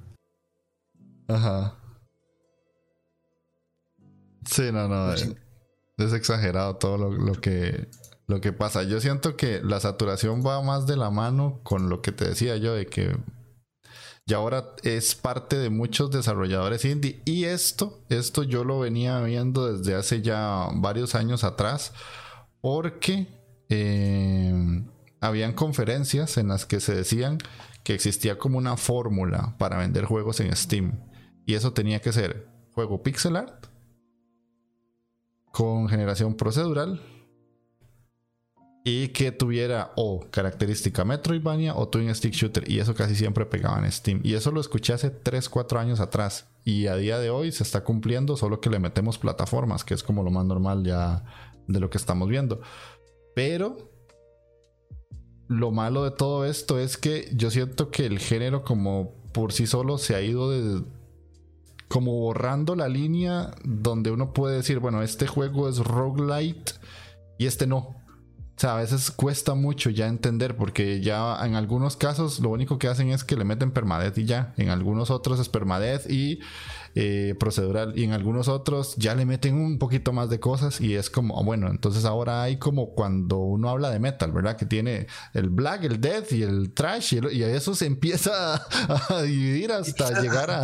Ajá. 1.28 1.76
Sí, 4.44 4.72
no, 4.72 4.88
no. 4.88 5.06
Pues 5.06 5.36
es, 5.98 6.12
exagerado 6.12 6.76
todo 6.76 6.96
lo, 6.98 7.34
que, 7.34 7.88
lo 8.26 8.40
que 8.40 8.52
pasa. 8.52 8.82
Yo 8.82 9.00
siento 9.00 9.36
que 9.36 9.60
la 9.62 9.78
saturación 9.78 10.44
va 10.44 10.60
más 10.60 10.88
de 10.88 10.96
la 10.96 11.10
mano 11.10 11.60
con 11.62 11.88
lo 11.88 12.02
que 12.02 12.10
te 12.10 12.26
decía 12.26 12.56
yo 12.56 12.74
de 12.74 12.86
que 12.86 13.16
y 14.26 14.34
ahora 14.34 14.74
es 14.82 15.14
parte 15.14 15.56
de 15.56 15.70
muchos 15.70 16.10
desarrolladores 16.10 16.84
indie. 16.84 17.22
Y 17.24 17.44
esto, 17.44 18.00
esto 18.10 18.42
yo 18.42 18.62
lo 18.62 18.80
venía 18.80 19.20
viendo 19.20 19.72
desde 19.72 19.94
hace 19.94 20.20
ya 20.20 20.68
varios 20.74 21.14
años 21.14 21.44
atrás 21.44 21.94
porque 22.60 23.26
eh, 23.68 24.82
habían 25.20 25.52
conferencias 25.52 26.36
en 26.38 26.48
las 26.48 26.66
que 26.66 26.80
se 26.80 26.94
decían 26.94 27.38
que 27.84 27.94
existía 27.94 28.38
como 28.38 28.58
una 28.58 28.76
fórmula 28.76 29.56
para 29.58 29.78
vender 29.78 30.04
juegos 30.04 30.40
en 30.40 30.54
Steam. 30.54 31.00
Y 31.46 31.54
eso 31.54 31.72
tenía 31.72 32.00
que 32.00 32.12
ser 32.12 32.46
juego 32.72 33.02
pixel 33.02 33.36
art 33.36 33.66
con 35.50 35.88
generación 35.88 36.34
procedural 36.34 37.00
y 38.84 39.08
que 39.08 39.32
tuviera 39.32 39.92
o 39.96 40.20
característica 40.30 41.04
Metroidvania 41.04 41.74
o 41.74 41.88
Twin 41.88 42.14
Stick 42.14 42.32
Shooter. 42.32 42.70
Y 42.70 42.78
eso 42.78 42.94
casi 42.94 43.14
siempre 43.14 43.44
pegaba 43.44 43.78
en 43.78 43.90
Steam. 43.90 44.20
Y 44.22 44.34
eso 44.34 44.50
lo 44.50 44.60
escuché 44.60 44.92
hace 44.92 45.10
3, 45.10 45.48
4 45.48 45.80
años 45.80 46.00
atrás. 46.00 46.46
Y 46.64 46.86
a 46.86 46.96
día 46.96 47.18
de 47.18 47.30
hoy 47.30 47.52
se 47.52 47.62
está 47.62 47.82
cumpliendo, 47.82 48.36
solo 48.36 48.60
que 48.60 48.70
le 48.70 48.78
metemos 48.78 49.18
plataformas, 49.18 49.84
que 49.84 49.94
es 49.94 50.02
como 50.02 50.22
lo 50.22 50.30
más 50.30 50.44
normal 50.44 50.84
ya 50.84 51.24
de 51.68 51.80
lo 51.80 51.90
que 51.90 51.98
estamos 51.98 52.28
viendo. 52.28 52.60
Pero 53.34 53.76
lo 55.46 55.70
malo 55.70 56.04
de 56.04 56.10
todo 56.10 56.44
esto 56.44 56.78
es 56.78 56.96
que 56.96 57.30
yo 57.34 57.50
siento 57.50 57.90
que 57.90 58.06
el 58.06 58.18
género 58.18 58.64
como 58.64 59.14
por 59.32 59.52
sí 59.52 59.66
solo 59.66 59.98
se 59.98 60.14
ha 60.14 60.20
ido 60.20 60.50
de, 60.50 60.82
como 61.88 62.12
borrando 62.18 62.74
la 62.74 62.88
línea 62.88 63.52
donde 63.64 64.10
uno 64.10 64.32
puede 64.32 64.56
decir, 64.56 64.78
bueno, 64.78 65.02
este 65.02 65.26
juego 65.26 65.68
es 65.68 65.78
roguelite 65.78 66.72
y 67.38 67.46
este 67.46 67.66
no. 67.66 67.97
O 68.58 68.60
sea, 68.60 68.74
a 68.74 68.80
veces 68.80 69.12
cuesta 69.12 69.54
mucho 69.54 69.88
ya 69.88 70.08
entender 70.08 70.56
porque 70.56 71.00
ya 71.00 71.38
en 71.46 71.54
algunos 71.54 71.96
casos 71.96 72.40
lo 72.40 72.48
único 72.48 72.76
que 72.76 72.88
hacen 72.88 73.10
es 73.10 73.22
que 73.22 73.36
le 73.36 73.44
meten 73.44 73.70
permadez 73.70 74.18
y 74.18 74.24
ya. 74.24 74.52
En 74.56 74.70
algunos 74.70 75.12
otros 75.12 75.38
es 75.38 75.48
permadez 75.48 76.10
y 76.10 76.40
eh, 76.96 77.36
procedural 77.38 77.96
y 77.96 78.02
en 78.02 78.14
algunos 78.14 78.48
otros 78.48 78.96
ya 78.96 79.14
le 79.14 79.26
meten 79.26 79.54
un 79.54 79.78
poquito 79.78 80.12
más 80.12 80.28
de 80.28 80.40
cosas 80.40 80.80
y 80.80 80.96
es 80.96 81.08
como, 81.08 81.40
bueno, 81.44 81.68
entonces 81.68 82.04
ahora 82.04 82.42
hay 82.42 82.56
como 82.56 82.94
cuando 82.96 83.36
uno 83.36 83.70
habla 83.70 83.90
de 83.90 84.00
metal, 84.00 84.32
¿verdad? 84.32 84.56
Que 84.56 84.66
tiene 84.66 85.06
el 85.34 85.50
black, 85.50 85.84
el 85.84 86.00
death 86.00 86.32
y 86.32 86.42
el 86.42 86.72
trash 86.72 87.14
y, 87.14 87.44
eso 87.44 87.76
se 87.76 87.86
empieza 87.86 88.54
a, 89.08 89.22
dividir 89.22 89.70
hasta 89.70 90.20
llegar 90.20 90.50
a... 90.50 90.62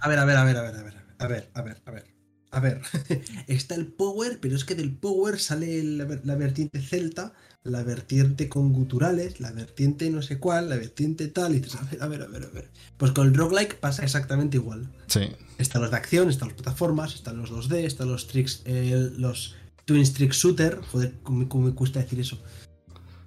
a 0.00 0.08
ver, 0.08 0.18
a 0.18 0.24
ver, 0.24 0.36
a 0.36 0.44
ver, 0.44 0.56
a 0.56 0.62
ver, 0.62 0.74
a 0.76 0.82
ver, 0.82 0.94
a 1.20 1.26
ver, 1.28 1.50
a 1.54 1.62
ver, 1.62 1.82
a 1.86 1.90
ver. 1.92 2.13
A 2.54 2.60
ver, 2.60 2.80
está 3.48 3.74
el 3.74 3.88
power, 3.88 4.38
pero 4.40 4.54
es 4.54 4.64
que 4.64 4.76
del 4.76 4.94
power 4.94 5.40
sale 5.40 5.82
la, 5.82 6.34
vertiente 6.36 6.80
celta, 6.80 7.32
la 7.64 7.82
vertiente 7.82 8.48
con 8.48 8.72
guturales, 8.72 9.40
la 9.40 9.50
vertiente 9.50 10.08
no 10.08 10.22
sé 10.22 10.38
cuál, 10.38 10.68
la 10.68 10.76
vertiente 10.76 11.26
tal, 11.26 11.56
y 11.56 11.58
dices, 11.58 11.80
a 11.80 11.84
ver, 11.84 12.00
a 12.00 12.06
ver, 12.06 12.22
a 12.22 12.26
ver, 12.28 12.70
Pues 12.96 13.10
con 13.10 13.26
el 13.26 13.34
roguelike 13.34 13.80
pasa 13.80 14.04
exactamente 14.04 14.56
igual. 14.56 14.88
Sí. 15.08 15.32
Están 15.58 15.82
los 15.82 15.90
de 15.90 15.96
acción, 15.96 16.30
están 16.30 16.48
las 16.48 16.56
plataformas, 16.56 17.14
están 17.14 17.38
los 17.38 17.50
2D, 17.50 17.84
están 17.84 18.08
los 18.08 18.28
tricks, 18.28 18.62
los 18.66 19.56
Twin 19.84 20.06
Streak 20.06 20.32
Shooter, 20.32 20.80
joder, 20.92 21.18
¿cómo, 21.24 21.66
me 21.66 21.74
cuesta 21.74 21.98
decir 21.98 22.20
eso? 22.20 22.40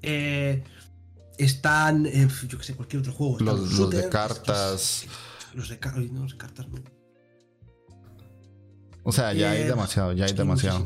Eh, 0.01 0.63
están, 1.37 2.05
eh, 2.05 2.29
yo 2.47 2.57
que 2.57 2.63
sé, 2.63 2.75
cualquier 2.75 3.01
otro 3.01 3.11
juego. 3.11 3.39
Los, 3.39 3.89
de 3.89 4.07
cartas. 4.07 5.05
Los 5.53 5.67
de, 5.67 5.79
no, 6.11 6.21
los 6.23 6.31
de 6.31 6.37
cartas 6.37 6.67
no. 6.69 6.96
O 9.07 9.13
sea, 9.13 9.31
ya 9.31 9.51
hay 9.51 9.63
demasiado, 9.63 10.11
ya 10.11 10.25
hay 10.25 10.33
demasiado. 10.33 10.85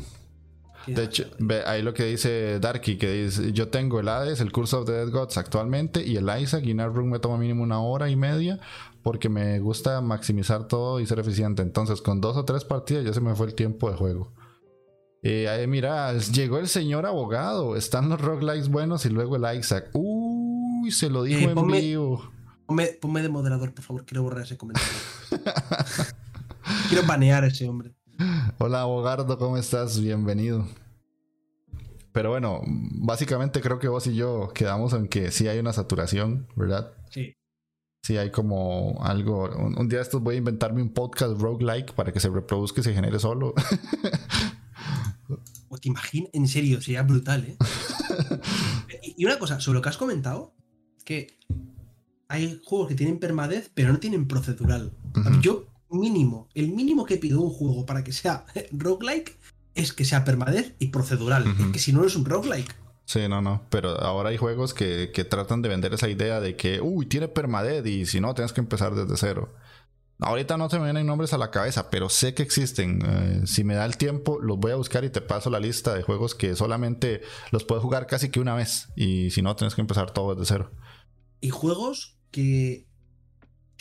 De 0.86 1.02
hecho, 1.02 1.24
ve 1.40 1.64
ahí 1.66 1.82
lo 1.82 1.92
que 1.92 2.04
dice 2.04 2.60
Darky, 2.60 2.96
que 2.96 3.24
dice, 3.24 3.52
yo 3.52 3.66
tengo 3.66 3.98
el 3.98 4.08
Hades, 4.08 4.40
el 4.40 4.52
Curse 4.52 4.76
of 4.76 4.86
the 4.86 4.92
Dead 4.92 5.10
Gods 5.10 5.38
actualmente 5.38 6.06
y 6.06 6.16
el 6.16 6.30
Isaac 6.40 6.64
y 6.64 6.72
Room 6.72 7.10
me 7.10 7.18
toma 7.18 7.36
mínimo 7.36 7.64
una 7.64 7.80
hora 7.80 8.08
y 8.10 8.14
media 8.14 8.60
porque 9.02 9.28
me 9.28 9.58
gusta 9.58 10.00
maximizar 10.02 10.68
todo 10.68 11.00
y 11.00 11.06
ser 11.06 11.18
eficiente. 11.18 11.62
Entonces, 11.62 12.00
con 12.00 12.20
dos 12.20 12.36
o 12.36 12.44
tres 12.44 12.64
partidas 12.64 13.04
ya 13.04 13.12
se 13.12 13.20
me 13.20 13.34
fue 13.34 13.48
el 13.48 13.56
tiempo 13.56 13.90
de 13.90 13.96
juego. 13.96 14.32
Eh, 15.24 15.48
ahí, 15.48 15.66
mira, 15.66 16.16
llegó 16.16 16.60
el 16.60 16.68
señor 16.68 17.06
abogado, 17.06 17.74
están 17.74 18.08
los 18.08 18.20
roguelikes 18.20 18.68
buenos 18.68 19.04
y 19.04 19.08
luego 19.08 19.34
el 19.34 19.58
Isaac. 19.58 19.90
Uy, 19.94 20.92
se 20.92 21.10
lo 21.10 21.24
dijo 21.24 21.50
en 21.50 21.66
vivo. 21.66 22.30
Ponme, 22.66 23.20
de 23.20 23.28
moderador, 23.28 23.74
por 23.74 23.84
favor, 23.84 24.04
quiero 24.06 24.22
borrar 24.22 24.44
ese 24.44 24.56
comentario. 24.56 24.88
quiero 26.88 27.04
banear 27.04 27.42
a 27.42 27.48
ese 27.48 27.68
hombre. 27.68 27.96
Hola, 28.58 28.82
abogado, 28.82 29.38
¿cómo 29.38 29.56
estás? 29.56 30.00
Bienvenido. 30.00 30.66
Pero 32.12 32.30
bueno, 32.30 32.62
básicamente 32.66 33.60
creo 33.60 33.78
que 33.78 33.88
vos 33.88 34.06
y 34.06 34.14
yo 34.14 34.52
quedamos 34.54 34.92
en 34.92 35.08
que 35.08 35.30
sí 35.30 35.48
hay 35.48 35.58
una 35.58 35.72
saturación, 35.72 36.46
¿verdad? 36.56 36.92
Sí. 37.10 37.34
Sí 38.02 38.16
hay 38.16 38.30
como 38.30 39.02
algo. 39.02 39.48
Un, 39.48 39.88
día 39.88 40.00
estos 40.00 40.22
voy 40.22 40.34
a 40.34 40.38
inventarme 40.38 40.82
un 40.82 40.92
podcast 40.92 41.40
roguelike 41.40 41.94
para 41.94 42.12
que 42.12 42.20
se 42.20 42.28
reproduzca 42.28 42.80
y 42.80 42.84
se 42.84 42.94
genere 42.94 43.18
solo. 43.18 43.54
O 45.74 45.78
te 45.78 45.88
imaginas, 45.88 46.28
en 46.34 46.46
serio, 46.48 46.82
sería 46.82 47.02
brutal, 47.02 47.46
¿eh? 47.46 47.56
y 49.16 49.24
una 49.24 49.38
cosa, 49.38 49.58
sobre 49.58 49.78
lo 49.78 49.82
que 49.82 49.88
has 49.88 49.96
comentado, 49.96 50.52
que 51.02 51.38
hay 52.28 52.60
juegos 52.62 52.88
que 52.88 52.94
tienen 52.94 53.18
permadez, 53.18 53.70
pero 53.72 53.90
no 53.90 53.98
tienen 53.98 54.28
procedural. 54.28 54.92
Yo, 55.40 55.71
mínimo, 55.92 56.48
el 56.54 56.68
mínimo 56.68 57.04
que 57.04 57.16
pido 57.16 57.40
un 57.40 57.50
juego 57.50 57.86
para 57.86 58.02
que 58.04 58.12
sea 58.12 58.46
roguelike 58.72 59.38
es 59.74 59.92
que 59.92 60.04
sea 60.04 60.24
permadez 60.24 60.74
y 60.78 60.88
procedural. 60.88 61.44
que 61.72 61.78
si 61.78 61.92
no, 61.92 62.00
no 62.00 62.06
es 62.06 62.16
un 62.16 62.24
roguelike. 62.24 62.74
Sí, 63.04 63.28
no, 63.28 63.42
no. 63.42 63.62
Pero 63.68 64.00
ahora 64.00 64.30
hay 64.30 64.36
juegos 64.36 64.74
que, 64.74 65.08
tratan 65.28 65.62
de 65.62 65.68
vender 65.68 65.94
esa 65.94 66.08
idea 66.08 66.40
de 66.40 66.56
que, 66.56 66.80
uy, 66.80 67.06
tiene 67.06 67.28
permadez 67.28 67.84
y 67.86 68.06
si 68.06 68.20
no, 68.20 68.34
tienes 68.34 68.52
que 68.52 68.60
empezar 68.60 68.94
desde 68.94 69.16
cero. 69.16 69.54
Ahorita 70.18 70.56
no 70.56 70.70
se 70.70 70.78
me 70.78 70.84
vienen 70.84 71.06
nombres 71.06 71.32
a 71.32 71.38
la 71.38 71.50
cabeza, 71.50 71.90
pero 71.90 72.08
sé 72.08 72.32
que 72.32 72.44
existen. 72.44 73.00
Eh, 73.04 73.42
si 73.46 73.64
me 73.64 73.74
da 73.74 73.84
el 73.84 73.96
tiempo, 73.96 74.38
los 74.40 74.56
voy 74.58 74.70
a 74.70 74.76
buscar 74.76 75.04
y 75.04 75.10
te 75.10 75.20
paso 75.20 75.50
la 75.50 75.58
lista 75.58 75.94
de 75.94 76.02
juegos 76.02 76.34
que 76.36 76.54
solamente 76.54 77.22
los 77.50 77.64
puedes 77.64 77.82
jugar 77.82 78.06
casi 78.06 78.30
que 78.30 78.38
una 78.38 78.54
vez. 78.54 78.88
Y 78.94 79.30
si 79.30 79.42
no, 79.42 79.56
tienes 79.56 79.74
que 79.74 79.80
empezar 79.80 80.12
todo 80.12 80.34
desde 80.34 80.54
cero. 80.54 80.70
Y 81.40 81.50
juegos 81.50 82.18
que 82.30 82.86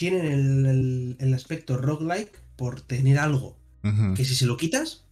tienen 0.01 0.25
el, 0.65 1.15
el, 1.19 1.33
aspecto 1.35 1.77
roguelike 1.77 2.35
por 2.55 2.81
tener 2.81 3.19
algo. 3.19 3.55
Que 4.15 4.25
si 4.25 4.33
se 4.33 4.47
lo 4.47 4.57
quitas, 4.57 5.03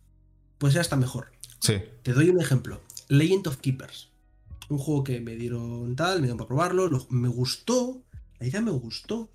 pues 0.58 0.74
ya 0.74 0.82
está 0.82 0.96
mejor. 0.96 1.32
Sí. 1.60 1.76
Te 2.02 2.14
doy 2.14 2.30
un 2.30 2.42
ejemplo. 2.42 2.82
Legend 3.08 3.46
of 3.46 3.58
Keepers. 3.58 4.10
Un 4.68 4.80
juego 4.80 5.04
que 5.04 5.20
me 5.22 5.36
dieron 5.36 5.96
tal, 5.96 6.16
me 6.16 6.22
dieron 6.22 6.40
para 6.40 6.48
probarlo. 6.48 7.06
me 7.12 7.28
gustó. 7.28 8.02
La 8.40 8.48
idea 8.48 8.62
me 8.62 8.72
gustó. 8.72 9.30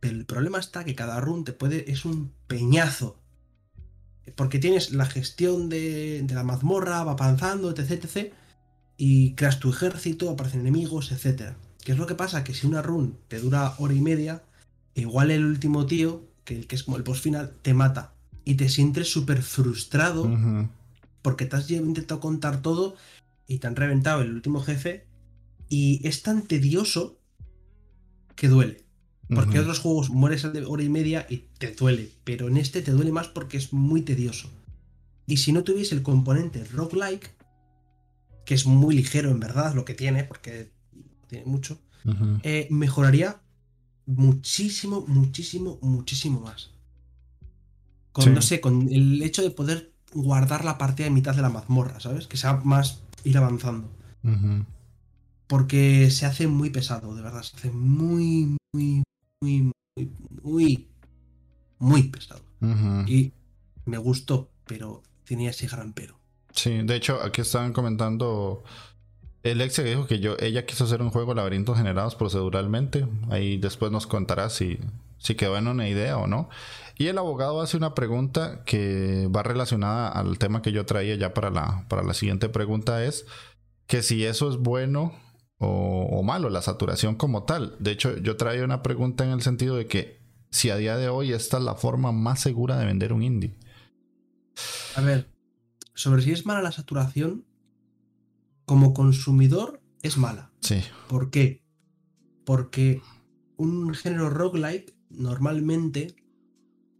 Pero 0.00 0.16
el 0.16 0.26
problema 0.26 0.58
está 0.58 0.82
que 0.82 0.96
cada 0.96 1.20
run 1.20 1.44
te 1.44 1.52
puede. 1.52 1.88
es 1.88 2.04
un 2.04 2.32
peñazo. 2.48 3.16
Porque 4.34 4.58
tienes 4.58 4.90
la 4.90 5.06
gestión 5.06 5.68
de, 5.68 6.22
de 6.24 6.34
la 6.34 6.42
mazmorra, 6.42 7.04
va 7.04 7.12
avanzando, 7.12 7.70
etc, 7.70 7.92
etc. 7.92 8.32
Y 8.96 9.36
creas 9.36 9.60
tu 9.60 9.70
ejército, 9.70 10.30
aparecen 10.30 10.62
enemigos, 10.62 11.12
etc. 11.12 11.52
¿Qué 11.84 11.92
es 11.92 11.98
lo 11.98 12.08
que 12.08 12.16
pasa? 12.16 12.42
Que 12.42 12.54
si 12.54 12.66
una 12.66 12.82
run 12.82 13.16
te 13.28 13.38
dura 13.38 13.76
hora 13.78 13.94
y 13.94 14.00
media, 14.00 14.42
igual 15.00 15.30
el 15.30 15.44
último 15.44 15.86
tío, 15.86 16.24
que, 16.44 16.66
que 16.66 16.76
es 16.76 16.82
como 16.82 16.96
el 16.96 17.02
boss 17.02 17.20
final, 17.20 17.52
te 17.62 17.74
mata. 17.74 18.14
Y 18.44 18.54
te 18.54 18.68
sientes 18.68 19.10
súper 19.10 19.42
frustrado 19.42 20.30
porque 21.22 21.46
te 21.46 21.56
has 21.56 21.68
intentado 21.70 22.20
contar 22.20 22.62
todo 22.62 22.94
y 23.48 23.58
te 23.58 23.66
han 23.66 23.74
reventado 23.74 24.22
el 24.22 24.32
último 24.32 24.60
jefe 24.60 25.06
y 25.68 26.06
es 26.06 26.22
tan 26.22 26.42
tedioso 26.42 27.18
que 28.36 28.48
duele. 28.48 28.84
Porque 29.28 29.56
en 29.56 29.62
otros 29.62 29.80
juegos 29.80 30.10
mueres 30.10 30.42
de 30.52 30.64
hora 30.64 30.84
y 30.84 30.88
media 30.88 31.26
y 31.28 31.48
te 31.58 31.72
duele, 31.72 32.12
pero 32.22 32.46
en 32.46 32.56
este 32.56 32.80
te 32.80 32.92
duele 32.92 33.10
más 33.10 33.26
porque 33.26 33.56
es 33.56 33.72
muy 33.72 34.02
tedioso. 34.02 34.48
Y 35.26 35.38
si 35.38 35.52
no 35.52 35.64
tuviese 35.64 35.96
el 35.96 36.04
componente 36.04 36.64
roguelike, 36.64 37.34
que 38.44 38.54
es 38.54 38.66
muy 38.66 38.94
ligero 38.94 39.32
en 39.32 39.40
verdad 39.40 39.74
lo 39.74 39.84
que 39.84 39.94
tiene, 39.94 40.22
porque 40.22 40.70
tiene 41.26 41.44
mucho, 41.44 41.80
eh, 42.44 42.68
mejoraría 42.70 43.40
muchísimo, 44.06 45.04
muchísimo, 45.06 45.78
muchísimo 45.82 46.40
más. 46.40 46.70
Con, 48.12 48.32
no 48.32 48.40
sé, 48.40 48.60
con 48.60 48.88
el 48.90 49.22
hecho 49.22 49.42
de 49.42 49.50
poder 49.50 49.92
guardar 50.12 50.64
la 50.64 50.78
partida 50.78 51.06
en 51.06 51.14
mitad 51.14 51.34
de 51.34 51.42
la 51.42 51.50
mazmorra, 51.50 52.00
¿sabes? 52.00 52.26
Que 52.26 52.36
sea 52.36 52.54
más 52.64 53.02
ir 53.24 53.36
avanzando. 53.36 53.90
Porque 55.46 56.10
se 56.10 56.26
hace 56.26 56.46
muy 56.46 56.70
pesado, 56.70 57.14
de 57.14 57.22
verdad. 57.22 57.42
Se 57.42 57.56
hace 57.56 57.70
muy, 57.70 58.56
muy, 58.72 59.02
muy, 59.40 59.70
muy, 59.96 60.10
muy, 60.42 60.88
muy 61.78 62.02
pesado. 62.04 62.42
Y 63.06 63.32
me 63.84 63.98
gustó, 63.98 64.48
pero 64.66 65.02
tenía 65.24 65.50
ese 65.50 65.66
gran 65.66 65.92
pero. 65.92 66.18
Sí, 66.52 66.70
de 66.82 66.96
hecho, 66.96 67.22
aquí 67.22 67.42
estaban 67.42 67.72
comentando. 67.72 68.64
Alexia 69.52 69.84
dijo 69.84 70.06
que 70.06 70.18
yo, 70.18 70.36
ella 70.40 70.66
quiso 70.66 70.84
hacer 70.84 71.02
un 71.02 71.10
juego 71.10 71.32
de 71.32 71.36
laberintos 71.36 71.76
generados 71.76 72.14
proceduralmente. 72.14 73.06
Ahí 73.30 73.56
después 73.58 73.92
nos 73.92 74.06
contará 74.06 74.50
si, 74.50 74.78
si 75.18 75.34
quedó 75.34 75.56
en 75.56 75.68
una 75.68 75.88
idea 75.88 76.18
o 76.18 76.26
no. 76.26 76.48
Y 76.98 77.08
el 77.08 77.18
abogado 77.18 77.60
hace 77.60 77.76
una 77.76 77.94
pregunta 77.94 78.62
que 78.64 79.28
va 79.34 79.42
relacionada 79.42 80.08
al 80.08 80.38
tema 80.38 80.62
que 80.62 80.72
yo 80.72 80.86
traía 80.86 81.14
ya 81.16 81.34
para 81.34 81.50
la, 81.50 81.84
para 81.88 82.02
la 82.02 82.14
siguiente 82.14 82.48
pregunta 82.48 83.04
es 83.04 83.26
que 83.86 84.02
si 84.02 84.24
eso 84.24 84.48
es 84.48 84.56
bueno 84.56 85.12
o, 85.58 86.22
malo, 86.22 86.50
la 86.50 86.62
saturación 86.62 87.14
como 87.14 87.44
tal. 87.44 87.76
De 87.78 87.90
hecho, 87.90 88.16
yo 88.18 88.36
traía 88.36 88.64
una 88.64 88.82
pregunta 88.82 89.24
en 89.24 89.30
el 89.30 89.42
sentido 89.42 89.76
de 89.76 89.86
que 89.86 90.20
si 90.50 90.70
a 90.70 90.76
día 90.76 90.96
de 90.96 91.08
hoy 91.08 91.32
esta 91.32 91.58
es 91.58 91.64
la 91.64 91.74
forma 91.74 92.12
más 92.12 92.40
segura 92.40 92.76
de 92.78 92.86
vender 92.86 93.12
un 93.12 93.22
indie. 93.22 93.54
A 94.96 95.00
ver, 95.00 95.28
sobre 95.94 96.22
si 96.22 96.32
es 96.32 96.46
mala 96.46 96.62
la 96.62 96.72
saturación, 96.72 97.44
como 98.66 98.92
consumidor 98.92 99.80
es 100.02 100.18
mala. 100.18 100.52
Sí. 100.60 100.82
¿Por 101.08 101.30
qué? 101.30 101.62
Porque 102.44 103.00
un 103.56 103.94
género 103.94 104.28
roguelike 104.28 104.94
normalmente 105.08 106.14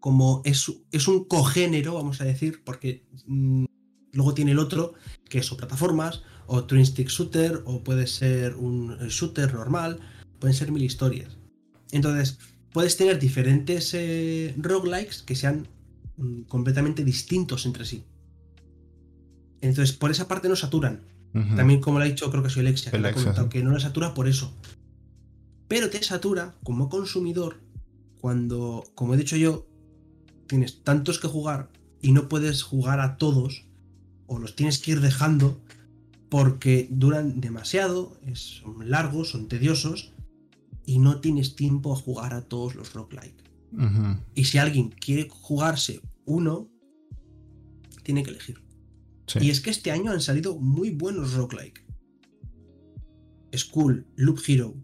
como 0.01 0.41
es, 0.45 0.73
es 0.93 1.09
un 1.09 1.25
cogénero, 1.25 1.95
vamos 1.95 2.21
a 2.21 2.25
decir, 2.25 2.63
porque 2.65 3.05
mm, 3.27 3.65
luego 4.13 4.35
tiene 4.35 4.53
el 4.53 4.61
otro, 4.61 4.95
que 5.29 5.39
es 5.39 5.51
o 5.51 5.57
plataformas, 5.57 6.23
o 6.47 6.65
twin 6.65 6.87
stick 6.87 7.09
shooter, 7.09 7.63
o 7.65 7.83
puede 7.83 8.07
ser 8.07 8.55
un 8.55 8.97
shooter 9.09 9.53
normal, 9.53 9.99
pueden 10.39 10.55
ser 10.55 10.71
mil 10.71 10.85
historias. 10.85 11.37
Entonces, 11.91 12.39
puedes 12.73 12.97
tener 12.97 13.19
diferentes 13.19 13.95
eh, 13.95 14.55
roguelikes 14.59 15.23
que 15.23 15.35
sean 15.35 15.67
mm, 16.17 16.43
completamente 16.43 17.05
distintos 17.05 17.67
entre 17.67 17.85
sí. 17.85 18.05
Entonces, 19.61 19.97
por 19.97 20.13
esa 20.13 20.29
parte 20.29 20.49
no 20.49 20.55
saturan. 20.55 21.03
También, 21.57 21.81
como 21.81 21.99
lo 21.99 22.05
ha 22.05 22.09
dicho, 22.09 22.31
creo 22.31 22.43
que 22.43 22.51
soy 22.51 22.63
Alexia, 22.63 22.91
que, 22.91 22.97
ha 22.99 23.49
que 23.49 23.63
no 23.63 23.73
la 23.73 23.81
satura 23.81 24.15
por 24.15 24.29
eso. 24.29 24.55
Pero 25.69 25.91
te 25.91 26.03
satura 26.03 26.55
como 26.63 26.89
consumidor 26.89 27.61
cuando, 28.21 28.85
como 28.95 29.15
he 29.15 29.17
dicho 29.17 29.37
yo, 29.37 29.67
tienes 30.47 30.83
tantos 30.83 31.19
que 31.19 31.29
jugar 31.29 31.71
y 32.01 32.13
no 32.13 32.29
puedes 32.29 32.63
jugar 32.63 33.01
a 33.01 33.17
todos 33.17 33.67
o 34.27 34.39
los 34.39 34.57
tienes 34.57 34.79
que 34.79 34.93
ir 34.93 35.01
dejando 35.01 35.61
porque 36.29 36.89
duran 36.91 37.41
demasiado, 37.41 38.17
son 38.35 38.91
largos, 38.91 39.31
son 39.31 39.49
tediosos 39.49 40.13
y 40.85 40.99
no 40.99 41.21
tienes 41.21 41.57
tiempo 41.57 41.93
a 41.93 41.97
jugar 41.97 42.35
a 42.35 42.43
todos 42.43 42.75
los 42.75 42.95
roguelike. 42.95 43.45
Y 44.35 44.45
si 44.45 44.59
alguien 44.59 44.89
quiere 44.89 45.29
jugarse 45.29 46.01
uno, 46.25 46.69
tiene 48.03 48.23
que 48.23 48.31
elegir. 48.31 48.66
Y 49.41 49.51
es 49.51 49.61
que 49.61 49.71
este 49.71 49.91
año 49.91 50.13
han 50.13 50.21
salido 50.21 50.57
muy 50.57 50.91
buenos 50.91 51.35
roguelike. 51.35 51.85
School, 53.55 54.07
Loop 54.17 54.41
Hero, 54.47 54.75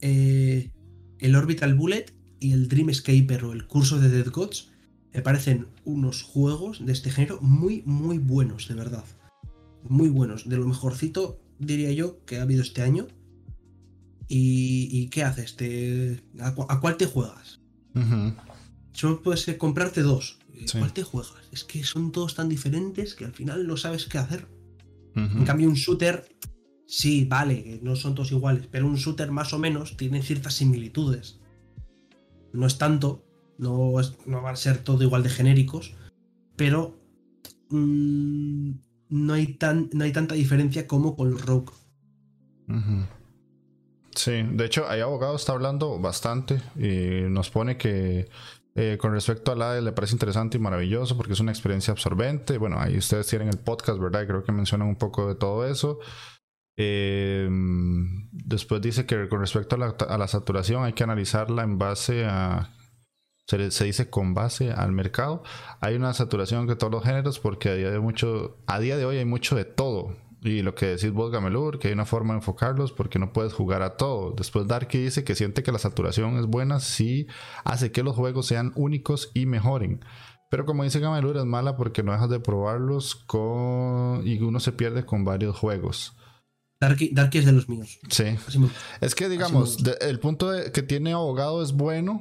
eh, 0.00 0.70
el 1.18 1.36
Orbital 1.36 1.74
Bullet 1.74 2.06
y 2.40 2.52
el 2.52 2.68
Dream 2.68 2.90
Escaper 2.90 3.44
o 3.44 3.52
el 3.52 3.66
curso 3.66 4.00
de 4.00 4.08
Dead 4.08 4.28
Gods 4.30 4.72
me 5.12 5.20
parecen 5.20 5.68
unos 5.84 6.22
juegos 6.22 6.84
de 6.84 6.92
este 6.92 7.10
género 7.10 7.38
muy, 7.42 7.82
muy 7.84 8.18
buenos, 8.18 8.68
de 8.68 8.74
verdad. 8.74 9.04
Muy 9.82 10.08
buenos. 10.08 10.48
De 10.48 10.56
lo 10.56 10.66
mejorcito, 10.66 11.40
diría 11.58 11.92
yo, 11.92 12.24
que 12.24 12.38
ha 12.38 12.42
habido 12.42 12.62
este 12.62 12.82
año. 12.82 13.08
¿Y, 14.28 15.08
qué 15.08 15.24
haces? 15.24 15.54
a, 16.40 16.80
cuál 16.80 16.96
te 16.96 17.04
juegas? 17.04 17.60
Solo 18.92 19.22
puedes 19.22 19.44
comprarte 19.58 20.00
dos. 20.00 20.38
¿Cuál 20.70 20.92
te 20.92 21.02
juegas? 21.02 21.34
Es 21.52 21.64
que 21.64 21.84
son 21.84 22.12
todos 22.12 22.34
tan 22.34 22.48
diferentes 22.48 23.14
que 23.14 23.24
al 23.24 23.32
final 23.32 23.66
no 23.66 23.76
sabes 23.76 24.06
qué 24.06 24.18
hacer. 24.18 24.46
En 25.14 25.44
cambio, 25.44 25.68
un 25.68 25.74
shooter, 25.74 26.26
sí, 26.86 27.26
vale, 27.26 27.80
no 27.82 27.96
son 27.96 28.14
todos 28.14 28.32
iguales, 28.32 28.66
pero 28.70 28.86
un 28.86 28.96
shooter 28.96 29.30
más 29.30 29.52
o 29.52 29.58
menos 29.58 29.96
tiene 29.96 30.22
ciertas 30.22 30.54
similitudes. 30.54 31.38
No 32.54 32.66
es 32.66 32.78
tanto, 32.78 33.24
no, 33.58 33.92
no 34.26 34.42
van 34.42 34.54
a 34.54 34.56
ser 34.56 34.78
todo 34.78 35.02
igual 35.02 35.22
de 35.22 35.28
genéricos, 35.28 35.94
pero 36.56 36.98
mm, 37.68 38.70
no, 39.10 39.32
hay 39.34 39.54
tan, 39.54 39.90
no 39.92 40.04
hay 40.04 40.12
tanta 40.12 40.34
diferencia 40.34 40.86
como 40.86 41.14
con 41.14 41.38
Rogue. 41.38 41.72
Sí, 44.14 44.42
de 44.42 44.64
hecho, 44.64 44.88
hay 44.88 45.00
abogado 45.00 45.36
está 45.36 45.52
hablando 45.52 45.98
bastante 45.98 46.62
y 46.76 47.28
nos 47.28 47.50
pone 47.50 47.76
que 47.76 48.28
eh, 48.74 48.96
con 48.98 49.12
respecto 49.12 49.52
a 49.52 49.56
la 49.56 49.80
le 49.80 49.92
parece 49.92 50.14
interesante 50.14 50.56
y 50.56 50.60
maravilloso 50.60 51.16
porque 51.16 51.34
es 51.34 51.40
una 51.40 51.52
experiencia 51.52 51.92
absorbente. 51.92 52.58
Bueno, 52.58 52.78
ahí 52.80 52.96
ustedes 52.96 53.26
tienen 53.26 53.48
el 53.48 53.58
podcast, 53.58 53.98
¿verdad? 53.98 54.26
Creo 54.26 54.44
que 54.44 54.52
mencionan 54.52 54.88
un 54.88 54.96
poco 54.96 55.28
de 55.28 55.34
todo 55.34 55.66
eso. 55.66 55.98
Eh, 56.76 57.48
después 58.32 58.80
dice 58.80 59.04
que 59.04 59.28
con 59.28 59.40
respecto 59.40 59.76
a 59.76 60.18
la, 60.18 60.28
saturación 60.28 60.84
hay 60.84 60.94
que 60.94 61.04
analizarla 61.04 61.62
en 61.64 61.76
base 61.78 62.24
a 62.24 62.70
se, 63.46 63.84
dice 63.84 64.08
con 64.08 64.34
base 64.34 64.72
al 64.72 64.92
mercado. 64.92 65.42
Hay 65.80 65.94
una 65.94 66.14
saturación 66.14 66.66
de 66.66 66.76
todos 66.76 66.92
los 66.92 67.04
géneros 67.04 67.38
porque 67.38 67.68
a 67.68 67.74
día 67.74 67.90
de 67.90 67.98
mucho, 67.98 68.56
a 68.66 68.78
día 68.78 68.96
de 68.96 69.04
hoy 69.04 69.18
hay 69.18 69.24
mucho 69.24 69.56
de 69.56 69.64
todo. 69.64 70.16
Y 70.44 70.62
lo 70.62 70.74
que 70.74 70.86
decís 70.86 71.12
vos, 71.12 71.30
Gamelur, 71.30 71.78
que 71.78 71.88
hay 71.88 71.94
una 71.94 72.04
forma 72.04 72.34
de 72.34 72.38
enfocarlos 72.38 72.90
porque 72.90 73.20
no 73.20 73.32
puedes 73.32 73.52
jugar 73.52 73.82
a 73.82 73.96
todo. 73.96 74.32
Después 74.36 74.66
Darky 74.66 74.98
dice 74.98 75.22
que 75.22 75.36
siente 75.36 75.62
que 75.62 75.70
la 75.70 75.78
saturación 75.78 76.36
es 76.36 76.46
buena 76.46 76.80
si 76.80 77.28
hace 77.64 77.92
que 77.92 78.02
los 78.02 78.16
juegos 78.16 78.46
sean 78.46 78.72
únicos 78.74 79.30
y 79.34 79.46
mejoren. 79.46 80.04
Pero 80.50 80.66
como 80.66 80.82
dice 80.82 80.98
Gamelur, 80.98 81.36
es 81.36 81.44
mala 81.44 81.76
porque 81.76 82.02
no 82.02 82.12
dejas 82.12 82.28
de 82.28 82.40
probarlos 82.40 83.14
con... 83.14 84.26
y 84.26 84.38
uno 84.40 84.58
se 84.58 84.72
pierde 84.72 85.06
con 85.06 85.24
varios 85.24 85.56
juegos. 85.56 86.16
Darky, 86.80 87.38
es 87.38 87.46
de 87.46 87.52
los 87.52 87.68
míos. 87.68 88.00
Sí. 88.10 88.24
Es 89.00 89.14
que, 89.14 89.28
digamos, 89.28 89.78
el 90.00 90.18
punto 90.18 90.50
que 90.74 90.82
tiene 90.82 91.12
abogado 91.12 91.62
es 91.62 91.72
bueno 91.72 92.20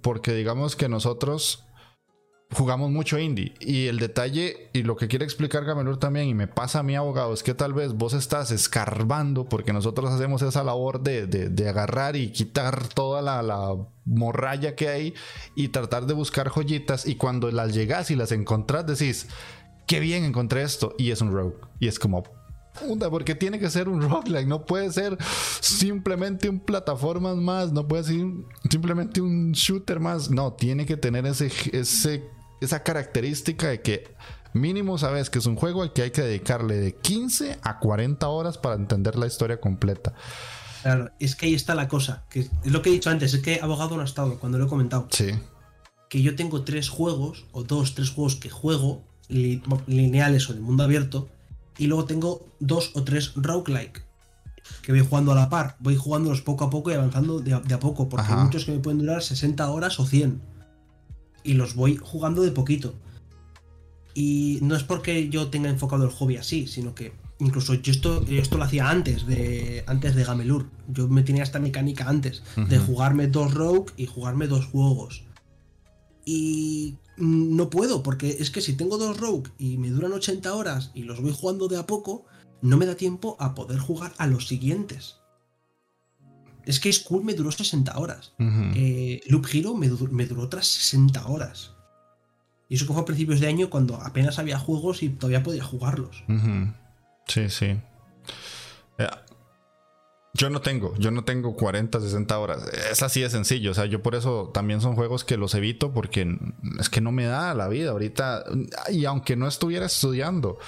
porque, 0.00 0.32
digamos, 0.32 0.76
que 0.76 0.88
nosotros 0.88 1.65
jugamos 2.52 2.90
mucho 2.90 3.18
indie. 3.18 3.54
Y 3.60 3.86
el 3.86 3.98
detalle, 3.98 4.70
y 4.72 4.82
lo 4.82 4.96
que 4.96 5.08
quiere 5.08 5.24
explicar 5.24 5.64
Gamelur 5.64 5.98
también, 5.98 6.28
y 6.28 6.34
me 6.34 6.46
pasa 6.46 6.80
a 6.80 6.82
mi 6.82 6.94
abogado, 6.94 7.32
es 7.32 7.42
que 7.42 7.54
tal 7.54 7.72
vez 7.72 7.92
vos 7.92 8.14
estás 8.14 8.50
escarbando, 8.50 9.48
porque 9.48 9.72
nosotros 9.72 10.10
hacemos 10.10 10.42
esa 10.42 10.64
labor 10.64 11.00
de, 11.00 11.68
agarrar 11.68 12.16
y 12.16 12.30
quitar 12.30 12.88
toda 12.88 13.22
la, 13.22 13.76
morralla 14.08 14.76
que 14.76 14.88
hay 14.88 15.14
y 15.56 15.68
tratar 15.68 16.06
de 16.06 16.14
buscar 16.14 16.48
joyitas. 16.48 17.06
Y 17.06 17.16
cuando 17.16 17.50
las 17.50 17.74
llegas 17.74 18.10
y 18.10 18.16
las 18.16 18.30
encontrás, 18.30 18.86
decís, 18.86 19.26
qué 19.86 19.98
bien 19.98 20.24
encontré 20.24 20.62
esto. 20.62 20.94
Y 20.96 21.10
es 21.10 21.20
un 21.20 21.32
rogue. 21.32 21.56
Y 21.80 21.88
es 21.88 21.98
como, 21.98 22.22
porque 23.10 23.34
tiene 23.34 23.58
que 23.58 23.68
ser 23.68 23.88
un 23.88 24.02
roguelike, 24.02 24.46
no 24.46 24.64
puede 24.64 24.92
ser 24.92 25.18
simplemente 25.60 26.48
un 26.48 26.60
plataformas 26.60 27.36
más, 27.36 27.72
no 27.72 27.88
puede 27.88 28.04
ser 28.04 28.26
simplemente 28.70 29.20
un 29.20 29.52
shooter 29.52 29.98
más, 29.98 30.30
no, 30.30 30.52
tiene 30.52 30.86
que 30.86 30.96
tener 30.96 31.26
ese 31.26 32.30
esa 32.60 32.82
característica 32.82 33.68
de 33.68 33.80
que 33.82 34.14
mínimo 34.52 34.98
sabes 34.98 35.30
que 35.30 35.38
es 35.38 35.46
un 35.46 35.56
juego 35.56 35.82
al 35.82 35.92
que 35.92 36.02
hay 36.02 36.10
que 36.10 36.22
dedicarle 36.22 36.76
de 36.76 36.94
15 36.94 37.58
a 37.62 37.78
40 37.78 38.28
horas 38.28 38.58
para 38.58 38.74
entender 38.76 39.16
la 39.16 39.26
historia 39.26 39.60
completa. 39.60 40.14
Claro, 40.82 41.10
es 41.18 41.34
que 41.34 41.46
ahí 41.46 41.54
está 41.54 41.74
la 41.74 41.88
cosa, 41.88 42.24
que 42.30 42.40
es 42.40 42.50
lo 42.64 42.82
que 42.82 42.90
he 42.90 42.92
dicho 42.92 43.10
antes, 43.10 43.34
es 43.34 43.42
que 43.42 43.60
abogado 43.60 43.96
no 43.96 44.02
ha 44.02 44.04
estado 44.04 44.38
cuando 44.38 44.58
lo 44.58 44.66
he 44.66 44.68
comentado. 44.68 45.08
Sí. 45.10 45.30
Que 46.08 46.22
yo 46.22 46.36
tengo 46.36 46.62
tres 46.62 46.88
juegos, 46.88 47.46
o 47.52 47.64
dos, 47.64 47.94
tres 47.94 48.10
juegos 48.10 48.36
que 48.36 48.50
juego, 48.50 49.02
lineales 49.28 50.48
o 50.48 50.54
de 50.54 50.60
mundo 50.60 50.84
abierto, 50.84 51.28
y 51.78 51.88
luego 51.88 52.04
tengo 52.04 52.46
dos 52.60 52.92
o 52.94 53.02
tres 53.02 53.32
roguelike 53.34 54.04
que 54.82 54.92
voy 54.92 55.00
jugando 55.00 55.32
a 55.32 55.34
la 55.34 55.48
par, 55.48 55.76
voy 55.78 55.96
jugándolos 55.96 56.42
poco 56.42 56.64
a 56.64 56.70
poco 56.70 56.90
y 56.90 56.94
avanzando 56.94 57.40
de 57.40 57.54
a, 57.54 57.80
poco, 57.80 58.08
porque 58.08 58.32
hay 58.32 58.44
muchos 58.44 58.64
que 58.64 58.72
me 58.72 58.78
pueden 58.78 58.98
durar 58.98 59.22
60 59.22 59.68
horas 59.70 59.98
o 60.00 60.06
100 60.06 60.40
y 61.46 61.54
los 61.54 61.74
voy 61.74 61.96
jugando 61.96 62.42
de 62.42 62.50
poquito. 62.50 62.94
Y 64.14 64.58
no 64.62 64.76
es 64.76 64.82
porque 64.82 65.28
yo 65.28 65.48
tenga 65.48 65.68
enfocado 65.68 66.04
el 66.04 66.10
hobby 66.10 66.36
así, 66.36 66.66
sino 66.66 66.94
que 66.94 67.12
incluso 67.38 67.74
yo 67.74 67.92
esto, 67.92 68.24
esto 68.28 68.56
lo 68.56 68.64
hacía 68.64 68.88
antes 68.88 69.26
de, 69.26 69.84
antes 69.86 70.14
de 70.14 70.24
Gamelur. 70.24 70.70
Yo 70.88 71.08
me 71.08 71.22
tenía 71.22 71.42
esta 71.42 71.58
mecánica 71.58 72.08
antes 72.08 72.42
de 72.56 72.78
jugarme 72.78 73.26
dos 73.26 73.52
Rogue 73.52 73.92
y 73.96 74.06
jugarme 74.06 74.46
dos 74.46 74.66
juegos. 74.66 75.24
Y 76.24 76.96
no 77.18 77.70
puedo, 77.70 78.02
porque 78.02 78.36
es 78.40 78.50
que 78.50 78.60
si 78.60 78.72
tengo 78.72 78.98
dos 78.98 79.20
Rogue 79.20 79.50
y 79.58 79.76
me 79.76 79.90
duran 79.90 80.12
80 80.12 80.54
horas 80.54 80.90
y 80.94 81.02
los 81.02 81.20
voy 81.20 81.32
jugando 81.38 81.68
de 81.68 81.76
a 81.76 81.86
poco, 81.86 82.24
no 82.62 82.76
me 82.76 82.86
da 82.86 82.96
tiempo 82.96 83.36
a 83.38 83.54
poder 83.54 83.78
jugar 83.78 84.14
a 84.18 84.26
los 84.26 84.48
siguientes. 84.48 85.16
Es 86.66 86.80
que 86.80 86.92
School 86.92 87.24
me 87.24 87.34
duró 87.34 87.50
60 87.50 87.96
horas. 87.98 88.32
Eh, 88.38 89.20
Loop 89.28 89.46
Hero 89.52 89.74
me, 89.74 89.88
duró 89.88 90.42
otras 90.42 90.66
60 90.66 91.26
horas. 91.26 91.72
Y 92.68 92.74
eso 92.74 92.86
que 92.86 92.92
fue 92.92 93.02
a 93.02 93.04
principios 93.04 93.38
de 93.38 93.46
año 93.46 93.70
cuando 93.70 93.94
apenas 93.96 94.38
había 94.40 94.58
juegos 94.58 95.02
y 95.02 95.08
todavía 95.08 95.44
podía 95.44 95.62
jugarlos. 95.62 96.24
Sí, 97.28 97.48
sí. 97.48 97.76
Yo 100.36 100.50
no 100.50 100.60
tengo, 100.60 100.94
yo 100.98 101.10
no 101.10 101.24
tengo 101.24 101.56
40, 101.56 102.00
60 102.00 102.38
horas. 102.38 102.62
Es 102.90 103.02
así 103.02 103.22
de 103.22 103.30
sencillo. 103.30 103.70
O 103.70 103.74
sea, 103.74 103.86
yo 103.86 104.02
por 104.02 104.14
eso 104.14 104.50
también 104.52 104.80
son 104.80 104.94
juegos 104.94 105.24
que 105.24 105.36
los 105.36 105.54
evito 105.54 105.92
porque 105.92 106.38
es 106.78 106.90
que 106.90 107.00
no 107.00 107.10
me 107.12 107.24
da 107.24 107.54
la 107.54 107.68
vida 107.68 107.90
ahorita. 107.90 108.44
Y 108.90 109.06
aunque 109.06 109.36
no 109.36 109.48
estuviera 109.48 109.86
estudiando, 109.86 110.58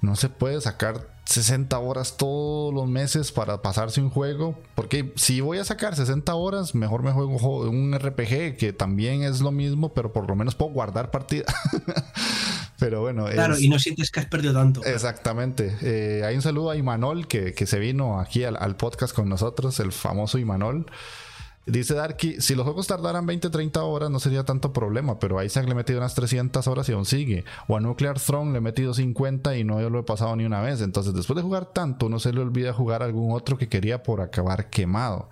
no 0.00 0.14
se 0.16 0.28
puede 0.28 0.60
sacar 0.60 1.08
60 1.24 1.78
horas 1.78 2.16
todos 2.16 2.74
los 2.74 2.88
meses 2.88 3.32
para 3.32 3.62
pasarse 3.62 4.00
un 4.00 4.10
juego. 4.10 4.58
Porque 4.74 5.12
si 5.16 5.40
voy 5.40 5.58
a 5.58 5.64
sacar 5.64 5.96
60 5.96 6.34
horas, 6.34 6.74
mejor 6.74 7.02
me 7.02 7.12
juego 7.12 7.60
un 7.68 7.96
RPG 7.98 8.56
que 8.56 8.72
también 8.72 9.22
es 9.22 9.40
lo 9.40 9.50
mismo, 9.50 9.92
pero 9.92 10.12
por 10.12 10.28
lo 10.28 10.36
menos 10.36 10.54
puedo 10.54 10.72
guardar 10.72 11.10
partida. 11.10 11.46
pero 12.80 13.02
bueno. 13.02 13.26
Claro, 13.26 13.58
y 13.58 13.68
no 13.68 13.78
sientes 13.78 14.10
que 14.10 14.20
has 14.20 14.26
perdido 14.26 14.54
tanto. 14.54 14.84
Exactamente. 14.84 15.76
Eh, 15.82 16.24
hay 16.24 16.34
un 16.34 16.42
saludo 16.42 16.70
a 16.70 16.76
Imanol 16.76 17.28
que, 17.28 17.54
que 17.54 17.66
se 17.66 17.78
vino 17.78 18.18
aquí 18.18 18.42
al, 18.42 18.56
al, 18.56 18.76
podcast 18.76 19.14
con 19.14 19.28
nosotros, 19.28 19.78
el 19.78 19.92
famoso 19.92 20.38
Imanol. 20.38 20.86
Dice 21.66 21.94
Darky, 21.94 22.40
si 22.40 22.54
los 22.54 22.64
juegos 22.64 22.86
tardaran 22.86 23.26
20, 23.26 23.50
30 23.50 23.82
horas 23.82 24.10
no 24.10 24.18
sería 24.18 24.44
tanto 24.44 24.72
problema, 24.72 25.18
pero 25.18 25.38
a 25.38 25.44
Isaac 25.44 25.66
le 25.66 25.72
he 25.72 25.74
metido 25.74 25.98
unas 25.98 26.14
300 26.14 26.66
horas 26.66 26.88
y 26.88 26.92
aún 26.92 27.04
sigue. 27.04 27.44
O 27.68 27.76
a 27.76 27.80
Nuclear 27.80 28.18
Throne 28.18 28.52
le 28.52 28.58
he 28.58 28.60
metido 28.62 28.94
50 28.94 29.56
y 29.56 29.64
no 29.64 29.80
yo 29.80 29.90
lo 29.90 30.00
he 30.00 30.02
pasado 30.02 30.34
ni 30.36 30.44
una 30.44 30.62
vez. 30.62 30.80
Entonces, 30.80 31.14
después 31.14 31.36
de 31.36 31.42
jugar 31.42 31.66
tanto, 31.66 32.08
no 32.08 32.18
se 32.18 32.32
le 32.32 32.40
olvida 32.40 32.72
jugar 32.72 33.02
algún 33.02 33.32
otro 33.32 33.58
que 33.58 33.68
quería 33.68 34.02
por 34.02 34.20
acabar 34.20 34.70
quemado. 34.70 35.28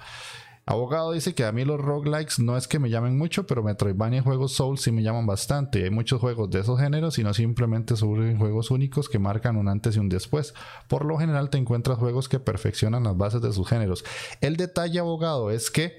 Abogado 0.70 1.12
dice 1.12 1.34
que 1.34 1.46
a 1.46 1.52
mí 1.52 1.64
los 1.64 1.80
roguelikes 1.80 2.42
no 2.42 2.54
es 2.54 2.68
que 2.68 2.78
me 2.78 2.90
llamen 2.90 3.16
mucho, 3.16 3.46
pero 3.46 3.62
Metroidvania 3.62 4.18
y 4.18 4.22
juegos 4.22 4.52
Souls 4.52 4.82
sí 4.82 4.92
me 4.92 5.02
llaman 5.02 5.24
bastante. 5.24 5.82
Hay 5.82 5.88
muchos 5.88 6.20
juegos 6.20 6.50
de 6.50 6.60
esos 6.60 6.78
géneros 6.78 7.18
y 7.18 7.24
no 7.24 7.32
simplemente 7.32 7.96
surgen 7.96 8.36
juegos 8.36 8.70
únicos 8.70 9.08
que 9.08 9.18
marcan 9.18 9.56
un 9.56 9.66
antes 9.66 9.96
y 9.96 9.98
un 9.98 10.10
después. 10.10 10.52
Por 10.86 11.06
lo 11.06 11.16
general 11.16 11.48
te 11.48 11.56
encuentras 11.56 11.96
juegos 11.96 12.28
que 12.28 12.38
perfeccionan 12.38 13.04
las 13.04 13.16
bases 13.16 13.40
de 13.40 13.50
sus 13.54 13.66
géneros. 13.66 14.04
El 14.42 14.58
detalle, 14.58 14.98
abogado, 14.98 15.50
es 15.50 15.70
que 15.70 15.96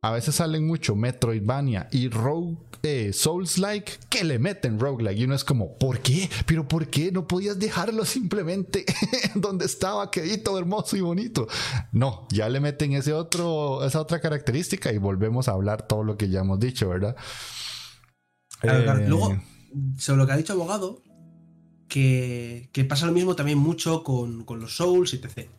a 0.00 0.12
veces 0.12 0.36
salen 0.36 0.66
mucho 0.66 0.94
Metroidvania 0.94 1.88
y 1.90 2.08
Rogue 2.08 2.56
eh, 2.82 3.12
Souls 3.12 3.58
like 3.58 3.92
que 4.08 4.22
le 4.22 4.38
meten 4.38 4.78
roguelike 4.78 5.18
y 5.18 5.24
uno 5.24 5.34
es 5.34 5.42
como 5.42 5.76
¿por 5.76 5.98
qué? 5.98 6.30
pero 6.46 6.68
¿por 6.68 6.86
qué 6.86 7.10
no 7.10 7.26
podías 7.26 7.58
dejarlo 7.58 8.04
simplemente 8.04 8.84
donde 9.34 9.66
estaba 9.66 10.10
quedito 10.12 10.56
hermoso 10.56 10.96
y 10.96 11.00
bonito? 11.00 11.48
no 11.90 12.28
ya 12.30 12.48
le 12.48 12.60
meten 12.60 12.92
ese 12.92 13.12
otro 13.12 13.84
esa 13.84 14.00
otra 14.00 14.20
característica 14.20 14.92
y 14.92 14.98
volvemos 14.98 15.48
a 15.48 15.52
hablar 15.52 15.88
todo 15.88 16.04
lo 16.04 16.16
que 16.16 16.28
ya 16.28 16.40
hemos 16.40 16.60
dicho 16.60 16.88
¿verdad? 16.88 17.16
Eh, 18.62 19.04
luego 19.08 19.40
sobre 19.96 20.18
lo 20.18 20.26
que 20.26 20.32
ha 20.32 20.36
dicho 20.36 20.52
abogado 20.52 21.02
que, 21.88 22.70
pasa 22.88 23.06
lo 23.06 23.12
mismo 23.12 23.34
también 23.34 23.58
mucho 23.58 24.04
con, 24.04 24.44
con 24.44 24.60
los 24.60 24.76
Souls 24.76 25.12
y 25.14 25.16
etc 25.16 25.50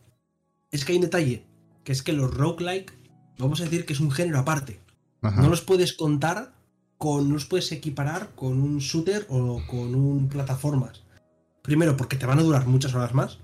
es 0.70 0.84
que 0.86 0.92
hay 0.92 0.96
un 0.96 1.04
detalle 1.04 1.44
que 1.84 1.92
es 1.92 2.02
que 2.02 2.14
los 2.14 2.32
roguelike 2.32 2.99
vamos 3.40 3.60
a 3.60 3.64
decir 3.64 3.84
que 3.84 3.92
es 3.92 4.00
un 4.00 4.10
género 4.10 4.38
aparte. 4.38 4.80
No 5.22 5.48
los 5.48 5.60
puedes 5.60 5.92
contar 5.92 6.54
con, 6.96 7.28
no 7.28 7.34
los 7.34 7.46
puedes 7.46 7.72
equiparar 7.72 8.34
con 8.34 8.60
un 8.60 8.78
shooter 8.78 9.26
o 9.28 9.62
con 9.66 9.94
un 9.94 10.28
plataformas. 10.28 11.02
Primero, 11.62 11.96
porque 11.96 12.16
te 12.16 12.26
van 12.26 12.38
a 12.38 12.42
durar 12.42 12.66
muchas 12.66 12.94
horas 12.94 13.14
más, 13.14 13.38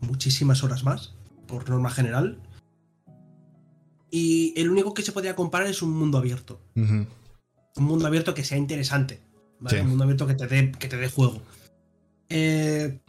muchísimas 0.00 0.62
horas 0.62 0.84
más, 0.84 1.14
por 1.46 1.68
norma 1.68 1.90
general. 1.90 2.38
Y 4.10 4.52
el 4.60 4.70
único 4.70 4.92
que 4.92 5.02
se 5.02 5.12
podría 5.12 5.34
comparar 5.34 5.68
es 5.68 5.82
un 5.82 5.92
mundo 5.92 6.18
abierto. 6.18 6.60
Un 6.74 7.08
mundo 7.76 8.06
abierto 8.06 8.34
que 8.34 8.44
sea 8.44 8.58
interesante. 8.58 9.20
Un 9.60 9.88
mundo 9.88 10.04
abierto 10.04 10.26
que 10.26 10.34
te 10.34 10.46
dé, 10.46 10.72
que 10.72 10.88
te 10.88 10.96
dé 10.96 11.08
juego. 11.08 11.40
Eh, 12.28 13.00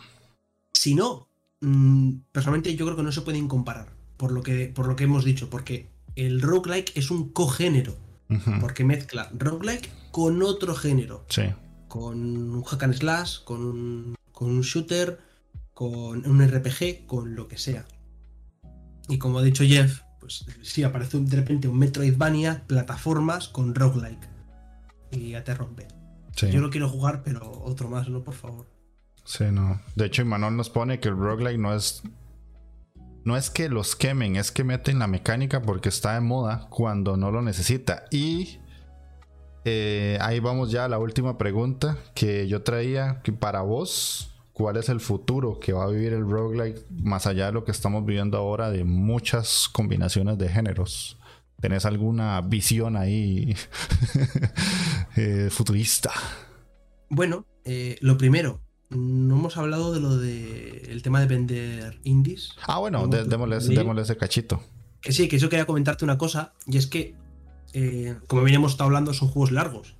si 0.71 0.95
no, 0.95 1.29
mm, 1.61 2.11
personalmente 2.31 2.75
yo 2.75 2.85
creo 2.85 2.97
que 2.97 3.03
no 3.03 3.11
se 3.11 3.21
pueden 3.21 3.47
comparar. 3.47 3.87
Por 4.17 4.31
lo 4.31 4.43
que, 4.43 4.67
por 4.67 4.87
lo 4.87 4.95
que 4.95 5.05
hemos 5.05 5.25
dicho. 5.25 5.49
Porque 5.49 5.92
el 6.15 6.41
roguelike 6.41 6.91
es 6.95 7.11
un 7.11 7.29
cogénero. 7.29 7.95
Porque 8.59 8.83
mezcla 8.83 9.29
roguelike 9.33 9.91
con 10.11 10.41
otro 10.41 10.73
género. 10.73 11.23
Sí. 11.29 11.43
Con 11.87 12.17
un 12.55 12.63
hack 12.63 12.83
and 12.83 12.95
slash, 12.95 13.43
con 13.43 13.63
un, 13.63 14.15
con 14.31 14.49
un 14.49 14.61
shooter, 14.61 15.19
con 15.73 16.25
un 16.25 16.47
RPG, 16.47 17.05
con 17.05 17.35
lo 17.35 17.47
que 17.47 17.59
sea. 17.59 17.85
Y 19.07 19.19
como 19.19 19.37
ha 19.37 19.43
dicho 19.43 19.63
Jeff, 19.63 20.01
pues 20.19 20.45
sí, 20.63 20.83
aparece 20.83 21.19
de 21.19 21.35
repente 21.35 21.67
un 21.67 21.77
Metroidvania, 21.77 22.63
plataformas 22.65 23.49
con 23.49 23.75
roguelike. 23.75 24.27
Y 25.11 25.31
ya 25.31 25.43
te 25.43 25.53
rompe. 25.53 25.87
Yo 26.51 26.59
lo 26.59 26.71
quiero 26.71 26.89
jugar, 26.89 27.21
pero 27.23 27.61
otro 27.63 27.89
más, 27.89 28.09
¿no? 28.09 28.23
Por 28.23 28.33
favor. 28.33 28.67
Sí, 29.25 29.45
no. 29.51 29.79
De 29.95 30.05
hecho, 30.05 30.23
Imanol 30.23 30.57
nos 30.57 30.69
pone 30.69 30.99
que 30.99 31.09
el 31.09 31.17
roguelike 31.17 31.59
no 31.59 31.75
es 31.75 32.01
no 33.23 33.37
es 33.37 33.49
que 33.49 33.69
los 33.69 33.95
quemen, 33.95 34.35
es 34.35 34.51
que 34.51 34.63
meten 34.63 34.99
la 34.99 35.07
mecánica 35.07 35.61
porque 35.61 35.89
está 35.89 36.13
de 36.15 36.21
moda 36.21 36.67
cuando 36.69 37.15
no 37.17 37.31
lo 37.31 37.41
necesita. 37.41 38.05
Y 38.11 38.59
eh, 39.65 40.17
ahí 40.21 40.39
vamos 40.39 40.71
ya 40.71 40.85
a 40.85 40.89
la 40.89 40.99
última 40.99 41.37
pregunta 41.37 41.97
que 42.13 42.47
yo 42.47 42.63
traía. 42.63 43.21
Para 43.39 43.61
vos, 43.61 44.35
¿cuál 44.51 44.77
es 44.77 44.89
el 44.89 44.99
futuro 44.99 45.59
que 45.59 45.73
va 45.73 45.85
a 45.85 45.87
vivir 45.87 46.13
el 46.13 46.29
roguelike 46.29 46.85
más 46.91 47.25
allá 47.25 47.47
de 47.47 47.53
lo 47.53 47.63
que 47.63 47.71
estamos 47.71 48.05
viviendo 48.05 48.37
ahora 48.37 48.69
de 48.69 48.83
muchas 48.83 49.69
combinaciones 49.71 50.37
de 50.37 50.49
géneros? 50.49 51.17
¿Tenés 51.61 51.85
alguna 51.85 52.41
visión 52.41 52.97
ahí 52.97 53.55
eh, 55.15 55.47
futurista? 55.49 56.11
Bueno, 57.09 57.45
eh, 57.63 57.97
lo 58.01 58.17
primero, 58.17 58.59
no 58.95 59.35
hemos 59.35 59.57
hablado 59.57 59.93
de 59.93 59.99
lo 59.99 60.17
de 60.17 60.87
el 60.89 61.01
tema 61.01 61.19
de 61.19 61.27
vender 61.27 61.99
indies. 62.03 62.51
Ah, 62.65 62.79
bueno, 62.79 63.07
démosle, 63.07 64.01
ese 64.01 64.17
cachito. 64.17 64.63
Que 65.01 65.11
sí, 65.11 65.27
que 65.27 65.37
yo 65.37 65.49
quería 65.49 65.65
comentarte 65.65 66.05
una 66.05 66.17
cosa, 66.17 66.53
y 66.65 66.77
es 66.77 66.87
que, 66.87 67.15
eh, 67.73 68.15
como 68.27 68.43
bien 68.43 68.55
hemos 68.55 68.71
estado 68.71 68.87
hablando, 68.87 69.13
son 69.13 69.29
juegos 69.29 69.51
largos. 69.51 69.95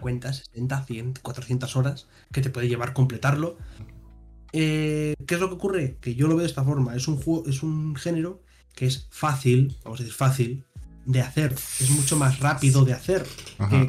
Cuentas 0.00 0.38
60, 0.52 0.84
100, 0.86 1.14
400 1.22 1.76
horas 1.76 2.08
que 2.32 2.40
te 2.40 2.50
puede 2.50 2.68
llevar 2.68 2.94
completarlo. 2.94 3.58
Eh, 4.52 5.14
¿Qué 5.24 5.34
es 5.34 5.40
lo 5.40 5.48
que 5.48 5.54
ocurre? 5.54 5.98
Que 6.00 6.16
yo 6.16 6.26
lo 6.26 6.34
veo 6.34 6.42
de 6.42 6.48
esta 6.48 6.64
forma. 6.64 6.96
Es 6.96 7.06
un 7.06 7.16
juego, 7.16 7.44
es 7.46 7.62
un 7.62 7.94
género 7.94 8.42
que 8.74 8.86
es 8.86 9.06
fácil, 9.10 9.76
vamos 9.84 10.00
a 10.00 10.02
decir 10.02 10.16
fácil, 10.16 10.64
de 11.04 11.20
hacer. 11.20 11.52
Es 11.52 11.90
mucho 11.90 12.16
más 12.16 12.40
rápido 12.40 12.84
de 12.84 12.92
hacer 12.92 13.24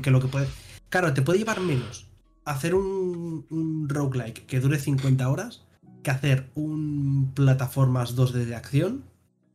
que, 0.03 0.11
lo 0.11 0.21
que 0.21 0.27
puede. 0.27 0.47
Claro, 0.89 1.11
te 1.13 1.23
puede 1.23 1.39
llevar 1.39 1.59
menos 1.59 2.08
hacer 2.49 2.75
un, 2.75 3.45
un 3.49 3.89
roguelike 3.89 4.45
que 4.45 4.59
dure 4.59 4.79
50 4.79 5.27
horas 5.29 5.65
que 6.03 6.11
hacer 6.11 6.49
un 6.55 7.31
plataformas 7.33 8.15
2D 8.15 8.45
de 8.45 8.55
acción 8.55 9.03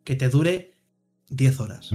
que 0.05 0.17
te 0.17 0.29
dure 0.29 0.75
10 1.31 1.61
horas. 1.61 1.91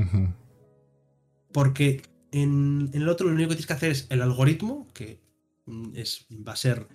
Porque 1.52 2.02
en, 2.32 2.90
el 2.94 3.08
otro 3.08 3.28
lo 3.28 3.34
único 3.34 3.50
que 3.50 3.56
tienes 3.56 3.68
que 3.68 3.74
hacer 3.74 3.92
es 3.92 4.08
el 4.10 4.22
algoritmo, 4.22 4.88
que 4.94 5.20
mm, 5.66 5.96
es, 5.96 6.26
va 6.48 6.54
a 6.54 6.58
ser 6.58 6.88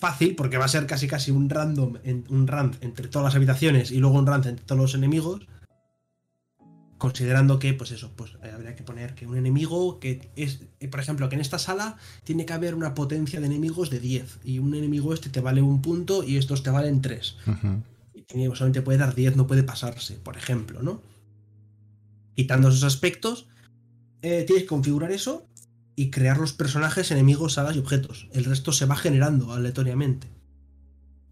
fácil, 0.00 0.34
porque 0.34 0.58
va 0.58 0.64
a 0.64 0.68
ser 0.68 0.86
casi 0.86 1.06
casi 1.06 1.30
un 1.30 1.48
random, 1.48 1.98
un 2.28 2.46
run 2.46 2.76
entre 2.80 3.08
todas 3.08 3.26
las 3.26 3.34
habitaciones 3.34 3.90
y 3.90 3.98
luego 3.98 4.18
un 4.18 4.26
run 4.26 4.46
entre 4.46 4.64
todos 4.64 4.80
los 4.80 4.94
enemigos. 4.94 5.46
Considerando 7.02 7.58
que, 7.58 7.74
pues 7.74 7.90
eso, 7.90 8.12
pues 8.14 8.30
eh, 8.44 8.52
habría 8.54 8.76
que 8.76 8.84
poner 8.84 9.16
que 9.16 9.26
un 9.26 9.36
enemigo 9.36 9.98
que 9.98 10.30
es, 10.36 10.60
eh, 10.78 10.86
por 10.86 11.00
ejemplo, 11.00 11.28
que 11.28 11.34
en 11.34 11.40
esta 11.40 11.58
sala 11.58 11.96
tiene 12.22 12.46
que 12.46 12.52
haber 12.52 12.76
una 12.76 12.94
potencia 12.94 13.40
de 13.40 13.46
enemigos 13.46 13.90
de 13.90 13.98
10 13.98 14.38
y 14.44 14.60
un 14.60 14.72
enemigo 14.76 15.12
este 15.12 15.28
te 15.28 15.40
vale 15.40 15.62
un 15.62 15.82
punto 15.82 16.22
y 16.22 16.36
estos 16.36 16.62
te 16.62 16.70
valen 16.70 17.02
3. 17.02 17.38
Y 18.14 18.44
solamente 18.54 18.82
puede 18.82 18.98
dar 18.98 19.16
10, 19.16 19.34
no 19.34 19.48
puede 19.48 19.64
pasarse, 19.64 20.14
por 20.14 20.36
ejemplo, 20.36 20.80
¿no? 20.80 21.02
Quitando 22.36 22.68
esos 22.68 22.84
aspectos, 22.84 23.48
eh, 24.20 24.44
tienes 24.46 24.62
que 24.62 24.68
configurar 24.68 25.10
eso 25.10 25.44
y 25.96 26.10
crear 26.10 26.38
los 26.38 26.52
personajes, 26.52 27.10
enemigos, 27.10 27.54
salas 27.54 27.74
y 27.74 27.80
objetos. 27.80 28.28
El 28.32 28.44
resto 28.44 28.70
se 28.70 28.86
va 28.86 28.94
generando 28.94 29.52
aleatoriamente. 29.52 30.28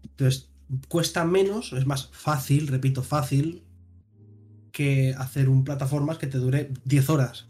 Entonces, 0.03 0.49
cuesta 0.89 1.23
menos, 1.23 1.71
es 1.71 1.85
más 1.85 2.09
fácil, 2.11 2.67
repito, 2.67 3.03
fácil, 3.03 3.63
que 4.71 5.13
hacer 5.17 5.49
un 5.49 5.63
plataformas 5.63 6.17
que 6.17 6.27
te 6.27 6.37
dure 6.37 6.71
10 6.85 7.09
horas. 7.09 7.47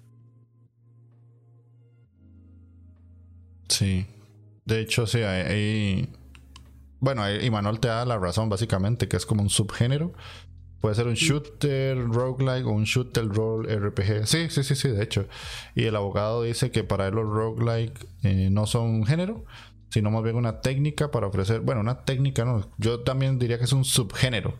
Sí. 3.70 4.06
De 4.66 4.80
hecho, 4.80 5.08
sí, 5.08 5.20
hay... 5.20 6.10
Bueno, 7.00 7.24
y 7.34 7.50
Manuel 7.50 7.80
te 7.80 7.88
da 7.88 8.06
la 8.06 8.20
razón, 8.20 8.50
básicamente, 8.50 9.08
que 9.08 9.18
es 9.18 9.26
como 9.26 9.42
un 9.42 9.50
subgénero. 9.50 10.14
Puede 10.82 10.96
ser 10.96 11.08
un 11.08 11.14
shooter 11.14 11.98
roguelike 11.98 12.66
o 12.66 12.72
un 12.72 12.84
shooter 12.86 13.28
role 13.28 13.76
RPG. 13.76 14.26
Sí, 14.28 14.50
sí, 14.50 14.64
sí, 14.64 14.76
sí, 14.76 14.90
de 14.90 15.04
hecho. 15.04 15.28
Y 15.76 15.86
el 15.86 15.96
abogado 15.96 16.44
dice 16.44 16.72
que 16.72 16.84
para 16.84 17.08
él 17.08 17.16
los 17.16 17.28
roguelike 17.28 18.08
eh, 18.24 18.50
no 18.52 18.66
son 18.66 18.90
un 18.90 19.06
género, 19.06 19.46
sino 19.90 20.10
más 20.10 20.24
bien 20.24 20.36
una 20.36 20.62
técnica 20.62 21.12
para 21.12 21.28
ofrecer. 21.28 21.62
Bueno, 21.62 21.82
una 21.82 22.04
técnica, 22.04 22.46
no. 22.46 22.68
Yo 22.78 23.02
también 23.02 23.38
diría 23.38 23.60
que 23.60 23.66
es 23.66 23.74
un 23.74 23.86
subgénero. 23.86 24.56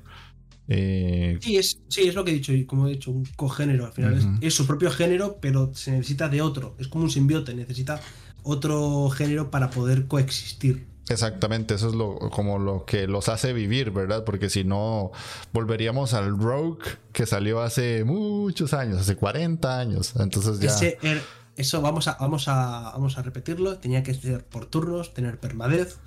Eh, 0.68 1.38
sí, 1.42 1.58
es, 1.58 1.80
sí, 1.90 2.08
es 2.08 2.16
lo 2.16 2.24
que 2.24 2.32
he 2.32 2.34
dicho, 2.34 2.54
y 2.54 2.66
como 2.66 2.88
he 2.88 2.92
dicho, 2.92 3.12
un 3.12 3.26
cogénero. 3.36 3.86
Al 3.86 3.92
final 3.92 4.40
es, 4.42 4.54
su 4.54 4.66
propio 4.66 4.92
género, 4.92 5.38
pero 5.42 5.72
se 5.74 5.92
necesita 5.92 6.30
de 6.30 6.42
otro. 6.42 6.76
Es 6.80 6.88
como 6.88 7.04
un 7.04 7.10
simbiote, 7.10 7.54
necesita 7.54 8.00
otro 8.44 9.10
género 9.10 9.52
para 9.52 9.70
poder 9.70 10.08
coexistir. 10.08 10.88
Exactamente, 11.10 11.74
eso 11.74 11.90
es 11.90 11.96
lo, 11.96 12.18
como 12.30 12.58
lo 12.58 12.86
que 12.86 13.08
los 13.08 13.28
hace 13.28 13.54
vivir, 13.54 13.92
¿verdad? 13.92 14.24
Porque 14.24 14.50
si 14.50 14.64
no, 14.64 15.12
volveríamos 15.52 16.14
al 16.14 16.38
Rogue 16.38 16.84
que 17.12 17.26
salió 17.26 17.62
hace 17.62 18.06
muchos 18.06 18.74
años, 18.74 19.00
hace 19.00 19.16
40 19.16 19.80
años. 19.80 20.14
Entonces 20.18 20.60
ya. 20.60 20.88
Er, 21.02 21.22
eso 21.58 21.82
vamos 21.82 22.08
a, 22.08 22.18
vamos, 22.20 22.48
a, 22.48 22.92
vamos 22.94 23.18
a 23.18 23.24
repetirlo. 23.24 23.78
Tenía 23.78 24.04
que 24.04 24.14
ser 24.14 24.46
por 24.46 24.68
turnos, 24.68 25.14
tener 25.14 25.38
permadez, 25.40 25.98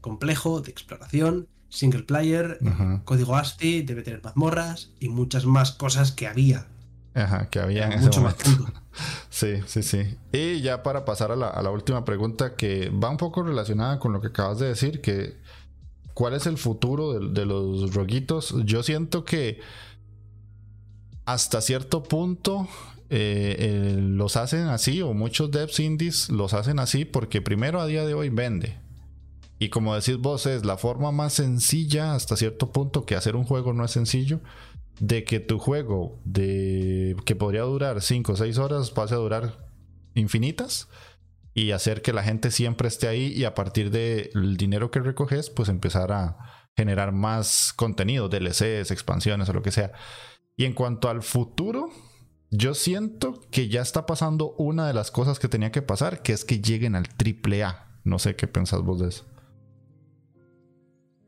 complejo, 0.00 0.60
de 0.60 0.70
exploración, 0.70 1.46
single 1.74 2.04
player, 2.04 2.58
código 3.04 3.36
ASCII, 3.36 3.82
debe 3.82 4.02
tener 4.02 4.22
mazmorras 4.22 4.90
y 5.00 5.08
muchas 5.08 5.44
más 5.44 5.72
cosas 5.72 6.12
que 6.12 6.26
había 6.26 6.66
Ajá, 7.14 7.48
que 7.48 7.60
había 7.60 7.86
en 7.86 7.92
ese 7.92 8.10
momento. 8.18 8.44
sí, 9.30 9.60
sí, 9.66 9.82
sí. 9.82 10.16
Y 10.32 10.60
ya 10.60 10.82
para 10.82 11.04
pasar 11.04 11.30
a 11.30 11.36
la, 11.36 11.70
última 11.70 12.04
pregunta 12.04 12.56
que 12.56 12.90
va 12.90 13.08
un 13.08 13.16
poco 13.16 13.42
relacionada 13.44 14.00
con 14.00 14.12
lo 14.12 14.20
que 14.20 14.28
acabas 14.28 14.58
de 14.58 14.66
decir, 14.66 15.00
que 15.00 15.36
¿cuál 16.12 16.34
es 16.34 16.46
el 16.46 16.58
futuro 16.58 17.20
de, 17.20 17.46
los 17.46 17.94
roguitos? 17.94 18.54
Yo 18.64 18.82
siento 18.82 19.24
que 19.24 19.60
hasta 21.24 21.60
cierto 21.60 22.02
punto 22.02 22.68
eh, 23.10 23.56
eh, 23.58 23.96
los 24.00 24.36
hacen 24.36 24.66
así, 24.66 25.00
o 25.00 25.14
muchos 25.14 25.52
devs 25.52 25.78
indies 25.78 26.30
los 26.30 26.52
hacen 26.52 26.80
así, 26.80 27.04
porque 27.04 27.40
primero 27.40 27.80
a 27.80 27.86
día 27.86 28.04
de 28.04 28.14
hoy 28.14 28.28
vende. 28.28 28.76
Y 29.58 29.68
como 29.68 29.94
decís 29.94 30.18
vos, 30.18 30.46
es 30.46 30.64
la 30.64 30.76
forma 30.76 31.12
más 31.12 31.34
sencilla 31.34 32.14
hasta 32.14 32.36
cierto 32.36 32.72
punto 32.72 33.06
que 33.06 33.14
hacer 33.14 33.36
un 33.36 33.44
juego 33.44 33.72
no 33.72 33.84
es 33.84 33.92
sencillo 33.92 34.40
de 35.00 35.24
que 35.24 35.40
tu 35.40 35.58
juego 35.58 36.20
de 36.24 37.16
que 37.24 37.34
podría 37.34 37.62
durar 37.62 38.00
5 38.00 38.32
o 38.32 38.36
6 38.36 38.58
horas 38.58 38.90
pase 38.90 39.14
a 39.14 39.18
durar 39.18 39.68
infinitas 40.14 40.88
y 41.52 41.70
hacer 41.70 42.02
que 42.02 42.12
la 42.12 42.22
gente 42.22 42.50
siempre 42.50 42.88
esté 42.88 43.08
ahí 43.08 43.32
y 43.32 43.44
a 43.44 43.54
partir 43.54 43.90
del 43.90 44.56
dinero 44.56 44.90
que 44.90 45.00
recoges 45.00 45.50
pues 45.50 45.68
empezar 45.68 46.12
a 46.12 46.36
generar 46.76 47.12
más 47.12 47.72
contenido, 47.72 48.28
DLCs, 48.28 48.90
expansiones 48.90 49.48
o 49.48 49.52
lo 49.52 49.62
que 49.62 49.70
sea. 49.70 49.92
Y 50.56 50.64
en 50.64 50.72
cuanto 50.72 51.08
al 51.08 51.22
futuro, 51.22 51.90
yo 52.50 52.74
siento 52.74 53.40
que 53.50 53.68
ya 53.68 53.82
está 53.82 54.06
pasando 54.06 54.54
una 54.58 54.86
de 54.86 54.94
las 54.94 55.10
cosas 55.10 55.38
que 55.38 55.48
tenía 55.48 55.70
que 55.70 55.82
pasar, 55.82 56.22
que 56.22 56.32
es 56.32 56.44
que 56.44 56.60
lleguen 56.60 56.96
al 56.96 57.08
triple 57.08 57.62
A. 57.62 58.00
No 58.04 58.18
sé 58.18 58.34
qué 58.36 58.48
pensás 58.48 58.82
vos 58.82 59.00
de 59.00 59.08
eso. 59.08 59.24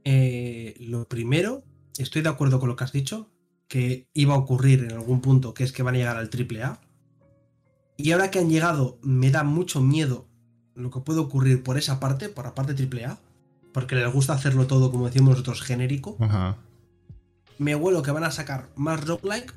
Eh, 0.09 0.77
lo 0.79 1.09
primero, 1.09 1.65
estoy 1.99 2.23
de 2.23 2.29
acuerdo 2.29 2.61
con 2.61 2.69
lo 2.69 2.77
que 2.77 2.85
has 2.85 2.93
dicho 2.93 3.29
que 3.67 4.09
iba 4.15 4.35
a 4.35 4.39
ocurrir 4.39 4.85
en 4.85 4.93
algún 4.93 5.21
punto, 5.21 5.53
que 5.53 5.65
es 5.65 5.73
que 5.73 5.83
van 5.83 5.97
a 5.97 5.99
llegar 5.99 6.17
al 6.17 6.31
AAA. 6.31 6.81
Y 7.97 8.13
ahora 8.13 8.31
que 8.31 8.39
han 8.39 8.49
llegado, 8.49 9.01
me 9.03 9.33
da 9.33 9.43
mucho 9.43 9.81
miedo 9.81 10.29
lo 10.77 10.93
que 10.93 11.01
puede 11.01 11.19
ocurrir 11.19 11.65
por 11.65 11.77
esa 11.77 11.99
parte, 11.99 12.29
por 12.29 12.45
la 12.45 12.55
parte 12.55 12.75
AAA, 12.81 13.19
porque 13.73 13.97
les 13.97 14.13
gusta 14.13 14.35
hacerlo 14.35 14.69
todo, 14.69 14.93
como 14.93 15.07
decimos 15.07 15.31
nosotros, 15.31 15.61
genérico. 15.61 16.17
Me 17.59 17.75
huelo 17.75 18.03
que 18.03 18.13
van 18.13 18.23
a 18.23 18.31
sacar 18.31 18.71
más 18.77 19.05
roguelike, 19.05 19.53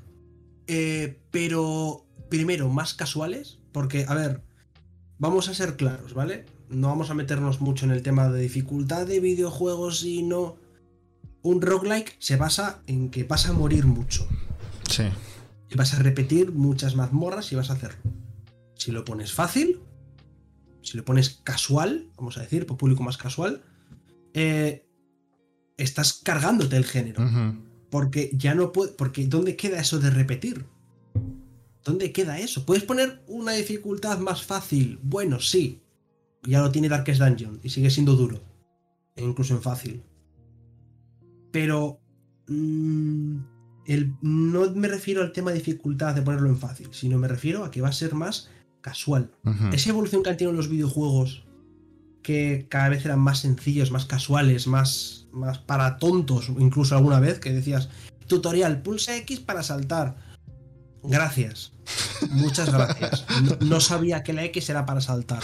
eh, 0.65 1.21
pero 1.29 2.07
primero 2.27 2.69
más 2.69 2.95
casuales, 2.95 3.59
porque, 3.71 4.05
a 4.07 4.15
ver, 4.15 4.41
vamos 5.19 5.47
a 5.47 5.53
ser 5.53 5.75
claros, 5.75 6.15
¿vale? 6.15 6.45
No 6.70 6.88
vamos 6.88 7.09
a 7.09 7.13
meternos 7.13 7.61
mucho 7.61 7.86
en 7.86 7.91
el 7.91 8.03
tema 8.03 8.30
de 8.30 8.41
dificultad 8.41 9.07
de 9.07 9.20
videojuegos 9.20 10.03
y 10.03 10.24
no 10.24 10.57
un 11.41 11.61
roguelike 11.61 12.15
se 12.20 12.36
basa 12.36 12.82
en 12.88 13.09
que 13.09 13.24
vas 13.24 13.47
a 13.47 13.53
morir 13.53 13.86
mucho. 13.86 14.28
Sí. 14.89 15.03
Y 15.70 15.76
vas 15.76 15.93
a 15.93 15.99
repetir 15.99 16.51
muchas 16.51 16.95
mazmorras 16.95 17.51
y 17.51 17.55
vas 17.55 17.70
a 17.70 17.74
hacerlo. 17.74 17.99
Si 18.76 18.91
lo 18.91 19.05
pones 19.05 19.34
fácil, 19.34 19.80
si 20.82 20.97
lo 20.97 21.05
pones 21.05 21.41
casual, 21.43 22.07
vamos 22.17 22.38
a 22.38 22.41
decir, 22.41 22.65
por 22.65 22.78
público 22.78 23.03
más 23.03 23.17
casual, 23.17 23.61
eh, 24.34 24.88
estás 25.78 26.13
cargándote 26.13 26.78
el 26.78 26.86
género. 26.86 27.24
Porque 27.89 28.32
ya 28.34 28.53
no 28.53 28.72
puede. 28.72 28.91
Porque 28.93 29.26
¿dónde 29.28 29.55
queda 29.55 29.80
eso 29.80 29.99
de 29.99 30.09
repetir? 30.09 30.65
¿Dónde 31.84 32.11
queda 32.11 32.39
eso? 32.39 32.65
¿Puedes 32.65 32.84
poner 32.84 33.24
una 33.28 33.53
dificultad 33.53 34.20
más 34.20 34.43
fácil? 34.43 34.99
Bueno, 35.01 35.39
sí. 35.39 35.82
Ya 36.43 36.61
lo 36.61 36.71
tiene 36.71 36.89
Darkest 36.89 37.22
Dungeon 37.22 37.59
y 37.64 37.69
sigue 37.69 37.89
siendo 37.89 38.15
duro. 38.15 38.41
E 39.15 39.23
incluso 39.23 39.53
en 39.53 39.61
fácil. 39.61 40.03
Pero 41.51 41.99
mm, 42.47 43.38
no 44.22 44.72
me 44.72 44.88
refiero 44.88 45.22
al 45.22 45.31
tema 45.31 45.51
de 45.51 45.57
dificultad 45.57 46.15
de 46.15 46.22
ponerlo 46.22 46.49
en 46.49 46.57
fácil, 46.57 46.89
sino 46.91 47.18
me 47.18 47.27
refiero 47.27 47.64
a 47.64 47.72
que 47.72 47.81
va 47.81 47.89
a 47.89 47.93
ser 47.93 48.14
más 48.14 48.49
casual. 48.81 49.31
Esa 49.73 49.89
evolución 49.89 50.23
que 50.23 50.30
han 50.30 50.38
tenido 50.38 50.55
los 50.55 50.69
videojuegos, 50.69 51.43
que 52.22 52.68
cada 52.69 52.89
vez 52.89 53.03
eran 53.05 53.19
más 53.19 53.39
sencillos, 53.39 53.91
más 53.91 54.05
casuales, 54.05 54.68
más, 54.68 55.27
más 55.31 55.57
para 55.57 55.97
tontos, 55.97 56.49
incluso 56.59 56.95
alguna 56.95 57.19
vez, 57.19 57.39
que 57.39 57.51
decías, 57.51 57.89
tutorial, 58.27 58.81
pulsa 58.81 59.18
X 59.18 59.39
para 59.39 59.64
saltar. 59.64 60.15
Gracias. 61.03 61.73
Muchas 62.30 62.71
gracias. 62.71 63.26
no, 63.61 63.80
sabía 63.80 64.23
que 64.23 64.34
la 64.34 64.43
X 64.45 64.69
era 64.69 64.85
para 64.85 65.01
saltar. 65.01 65.41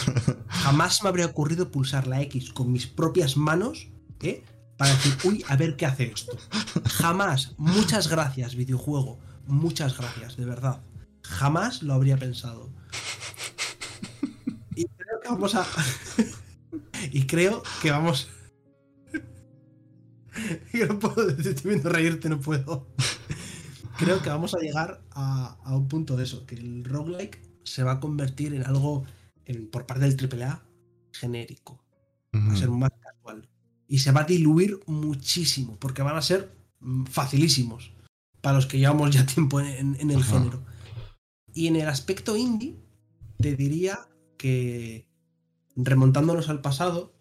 Jamás 0.48 1.02
me 1.02 1.08
habría 1.08 1.26
ocurrido 1.26 1.70
pulsar 1.70 2.06
la 2.06 2.20
X 2.22 2.52
con 2.52 2.72
mis 2.72 2.86
propias 2.86 3.36
manos, 3.36 3.88
¿eh? 4.20 4.44
para 4.76 4.92
decir, 4.92 5.16
uy, 5.24 5.44
a 5.48 5.56
ver 5.56 5.76
qué 5.76 5.86
hace 5.86 6.12
esto. 6.12 6.36
Jamás, 6.84 7.54
muchas 7.56 8.08
gracias, 8.08 8.54
videojuego. 8.54 9.18
Muchas 9.46 9.96
gracias, 9.96 10.36
de 10.36 10.44
verdad. 10.44 10.82
Jamás 11.22 11.82
lo 11.82 11.94
habría 11.94 12.16
pensado. 12.16 12.70
Y 14.74 14.84
creo 14.84 15.20
que 15.22 15.28
vamos 15.28 15.54
a. 15.54 15.66
y 17.10 17.26
creo 17.26 17.62
que 17.80 17.90
vamos. 17.90 18.28
no 20.88 20.98
puedo, 20.98 21.30
estoy 21.30 21.70
viendo 21.70 21.88
reírte, 21.88 22.28
no 22.28 22.40
puedo. 22.40 22.86
Creo 23.98 24.22
que 24.22 24.28
vamos 24.28 24.54
a 24.54 24.58
llegar 24.58 25.02
a, 25.10 25.56
un 25.70 25.88
punto 25.88 26.16
de 26.16 26.24
eso, 26.24 26.46
que 26.46 26.54
el 26.54 26.84
roguelike 26.84 27.40
se 27.64 27.82
va 27.82 27.92
a 27.92 28.00
convertir 28.00 28.54
en 28.54 28.64
algo, 28.64 29.04
por 29.70 29.86
parte 29.86 30.08
del 30.08 30.42
AAA, 30.42 30.62
genérico. 31.12 31.82
Va 32.34 32.52
a 32.52 32.56
ser 32.56 32.70
más 32.70 32.90
casual. 33.00 33.48
Y 33.88 34.00
se 34.00 34.12
va 34.12 34.22
a 34.22 34.24
diluir 34.24 34.80
muchísimo, 34.86 35.78
porque 35.78 36.02
van 36.02 36.16
a 36.16 36.22
ser 36.22 36.54
mm, 36.80 37.04
facilísimos 37.04 37.92
para 38.40 38.56
los 38.56 38.66
que 38.66 38.78
llevamos 38.78 39.10
ya 39.10 39.24
tiempo 39.34 39.60
en, 39.60 39.96
el 40.10 40.24
género. 40.24 40.62
Y 41.52 41.68
en 41.68 41.76
el 41.76 41.88
aspecto 41.88 42.36
indie, 42.36 42.76
te 43.38 43.56
diría 43.56 44.08
que, 44.36 45.08
remontándonos 45.74 46.48
al 46.48 46.60
pasado, 46.60 47.14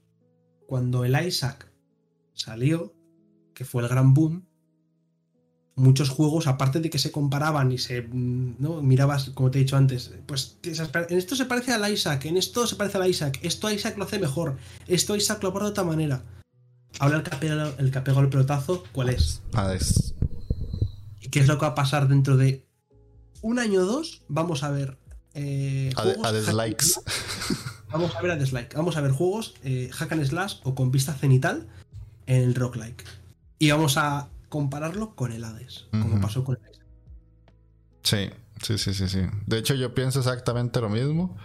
cuando 0.68 1.06
el 1.06 1.16
Isaac 1.26 1.72
salió, 2.34 2.94
que 3.54 3.64
fue 3.64 3.84
el 3.84 3.90
gran 3.90 4.14
boom, 4.14 4.46
muchos 5.76 6.10
juegos, 6.10 6.48
aparte 6.48 6.80
de 6.80 6.90
que 6.90 7.00
se 7.00 7.12
comparaban 7.12 7.72
y 7.72 7.78
se 7.78 8.08
¿no? 8.12 8.82
mirabas, 8.82 9.32
como 9.32 9.52
te 9.52 9.60
he 9.60 9.64
dicho 9.64 9.76
antes, 9.76 10.12
pues 10.26 10.58
en 10.64 11.18
esto 11.18 11.36
se 11.36 11.46
parece 11.46 11.74
al 11.74 11.92
Isaac, 11.92 12.26
en 12.26 12.38
esto 12.38 12.66
se 12.66 12.76
parece 12.76 12.98
al 12.98 13.10
Isaac, 13.10 13.40
esto 13.44 13.70
Isaac 13.70 13.98
lo 13.98 14.06
hace 14.06 14.20
mejor, 14.20 14.58
esto 14.88 15.16
Isaac 15.16 15.44
lo 15.44 15.50
aborda 15.50 15.68
de 15.68 15.72
otra 15.72 15.84
manera. 15.84 16.24
Ahora 17.00 17.18
el 17.18 17.24
que 17.24 17.36
ha 17.36 17.74
el, 17.78 17.92
que 17.92 18.02
pegado 18.02 18.22
el 18.22 18.30
pelotazo, 18.30 18.86
¿cuál 18.94 19.10
es? 19.10 19.42
Hades. 19.54 20.14
¿Y 21.20 21.28
qué 21.28 21.42
es 21.42 21.48
lo 21.48 21.58
que 21.58 21.66
va 21.66 21.72
a 21.72 21.76
pasar 21.76 22.08
dentro 22.08 22.38
de 22.38 22.66
un 23.42 23.60
año 23.60 23.82
o 23.82 23.86
dos? 23.86 24.22
Vamos 24.30 24.64
a 24.64 24.72
ver. 24.72 24.98
Eh, 25.34 25.92
a, 25.98 26.32
dislikes. 26.32 27.02
Vamos 27.92 28.16
a 28.16 28.22
ver 28.22 28.32
a 28.32 28.36
dislike. 28.38 28.74
Vamos 28.76 28.96
a 28.96 29.02
ver 29.02 29.12
juegos 29.12 29.56
eh, 29.64 29.90
hack 29.92 30.14
and 30.14 30.26
slash 30.26 30.56
o 30.64 30.74
con 30.74 30.92
vista 30.92 31.14
cenital 31.14 31.68
en 32.28 32.44
el 32.44 32.56
rock-like. 32.56 33.04
Y 33.60 33.72
vamos 33.72 33.98
a 33.98 34.30
compararlo 34.56 35.16
con 35.16 35.34
el 35.34 35.44
Hades, 35.44 35.88
como 35.92 36.22
pasó 36.22 36.46
con 36.46 36.56
el 36.56 36.62
Sí, 38.04 38.30
sí, 38.62 38.78
sí, 38.78 38.94
sí, 38.94 39.10
sí. 39.10 39.20
De 39.46 39.58
hecho, 39.58 39.74
yo 39.74 39.94
pienso 39.94 40.20
exactamente 40.20 40.80
lo 40.80 40.88
mismo. 40.88 41.36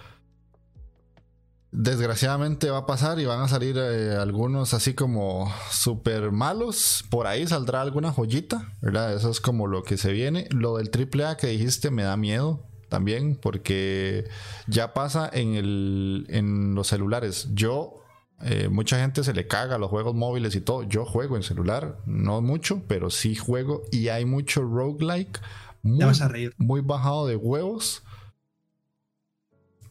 Desgraciadamente 1.73 2.71
va 2.71 2.79
a 2.79 2.87
pasar 2.87 3.19
y 3.19 3.25
van 3.25 3.41
a 3.41 3.49
salir 3.49 3.77
eh, 3.79 4.15
algunos 4.15 4.75
así 4.75 4.95
como 4.95 5.53
súper 5.73 6.31
malos. 6.31 7.05
Por 7.11 7.27
ahí 7.27 7.49
saldrá 7.49 7.83
alguna 7.83 8.13
joyita, 8.13 8.77
¿verdad? 8.81 9.13
Eso 9.13 9.31
es 9.31 9.41
como 9.41 9.67
lo 9.67 9.83
que 9.83 9.97
se 9.97 10.13
viene. 10.13 10.47
Lo 10.53 10.77
del 10.77 10.93
AAA 10.95 11.37
que 11.37 11.49
dijiste 11.49 11.91
me 11.91 12.05
da 12.05 12.17
miedo 12.17 12.65
también 12.89 13.35
porque 13.35 14.29
ya 14.69 14.95
pasa 14.95 15.29
en, 15.33 15.57
el, 15.57 16.27
en 16.29 16.77
los 16.77 16.87
celulares. 16.87 17.49
Yo 17.55 18.00
eh, 18.43 18.69
mucha 18.69 18.99
gente 18.99 19.23
se 19.23 19.35
le 19.35 19.47
caga 19.47 19.79
los 19.79 19.91
juegos 19.91 20.15
móviles 20.15 20.55
y 20.55 20.61
todo. 20.61 20.83
Yo 20.85 21.05
juego 21.05 21.37
en 21.37 21.43
celular, 21.43 21.99
no 22.07 22.41
mucho, 22.41 22.83
pero 22.89 23.11
sí 23.11 23.35
juego 23.35 23.83
y 23.91 24.09
hay 24.09 24.25
mucho 24.25 24.63
roguelike 24.63 25.41
muy, 25.83 26.15
muy 26.59 26.81
bajado 26.81 27.27
de 27.27 27.37
huevos 27.37 28.03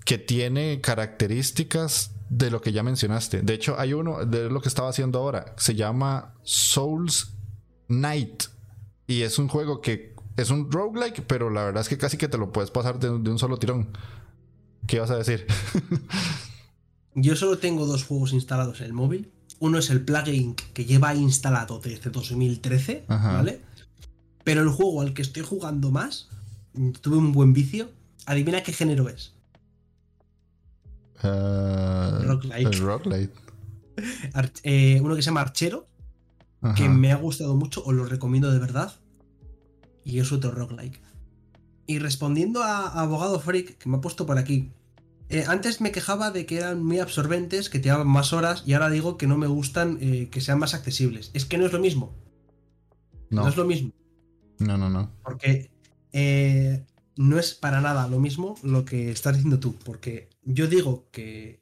que 0.06 0.18
tiene 0.18 0.82
características 0.82 2.12
de 2.30 2.50
lo 2.50 2.62
que 2.62 2.72
ya 2.72 2.84
mencionaste. 2.84 3.42
De 3.42 3.54
hecho, 3.54 3.80
hay 3.80 3.94
uno 3.94 4.26
de 4.26 4.50
lo 4.50 4.62
que 4.62 4.70
estaba 4.70 4.90
haciendo 4.90 5.20
ahora. 5.20 5.54
Se 5.58 5.76
llama 5.76 6.34
Souls 6.44 7.34
Night. 7.88 8.46
Y 9.06 9.22
es 9.24 9.40
un 9.40 9.48
juego 9.48 9.82
que 9.82 10.16
es 10.38 10.50
un 10.50 10.72
roguelike, 10.72 11.24
pero 11.28 11.50
la 11.50 11.64
verdad 11.64 11.82
es 11.82 11.90
que 11.90 11.98
casi 11.98 12.18
que 12.18 12.28
te 12.28 12.38
lo 12.38 12.52
puedes 12.52 12.72
pasar 12.72 13.00
de, 13.00 13.08
de 13.20 13.30
un 13.30 13.40
solo 13.40 13.58
tirón. 13.58 13.90
¿Qué 14.88 15.00
vas 15.00 15.12
a 15.12 15.18
decir? 15.18 15.46
Yo 17.22 17.36
solo 17.36 17.58
tengo 17.58 17.86
dos 17.86 18.04
juegos 18.06 18.34
instalados 18.34 18.80
en 18.80 18.88
el 18.88 18.94
móvil. 18.94 19.32
Uno 19.60 19.78
es 19.78 19.90
el 19.90 20.04
plugin 20.06 20.56
que 20.56 20.86
lleva 20.86 21.14
instalado 21.16 21.80
desde 21.80 22.10
2013, 22.10 23.06
¿vale? 23.08 23.62
Pero 24.44 24.62
el 24.62 24.70
juego 24.70 25.02
al 25.02 25.14
que 25.14 25.22
estoy 25.22 25.44
jugando 25.44 25.92
más, 25.92 26.30
tuve 27.02 27.18
un 27.18 27.34
buen 27.34 27.52
vicio. 27.54 27.90
Adivina 28.26 28.64
qué 28.64 28.72
género 28.72 29.10
es. 29.10 29.34
Uh, 31.24 32.24
Rocklight. 32.24 33.32
Eh, 34.64 35.02
uno 35.04 35.14
que 35.14 35.22
se 35.22 35.26
llama 35.26 35.42
Archero, 35.42 35.86
que 36.78 36.88
me 36.88 37.12
ha 37.12 37.18
gustado 37.18 37.54
mucho, 37.58 37.84
os 37.84 37.94
lo 37.94 38.06
recomiendo 38.06 38.50
de 38.50 38.58
verdad. 38.58 38.94
Y 40.06 40.20
es 40.20 40.32
otro 40.32 40.52
roguelike. 40.52 41.02
Y 41.86 42.00
respondiendo 42.00 42.64
a, 42.64 42.88
a 42.88 43.02
Abogado 43.02 43.42
Freak, 43.42 43.78
que 43.78 43.90
me 43.90 43.98
ha 43.98 44.02
puesto 44.02 44.26
por 44.26 44.38
aquí, 44.38 44.72
eh, 45.30 45.46
antes 45.48 45.80
me 45.80 45.92
quejaba 45.92 46.32
de 46.32 46.48
que 46.48 46.58
eran 46.58 46.84
muy 46.84 47.00
absorbentes, 47.00 47.70
que 47.70 47.78
te 47.78 47.86
llevaban 47.86 48.08
más 48.08 48.34
horas, 48.34 48.64
y 48.66 48.74
ahora 48.74 48.90
digo 48.90 49.18
que 49.18 49.28
no 49.28 49.38
me 49.38 49.46
gustan 49.46 50.00
eh, 50.02 50.30
que 50.32 50.42
sean 50.42 50.58
más 50.58 50.74
accesibles. 50.74 51.30
Es 51.36 51.46
que 51.46 51.60
no 51.60 51.68
es 51.68 51.72
lo 51.72 51.80
mismo. 51.80 52.16
No, 53.30 53.48
es 53.48 53.56
lo 53.56 53.66
mismo. 53.66 53.92
No, 54.58 54.78
no, 54.78 54.90
no. 54.90 55.12
Porque 55.24 55.70
eh, 56.14 56.84
no 57.16 57.38
es 57.38 57.54
para 57.54 57.80
nada 57.80 58.08
lo 58.08 58.20
mismo 58.20 58.56
lo 58.64 58.86
que 58.86 59.12
estás 59.12 59.36
diciendo 59.36 59.60
tú. 59.60 59.76
Porque 59.76 60.30
yo 60.44 60.68
digo 60.68 61.08
que 61.12 61.62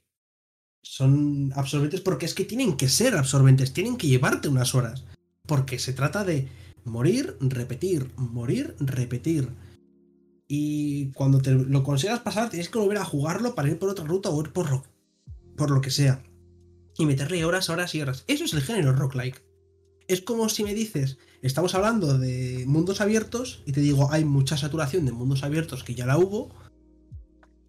son 0.82 1.52
absorbentes 1.54 2.00
porque 2.00 2.26
es 2.26 2.34
que 2.34 2.46
tienen 2.46 2.78
que 2.78 2.88
ser 2.88 3.18
absorbentes, 3.18 3.74
tienen 3.74 3.98
que 3.98 4.08
llevarte 4.08 4.48
unas 4.48 4.76
horas. 4.76 5.04
Porque 5.46 5.78
se 5.78 5.92
trata 5.92 6.24
de 6.24 6.48
morir, 6.86 7.36
repetir, 7.42 8.10
morir, 8.16 8.78
repetir 8.80 9.50
y 10.48 11.12
cuando 11.12 11.40
te 11.40 11.52
lo 11.52 11.84
consigas 11.84 12.22
pasar, 12.22 12.50
tienes 12.50 12.70
que 12.70 12.80
volver 12.80 12.98
a 12.98 13.06
jugarlo 13.06 13.54
para 13.54 13.70
ir 13.70 13.78
por 13.78 13.90
otra 13.90 14.06
ruta 14.06 14.30
o 14.30 14.42
ir 14.42 14.52
por 14.52 14.70
lo, 14.72 14.84
por 15.56 15.72
lo 15.72 15.82
que 15.82 15.92
sea. 15.92 16.24
Y 16.98 17.06
meterle 17.06 17.44
horas, 17.46 17.70
horas 17.70 17.94
y 17.96 18.02
horas. 18.02 18.24
Eso 18.28 18.46
es 18.46 18.54
el 18.54 18.62
género 18.62 18.94
rock-like. 18.94 19.44
Es 20.08 20.22
como 20.22 20.48
si 20.48 20.64
me 20.64 20.74
dices, 20.74 21.18
estamos 21.42 21.76
hablando 21.76 22.18
de 22.18 22.64
mundos 22.66 23.02
abiertos 23.02 23.62
y 23.66 23.74
te 23.74 23.82
digo, 23.82 24.10
hay 24.12 24.24
mucha 24.24 24.56
saturación 24.56 25.06
de 25.06 25.12
mundos 25.12 25.44
abiertos 25.44 25.84
que 25.84 25.96
ya 25.96 26.06
la 26.06 26.18
hubo. 26.18 26.50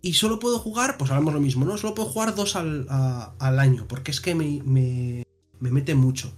Y 0.01 0.15
solo 0.15 0.39
puedo 0.39 0.61
jugar, 0.61 0.97
pues 0.97 1.11
hablamos 1.11 1.35
lo 1.35 1.41
mismo, 1.41 1.65
¿no? 1.65 1.77
Solo 1.77 1.97
puedo 1.97 2.09
jugar 2.09 2.37
dos 2.37 2.55
al, 2.55 2.87
al 2.89 3.59
año, 3.59 3.87
porque 3.89 4.13
es 4.13 4.21
que 4.21 4.37
me, 4.37 4.63
me, 4.65 5.25
me 5.59 5.73
mete 5.73 5.97
mucho 5.97 6.33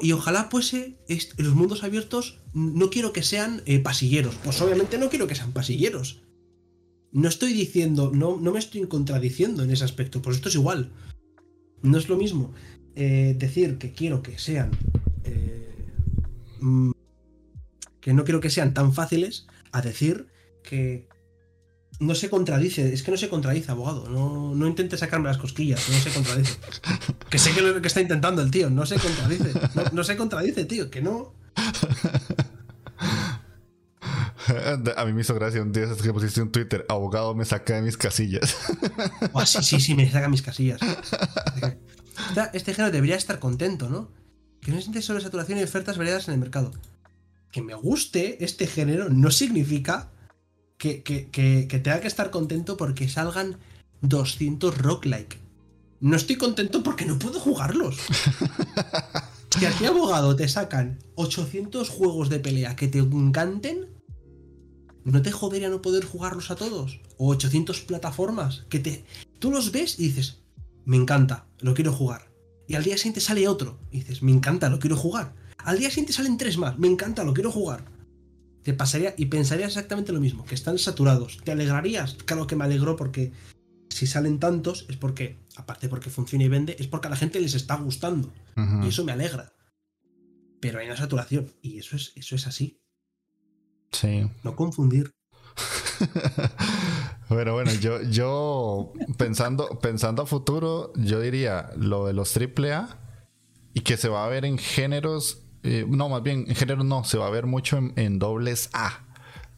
y 0.00 0.12
ojalá 0.12 0.48
fuese 0.50 0.98
los 1.36 1.54
mundos 1.54 1.84
abiertos, 1.84 2.40
no 2.54 2.90
quiero 2.90 3.12
que 3.12 3.22
sean 3.22 3.62
eh, 3.66 3.78
pasilleros. 3.78 4.34
Pues 4.42 4.60
obviamente 4.60 4.98
no 4.98 5.10
quiero 5.10 5.26
que 5.26 5.34
sean 5.34 5.52
pasilleros. 5.52 6.22
No 7.12 7.28
estoy 7.28 7.52
diciendo, 7.52 8.10
no, 8.14 8.38
no 8.38 8.52
me 8.52 8.58
estoy 8.58 8.86
contradiciendo 8.88 9.62
en 9.62 9.70
ese 9.70 9.84
aspecto, 9.84 10.22
pues 10.22 10.36
esto 10.36 10.48
es 10.48 10.54
igual. 10.54 10.92
No 11.82 11.98
es 11.98 12.08
lo 12.08 12.16
mismo 12.16 12.52
eh, 12.94 13.36
decir 13.38 13.78
que 13.78 13.92
quiero 13.92 14.22
que 14.22 14.38
sean... 14.38 14.70
Eh, 15.24 15.74
mm, 16.60 16.92
que 18.00 18.14
no 18.14 18.24
quiero 18.24 18.40
que 18.40 18.50
sean 18.50 18.72
tan 18.72 18.92
fáciles 18.94 19.46
a 19.72 19.82
decir 19.82 20.28
que 20.62 21.08
no 21.98 22.14
se 22.14 22.28
contradice, 22.28 22.92
es 22.92 23.02
que 23.02 23.10
no 23.10 23.16
se 23.16 23.28
contradice, 23.28 23.70
abogado. 23.70 24.08
No, 24.08 24.54
no 24.54 24.66
intente 24.66 24.98
sacarme 24.98 25.28
las 25.28 25.38
cosquillas, 25.38 25.88
no 25.88 25.98
se 25.98 26.10
contradice. 26.10 26.58
Que 27.30 27.38
sé 27.38 27.52
que 27.52 27.62
lo 27.62 27.80
que 27.80 27.88
está 27.88 28.00
intentando 28.00 28.42
el 28.42 28.50
tío, 28.50 28.68
no 28.70 28.84
se 28.84 28.96
contradice. 28.96 29.52
No, 29.92 30.04
se 30.04 30.16
contradice, 30.16 30.64
tío, 30.64 30.90
que 30.90 31.00
no. 31.00 31.34
A 34.96 35.04
mí 35.04 35.12
me 35.12 35.22
hizo 35.22 35.34
gracia 35.34 35.60
un 35.60 35.72
día 35.72 35.86
que 36.00 36.12
pusiste 36.12 36.40
un 36.40 36.52
Twitter, 36.52 36.86
abogado 36.88 37.34
me 37.34 37.44
saca 37.44 37.74
de 37.74 37.82
mis 37.82 37.96
casillas. 37.96 38.56
Oh, 39.32 39.44
sí, 39.44 39.58
sí, 39.62 39.80
sí, 39.80 39.94
me 39.94 40.10
saca 40.10 40.28
mis 40.28 40.42
casillas. 40.42 40.80
Este 42.52 42.72
género 42.72 42.92
debería 42.92 43.16
estar 43.16 43.38
contento, 43.38 43.88
¿no? 43.88 44.10
Que 44.60 44.70
no 44.70 44.80
siente 44.80 45.02
solo 45.02 45.20
saturación 45.20 45.58
y 45.58 45.62
ofertas 45.62 45.98
variadas 45.98 46.28
en 46.28 46.34
el 46.34 46.40
mercado. 46.40 46.72
Que 47.50 47.62
me 47.62 47.74
guste 47.74 48.44
este 48.44 48.66
género 48.66 49.08
no 49.08 49.30
significa 49.30 50.10
que, 50.78 51.28
tenga 51.82 52.00
que 52.00 52.06
estar 52.06 52.30
contento 52.30 52.76
porque 52.76 53.08
salgan 53.08 53.58
200 54.02 54.76
rock-like. 54.78 55.38
No 56.00 56.16
estoy 56.16 56.36
contento 56.36 56.82
porque 56.82 57.06
no 57.06 57.18
puedo 57.18 57.40
jugarlos. 57.40 57.96
si 59.58 59.64
aquí 59.64 59.86
abogado 59.86 60.36
te 60.36 60.48
sacan 60.48 60.98
800 61.14 61.88
juegos 61.88 62.28
de 62.28 62.38
pelea 62.38 62.76
que 62.76 62.88
te 62.88 62.98
encanten, 62.98 63.88
¿no 65.04 65.22
te 65.22 65.32
jodería 65.32 65.70
no 65.70 65.80
poder 65.80 66.04
jugarlos 66.04 66.50
a 66.50 66.56
todos? 66.56 67.00
O 67.16 67.30
800 67.30 67.80
plataformas 67.82 68.66
que 68.68 68.78
te... 68.78 69.04
Tú 69.38 69.50
los 69.50 69.72
ves 69.72 69.98
y 69.98 70.08
dices, 70.08 70.42
me 70.84 70.96
encanta, 70.96 71.46
lo 71.60 71.74
quiero 71.74 71.92
jugar. 71.92 72.30
Y 72.68 72.74
al 72.74 72.84
día 72.84 72.96
siguiente 72.98 73.20
sale 73.20 73.48
otro 73.48 73.78
y 73.90 74.00
dices, 74.00 74.22
me 74.22 74.32
encanta, 74.32 74.68
lo 74.68 74.78
quiero 74.78 74.96
jugar. 74.96 75.34
Al 75.58 75.78
día 75.78 75.88
siguiente 75.88 76.12
salen 76.12 76.36
tres 76.36 76.58
más, 76.58 76.78
me 76.78 76.88
encanta, 76.88 77.24
lo 77.24 77.32
quiero 77.32 77.50
jugar 77.50 77.95
te 78.66 78.74
pasaría 78.74 79.14
y 79.16 79.26
pensarías 79.26 79.68
exactamente 79.68 80.12
lo 80.12 80.18
mismo, 80.18 80.44
que 80.44 80.56
están 80.56 80.76
saturados. 80.76 81.38
¿Te 81.44 81.52
alegrarías? 81.52 82.14
Claro 82.24 82.48
que 82.48 82.56
me 82.56 82.64
alegro 82.64 82.96
porque 82.96 83.30
si 83.90 84.08
salen 84.08 84.40
tantos 84.40 84.86
es 84.88 84.96
porque, 84.96 85.38
aparte 85.54 85.88
porque 85.88 86.10
funciona 86.10 86.46
y 86.46 86.48
vende, 86.48 86.74
es 86.76 86.88
porque 86.88 87.06
a 87.06 87.10
la 87.10 87.16
gente 87.16 87.38
les 87.38 87.54
está 87.54 87.76
gustando. 87.76 88.34
Y 88.82 88.88
eso 88.88 89.04
me 89.04 89.12
alegra. 89.12 89.52
Pero 90.58 90.80
hay 90.80 90.86
una 90.86 90.96
saturación 90.96 91.54
y 91.62 91.78
eso 91.78 91.94
es, 91.94 92.12
eso 92.16 92.34
es 92.34 92.48
así. 92.48 92.80
Sí. 93.92 94.28
No 94.42 94.56
confundir. 94.56 95.14
bueno, 97.28 97.52
bueno, 97.52 97.72
yo, 97.74 98.02
yo 98.02 98.92
pensando, 99.16 99.78
pensando 99.78 100.22
a 100.22 100.26
futuro, 100.26 100.92
yo 100.96 101.20
diría 101.20 101.70
lo 101.76 102.06
de 102.06 102.14
los 102.14 102.36
AAA 102.36 102.98
y 103.74 103.82
que 103.82 103.96
se 103.96 104.08
va 104.08 104.24
a 104.24 104.28
ver 104.28 104.44
en 104.44 104.58
géneros, 104.58 105.45
eh, 105.66 105.84
no, 105.88 106.08
más 106.08 106.22
bien 106.22 106.44
en 106.48 106.54
géneros 106.54 106.84
no, 106.84 107.04
se 107.04 107.18
va 107.18 107.26
a 107.26 107.30
ver 107.30 107.46
mucho 107.46 107.78
en, 107.96 108.18
dobles 108.18 108.70
A. 108.72 109.00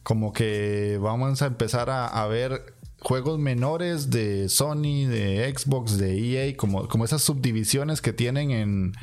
Como 0.03 0.33
que 0.33 0.97
vamos 1.01 1.41
a 1.41 1.45
empezar 1.45 1.89
a, 1.89 2.25
ver 2.27 2.75
juegos 2.99 3.37
menores 3.37 4.09
de 4.09 4.49
Sony, 4.49 5.07
de 5.07 5.53
Xbox, 5.55 5.97
de 5.97 6.49
EA, 6.49 6.57
como, 6.57 6.87
como 6.87 7.05
esas 7.05 7.21
subdivisiones 7.21 8.01
que 8.01 8.11
tienen 8.11 8.51
en, 8.51 8.93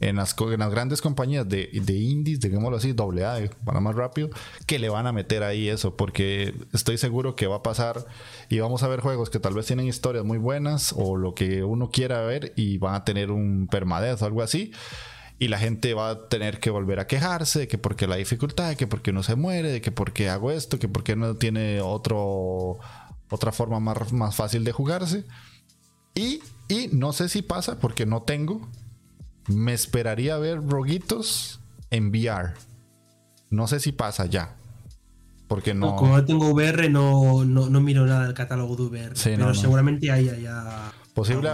en 0.00 0.16
las, 0.16 0.34
grandes 0.36 1.00
compañías 1.00 1.48
de, 1.48 1.70
de 1.72 1.94
indies, 1.94 2.40
digámoslo 2.40 2.78
así, 2.78 2.92
doble 2.92 3.24
A, 3.24 3.38
para 3.64 3.80
más 3.80 3.94
rápido, 3.94 4.30
que 4.66 4.78
le 4.78 4.88
van 4.88 5.06
a 5.06 5.12
meter 5.12 5.42
ahí 5.42 5.68
eso, 5.68 5.96
porque 5.96 6.54
estoy 6.72 6.98
seguro 6.98 7.36
que 7.36 7.46
va 7.46 7.56
a 7.56 7.62
pasar 7.62 8.06
y 8.48 8.58
vamos 8.58 8.82
a 8.82 8.88
ver 8.88 9.00
juegos 9.00 9.30
que 9.30 9.38
tal 9.38 9.54
vez 9.54 9.66
tienen 9.66 9.86
historias 9.86 10.24
muy 10.24 10.38
buenas 10.38 10.94
o 10.96 11.16
lo 11.16 11.34
que 11.34 11.64
uno 11.64 11.90
quiera 11.90 12.22
ver 12.22 12.52
y 12.56 12.78
van 12.78 12.94
a 12.94 13.04
tener 13.04 13.30
un 13.30 13.68
permadez 13.70 14.20
o 14.22 14.26
algo 14.26 14.42
así. 14.42 14.72
Y 15.40 15.48
la 15.48 15.58
gente 15.58 15.94
va 15.94 16.10
a 16.10 16.28
tener 16.28 16.60
que 16.60 16.70
volver 16.70 17.00
a 17.00 17.08
quejarse 17.08 17.60
de 17.60 17.68
que 17.68 17.78
porque 17.78 18.06
la 18.06 18.16
dificultad, 18.16 18.68
de 18.68 18.76
que 18.76 18.86
porque 18.86 19.12
no 19.12 19.22
se 19.24 19.34
muere, 19.34 19.72
de 19.72 19.80
que 19.80 19.90
porque 19.90 20.28
hago 20.28 20.52
esto, 20.52 20.78
que 20.78 20.86
porque 20.86 21.16
no 21.16 21.34
tiene 21.36 21.80
otro, 21.80 22.78
otra 23.30 23.50
forma 23.50 23.80
más, 23.80 24.12
más 24.12 24.36
fácil 24.36 24.62
de 24.64 24.72
jugarse. 24.72 25.24
Y, 26.14 26.40
y 26.68 26.90
no 26.92 27.12
sé 27.12 27.28
si 27.28 27.42
pasa 27.42 27.80
porque 27.80 28.06
no 28.06 28.22
tengo, 28.22 28.68
me 29.48 29.72
esperaría 29.72 30.36
ver 30.36 30.62
roguitos 30.62 31.60
en 31.90 32.10
VR. 32.10 32.52
No 33.48 33.66
sé 33.66 33.80
si 33.80 33.92
pasa 33.92 34.26
ya. 34.26 34.56
Porque 35.48 35.74
no. 35.74 35.96
como 35.96 36.16
no 36.16 36.24
tengo 36.24 36.50
VR, 36.50 36.88
no, 36.88 37.44
no, 37.44 37.80
miro 37.80 38.06
nada 38.06 38.24
del 38.24 38.34
catálogo 38.34 38.76
de 38.76 38.82
VR. 38.84 39.14
pero 39.24 39.52
seguramente 39.52 40.10
hay 40.10 40.26
ya. 40.40 40.92
Posible, 41.14 41.50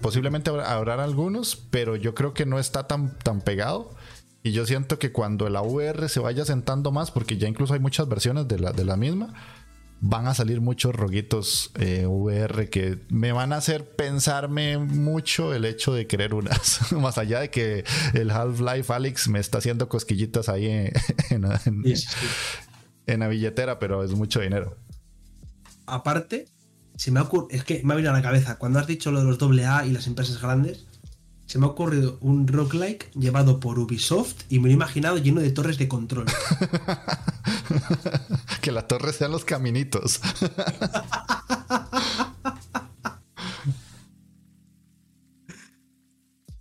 posiblemente 0.00 0.50
habrá, 0.50 1.02
algunos, 1.02 1.56
pero 1.56 1.96
yo 1.96 2.14
creo 2.14 2.34
que 2.34 2.46
no 2.46 2.58
está 2.58 2.86
tan, 2.86 3.16
tan 3.18 3.40
pegado. 3.40 3.94
Y 4.42 4.52
yo 4.52 4.66
siento 4.66 4.98
que 4.98 5.12
cuando 5.12 5.48
la 5.48 5.62
VR 5.62 6.08
se 6.08 6.18
vaya 6.18 6.44
sentando 6.44 6.90
más, 6.90 7.10
porque 7.10 7.38
ya 7.38 7.48
incluso 7.48 7.74
hay 7.74 7.80
muchas 7.80 8.08
versiones 8.08 8.48
de 8.48 8.58
la, 8.58 8.72
de 8.72 8.84
la 8.84 8.96
misma, 8.96 9.34
van 10.04 10.26
a 10.26 10.34
salir 10.34 10.60
muchos 10.60 10.94
roguitos 10.94 11.70
eh, 11.78 12.06
VR 12.06 12.68
que 12.68 12.98
me 13.08 13.30
van 13.30 13.52
a 13.52 13.58
hacer 13.58 13.94
pensarme 13.94 14.76
mucho 14.76 15.54
el 15.54 15.64
hecho 15.64 15.94
de 15.94 16.08
querer 16.08 16.34
unas. 16.34 16.92
Más 17.00 17.18
allá 17.18 17.38
de 17.38 17.50
que 17.50 17.84
el 18.12 18.32
Half-Life 18.32 18.92
Alex 18.92 19.28
me 19.28 19.38
está 19.38 19.58
haciendo 19.58 19.88
cosquillitas 19.88 20.48
ahí 20.48 20.66
en, 21.30 23.20
la 23.20 23.28
billetera, 23.28 23.78
pero 23.78 24.02
es 24.02 24.10
mucho 24.10 24.40
dinero. 24.40 24.76
Aparte, 25.86 26.48
se 26.96 27.10
me 27.10 27.20
ha 27.20 27.28
es 27.50 27.64
que 27.64 27.82
me 27.84 27.92
ha 27.92 27.96
venido 27.96 28.12
a 28.12 28.16
la 28.16 28.22
cabeza, 28.22 28.56
cuando 28.58 28.78
has 28.78 28.86
dicho 28.86 29.10
lo 29.10 29.20
de 29.20 29.26
los 29.26 29.38
AA 29.40 29.86
y 29.86 29.92
las 29.92 30.06
empresas 30.06 30.40
grandes, 30.40 30.86
se 31.46 31.58
me 31.58 31.66
ha 31.66 31.68
ocurrido 31.68 32.16
un 32.20 32.48
roguelike 32.48 33.10
llevado 33.12 33.60
por 33.60 33.78
Ubisoft 33.78 34.44
y 34.48 34.58
me 34.58 34.68
lo 34.68 34.70
he 34.70 34.74
imaginado 34.74 35.18
lleno 35.18 35.40
de 35.40 35.50
torres 35.50 35.76
de 35.78 35.88
control. 35.88 36.26
que 38.62 38.72
las 38.72 38.88
torres 38.88 39.16
sean 39.16 39.32
los 39.32 39.44
caminitos. 39.44 40.22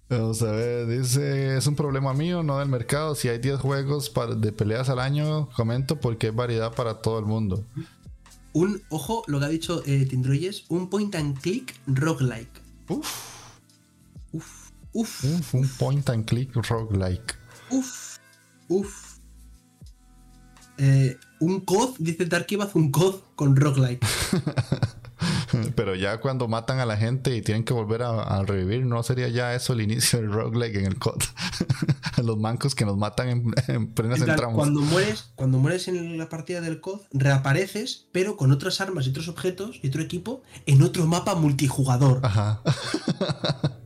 Vamos 0.09 0.41
a 0.41 0.51
ver, 0.51 0.87
dice, 0.87 1.55
es 1.55 1.67
un 1.67 1.77
problema 1.77 2.13
mío, 2.13 2.43
no 2.43 2.59
del 2.59 2.67
mercado. 2.67 3.15
Si 3.15 3.29
hay 3.29 3.37
10 3.37 3.61
juegos 3.61 4.11
de 4.37 4.51
peleas 4.51 4.89
al 4.89 4.99
año, 4.99 5.47
comento 5.55 6.01
porque 6.01 6.27
hay 6.27 6.33
variedad 6.33 6.73
para 6.73 6.95
todo 6.95 7.17
el 7.17 7.25
mundo. 7.25 7.63
Un, 8.53 8.81
ojo, 8.89 9.23
lo 9.27 9.39
que 9.39 9.45
ha 9.45 9.49
dicho 9.49 9.81
eh, 9.85 10.05
Tindroyes, 10.05 10.65
un 10.69 10.89
point 10.89 11.15
and 11.15 11.39
click 11.39 11.79
roguelike. 11.87 12.61
Uf. 12.89 13.41
Uf. 14.93 15.23
un 15.53 15.69
point 15.77 16.09
and 16.09 16.25
click 16.25 16.53
roguelike. 16.53 17.35
Uf. 17.69 18.17
Uf. 18.67 19.19
Eh, 20.77 21.17
un 21.39 21.61
COD, 21.61 21.95
dice 21.99 22.25
Darkibaz, 22.25 22.75
un 22.75 22.91
COD 22.91 23.21
con 23.35 23.55
roguelike. 23.55 24.05
Pero 25.75 25.95
ya 25.95 26.19
cuando 26.19 26.47
matan 26.47 26.79
a 26.79 26.85
la 26.85 26.97
gente 26.97 27.35
y 27.35 27.41
tienen 27.41 27.63
que 27.63 27.73
volver 27.73 28.03
a, 28.03 28.43
revivir, 28.43 28.85
¿no 28.85 29.03
sería 29.03 29.27
ya 29.29 29.53
eso 29.55 29.73
el 29.73 29.81
inicio 29.81 30.19
del 30.19 30.31
roguelike 30.31 30.75
en 30.75 30.85
el 30.85 30.97
COD? 30.97 31.21
Los 32.23 32.37
mancos 32.37 32.75
que 32.75 32.85
nos 32.85 32.97
matan 32.97 33.29
en, 33.29 33.53
en 33.67 33.93
plenas 33.93 34.21
entramos. 34.21 34.55
Cuando 34.55 34.81
mueres, 34.81 35.31
cuando 35.35 35.57
mueres 35.57 35.87
en 35.87 36.17
la 36.17 36.29
partida 36.29 36.61
del 36.61 36.81
COD, 36.81 37.01
reapareces, 37.11 38.07
pero 38.11 38.37
con 38.37 38.51
otras 38.51 38.81
armas 38.81 39.07
y 39.07 39.09
otros 39.09 39.27
objetos 39.27 39.79
y 39.81 39.87
otro 39.87 40.01
equipo 40.01 40.43
en 40.65 40.81
otro 40.83 41.05
mapa 41.07 41.35
multijugador. 41.35 42.19
Ajá. 42.23 42.61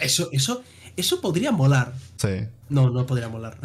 Eso, 0.00 0.28
eso, 0.30 0.62
eso 0.96 1.20
podría 1.20 1.52
molar. 1.52 1.94
Sí. 2.16 2.46
No, 2.68 2.90
no 2.90 3.06
podría 3.06 3.28
molar. 3.28 3.58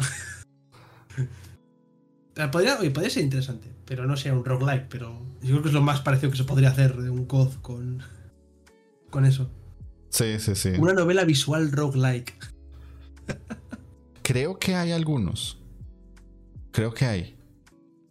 Podría, 2.50 2.78
podría 2.78 3.10
ser 3.10 3.22
interesante, 3.22 3.68
pero 3.84 4.06
no 4.06 4.16
sea 4.16 4.34
un 4.34 4.44
roguelike, 4.44 4.86
pero 4.88 5.20
yo 5.42 5.50
creo 5.50 5.62
que 5.62 5.68
es 5.68 5.74
lo 5.74 5.82
más 5.82 6.00
parecido 6.00 6.30
que 6.30 6.38
se 6.38 6.44
podría 6.44 6.70
hacer 6.70 6.96
de 6.96 7.10
un 7.10 7.26
COD 7.26 7.54
con, 7.62 8.02
con 9.10 9.24
eso. 9.24 9.50
Sí, 10.08 10.38
sí, 10.38 10.54
sí. 10.54 10.70
Una 10.78 10.92
novela 10.92 11.24
visual 11.24 11.72
roguelike. 11.72 12.34
Creo 14.22 14.58
que 14.58 14.74
hay 14.74 14.92
algunos. 14.92 15.58
Creo 16.70 16.94
que 16.94 17.06
hay. 17.06 17.36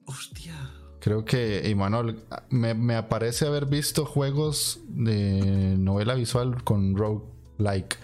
Hostia. 0.05 0.55
Creo 0.99 1.25
que, 1.25 1.69
Emanuel, 1.69 2.19
me, 2.49 2.73
me 2.73 2.95
aparece 2.95 3.45
haber 3.45 3.65
visto 3.65 4.05
juegos 4.05 4.81
de 4.87 5.75
novela 5.77 6.15
visual 6.15 6.63
con 6.63 6.95
roguelike 6.95 7.97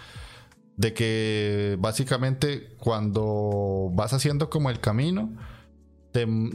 de 0.77 0.93
que 0.93 1.75
básicamente 1.79 2.75
cuando 2.79 3.89
vas 3.93 4.13
haciendo 4.13 4.49
como 4.49 4.69
el 4.69 4.79
camino, 4.79 5.35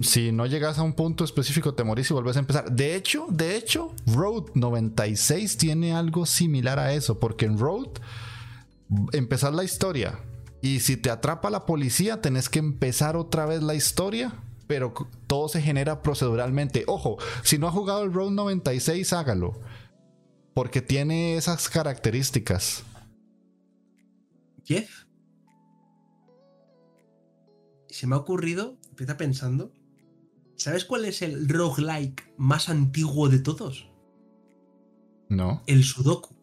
si 0.02 0.32
no 0.32 0.46
llegas 0.46 0.78
a 0.78 0.82
un 0.82 0.94
punto 0.94 1.24
específico 1.24 1.74
te 1.74 1.84
morís 1.84 2.10
y 2.10 2.14
vuelves 2.14 2.36
a 2.36 2.40
empezar. 2.40 2.72
De 2.72 2.96
hecho, 2.96 3.26
de 3.30 3.56
hecho, 3.56 3.94
Road 4.06 4.46
96 4.54 5.56
tiene 5.56 5.92
algo 5.92 6.26
similar 6.26 6.78
a 6.78 6.92
eso, 6.92 7.20
porque 7.20 7.46
en 7.46 7.58
Road 7.58 7.88
empezar 9.12 9.54
la 9.54 9.64
historia 9.64 10.18
y 10.62 10.78
si 10.78 10.96
te 10.96 11.10
atrapa 11.10 11.50
la 11.50 11.66
policía 11.66 12.22
tenés 12.22 12.48
que 12.48 12.60
empezar 12.60 13.16
otra 13.16 13.44
vez 13.46 13.62
la 13.62 13.74
historia. 13.74 14.32
Pero 14.68 14.94
todo 15.26 15.48
se 15.48 15.60
genera 15.60 16.00
proceduralmente. 16.02 16.84
Ojo, 16.86 17.18
si 17.42 17.58
no 17.58 17.66
ha 17.66 17.72
jugado 17.72 18.04
el 18.04 18.12
Road 18.12 18.30
96, 18.30 19.12
hágalo. 19.12 19.60
Porque 20.54 20.80
tiene 20.80 21.36
esas 21.36 21.68
características. 21.68 22.84
Jeff. 24.64 25.04
Se 27.88 28.06
me 28.06 28.14
ha 28.14 28.18
ocurrido, 28.18 28.78
empieza 29.02 29.16
pensando, 29.16 29.72
¿sabes 30.56 30.84
cuál 30.84 31.06
es 31.06 31.22
el 31.22 31.48
roguelike 31.48 32.32
más 32.36 32.68
antiguo 32.68 33.28
de 33.28 33.40
todos? 33.40 33.88
No. 35.28 35.64
El 35.66 35.82
Sudoku. 35.82 36.36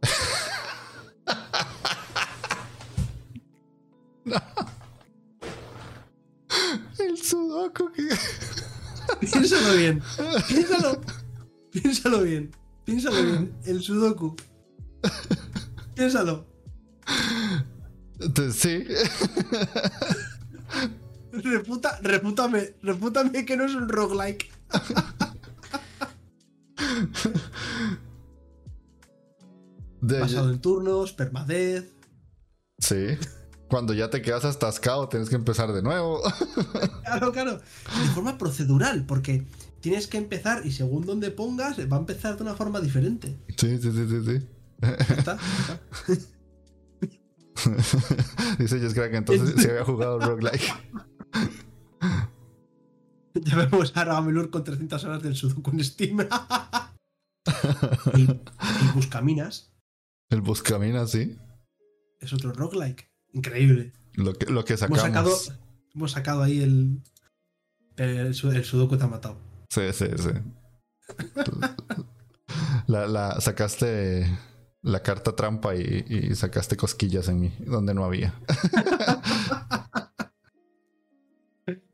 El 6.98 7.18
Sudoku. 7.18 7.90
Piénsalo 9.20 9.76
bien. 9.76 10.02
Piénsalo. 10.48 11.02
Piénsalo 11.72 12.22
bien. 12.22 12.50
Piénsalo 12.84 13.22
bien. 13.22 13.54
El 13.66 13.82
Sudoku. 13.82 14.34
Piénsalo. 15.94 16.46
Sí. 18.52 18.86
Reputa, 21.32 21.98
repútame, 22.02 22.74
repútame 22.82 23.44
que 23.44 23.56
no 23.56 23.64
es 23.64 23.74
un 23.74 23.88
roguelike. 23.88 24.50
De 30.00 30.20
Pasado 30.20 30.50
en 30.50 30.60
turnos, 30.60 31.12
permadez. 31.12 31.92
Sí. 32.78 33.18
Cuando 33.68 33.92
ya 33.92 34.08
te 34.08 34.22
quedas 34.22 34.44
atascado, 34.44 35.08
tienes 35.08 35.28
que 35.28 35.34
empezar 35.34 35.72
de 35.72 35.82
nuevo. 35.82 36.22
claro, 37.04 37.32
claro. 37.32 37.58
De 37.58 38.08
forma 38.14 38.38
procedural, 38.38 39.04
porque 39.04 39.46
tienes 39.80 40.06
que 40.06 40.16
empezar 40.16 40.64
y 40.64 40.72
según 40.72 41.04
donde 41.04 41.30
pongas, 41.30 41.78
va 41.78 41.96
a 41.96 42.00
empezar 42.00 42.36
de 42.36 42.42
una 42.44 42.54
forma 42.54 42.80
diferente. 42.80 43.38
Sí, 43.56 43.78
sí, 43.78 43.92
sí, 43.92 44.06
sí. 44.08 44.24
sí. 44.24 44.48
¿Está? 44.80 45.38
¿Está? 46.08 46.38
Dice 48.58 48.80
Jess 48.80 48.94
que 48.94 49.04
entonces 49.04 49.54
se 49.62 49.70
había 49.70 49.84
jugado 49.84 50.18
roguelike. 50.20 50.72
Ya 53.34 53.56
vemos 53.56 53.96
a 53.96 54.04
Ramelur 54.04 54.50
con 54.50 54.64
300 54.64 55.04
horas 55.04 55.22
del 55.22 55.36
Sudoku 55.36 55.70
en 55.70 55.84
Steam. 55.84 56.20
el, 58.14 58.40
Buscaminas. 58.94 59.72
El 60.28 60.40
Buscaminas, 60.40 61.12
sí. 61.12 61.36
Es 62.18 62.32
otro 62.32 62.52
roguelike. 62.52 63.08
Increíble. 63.32 63.92
Lo 64.14 64.34
que, 64.34 64.46
lo 64.46 64.64
que 64.64 64.76
sacamos. 64.76 65.04
Hemos 65.04 65.14
sacado, 65.14 65.38
hemos 65.94 66.10
sacado 66.10 66.42
ahí 66.42 66.62
el, 66.62 67.00
el, 67.96 68.34
Sudoku 68.34 68.96
te 68.96 69.04
ha 69.04 69.08
matado. 69.08 69.38
Sí, 69.70 69.82
sí, 69.92 70.06
sí. 70.16 70.30
la, 72.88 73.06
la, 73.06 73.40
sacaste 73.40 74.26
la 74.82 75.02
carta 75.02 75.34
trampa 75.34 75.74
y, 75.74 76.34
sacaste 76.34 76.76
cosquillas 76.76 77.28
en 77.28 77.40
mí, 77.40 77.54
donde 77.66 77.94
no 77.94 78.04
había. 78.04 78.34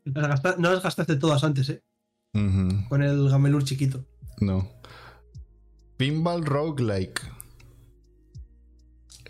No 0.04 0.70
las 0.70 0.82
gastaste 0.82 1.16
todas 1.16 1.44
antes, 1.44 1.68
¿eh? 1.70 1.82
Con 2.32 3.02
el 3.02 3.28
Gamelur 3.28 3.64
chiquito. 3.64 4.04
No. 4.40 4.68
Pinball 5.96 6.44
Roguelike. 6.44 7.20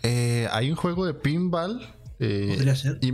Eh, 0.01 0.47
hay 0.51 0.69
un 0.71 0.75
juego 0.75 1.05
de 1.05 1.13
pinball. 1.13 1.81
Eh, 2.19 2.53
podría 2.55 2.75
ser. 2.75 2.99
Y 3.01 3.11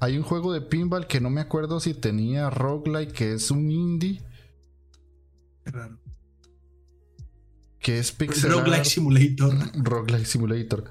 hay 0.00 0.16
un 0.16 0.22
juego 0.22 0.52
de 0.52 0.60
pinball 0.60 1.06
que 1.06 1.20
no 1.20 1.30
me 1.30 1.40
acuerdo 1.40 1.80
si 1.80 1.94
tenía 1.94 2.50
roguelike, 2.50 3.12
que 3.12 3.32
es 3.34 3.50
un 3.50 3.70
indie. 3.70 4.22
Qué 5.64 5.70
raro 5.70 5.98
que 7.88 7.98
es 7.98 8.12
Pixel 8.12 8.52
Roguelike 8.52 8.84
Simulator. 8.84 9.54
Roguelike 9.74 10.26
Simulator. 10.26 10.84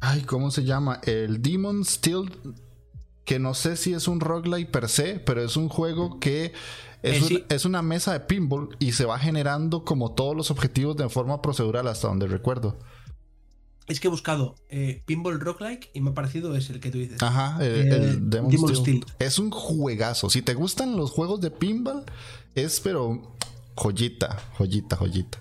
Ay, 0.00 0.22
¿cómo 0.22 0.50
se 0.50 0.64
llama? 0.64 1.00
El 1.04 1.42
Demon 1.42 1.84
Steel. 1.84 2.30
Que 3.26 3.38
no 3.38 3.52
sé 3.52 3.76
si 3.76 3.92
es 3.92 4.08
un 4.08 4.20
roguelike 4.20 4.70
per 4.70 4.88
se, 4.88 5.18
pero 5.20 5.44
es 5.44 5.58
un 5.58 5.68
juego 5.68 6.18
que 6.18 6.54
es, 7.02 7.30
eh, 7.30 7.44
es, 7.50 7.66
una 7.66 7.82
mesa 7.82 8.14
de 8.14 8.20
pinball 8.20 8.74
y 8.78 8.92
se 8.92 9.04
va 9.04 9.18
generando 9.18 9.84
como 9.84 10.14
todos 10.14 10.34
los 10.34 10.50
objetivos 10.50 10.96
de 10.96 11.10
forma 11.10 11.42
procedural 11.42 11.86
hasta 11.88 12.08
donde 12.08 12.26
recuerdo. 12.26 12.78
Es 13.86 14.00
que 14.00 14.08
he 14.08 14.10
buscado 14.10 14.56
eh, 14.70 15.02
Pinball 15.04 15.38
Roguelike 15.38 15.90
y 15.92 16.00
me 16.00 16.10
ha 16.10 16.14
parecido 16.14 16.56
es 16.56 16.70
el 16.70 16.80
que 16.80 16.90
tú 16.90 16.98
dices. 16.98 17.22
Ajá, 17.22 17.62
el, 17.62 18.30
Demon, 18.30 18.74
Steel. 18.74 19.04
Es 19.18 19.38
un 19.38 19.50
juegazo. 19.50 20.30
Si 20.30 20.40
te 20.40 20.54
gustan 20.54 20.96
los 20.96 21.10
juegos 21.10 21.42
de 21.42 21.50
pinball, 21.50 22.04
es 22.54 22.80
pero 22.80 23.36
joyita, 23.74 24.42
joyita, 24.56 24.96
joyita 24.96 25.38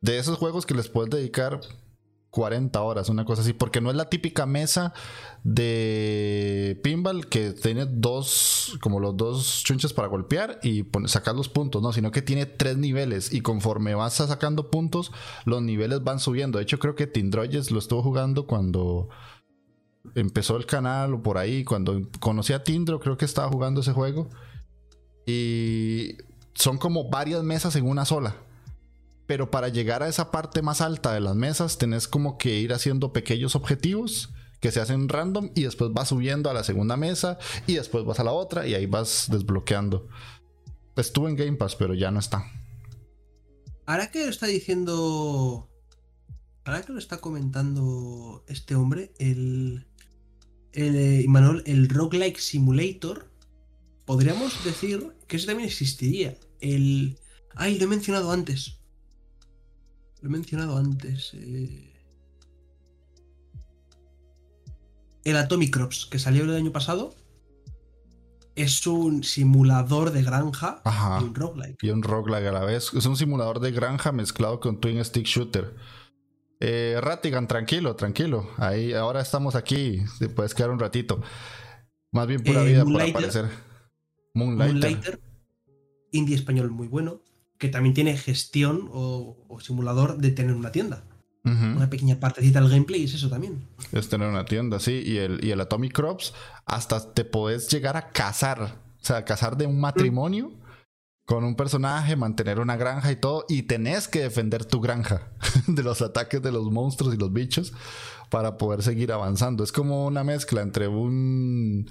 de 0.00 0.18
esos 0.18 0.38
juegos 0.38 0.66
que 0.66 0.74
les 0.74 0.88
puedes 0.88 1.10
dedicar 1.10 1.60
40 2.36 2.82
horas, 2.82 3.08
una 3.08 3.24
cosa 3.24 3.40
así, 3.40 3.54
porque 3.54 3.80
no 3.80 3.88
es 3.88 3.96
la 3.96 4.10
típica 4.10 4.44
mesa 4.44 4.92
de 5.42 6.78
pinball 6.84 7.28
que 7.28 7.52
tiene 7.52 7.86
dos, 7.86 8.76
como 8.82 9.00
los 9.00 9.16
dos 9.16 9.62
chunches 9.64 9.94
para 9.94 10.08
golpear 10.08 10.60
y 10.62 10.84
sacar 11.06 11.34
los 11.34 11.48
puntos, 11.48 11.80
no, 11.80 11.94
sino 11.94 12.10
que 12.10 12.20
tiene 12.20 12.44
tres 12.44 12.76
niveles 12.76 13.32
y 13.32 13.40
conforme 13.40 13.94
vas 13.94 14.12
sacando 14.12 14.70
puntos, 14.70 15.12
los 15.46 15.62
niveles 15.62 16.04
van 16.04 16.20
subiendo. 16.20 16.58
De 16.58 16.64
hecho, 16.64 16.78
creo 16.78 16.94
que 16.94 17.06
Tindroyes 17.06 17.70
lo 17.70 17.78
estuvo 17.78 18.02
jugando 18.02 18.46
cuando 18.46 19.08
empezó 20.14 20.58
el 20.58 20.66
canal 20.66 21.14
o 21.14 21.22
por 21.22 21.38
ahí, 21.38 21.64
cuando 21.64 22.02
conocí 22.20 22.52
a 22.52 22.62
Tindro, 22.64 23.00
creo 23.00 23.16
que 23.16 23.24
estaba 23.24 23.48
jugando 23.48 23.80
ese 23.80 23.92
juego. 23.92 24.28
Y 25.24 26.18
son 26.52 26.76
como 26.76 27.08
varias 27.08 27.42
mesas 27.42 27.76
en 27.76 27.88
una 27.88 28.04
sola. 28.04 28.36
Pero 29.26 29.50
para 29.50 29.68
llegar 29.68 30.02
a 30.02 30.08
esa 30.08 30.30
parte 30.30 30.62
más 30.62 30.80
alta 30.80 31.12
de 31.12 31.20
las 31.20 31.34
mesas, 31.34 31.78
tenés 31.78 32.08
como 32.08 32.38
que 32.38 32.58
ir 32.58 32.72
haciendo 32.72 33.12
pequeños 33.12 33.56
objetivos 33.56 34.30
que 34.60 34.72
se 34.72 34.80
hacen 34.80 35.08
random 35.08 35.50
y 35.54 35.62
después 35.62 35.92
vas 35.92 36.08
subiendo 36.08 36.50
a 36.50 36.54
la 36.54 36.64
segunda 36.64 36.96
mesa 36.96 37.38
y 37.66 37.74
después 37.74 38.04
vas 38.04 38.20
a 38.20 38.24
la 38.24 38.32
otra 38.32 38.66
y 38.66 38.74
ahí 38.74 38.86
vas 38.86 39.26
desbloqueando. 39.30 40.08
Estuvo 40.96 41.28
en 41.28 41.36
Game 41.36 41.56
Pass, 41.56 41.76
pero 41.76 41.94
ya 41.94 42.10
no 42.10 42.20
está. 42.20 42.50
Ahora 43.84 44.10
que 44.10 44.24
lo 44.24 44.30
está 44.30 44.46
diciendo. 44.46 45.68
Ahora 46.64 46.82
que 46.82 46.92
lo 46.92 46.98
está 46.98 47.18
comentando 47.18 48.44
este 48.48 48.74
hombre, 48.74 49.12
el. 49.18 49.86
El 50.72 50.96
eh, 50.96 51.26
el 51.66 51.88
Roguelike 51.88 52.38
Simulator. 52.38 53.30
Podríamos 54.04 54.64
decir 54.64 55.12
que 55.26 55.36
eso 55.36 55.46
también 55.46 55.68
existiría. 55.68 56.36
El. 56.60 57.18
Ay, 57.54 57.78
lo 57.78 57.84
he 57.84 57.88
mencionado 57.88 58.32
antes. 58.32 58.75
Lo 60.20 60.28
he 60.28 60.32
mencionado 60.32 60.76
antes. 60.76 61.32
Eh. 61.34 61.92
El 65.24 65.36
Atomic 65.36 65.72
Crops, 65.72 66.06
que 66.06 66.18
salió 66.18 66.44
el 66.44 66.54
año 66.54 66.72
pasado, 66.72 67.14
es 68.54 68.86
un 68.86 69.22
simulador 69.24 70.12
de 70.12 70.22
granja 70.22 70.80
y 71.20 71.24
un 71.24 71.34
roguelike. 71.34 71.82
Y 71.82 71.90
un 71.90 72.02
roguelike 72.02 72.46
a 72.46 72.52
la 72.52 72.64
vez. 72.64 72.92
Es 72.94 73.04
un 73.06 73.16
simulador 73.16 73.60
de 73.60 73.72
granja 73.72 74.12
mezclado 74.12 74.60
con 74.60 74.80
Twin 74.80 75.04
Stick 75.04 75.26
Shooter. 75.26 75.74
Eh, 76.60 76.98
Ratigan, 77.02 77.48
tranquilo, 77.48 77.96
tranquilo. 77.96 78.48
Ahí, 78.56 78.94
ahora 78.94 79.20
estamos 79.20 79.54
aquí. 79.54 80.02
Te 80.18 80.28
puedes 80.28 80.54
quedar 80.54 80.70
un 80.70 80.78
ratito. 80.78 81.20
Más 82.12 82.26
bien 82.26 82.42
pura 82.42 82.62
eh, 82.62 82.68
vida 82.68 82.84
por 82.84 83.02
aparecer. 83.02 83.50
Moonlighter. 84.32 84.74
Moonlighter. 84.74 85.20
Indie 86.12 86.36
español 86.36 86.70
muy 86.70 86.88
bueno 86.88 87.20
que 87.58 87.68
también 87.68 87.94
tiene 87.94 88.16
gestión 88.16 88.88
o, 88.92 89.58
simulador 89.60 90.18
de 90.18 90.30
tener 90.30 90.54
una 90.54 90.72
tienda. 90.72 91.04
Una 91.44 91.88
pequeña 91.88 92.18
partecita 92.18 92.60
del 92.60 92.70
gameplay 92.70 93.04
es 93.04 93.14
eso 93.14 93.30
también. 93.30 93.68
Es 93.92 94.08
tener 94.08 94.28
una 94.28 94.44
tienda, 94.44 94.80
sí. 94.80 95.00
Y 95.06 95.18
el, 95.18 95.44
y 95.44 95.52
el 95.52 95.60
Atomic 95.60 95.92
Crops, 95.92 96.34
hasta 96.64 97.14
te 97.14 97.24
podés 97.24 97.68
llegar 97.68 97.96
a 97.96 98.10
casar. 98.10 98.82
O 99.00 99.04
sea, 99.04 99.24
casar 99.24 99.56
de 99.56 99.64
un 99.64 99.78
matrimonio 99.78 100.50
con 101.24 101.44
un 101.44 101.54
personaje, 101.54 102.16
mantener 102.16 102.58
una 102.58 102.76
granja 102.76 103.12
y 103.12 103.16
todo. 103.16 103.44
Y 103.48 103.62
tenés 103.62 104.08
que 104.08 104.22
defender 104.22 104.64
tu 104.64 104.80
granja 104.80 105.30
de 105.68 105.84
los 105.84 106.02
ataques 106.02 106.42
de 106.42 106.50
los 106.50 106.68
monstruos 106.72 107.14
y 107.14 107.16
los 107.16 107.32
bichos 107.32 107.72
para 108.28 108.58
poder 108.58 108.82
seguir 108.82 109.12
avanzando. 109.12 109.62
Es 109.62 109.70
como 109.70 110.04
una 110.06 110.24
mezcla 110.24 110.62
entre 110.62 110.88
un 110.88 111.88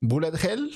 Bullet 0.00 0.34
Hell 0.40 0.70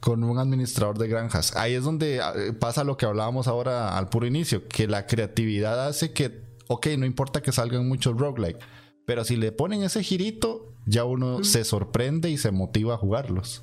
con 0.00 0.24
un 0.24 0.38
administrador 0.38 0.98
de 0.98 1.08
granjas. 1.08 1.54
Ahí 1.56 1.74
es 1.74 1.84
donde 1.84 2.20
ah, 2.20 2.32
pasa 2.58 2.84
lo 2.84 2.96
que 2.96 3.06
hablábamos 3.06 3.46
ahora 3.46 3.96
al 3.96 4.08
puro 4.08 4.26
inicio, 4.26 4.66
que 4.66 4.88
la 4.88 5.06
creatividad 5.06 5.86
hace 5.86 6.12
que, 6.12 6.42
ok, 6.68 6.88
no 6.98 7.06
importa 7.06 7.42
que 7.42 7.52
salgan 7.52 7.86
muchos 7.86 8.16
roguelike, 8.18 8.58
pero 9.06 9.24
si 9.24 9.36
le 9.36 9.52
ponen 9.52 9.82
ese 9.82 10.02
girito, 10.02 10.74
ya 10.86 11.04
uno 11.04 11.44
se 11.44 11.64
sorprende 11.64 12.30
y 12.30 12.38
se 12.38 12.50
motiva 12.50 12.94
a 12.94 12.98
jugarlos. 12.98 13.62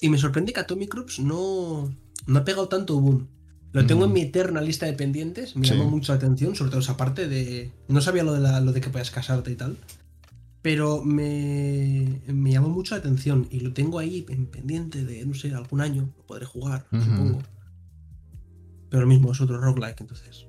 Y 0.00 0.08
me 0.08 0.18
sorprende 0.18 0.52
que 0.52 0.60
Atomic 0.60 0.92
Groups 0.92 1.20
no, 1.20 1.94
no 2.26 2.38
ha 2.38 2.44
pegado 2.44 2.68
tanto 2.68 3.00
boom. 3.00 3.28
Lo 3.72 3.84
tengo 3.86 4.04
en 4.04 4.12
mi 4.12 4.20
eterna 4.20 4.60
lista 4.60 4.86
de 4.86 4.92
pendientes, 4.92 5.56
me 5.56 5.66
llamó 5.66 5.90
mucho 5.90 6.12
la 6.12 6.18
atención, 6.18 6.54
sobre 6.54 6.70
todo 6.70 6.80
esa 6.80 6.96
parte 6.96 7.26
de... 7.26 7.72
No 7.88 8.00
sabía 8.00 8.22
lo 8.22 8.32
de, 8.32 8.38
la, 8.38 8.60
lo 8.60 8.72
de 8.72 8.80
que 8.80 8.88
puedas 8.88 9.10
casarte 9.10 9.50
y 9.50 9.56
tal. 9.56 9.76
Pero 10.64 11.04
me, 11.04 12.22
me, 12.26 12.52
llamó 12.52 12.70
mucho 12.70 12.94
la 12.94 13.00
atención 13.00 13.46
y 13.50 13.60
lo 13.60 13.74
tengo 13.74 13.98
ahí 13.98 14.24
en 14.30 14.46
pendiente 14.46 15.04
de, 15.04 15.26
no 15.26 15.34
sé, 15.34 15.54
algún 15.54 15.82
año 15.82 16.10
lo 16.16 16.24
podré 16.24 16.46
jugar, 16.46 16.86
supongo. 16.90 17.42
Pero 18.88 19.02
lo 19.02 19.06
mismo, 19.06 19.30
es 19.30 19.42
otro 19.42 19.60
roguelike, 19.60 20.00
entonces. 20.00 20.46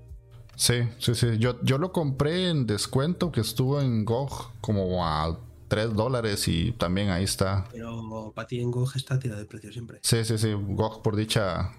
Sí, 0.56 0.76
sí, 1.00 1.16
sí. 1.16 1.38
Yo, 1.38 1.62
yo 1.64 1.78
lo 1.78 1.92
compré 1.92 2.50
en 2.50 2.66
descuento 2.66 3.30
que 3.30 3.42
estuvo 3.42 3.82
en 3.82 4.06
GOG 4.06 4.54
como 4.62 5.06
a 5.06 5.38
3 5.68 5.94
dólares 5.94 6.48
y 6.48 6.72
también 6.72 7.10
ahí 7.10 7.26
está. 7.26 7.68
Pero 7.74 8.32
para 8.34 8.48
ti 8.48 8.62
en 8.62 8.72
GOG 8.72 8.96
está 8.96 9.20
tirado 9.20 9.42
de 9.42 9.48
precio 9.48 9.74
siempre. 9.74 10.00
Sí, 10.02 10.24
sí, 10.24 10.38
sí. 10.38 10.54
GOG 10.54 11.02
por 11.02 11.18
dicha 11.18 11.74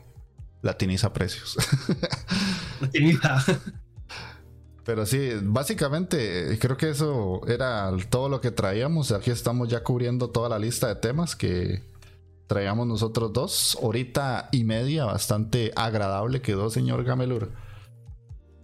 latiniza 0.61 1.11
precios. 1.11 1.57
Latiniza. 2.83 3.43
Pero 4.87 5.05
sí, 5.05 5.31
básicamente 5.43 6.57
creo 6.61 6.77
que 6.77 6.91
eso 6.91 7.41
era 7.49 7.91
todo 8.09 8.29
lo 8.29 8.41
que 8.41 8.53
traíamos. 8.53 9.11
Aquí 9.11 9.33
estamos 9.33 9.69
ya 9.69 9.83
cubriendo 9.83 10.31
toda 10.31 10.49
la 10.49 10.61
lista 10.61 10.87
de 10.87 10.95
temas 10.95 11.35
que 11.35 11.83
traíamos 12.47 12.87
nosotros 12.87 13.33
dos. 13.33 13.77
Horita 13.83 14.49
y 14.53 14.63
media, 14.63 15.05
bastante 15.05 15.73
agradable 15.75 16.41
quedó, 16.41 16.71
señor 16.71 17.03
Gamelur. 17.03 17.51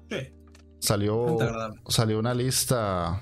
Sí. 0.08 0.32
Salió, 0.78 1.38
salió 1.88 2.20
una 2.20 2.34
lista 2.34 3.20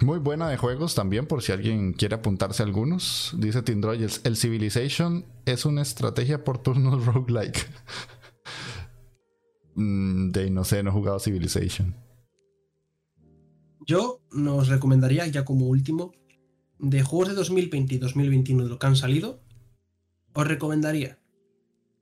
muy 0.00 0.18
buena 0.18 0.48
de 0.48 0.56
juegos 0.56 0.96
también, 0.96 1.26
por 1.26 1.40
si 1.40 1.52
alguien 1.52 1.92
quiere 1.92 2.16
apuntarse 2.16 2.64
a 2.64 2.66
algunos. 2.66 3.32
Dice 3.38 3.62
Tindroyes, 3.62 4.22
el 4.24 4.36
Civilization 4.36 5.24
es 5.44 5.64
una 5.64 5.82
estrategia 5.82 6.42
por 6.42 6.58
turnos 6.58 7.06
roguelike. 7.14 7.64
Mm, 9.76 10.30
de 10.30 10.50
no 10.50 10.64
sé, 10.64 10.82
no 10.82 10.90
he 10.90 10.92
jugado 10.92 11.20
Civilization. 11.20 11.94
Yo 13.86 14.20
nos 14.32 14.68
recomendaría, 14.68 15.26
ya 15.28 15.44
como 15.44 15.66
último, 15.66 16.12
de 16.78 17.02
juegos 17.02 17.28
de 17.28 17.34
2020 17.34 17.94
y 17.94 17.98
2021 17.98 18.64
de 18.64 18.70
lo 18.70 18.78
que 18.78 18.86
han 18.86 18.96
salido, 18.96 19.40
os 20.32 20.46
recomendaría 20.46 21.18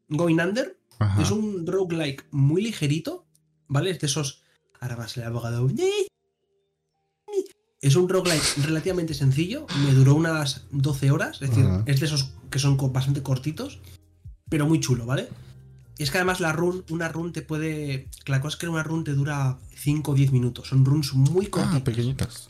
Going 0.08 0.40
Under. 0.40 0.78
Es 1.20 1.30
un 1.30 1.66
roguelike 1.66 2.24
muy 2.30 2.62
ligerito, 2.62 3.26
¿vale? 3.68 3.90
Es 3.90 4.00
de 4.00 4.06
esos. 4.06 4.42
Ahora 4.80 4.96
va 4.96 5.04
a 5.04 5.08
el 5.14 5.22
abogado. 5.22 5.68
Es 7.80 7.96
un 7.96 8.08
roguelike 8.08 8.64
relativamente 8.64 9.12
sencillo. 9.12 9.66
Me 9.84 9.92
duró 9.92 10.14
unas 10.14 10.66
12 10.70 11.10
horas. 11.10 11.42
Es 11.42 11.50
decir, 11.50 11.66
es 11.84 12.00
de 12.00 12.06
esos 12.06 12.32
que 12.48 12.58
son 12.58 12.78
bastante 12.92 13.22
cortitos, 13.22 13.80
pero 14.48 14.66
muy 14.66 14.80
chulo, 14.80 15.04
¿vale? 15.04 15.28
Y 15.96 16.02
es 16.02 16.10
que 16.10 16.18
además 16.18 16.40
la 16.40 16.52
run, 16.52 16.84
una 16.90 17.08
run 17.08 17.32
te 17.32 17.42
puede. 17.42 18.08
La 18.26 18.40
cosa 18.40 18.54
es 18.54 18.60
que 18.60 18.68
una 18.68 18.82
run 18.82 19.04
te 19.04 19.12
dura 19.12 19.58
5 19.76 20.10
o 20.10 20.14
10 20.14 20.32
minutos. 20.32 20.68
Son 20.68 20.84
runs 20.84 21.14
muy 21.14 21.46
ah, 21.46 21.50
cortitas. 21.50 21.80
Ah, 21.80 21.84
pequeñitas. 21.84 22.48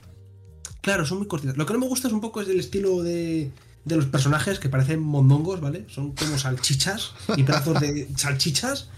Claro, 0.80 1.04
son 1.06 1.18
muy 1.18 1.26
cortitas. 1.26 1.56
Lo 1.56 1.66
que 1.66 1.72
no 1.74 1.80
me 1.80 1.88
gusta 1.88 2.08
es 2.08 2.14
un 2.14 2.20
poco 2.20 2.40
es 2.40 2.48
del 2.48 2.60
estilo 2.60 3.02
de, 3.02 3.52
de 3.84 3.96
los 3.96 4.06
personajes 4.06 4.58
que 4.58 4.68
parecen 4.68 5.00
mondongos, 5.00 5.60
¿vale? 5.60 5.86
Son 5.88 6.12
como 6.12 6.38
salchichas 6.38 7.12
y 7.36 7.42
pedazos 7.42 7.80
de 7.80 8.08
salchichas. 8.16 8.88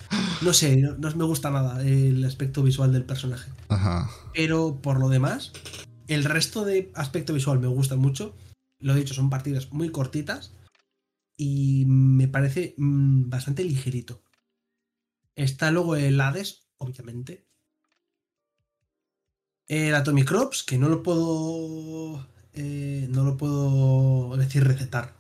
No 0.43 0.53
sé, 0.53 0.77
no, 0.77 1.11
me 1.17 1.25
gusta 1.25 1.51
nada 1.51 1.83
el 1.83 2.25
aspecto 2.25 2.63
visual 2.63 2.93
del 2.93 3.05
personaje. 3.05 3.51
Ajá. 3.69 4.11
Pero 4.33 4.79
por 4.81 5.01
lo 5.01 5.09
demás, 5.09 5.53
el 6.07 6.25
resto 6.25 6.65
de 6.65 6.93
aspecto 6.95 7.35
visual 7.35 7.59
me 7.59 7.67
gusta 7.67 7.97
mucho. 7.97 8.35
Lo 8.79 8.95
dicho, 8.95 9.15
son 9.15 9.31
partidas 9.31 9.73
muy 9.73 9.91
cortitas 9.91 10.53
y 11.37 11.85
me 11.87 12.29
parece 12.29 12.75
mm, 12.77 13.29
bastante 13.29 13.65
ligerito. 13.65 14.23
Está 15.37 15.71
luego 15.71 15.95
el 15.95 16.21
Hades, 16.21 16.67
obviamente. 16.79 17.47
El 19.69 19.95
Atomic 19.95 20.29
Crops, 20.29 20.65
que 20.65 20.79
no 20.79 20.89
lo 20.89 21.03
puedo 21.03 22.27
eh, 22.57 23.07
no 23.11 23.23
lo 23.23 23.37
puedo 23.37 24.37
decir 24.37 24.65
recetar. 24.65 25.15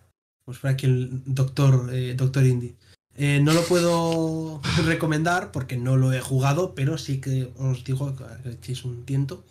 Pues 0.45 0.59
para 0.59 0.73
aquí 0.73 0.87
el 0.87 1.23
doctor, 1.27 1.91
eh, 1.93 2.15
doctor 2.15 2.47
Indy. 2.47 2.77
Eh, 3.15 3.41
no 3.43 3.53
lo 3.53 3.63
puedo 3.63 4.61
recomendar 4.87 5.53
porque 5.53 5.77
no 5.77 5.97
lo 5.97 6.13
he 6.13 6.21
jugado, 6.21 6.75
pero 6.75 6.97
sí 6.99 7.21
que 7.21 7.53
os 7.57 7.85
digo 7.85 8.17
que 8.61 8.73
es 8.73 8.85
un 8.85 9.05
tiento. 9.05 9.45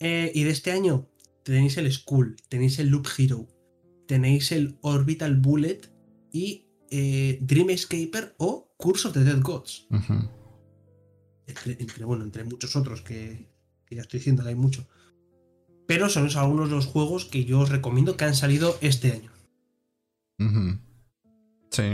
y 0.00 0.42
de 0.44 0.50
este 0.50 0.70
año 0.72 1.08
tenéis 1.44 1.76
el 1.76 1.92
School, 1.92 2.36
tenéis 2.48 2.78
el 2.78 2.88
Loop 2.88 3.06
Hero, 3.18 3.46
tenéis 4.06 4.52
el 4.52 4.78
Orbital 4.80 5.36
Bullet 5.36 5.80
y 6.32 6.66
Dream 6.90 7.70
Escaper 7.70 8.34
o 8.38 8.67
Curse 8.78 9.08
of 9.08 9.14
the 9.14 9.24
Dead 9.24 9.40
Gods. 9.42 9.86
entre, 11.46 12.04
bueno, 12.04 12.24
entre 12.24 12.44
muchos 12.44 12.76
otros 12.76 13.02
que, 13.02 13.48
que 13.84 13.96
ya 13.96 14.02
estoy 14.02 14.20
diciendo 14.20 14.42
que 14.42 14.50
hay 14.50 14.54
mucho. 14.54 14.86
Pero 15.86 16.08
son 16.08 16.28
algunos 16.36 16.68
de 16.68 16.76
los 16.76 16.86
juegos 16.86 17.24
que 17.24 17.44
yo 17.44 17.60
os 17.60 17.70
recomiendo 17.70 18.16
que 18.16 18.24
han 18.24 18.34
salido 18.34 18.76
este 18.80 19.12
año. 19.12 19.30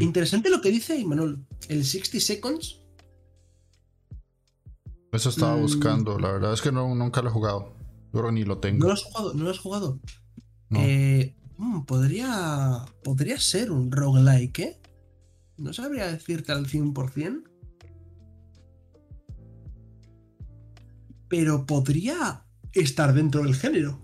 Interesante 0.00 0.50
lo 0.50 0.60
que 0.60 0.70
dice 0.70 1.02
Manuel. 1.04 1.44
El 1.68 1.84
60 1.84 2.20
Seconds. 2.20 2.80
Eso 5.12 5.28
estaba 5.28 5.56
mm. 5.56 5.62
buscando. 5.62 6.18
La 6.18 6.32
verdad 6.32 6.52
es 6.52 6.60
que 6.60 6.72
no, 6.72 6.94
nunca 6.94 7.22
lo 7.22 7.28
he 7.28 7.32
jugado. 7.32 7.72
Yo 8.12 8.30
ni 8.32 8.44
lo 8.44 8.58
tengo. 8.58 8.80
¿No 8.80 8.86
lo 8.86 8.92
has 8.94 9.04
jugado? 9.04 9.34
¿No 9.34 9.44
lo 9.44 9.50
has 9.50 9.58
jugado? 9.58 10.00
Eh, 10.70 11.36
mm, 11.56 11.82
podría, 11.82 12.84
podría 13.02 13.38
ser 13.38 13.70
un 13.70 13.92
roguelike, 13.92 14.58
¿eh? 14.58 14.80
No 15.56 15.72
sabría 15.72 16.06
decirte 16.06 16.52
al 16.52 16.66
100%. 16.66 17.44
Pero 21.28 21.66
podría 21.66 22.44
estar 22.72 23.14
dentro 23.14 23.42
del 23.42 23.54
género. 23.54 24.00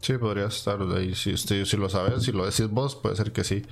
Sí, 0.00 0.18
podría 0.18 0.46
estar 0.46 0.80
ahí. 0.96 1.14
Si, 1.14 1.36
si, 1.36 1.76
lo 1.76 1.88
sabes, 1.88 2.24
si 2.24 2.32
lo 2.32 2.44
decís 2.44 2.68
vos, 2.68 2.96
puede 2.96 3.16
ser 3.16 3.32
que 3.32 3.44
sí. 3.44 3.62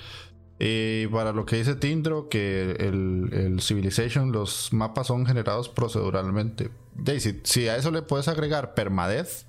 Y 0.59 1.07
para 1.09 1.32
lo 1.32 1.47
que 1.47 1.57
dice 1.57 1.74
Tindro, 1.74 2.28
que 2.28 2.73
el, 2.73 3.59
Civilization, 3.61 4.31
los 4.31 4.73
mapas 4.73 5.09
son 5.09 5.27
generados 5.27 5.69
proceduralmente. 5.69 6.70
Daisy, 6.94 7.40
si 7.44 7.66
a 7.69 7.77
eso 7.77 7.90
le 7.90 8.02
puedes 8.02 8.28
agregar 8.28 8.74
permadez, 8.74 9.47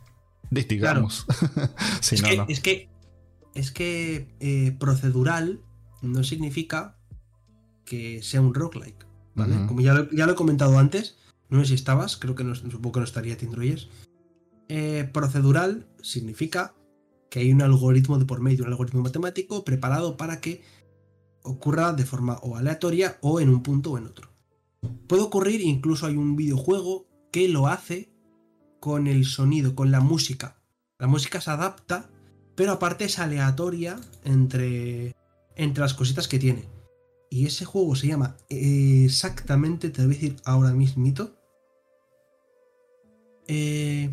digamos. 0.49 1.25
es, 2.11 2.21
que, 2.21 2.45
es, 2.47 2.59
que, 2.61 2.89
es 3.53 3.71
que 3.71 4.35
eh, 4.39 4.75
procedural 4.79 5.61
no 6.01 6.23
significa 6.23 6.97
que 7.85 8.21
sea 8.21 8.41
un 8.41 8.53
roguelike. 8.53 9.05
¿vale? 9.35 9.65
Como 9.67 9.81
ya 9.81 10.07
ya 10.11 10.25
lo 10.25 10.33
he 10.33 10.35
comentado 10.35 10.77
antes, 10.77 11.17
no 11.49 11.59
sé 11.59 11.67
si 11.67 11.73
estabas, 11.73 12.17
creo 12.17 12.35
que 12.35 12.43
no, 12.43 12.55
supongo 12.55 12.93
que 12.93 12.99
no 12.99 13.05
estaría 13.05 13.37
Tindroyes. 13.37 13.89
Eh, 14.69 15.09
procedural 15.11 15.87
significa 16.01 16.73
que 17.29 17.39
hay 17.39 17.51
un 17.51 17.61
algoritmo 17.61 18.17
de 18.17 18.25
por 18.25 18.41
medio, 18.41 18.63
un 18.63 18.71
algoritmo 18.71 19.01
matemático 19.01 19.65
preparado 19.65 20.15
para 20.15 20.39
que 20.39 20.61
ocurra 21.43 21.93
de 21.93 22.05
forma 22.05 22.37
o 22.41 22.55
aleatoria 22.55 23.17
o 23.21 23.39
en 23.39 23.49
un 23.49 23.63
punto 23.63 23.91
o 23.91 23.97
en 23.97 24.05
otro. 24.05 24.29
Puede 25.07 25.23
ocurrir, 25.23 25.61
incluso 25.61 26.05
hay 26.07 26.15
un 26.15 26.35
videojuego 26.35 27.05
que 27.31 27.47
lo 27.47 27.67
hace 27.67 28.11
con 28.79 29.07
el 29.07 29.25
sonido, 29.25 29.75
con 29.75 29.91
la 29.91 29.99
música. 29.99 30.57
La 30.99 31.07
música 31.07 31.41
se 31.41 31.51
adapta, 31.51 32.09
pero 32.55 32.73
aparte 32.73 33.05
es 33.05 33.19
aleatoria 33.19 33.99
entre, 34.23 35.13
entre 35.61 35.81
las 35.81 35.93
cositas 35.93 36.27
que 36.27 36.39
tiene. 36.39 36.67
Y 37.29 37.45
ese 37.45 37.65
juego 37.65 37.95
se 37.95 38.07
llama 38.07 38.35
exactamente, 38.49 39.89
te 39.89 40.01
voy 40.01 40.11
a 40.11 40.15
decir 40.15 40.35
ahora 40.43 40.73
mismito, 40.73 41.37
eh, 43.47 44.09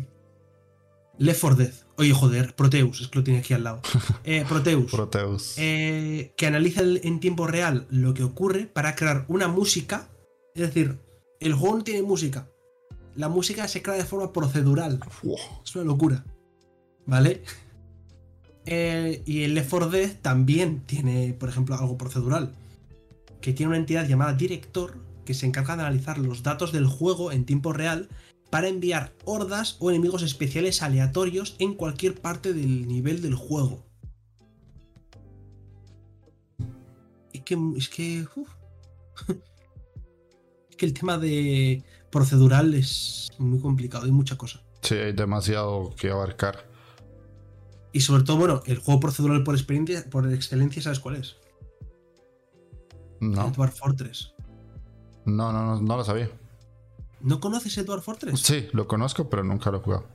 Left 1.17 1.41
4 1.41 1.57
Dead. 1.57 1.73
Oye, 1.97 2.13
joder, 2.13 2.55
Proteus, 2.55 3.01
es 3.01 3.07
que 3.09 3.19
lo 3.19 3.23
tiene 3.23 3.39
aquí 3.39 3.53
al 3.53 3.63
lado. 3.63 3.81
Eh, 4.23 4.45
Proteus. 4.47 4.91
Proteus. 4.91 5.55
Eh, 5.57 6.33
que 6.37 6.47
analiza 6.47 6.81
en 6.81 7.19
tiempo 7.19 7.45
real 7.47 7.87
lo 7.89 8.13
que 8.13 8.23
ocurre 8.23 8.67
para 8.67 8.95
crear 8.95 9.25
una 9.27 9.47
música. 9.47 10.07
Es 10.55 10.61
decir, 10.61 10.99
el 11.39 11.53
juego 11.53 11.77
no 11.77 11.83
tiene 11.83 12.03
música. 12.03 12.49
La 13.15 13.27
música 13.27 13.67
se 13.67 13.81
crea 13.81 13.97
de 13.97 14.05
forma 14.05 14.31
procedural. 14.31 14.99
Es 15.65 15.75
una 15.75 15.83
locura. 15.83 16.23
¿Vale? 17.05 17.43
Eh, 18.71 19.23
y 19.25 19.45
el 19.45 19.55
Left 19.55 19.71
4 19.71 19.89
Dead 19.89 20.15
también 20.21 20.81
tiene, 20.81 21.33
por 21.33 21.49
ejemplo, 21.49 21.73
algo 21.73 21.97
procedural. 21.97 22.53
Que 23.41 23.51
tiene 23.51 23.71
una 23.71 23.79
entidad 23.79 24.07
llamada 24.07 24.33
director 24.33 24.95
que 25.25 25.33
se 25.33 25.47
encarga 25.47 25.75
de 25.75 25.81
analizar 25.81 26.19
los 26.19 26.43
datos 26.43 26.71
del 26.71 26.85
juego 26.85 27.31
en 27.31 27.45
tiempo 27.45 27.73
real 27.73 28.09
para 28.51 28.67
enviar 28.67 29.11
hordas 29.25 29.77
o 29.79 29.89
enemigos 29.89 30.21
especiales 30.21 30.83
aleatorios 30.83 31.55
en 31.57 31.73
cualquier 31.73 32.21
parte 32.21 32.53
del 32.53 32.87
nivel 32.87 33.23
del 33.23 33.33
juego. 33.33 33.83
Es 37.33 37.41
que. 37.41 37.57
Es 37.75 37.89
que. 37.89 38.19
es 40.69 40.75
que 40.75 40.85
el 40.85 40.93
tema 40.93 41.17
de 41.17 41.83
procedural 42.11 42.75
es 42.75 43.31
muy 43.39 43.59
complicado, 43.59 44.05
hay 44.05 44.11
mucha 44.11 44.37
cosa. 44.37 44.61
Sí, 44.83 44.93
hay 44.93 45.13
demasiado 45.13 45.95
que 45.95 46.11
abarcar. 46.11 46.68
Y 47.91 48.01
sobre 48.01 48.23
todo, 48.23 48.37
bueno, 48.37 48.61
el 48.65 48.77
juego 48.77 48.99
procedural 48.99 49.43
por 49.43 49.55
experiencia, 49.55 50.07
por 50.09 50.31
excelencia, 50.31 50.81
¿sabes 50.81 50.99
cuál 50.99 51.15
es? 51.15 51.37
No. 53.19 53.49
Dwarf 53.51 53.77
Fortress. 53.77 54.33
No, 55.25 55.51
no, 55.51 55.65
no, 55.65 55.81
no 55.81 55.97
lo 55.97 56.03
sabía. 56.03 56.29
¿No 57.21 57.39
conoces 57.39 57.77
Edward 57.77 58.01
Fortress? 58.01 58.39
Sí, 58.39 58.67
lo 58.71 58.87
conozco, 58.87 59.29
pero 59.29 59.43
nunca 59.43 59.71
lo 59.71 59.79
he 59.79 59.81
jugado. 59.81 60.07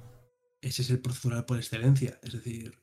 Ese 0.63 0.83
es 0.83 0.91
el 0.91 1.01
procedural 1.01 1.45
por 1.45 1.59
excelencia. 1.59 2.19
Es 2.23 2.33
decir, 2.33 2.79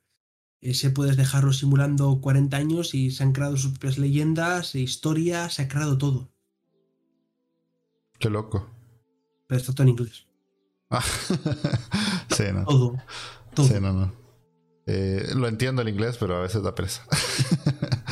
ese 0.61 0.91
puedes 0.91 1.17
dejarlo 1.17 1.53
simulando 1.53 2.21
40 2.21 2.55
años 2.55 2.93
y 2.93 3.09
se 3.09 3.23
han 3.23 3.33
creado 3.33 3.57
sus 3.57 3.71
propias 3.71 3.97
leyendas, 3.97 4.75
e 4.75 4.79
historias, 4.79 5.55
se 5.55 5.63
ha 5.63 5.67
creado 5.67 5.97
todo. 5.97 6.29
Qué 8.19 8.29
loco. 8.29 8.69
Pero 9.47 9.59
está 9.59 9.73
todo 9.73 9.83
en 9.83 9.89
inglés. 9.89 10.27
Ah, 10.91 11.01
sí, 12.29 12.43
no. 12.53 12.65
Todo. 12.65 12.97
todo. 13.55 13.67
Sí, 13.67 13.73
no, 13.81 13.91
no. 13.91 14.20
Eh, 14.87 15.31
lo 15.35 15.47
entiendo 15.47 15.81
el 15.81 15.89
inglés, 15.89 16.17
pero 16.19 16.37
a 16.37 16.41
veces 16.41 16.63
da 16.63 16.73
presa. 16.73 17.03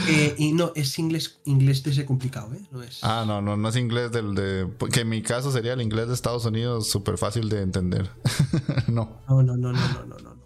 Eh, 0.07 0.35
y 0.37 0.53
no, 0.53 0.71
es 0.75 0.97
inglés, 0.99 1.39
inglés 1.45 1.83
de 1.83 1.91
ese 1.91 2.05
complicado, 2.05 2.53
¿eh? 2.53 2.61
No 2.71 2.83
es... 2.83 2.99
Ah, 3.03 3.23
no, 3.25 3.41
no, 3.41 3.57
no 3.57 3.69
es 3.69 3.75
inglés 3.75 4.11
del 4.11 4.35
de. 4.35 4.67
Que 4.91 5.01
en 5.01 5.09
mi 5.09 5.21
caso 5.21 5.51
sería 5.51 5.73
el 5.73 5.81
inglés 5.81 6.07
de 6.07 6.13
Estados 6.13 6.45
Unidos 6.45 6.87
súper 6.87 7.17
fácil 7.17 7.49
de 7.49 7.61
entender. 7.61 8.11
no. 8.87 9.21
No, 9.27 9.41
no, 9.41 9.57
no, 9.57 9.71
no, 9.71 9.79
no, 9.79 10.05
no, 10.05 10.17
no. 10.17 10.39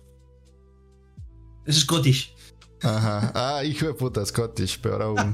Es 1.66 1.82
Scottish. 1.82 2.34
Ajá. 2.82 3.32
Ah, 3.34 3.64
hijo 3.64 3.88
de 3.88 3.94
puta, 3.94 4.26
Scottish, 4.26 4.80
peor 4.80 5.02
aún. 5.02 5.34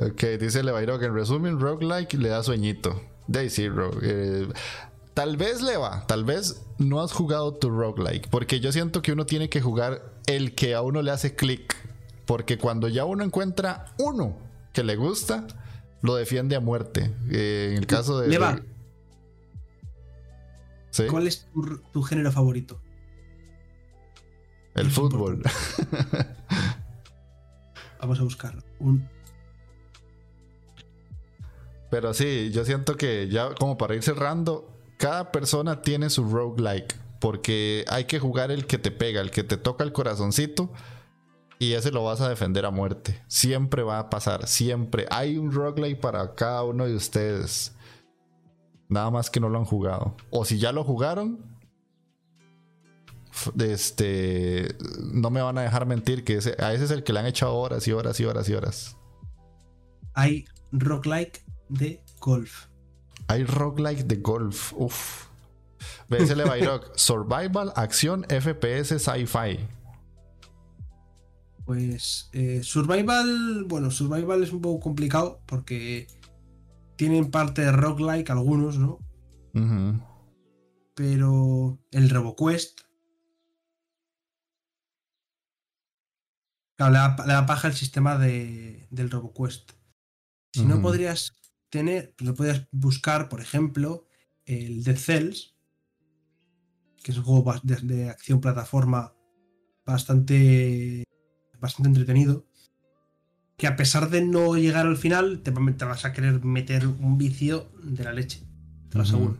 ok, 0.00 0.22
dice 0.40 0.62
Levairo 0.62 0.98
que 0.98 1.06
en 1.06 1.14
resumen, 1.14 1.60
roguelike 1.60 2.14
le 2.14 2.28
da 2.30 2.42
sueñito. 2.42 3.00
Daisy, 3.28 3.68
rogue. 3.68 3.98
Eh, 4.02 4.48
tal 5.16 5.36
vez 5.36 5.60
le 5.62 5.76
va, 5.76 6.06
tal 6.06 6.24
vez 6.24 6.62
no 6.78 7.00
has 7.00 7.12
jugado 7.12 7.54
tu 7.54 7.70
roguelike, 7.70 8.28
porque 8.30 8.60
yo 8.60 8.70
siento 8.70 9.02
que 9.02 9.10
uno 9.10 9.26
tiene 9.26 9.48
que 9.48 9.60
jugar 9.60 10.12
el 10.28 10.54
que 10.54 10.76
a 10.76 10.82
uno 10.82 11.02
le 11.02 11.10
hace 11.10 11.34
clic 11.34 11.74
porque 12.26 12.58
cuando 12.58 12.88
ya 12.88 13.04
uno 13.04 13.24
encuentra 13.24 13.86
uno 13.98 14.36
que 14.72 14.82
le 14.82 14.96
gusta, 14.96 15.46
lo 16.02 16.16
defiende 16.16 16.56
a 16.56 16.60
muerte. 16.60 17.14
Eh, 17.30 17.68
en 17.70 17.78
el 17.78 17.86
caso 17.86 18.18
de. 18.18 18.28
Le 18.28 18.38
va. 18.38 18.60
¿Cuál 21.08 21.26
es 21.26 21.46
tu, 21.92 22.02
género 22.02 22.32
favorito? 22.32 22.80
El 24.74 24.90
fútbol. 24.90 25.42
Vamos 28.00 28.20
a 28.20 28.22
buscar 28.24 28.62
un. 28.80 29.08
Pero 31.90 32.12
sí, 32.12 32.50
yo 32.52 32.64
siento 32.64 32.96
que 32.96 33.28
ya 33.28 33.54
como 33.54 33.78
para 33.78 33.94
ir 33.94 34.02
cerrando, 34.02 34.75
cada 34.96 35.32
persona 35.32 35.82
tiene 35.82 36.10
su 36.10 36.24
roguelike. 36.24 36.94
Porque 37.20 37.84
hay 37.88 38.04
que 38.04 38.18
jugar 38.18 38.50
el 38.50 38.66
que 38.66 38.78
te 38.78 38.90
pega, 38.90 39.22
el 39.22 39.30
que 39.30 39.42
te 39.42 39.56
toca 39.56 39.84
el 39.84 39.92
corazoncito 39.92 40.70
y 41.58 41.72
ese 41.72 41.90
lo 41.90 42.04
vas 42.04 42.20
a 42.20 42.28
defender 42.28 42.66
a 42.66 42.70
muerte. 42.70 43.22
Siempre 43.28 43.82
va 43.82 43.98
a 43.98 44.10
pasar, 44.10 44.46
siempre. 44.46 45.06
Hay 45.10 45.38
un 45.38 45.52
roguelike 45.52 46.00
para 46.00 46.34
cada 46.34 46.62
uno 46.64 46.86
de 46.86 46.94
ustedes. 46.94 47.74
Nada 48.88 49.10
más 49.10 49.30
que 49.30 49.40
no 49.40 49.48
lo 49.48 49.58
han 49.58 49.64
jugado. 49.64 50.14
O 50.30 50.44
si 50.44 50.58
ya 50.58 50.72
lo 50.72 50.84
jugaron, 50.84 51.58
este, 53.58 54.76
no 55.12 55.30
me 55.30 55.40
van 55.40 55.58
a 55.58 55.62
dejar 55.62 55.86
mentir 55.86 56.24
que 56.24 56.34
ese, 56.34 56.54
a 56.62 56.72
ese 56.72 56.84
es 56.84 56.90
el 56.90 57.02
que 57.02 57.12
le 57.12 57.20
han 57.20 57.26
echado 57.26 57.54
horas 57.54 57.88
y 57.88 57.92
horas 57.92 58.20
y 58.20 58.24
horas 58.24 58.48
y 58.48 58.54
horas. 58.54 58.96
Hay 60.12 60.44
roguelike 60.72 61.42
de 61.68 62.02
golf. 62.20 62.66
Hay 63.28 63.44
roguelike 63.44 64.04
de 64.04 64.16
golf. 64.16 64.72
Uf. 64.76 65.26
BSL 66.08 66.44
Byrock. 66.44 66.92
Survival, 66.96 67.72
acción, 67.76 68.24
FPS, 68.28 68.98
sci-fi. 68.98 69.58
Pues 71.64 72.30
eh, 72.32 72.60
Survival, 72.62 73.64
bueno, 73.66 73.90
Survival 73.90 74.42
es 74.44 74.52
un 74.52 74.60
poco 74.60 74.78
complicado 74.78 75.40
porque 75.46 76.06
tienen 76.94 77.30
parte 77.30 77.62
de 77.62 77.72
roguelike 77.72 78.30
algunos, 78.30 78.78
¿no? 78.78 79.00
Pero 80.94 81.78
el 81.90 82.10
RoboQuest. 82.10 82.80
Claro, 86.76 86.92
le 87.24 87.32
da, 87.32 87.46
paja 87.46 87.68
el 87.68 87.74
sistema 87.74 88.18
de, 88.18 88.86
del 88.90 89.10
RoboQuest. 89.10 89.72
Si 90.52 90.64
no 90.64 90.80
podrías 90.80 91.32
tener, 91.76 92.14
lo 92.18 92.34
podrías 92.34 92.66
buscar, 92.72 93.28
por 93.28 93.42
ejemplo, 93.42 94.06
el 94.46 94.82
Dead 94.82 94.96
Cells, 94.96 95.54
que 97.02 97.12
es 97.12 97.18
un 97.18 97.24
juego 97.24 97.54
de, 97.62 98.08
acción 98.08 98.40
plataforma 98.40 99.12
bastante, 99.84 101.04
bastante 101.60 101.88
entretenido. 101.90 102.46
Que 103.58 103.66
a 103.66 103.76
pesar 103.76 104.08
de 104.10 104.22
no 104.22 104.56
llegar 104.56 104.86
al 104.86 104.96
final, 104.96 105.42
te, 105.42 105.50
vas 105.50 106.04
a 106.04 106.12
querer 106.12 106.42
meter 106.44 106.86
un 106.86 107.18
vicio 107.18 107.70
de 107.82 108.04
la 108.04 108.12
leche. 108.12 108.42
Te 108.88 108.98
lo 108.98 109.04
aseguro. 109.04 109.36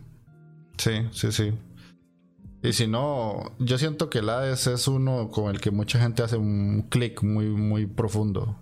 Sí, 0.77 0.93
sí, 1.13 1.33
sí. 1.33 1.53
Y 2.63 2.73
si 2.73 2.87
no, 2.87 3.55
yo 3.59 3.79
siento 3.79 4.11
que 4.11 4.19
el 4.19 4.29
Hades 4.29 4.67
es 4.67 4.89
uno 4.89 5.31
con 5.31 5.55
el 5.55 5.61
que 5.61 5.71
mucha 5.71 5.99
gente 5.99 6.23
hace 6.23 6.37
un 6.37 6.83
clic 6.91 7.23
muy, 7.23 7.47
muy 7.47 7.87
profundo. 7.87 8.59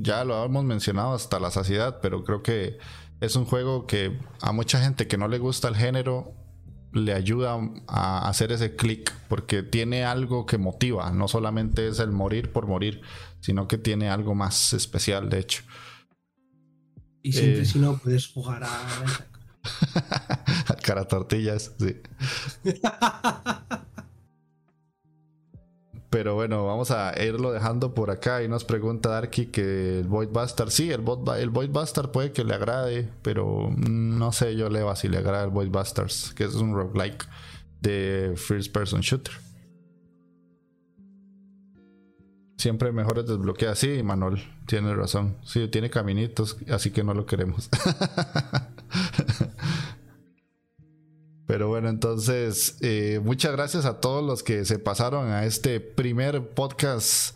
Ya 0.00 0.24
lo 0.24 0.44
hemos 0.44 0.64
mencionado 0.64 1.14
hasta 1.14 1.40
la 1.40 1.50
saciedad, 1.50 1.98
pero 2.00 2.24
creo 2.24 2.42
que 2.42 2.78
es 3.20 3.36
un 3.36 3.44
juego 3.44 3.86
que 3.86 4.18
a 4.40 4.52
mucha 4.52 4.80
gente 4.80 5.08
que 5.08 5.18
no 5.18 5.28
le 5.28 5.38
gusta 5.38 5.68
el 5.68 5.76
género 5.76 6.34
le 6.92 7.12
ayuda 7.12 7.58
a 7.86 8.28
hacer 8.28 8.52
ese 8.52 8.76
clic 8.76 9.12
porque 9.28 9.62
tiene 9.62 10.04
algo 10.04 10.46
que 10.46 10.56
motiva, 10.56 11.10
no 11.10 11.28
solamente 11.28 11.88
es 11.88 11.98
el 11.98 12.12
morir 12.12 12.52
por 12.52 12.66
morir, 12.66 13.02
sino 13.40 13.68
que 13.68 13.76
tiene 13.78 14.08
algo 14.08 14.34
más 14.34 14.72
especial, 14.72 15.28
de 15.28 15.40
hecho. 15.40 15.62
Y 17.22 17.32
siempre 17.32 17.62
eh, 17.62 17.66
si 17.66 17.78
no 17.78 17.98
puedes 17.98 18.28
jugar 18.28 18.62
a 18.64 18.70
Cara 20.82 21.06
tortillas, 21.06 21.72
sí. 21.78 22.00
Pero 26.10 26.34
bueno, 26.34 26.64
vamos 26.64 26.90
a 26.90 27.12
irlo 27.22 27.52
dejando 27.52 27.94
por 27.94 28.10
acá. 28.10 28.42
Y 28.42 28.48
nos 28.48 28.64
pregunta 28.64 29.10
Darky 29.10 29.46
que 29.46 29.98
el 30.00 30.08
Void 30.08 30.30
Bastard. 30.30 30.70
Sí, 30.70 30.90
el, 30.90 31.04
el 31.38 31.50
Void 31.50 31.70
Bastard 31.70 32.10
puede 32.10 32.32
que 32.32 32.44
le 32.44 32.54
agrade, 32.54 33.10
pero 33.22 33.70
no 33.76 34.32
sé 34.32 34.56
yo, 34.56 34.70
Leva, 34.70 34.96
si 34.96 35.08
le 35.08 35.18
agrada 35.18 35.44
el 35.44 35.50
Void 35.50 35.70
Bastards, 35.70 36.32
que 36.34 36.44
es 36.44 36.54
un 36.54 36.74
roguelike 36.74 37.26
de 37.80 38.34
First 38.36 38.72
Person 38.72 39.00
Shooter. 39.00 39.34
Siempre 42.56 42.90
mejor 42.90 43.20
es 43.20 43.26
desbloquear. 43.26 43.76
Sí, 43.76 44.02
Manuel, 44.02 44.42
tiene 44.66 44.94
razón. 44.94 45.36
Sí, 45.44 45.68
tiene 45.68 45.90
caminitos, 45.90 46.56
así 46.70 46.90
que 46.90 47.04
no 47.04 47.14
lo 47.14 47.24
queremos. 47.24 47.68
Pero 51.48 51.68
bueno, 51.68 51.88
entonces, 51.88 52.76
eh, 52.82 53.22
muchas 53.24 53.52
gracias 53.52 53.86
a 53.86 54.00
todos 54.00 54.22
los 54.22 54.42
que 54.42 54.66
se 54.66 54.78
pasaron 54.78 55.30
a 55.30 55.46
este 55.46 55.80
primer 55.80 56.50
podcast 56.50 57.34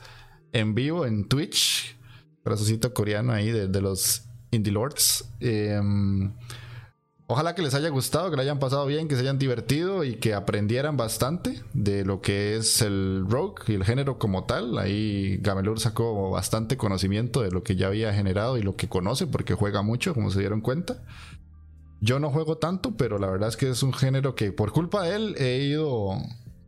en 0.52 0.74
vivo 0.74 1.06
en 1.06 1.26
Twitch. 1.26 1.96
Brazocito 2.44 2.92
coreano 2.92 3.32
ahí 3.32 3.50
de, 3.50 3.80
los 3.80 4.24
Indie 4.50 4.70
Lords. 4.70 5.24
Em, 5.40 6.30
ojalá 7.26 7.54
que 7.54 7.62
les 7.62 7.72
haya 7.72 7.88
gustado, 7.88 8.30
que 8.30 8.36
le 8.36 8.42
hayan 8.42 8.58
pasado 8.58 8.84
bien, 8.84 9.08
que 9.08 9.14
se 9.14 9.22
hayan 9.22 9.38
divertido 9.38 10.04
y 10.04 10.16
que 10.16 10.34
aprendieran 10.34 10.98
bastante 10.98 11.62
de 11.72 12.04
lo 12.04 12.20
que 12.20 12.56
es 12.56 12.82
el 12.82 13.24
rogue 13.26 13.62
y 13.68 13.72
el 13.72 13.84
género 13.84 14.18
como 14.18 14.44
tal. 14.44 14.76
Ahí 14.76 15.38
Gamelur 15.38 15.80
sacó 15.80 16.30
bastante 16.30 16.76
conocimiento 16.76 17.40
de 17.40 17.50
lo 17.50 17.62
que 17.62 17.76
ya 17.76 17.86
había 17.86 18.12
generado 18.12 18.58
y 18.58 18.62
lo 18.62 18.76
que 18.76 18.90
conoce 18.90 19.26
porque 19.26 19.54
juega 19.54 19.80
mucho, 19.80 20.12
como 20.12 20.30
se 20.30 20.40
dieron 20.40 20.60
cuenta. 20.60 21.02
Yo 22.02 22.18
no 22.18 22.30
juego 22.30 22.58
tanto, 22.58 22.96
pero 22.96 23.16
la 23.18 23.30
verdad 23.30 23.48
es 23.48 23.56
que 23.56 23.70
es 23.70 23.84
un 23.84 23.92
género 23.92 24.34
que 24.34 24.50
por 24.50 24.72
culpa 24.72 25.04
de 25.04 25.14
él 25.14 25.34
he 25.38 25.58
ido 25.58 26.18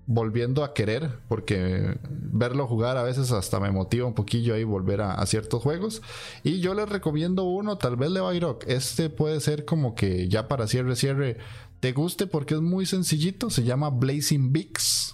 volviendo 0.06 0.62
a 0.62 0.74
querer, 0.74 1.18
porque 1.28 1.98
verlo 2.08 2.68
jugar 2.68 2.96
a 2.98 3.02
veces 3.02 3.32
hasta 3.32 3.58
me 3.58 3.72
motiva 3.72 4.06
un 4.06 4.14
poquillo 4.14 4.54
ahí 4.54 4.62
volver 4.62 5.00
a, 5.00 5.26
ciertos 5.26 5.60
juegos. 5.60 6.02
Y 6.44 6.60
yo 6.60 6.72
les 6.74 6.88
recomiendo 6.88 7.42
uno, 7.42 7.78
tal 7.78 7.96
vez 7.96 8.14
de 8.14 8.20
Byrock. 8.20 8.62
Este 8.68 9.10
puede 9.10 9.40
ser 9.40 9.64
como 9.64 9.96
que 9.96 10.28
ya 10.28 10.46
para 10.46 10.68
cierre, 10.68 10.94
cierre, 10.94 11.38
te 11.80 11.90
guste 11.90 12.28
porque 12.28 12.54
es 12.54 12.60
muy 12.60 12.86
sencillito. 12.86 13.50
Se 13.50 13.64
llama 13.64 13.90
Blazing 13.90 14.52
Bigs. 14.52 15.13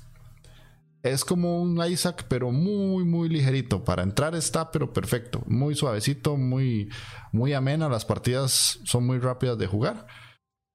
Es 1.03 1.25
como 1.25 1.63
un 1.63 1.83
Isaac, 1.85 2.27
pero 2.29 2.53
muy, 2.53 3.05
muy 3.05 3.29
ligerito. 3.29 3.85
Para 3.85 4.03
entrar 4.03 4.35
está, 4.35 4.71
pero 4.71 4.93
perfecto. 4.93 5.43
Muy 5.47 5.75
suavecito, 5.75 6.37
muy, 6.37 6.91
muy 7.33 7.55
amena. 7.55 7.89
Las 7.89 8.05
partidas 8.05 8.81
son 8.85 9.07
muy 9.07 9.19
rápidas 9.19 9.57
de 9.59 9.67
jugar. 9.67 10.07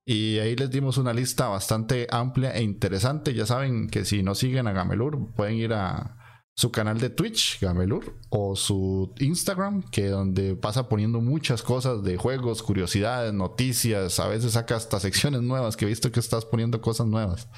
Y 0.07 0.39
ahí 0.39 0.55
les 0.55 0.69
dimos 0.69 0.97
una 0.97 1.13
lista 1.13 1.47
bastante 1.47 2.07
amplia 2.11 2.55
e 2.55 2.63
interesante. 2.63 3.33
Ya 3.33 3.45
saben 3.45 3.87
que 3.87 4.05
si 4.05 4.23
no 4.23 4.35
siguen 4.35 4.67
a 4.67 4.71
Gamelur, 4.71 5.33
pueden 5.33 5.55
ir 5.55 5.73
a 5.73 6.17
su 6.55 6.71
canal 6.71 6.99
de 6.99 7.09
Twitch, 7.09 7.59
Gamelur, 7.59 8.17
o 8.29 8.55
su 8.55 9.13
Instagram, 9.19 9.83
que 9.89 10.07
donde 10.07 10.55
pasa 10.55 10.87
poniendo 10.87 11.21
muchas 11.21 11.61
cosas 11.61 12.01
de 12.03 12.17
juegos, 12.17 12.63
curiosidades, 12.63 13.33
noticias. 13.33 14.19
A 14.19 14.27
veces 14.27 14.53
saca 14.53 14.75
hasta 14.75 14.99
secciones 14.99 15.41
nuevas, 15.41 15.75
que 15.75 15.85
he 15.85 15.87
visto 15.87 16.11
que 16.11 16.19
estás 16.19 16.45
poniendo 16.45 16.81
cosas 16.81 17.07
nuevas. 17.07 17.49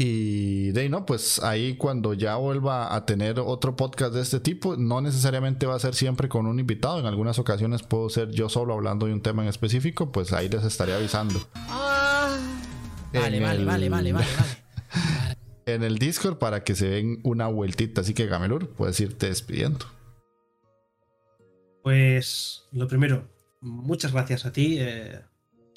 Y 0.00 0.70
de 0.70 0.82
ahí 0.82 0.88
no, 0.88 1.04
pues 1.04 1.42
ahí 1.42 1.74
cuando 1.74 2.14
ya 2.14 2.36
vuelva 2.36 2.94
a 2.94 3.04
tener 3.04 3.40
otro 3.40 3.74
podcast 3.74 4.14
de 4.14 4.22
este 4.22 4.38
tipo, 4.38 4.76
no 4.76 5.00
necesariamente 5.00 5.66
va 5.66 5.74
a 5.74 5.80
ser 5.80 5.96
siempre 5.96 6.28
con 6.28 6.46
un 6.46 6.60
invitado, 6.60 7.00
en 7.00 7.06
algunas 7.06 7.40
ocasiones 7.40 7.82
puedo 7.82 8.08
ser 8.08 8.30
yo 8.30 8.48
solo 8.48 8.74
hablando 8.74 9.06
de 9.06 9.12
un 9.12 9.22
tema 9.22 9.42
en 9.42 9.48
específico, 9.48 10.12
pues 10.12 10.32
ahí 10.32 10.48
les 10.48 10.62
estaré 10.62 10.94
avisando. 10.94 11.40
Ah. 11.56 12.38
vale, 13.12 13.40
vale, 13.40 13.64
vale, 13.64 13.88
vale, 13.88 14.12
vale, 14.12 14.26
en 15.66 15.82
el 15.82 15.98
Discord 15.98 16.38
para 16.38 16.62
que 16.62 16.76
se 16.76 16.88
den 16.88 17.18
una 17.24 17.48
vueltita, 17.48 18.02
así 18.02 18.14
que 18.14 18.26
Gamelur, 18.26 18.68
puedes 18.68 19.00
irte 19.00 19.26
despidiendo. 19.26 19.84
Pues 21.82 22.68
lo 22.70 22.86
primero, 22.86 23.26
muchas 23.60 24.12
gracias 24.12 24.46
a 24.46 24.52
ti. 24.52 24.76
Eh 24.78 25.27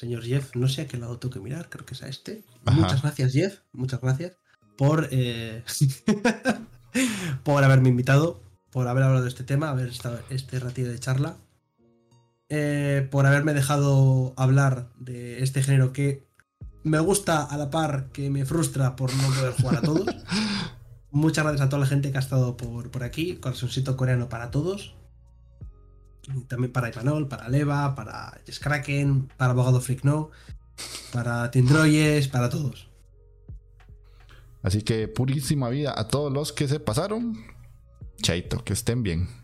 señor 0.01 0.23
Jeff, 0.23 0.55
no 0.55 0.67
sé 0.67 0.81
a 0.81 0.87
qué 0.87 0.97
lado 0.97 1.19
tengo 1.19 1.35
que 1.35 1.39
mirar, 1.39 1.69
creo 1.69 1.85
que 1.85 1.93
es 1.93 2.01
a 2.01 2.07
este. 2.07 2.43
Muchas 2.63 3.03
gracias, 3.03 3.33
Jeff, 3.33 3.59
muchas 3.71 4.01
gracias 4.01 4.35
por, 4.75 5.07
eh, 5.11 5.63
por 7.43 7.63
haberme 7.63 7.89
invitado, 7.89 8.41
por 8.71 8.87
haber 8.87 9.03
hablado 9.03 9.21
de 9.21 9.29
este 9.29 9.43
tema, 9.43 9.69
haber 9.69 9.89
estado 9.89 10.19
este 10.31 10.59
ratito 10.59 10.89
de 10.89 10.99
charla, 10.99 11.37
eh, 12.49 13.07
por 13.11 13.27
haberme 13.27 13.53
dejado 13.53 14.33
hablar 14.37 14.91
de 14.97 15.43
este 15.43 15.61
género 15.61 15.93
que 15.93 16.25
me 16.83 16.97
gusta 16.99 17.43
a 17.43 17.55
la 17.57 17.69
par 17.69 18.07
que 18.11 18.31
me 18.31 18.43
frustra 18.43 18.95
por 18.95 19.13
no 19.13 19.27
poder 19.27 19.53
jugar 19.53 19.75
a 19.75 19.81
todos. 19.81 20.07
Muchas 21.11 21.43
gracias 21.43 21.67
a 21.67 21.69
toda 21.69 21.81
la 21.81 21.85
gente 21.85 22.11
que 22.11 22.17
ha 22.17 22.21
estado 22.21 22.57
por, 22.57 22.89
por 22.89 23.03
aquí, 23.03 23.35
corazoncito 23.35 23.95
coreano 23.95 24.29
para 24.29 24.49
todos 24.49 24.95
también 26.47 26.71
para 26.71 26.89
Imanol, 26.89 27.27
para 27.27 27.49
Leva, 27.49 27.95
para 27.95 28.39
Kraken, 28.59 29.29
para 29.37 29.51
Abogado 29.51 29.81
Freak 29.81 30.03
para 31.11 31.51
Tindroyes, 31.51 32.27
para 32.27 32.49
todos. 32.49 32.89
Así 34.63 34.81
que 34.83 35.07
purísima 35.07 35.69
vida 35.69 35.93
a 35.97 36.07
todos 36.07 36.31
los 36.31 36.53
que 36.53 36.67
se 36.67 36.79
pasaron. 36.79 37.43
Chaito, 38.21 38.63
que 38.63 38.73
estén 38.73 39.03
bien. 39.03 39.40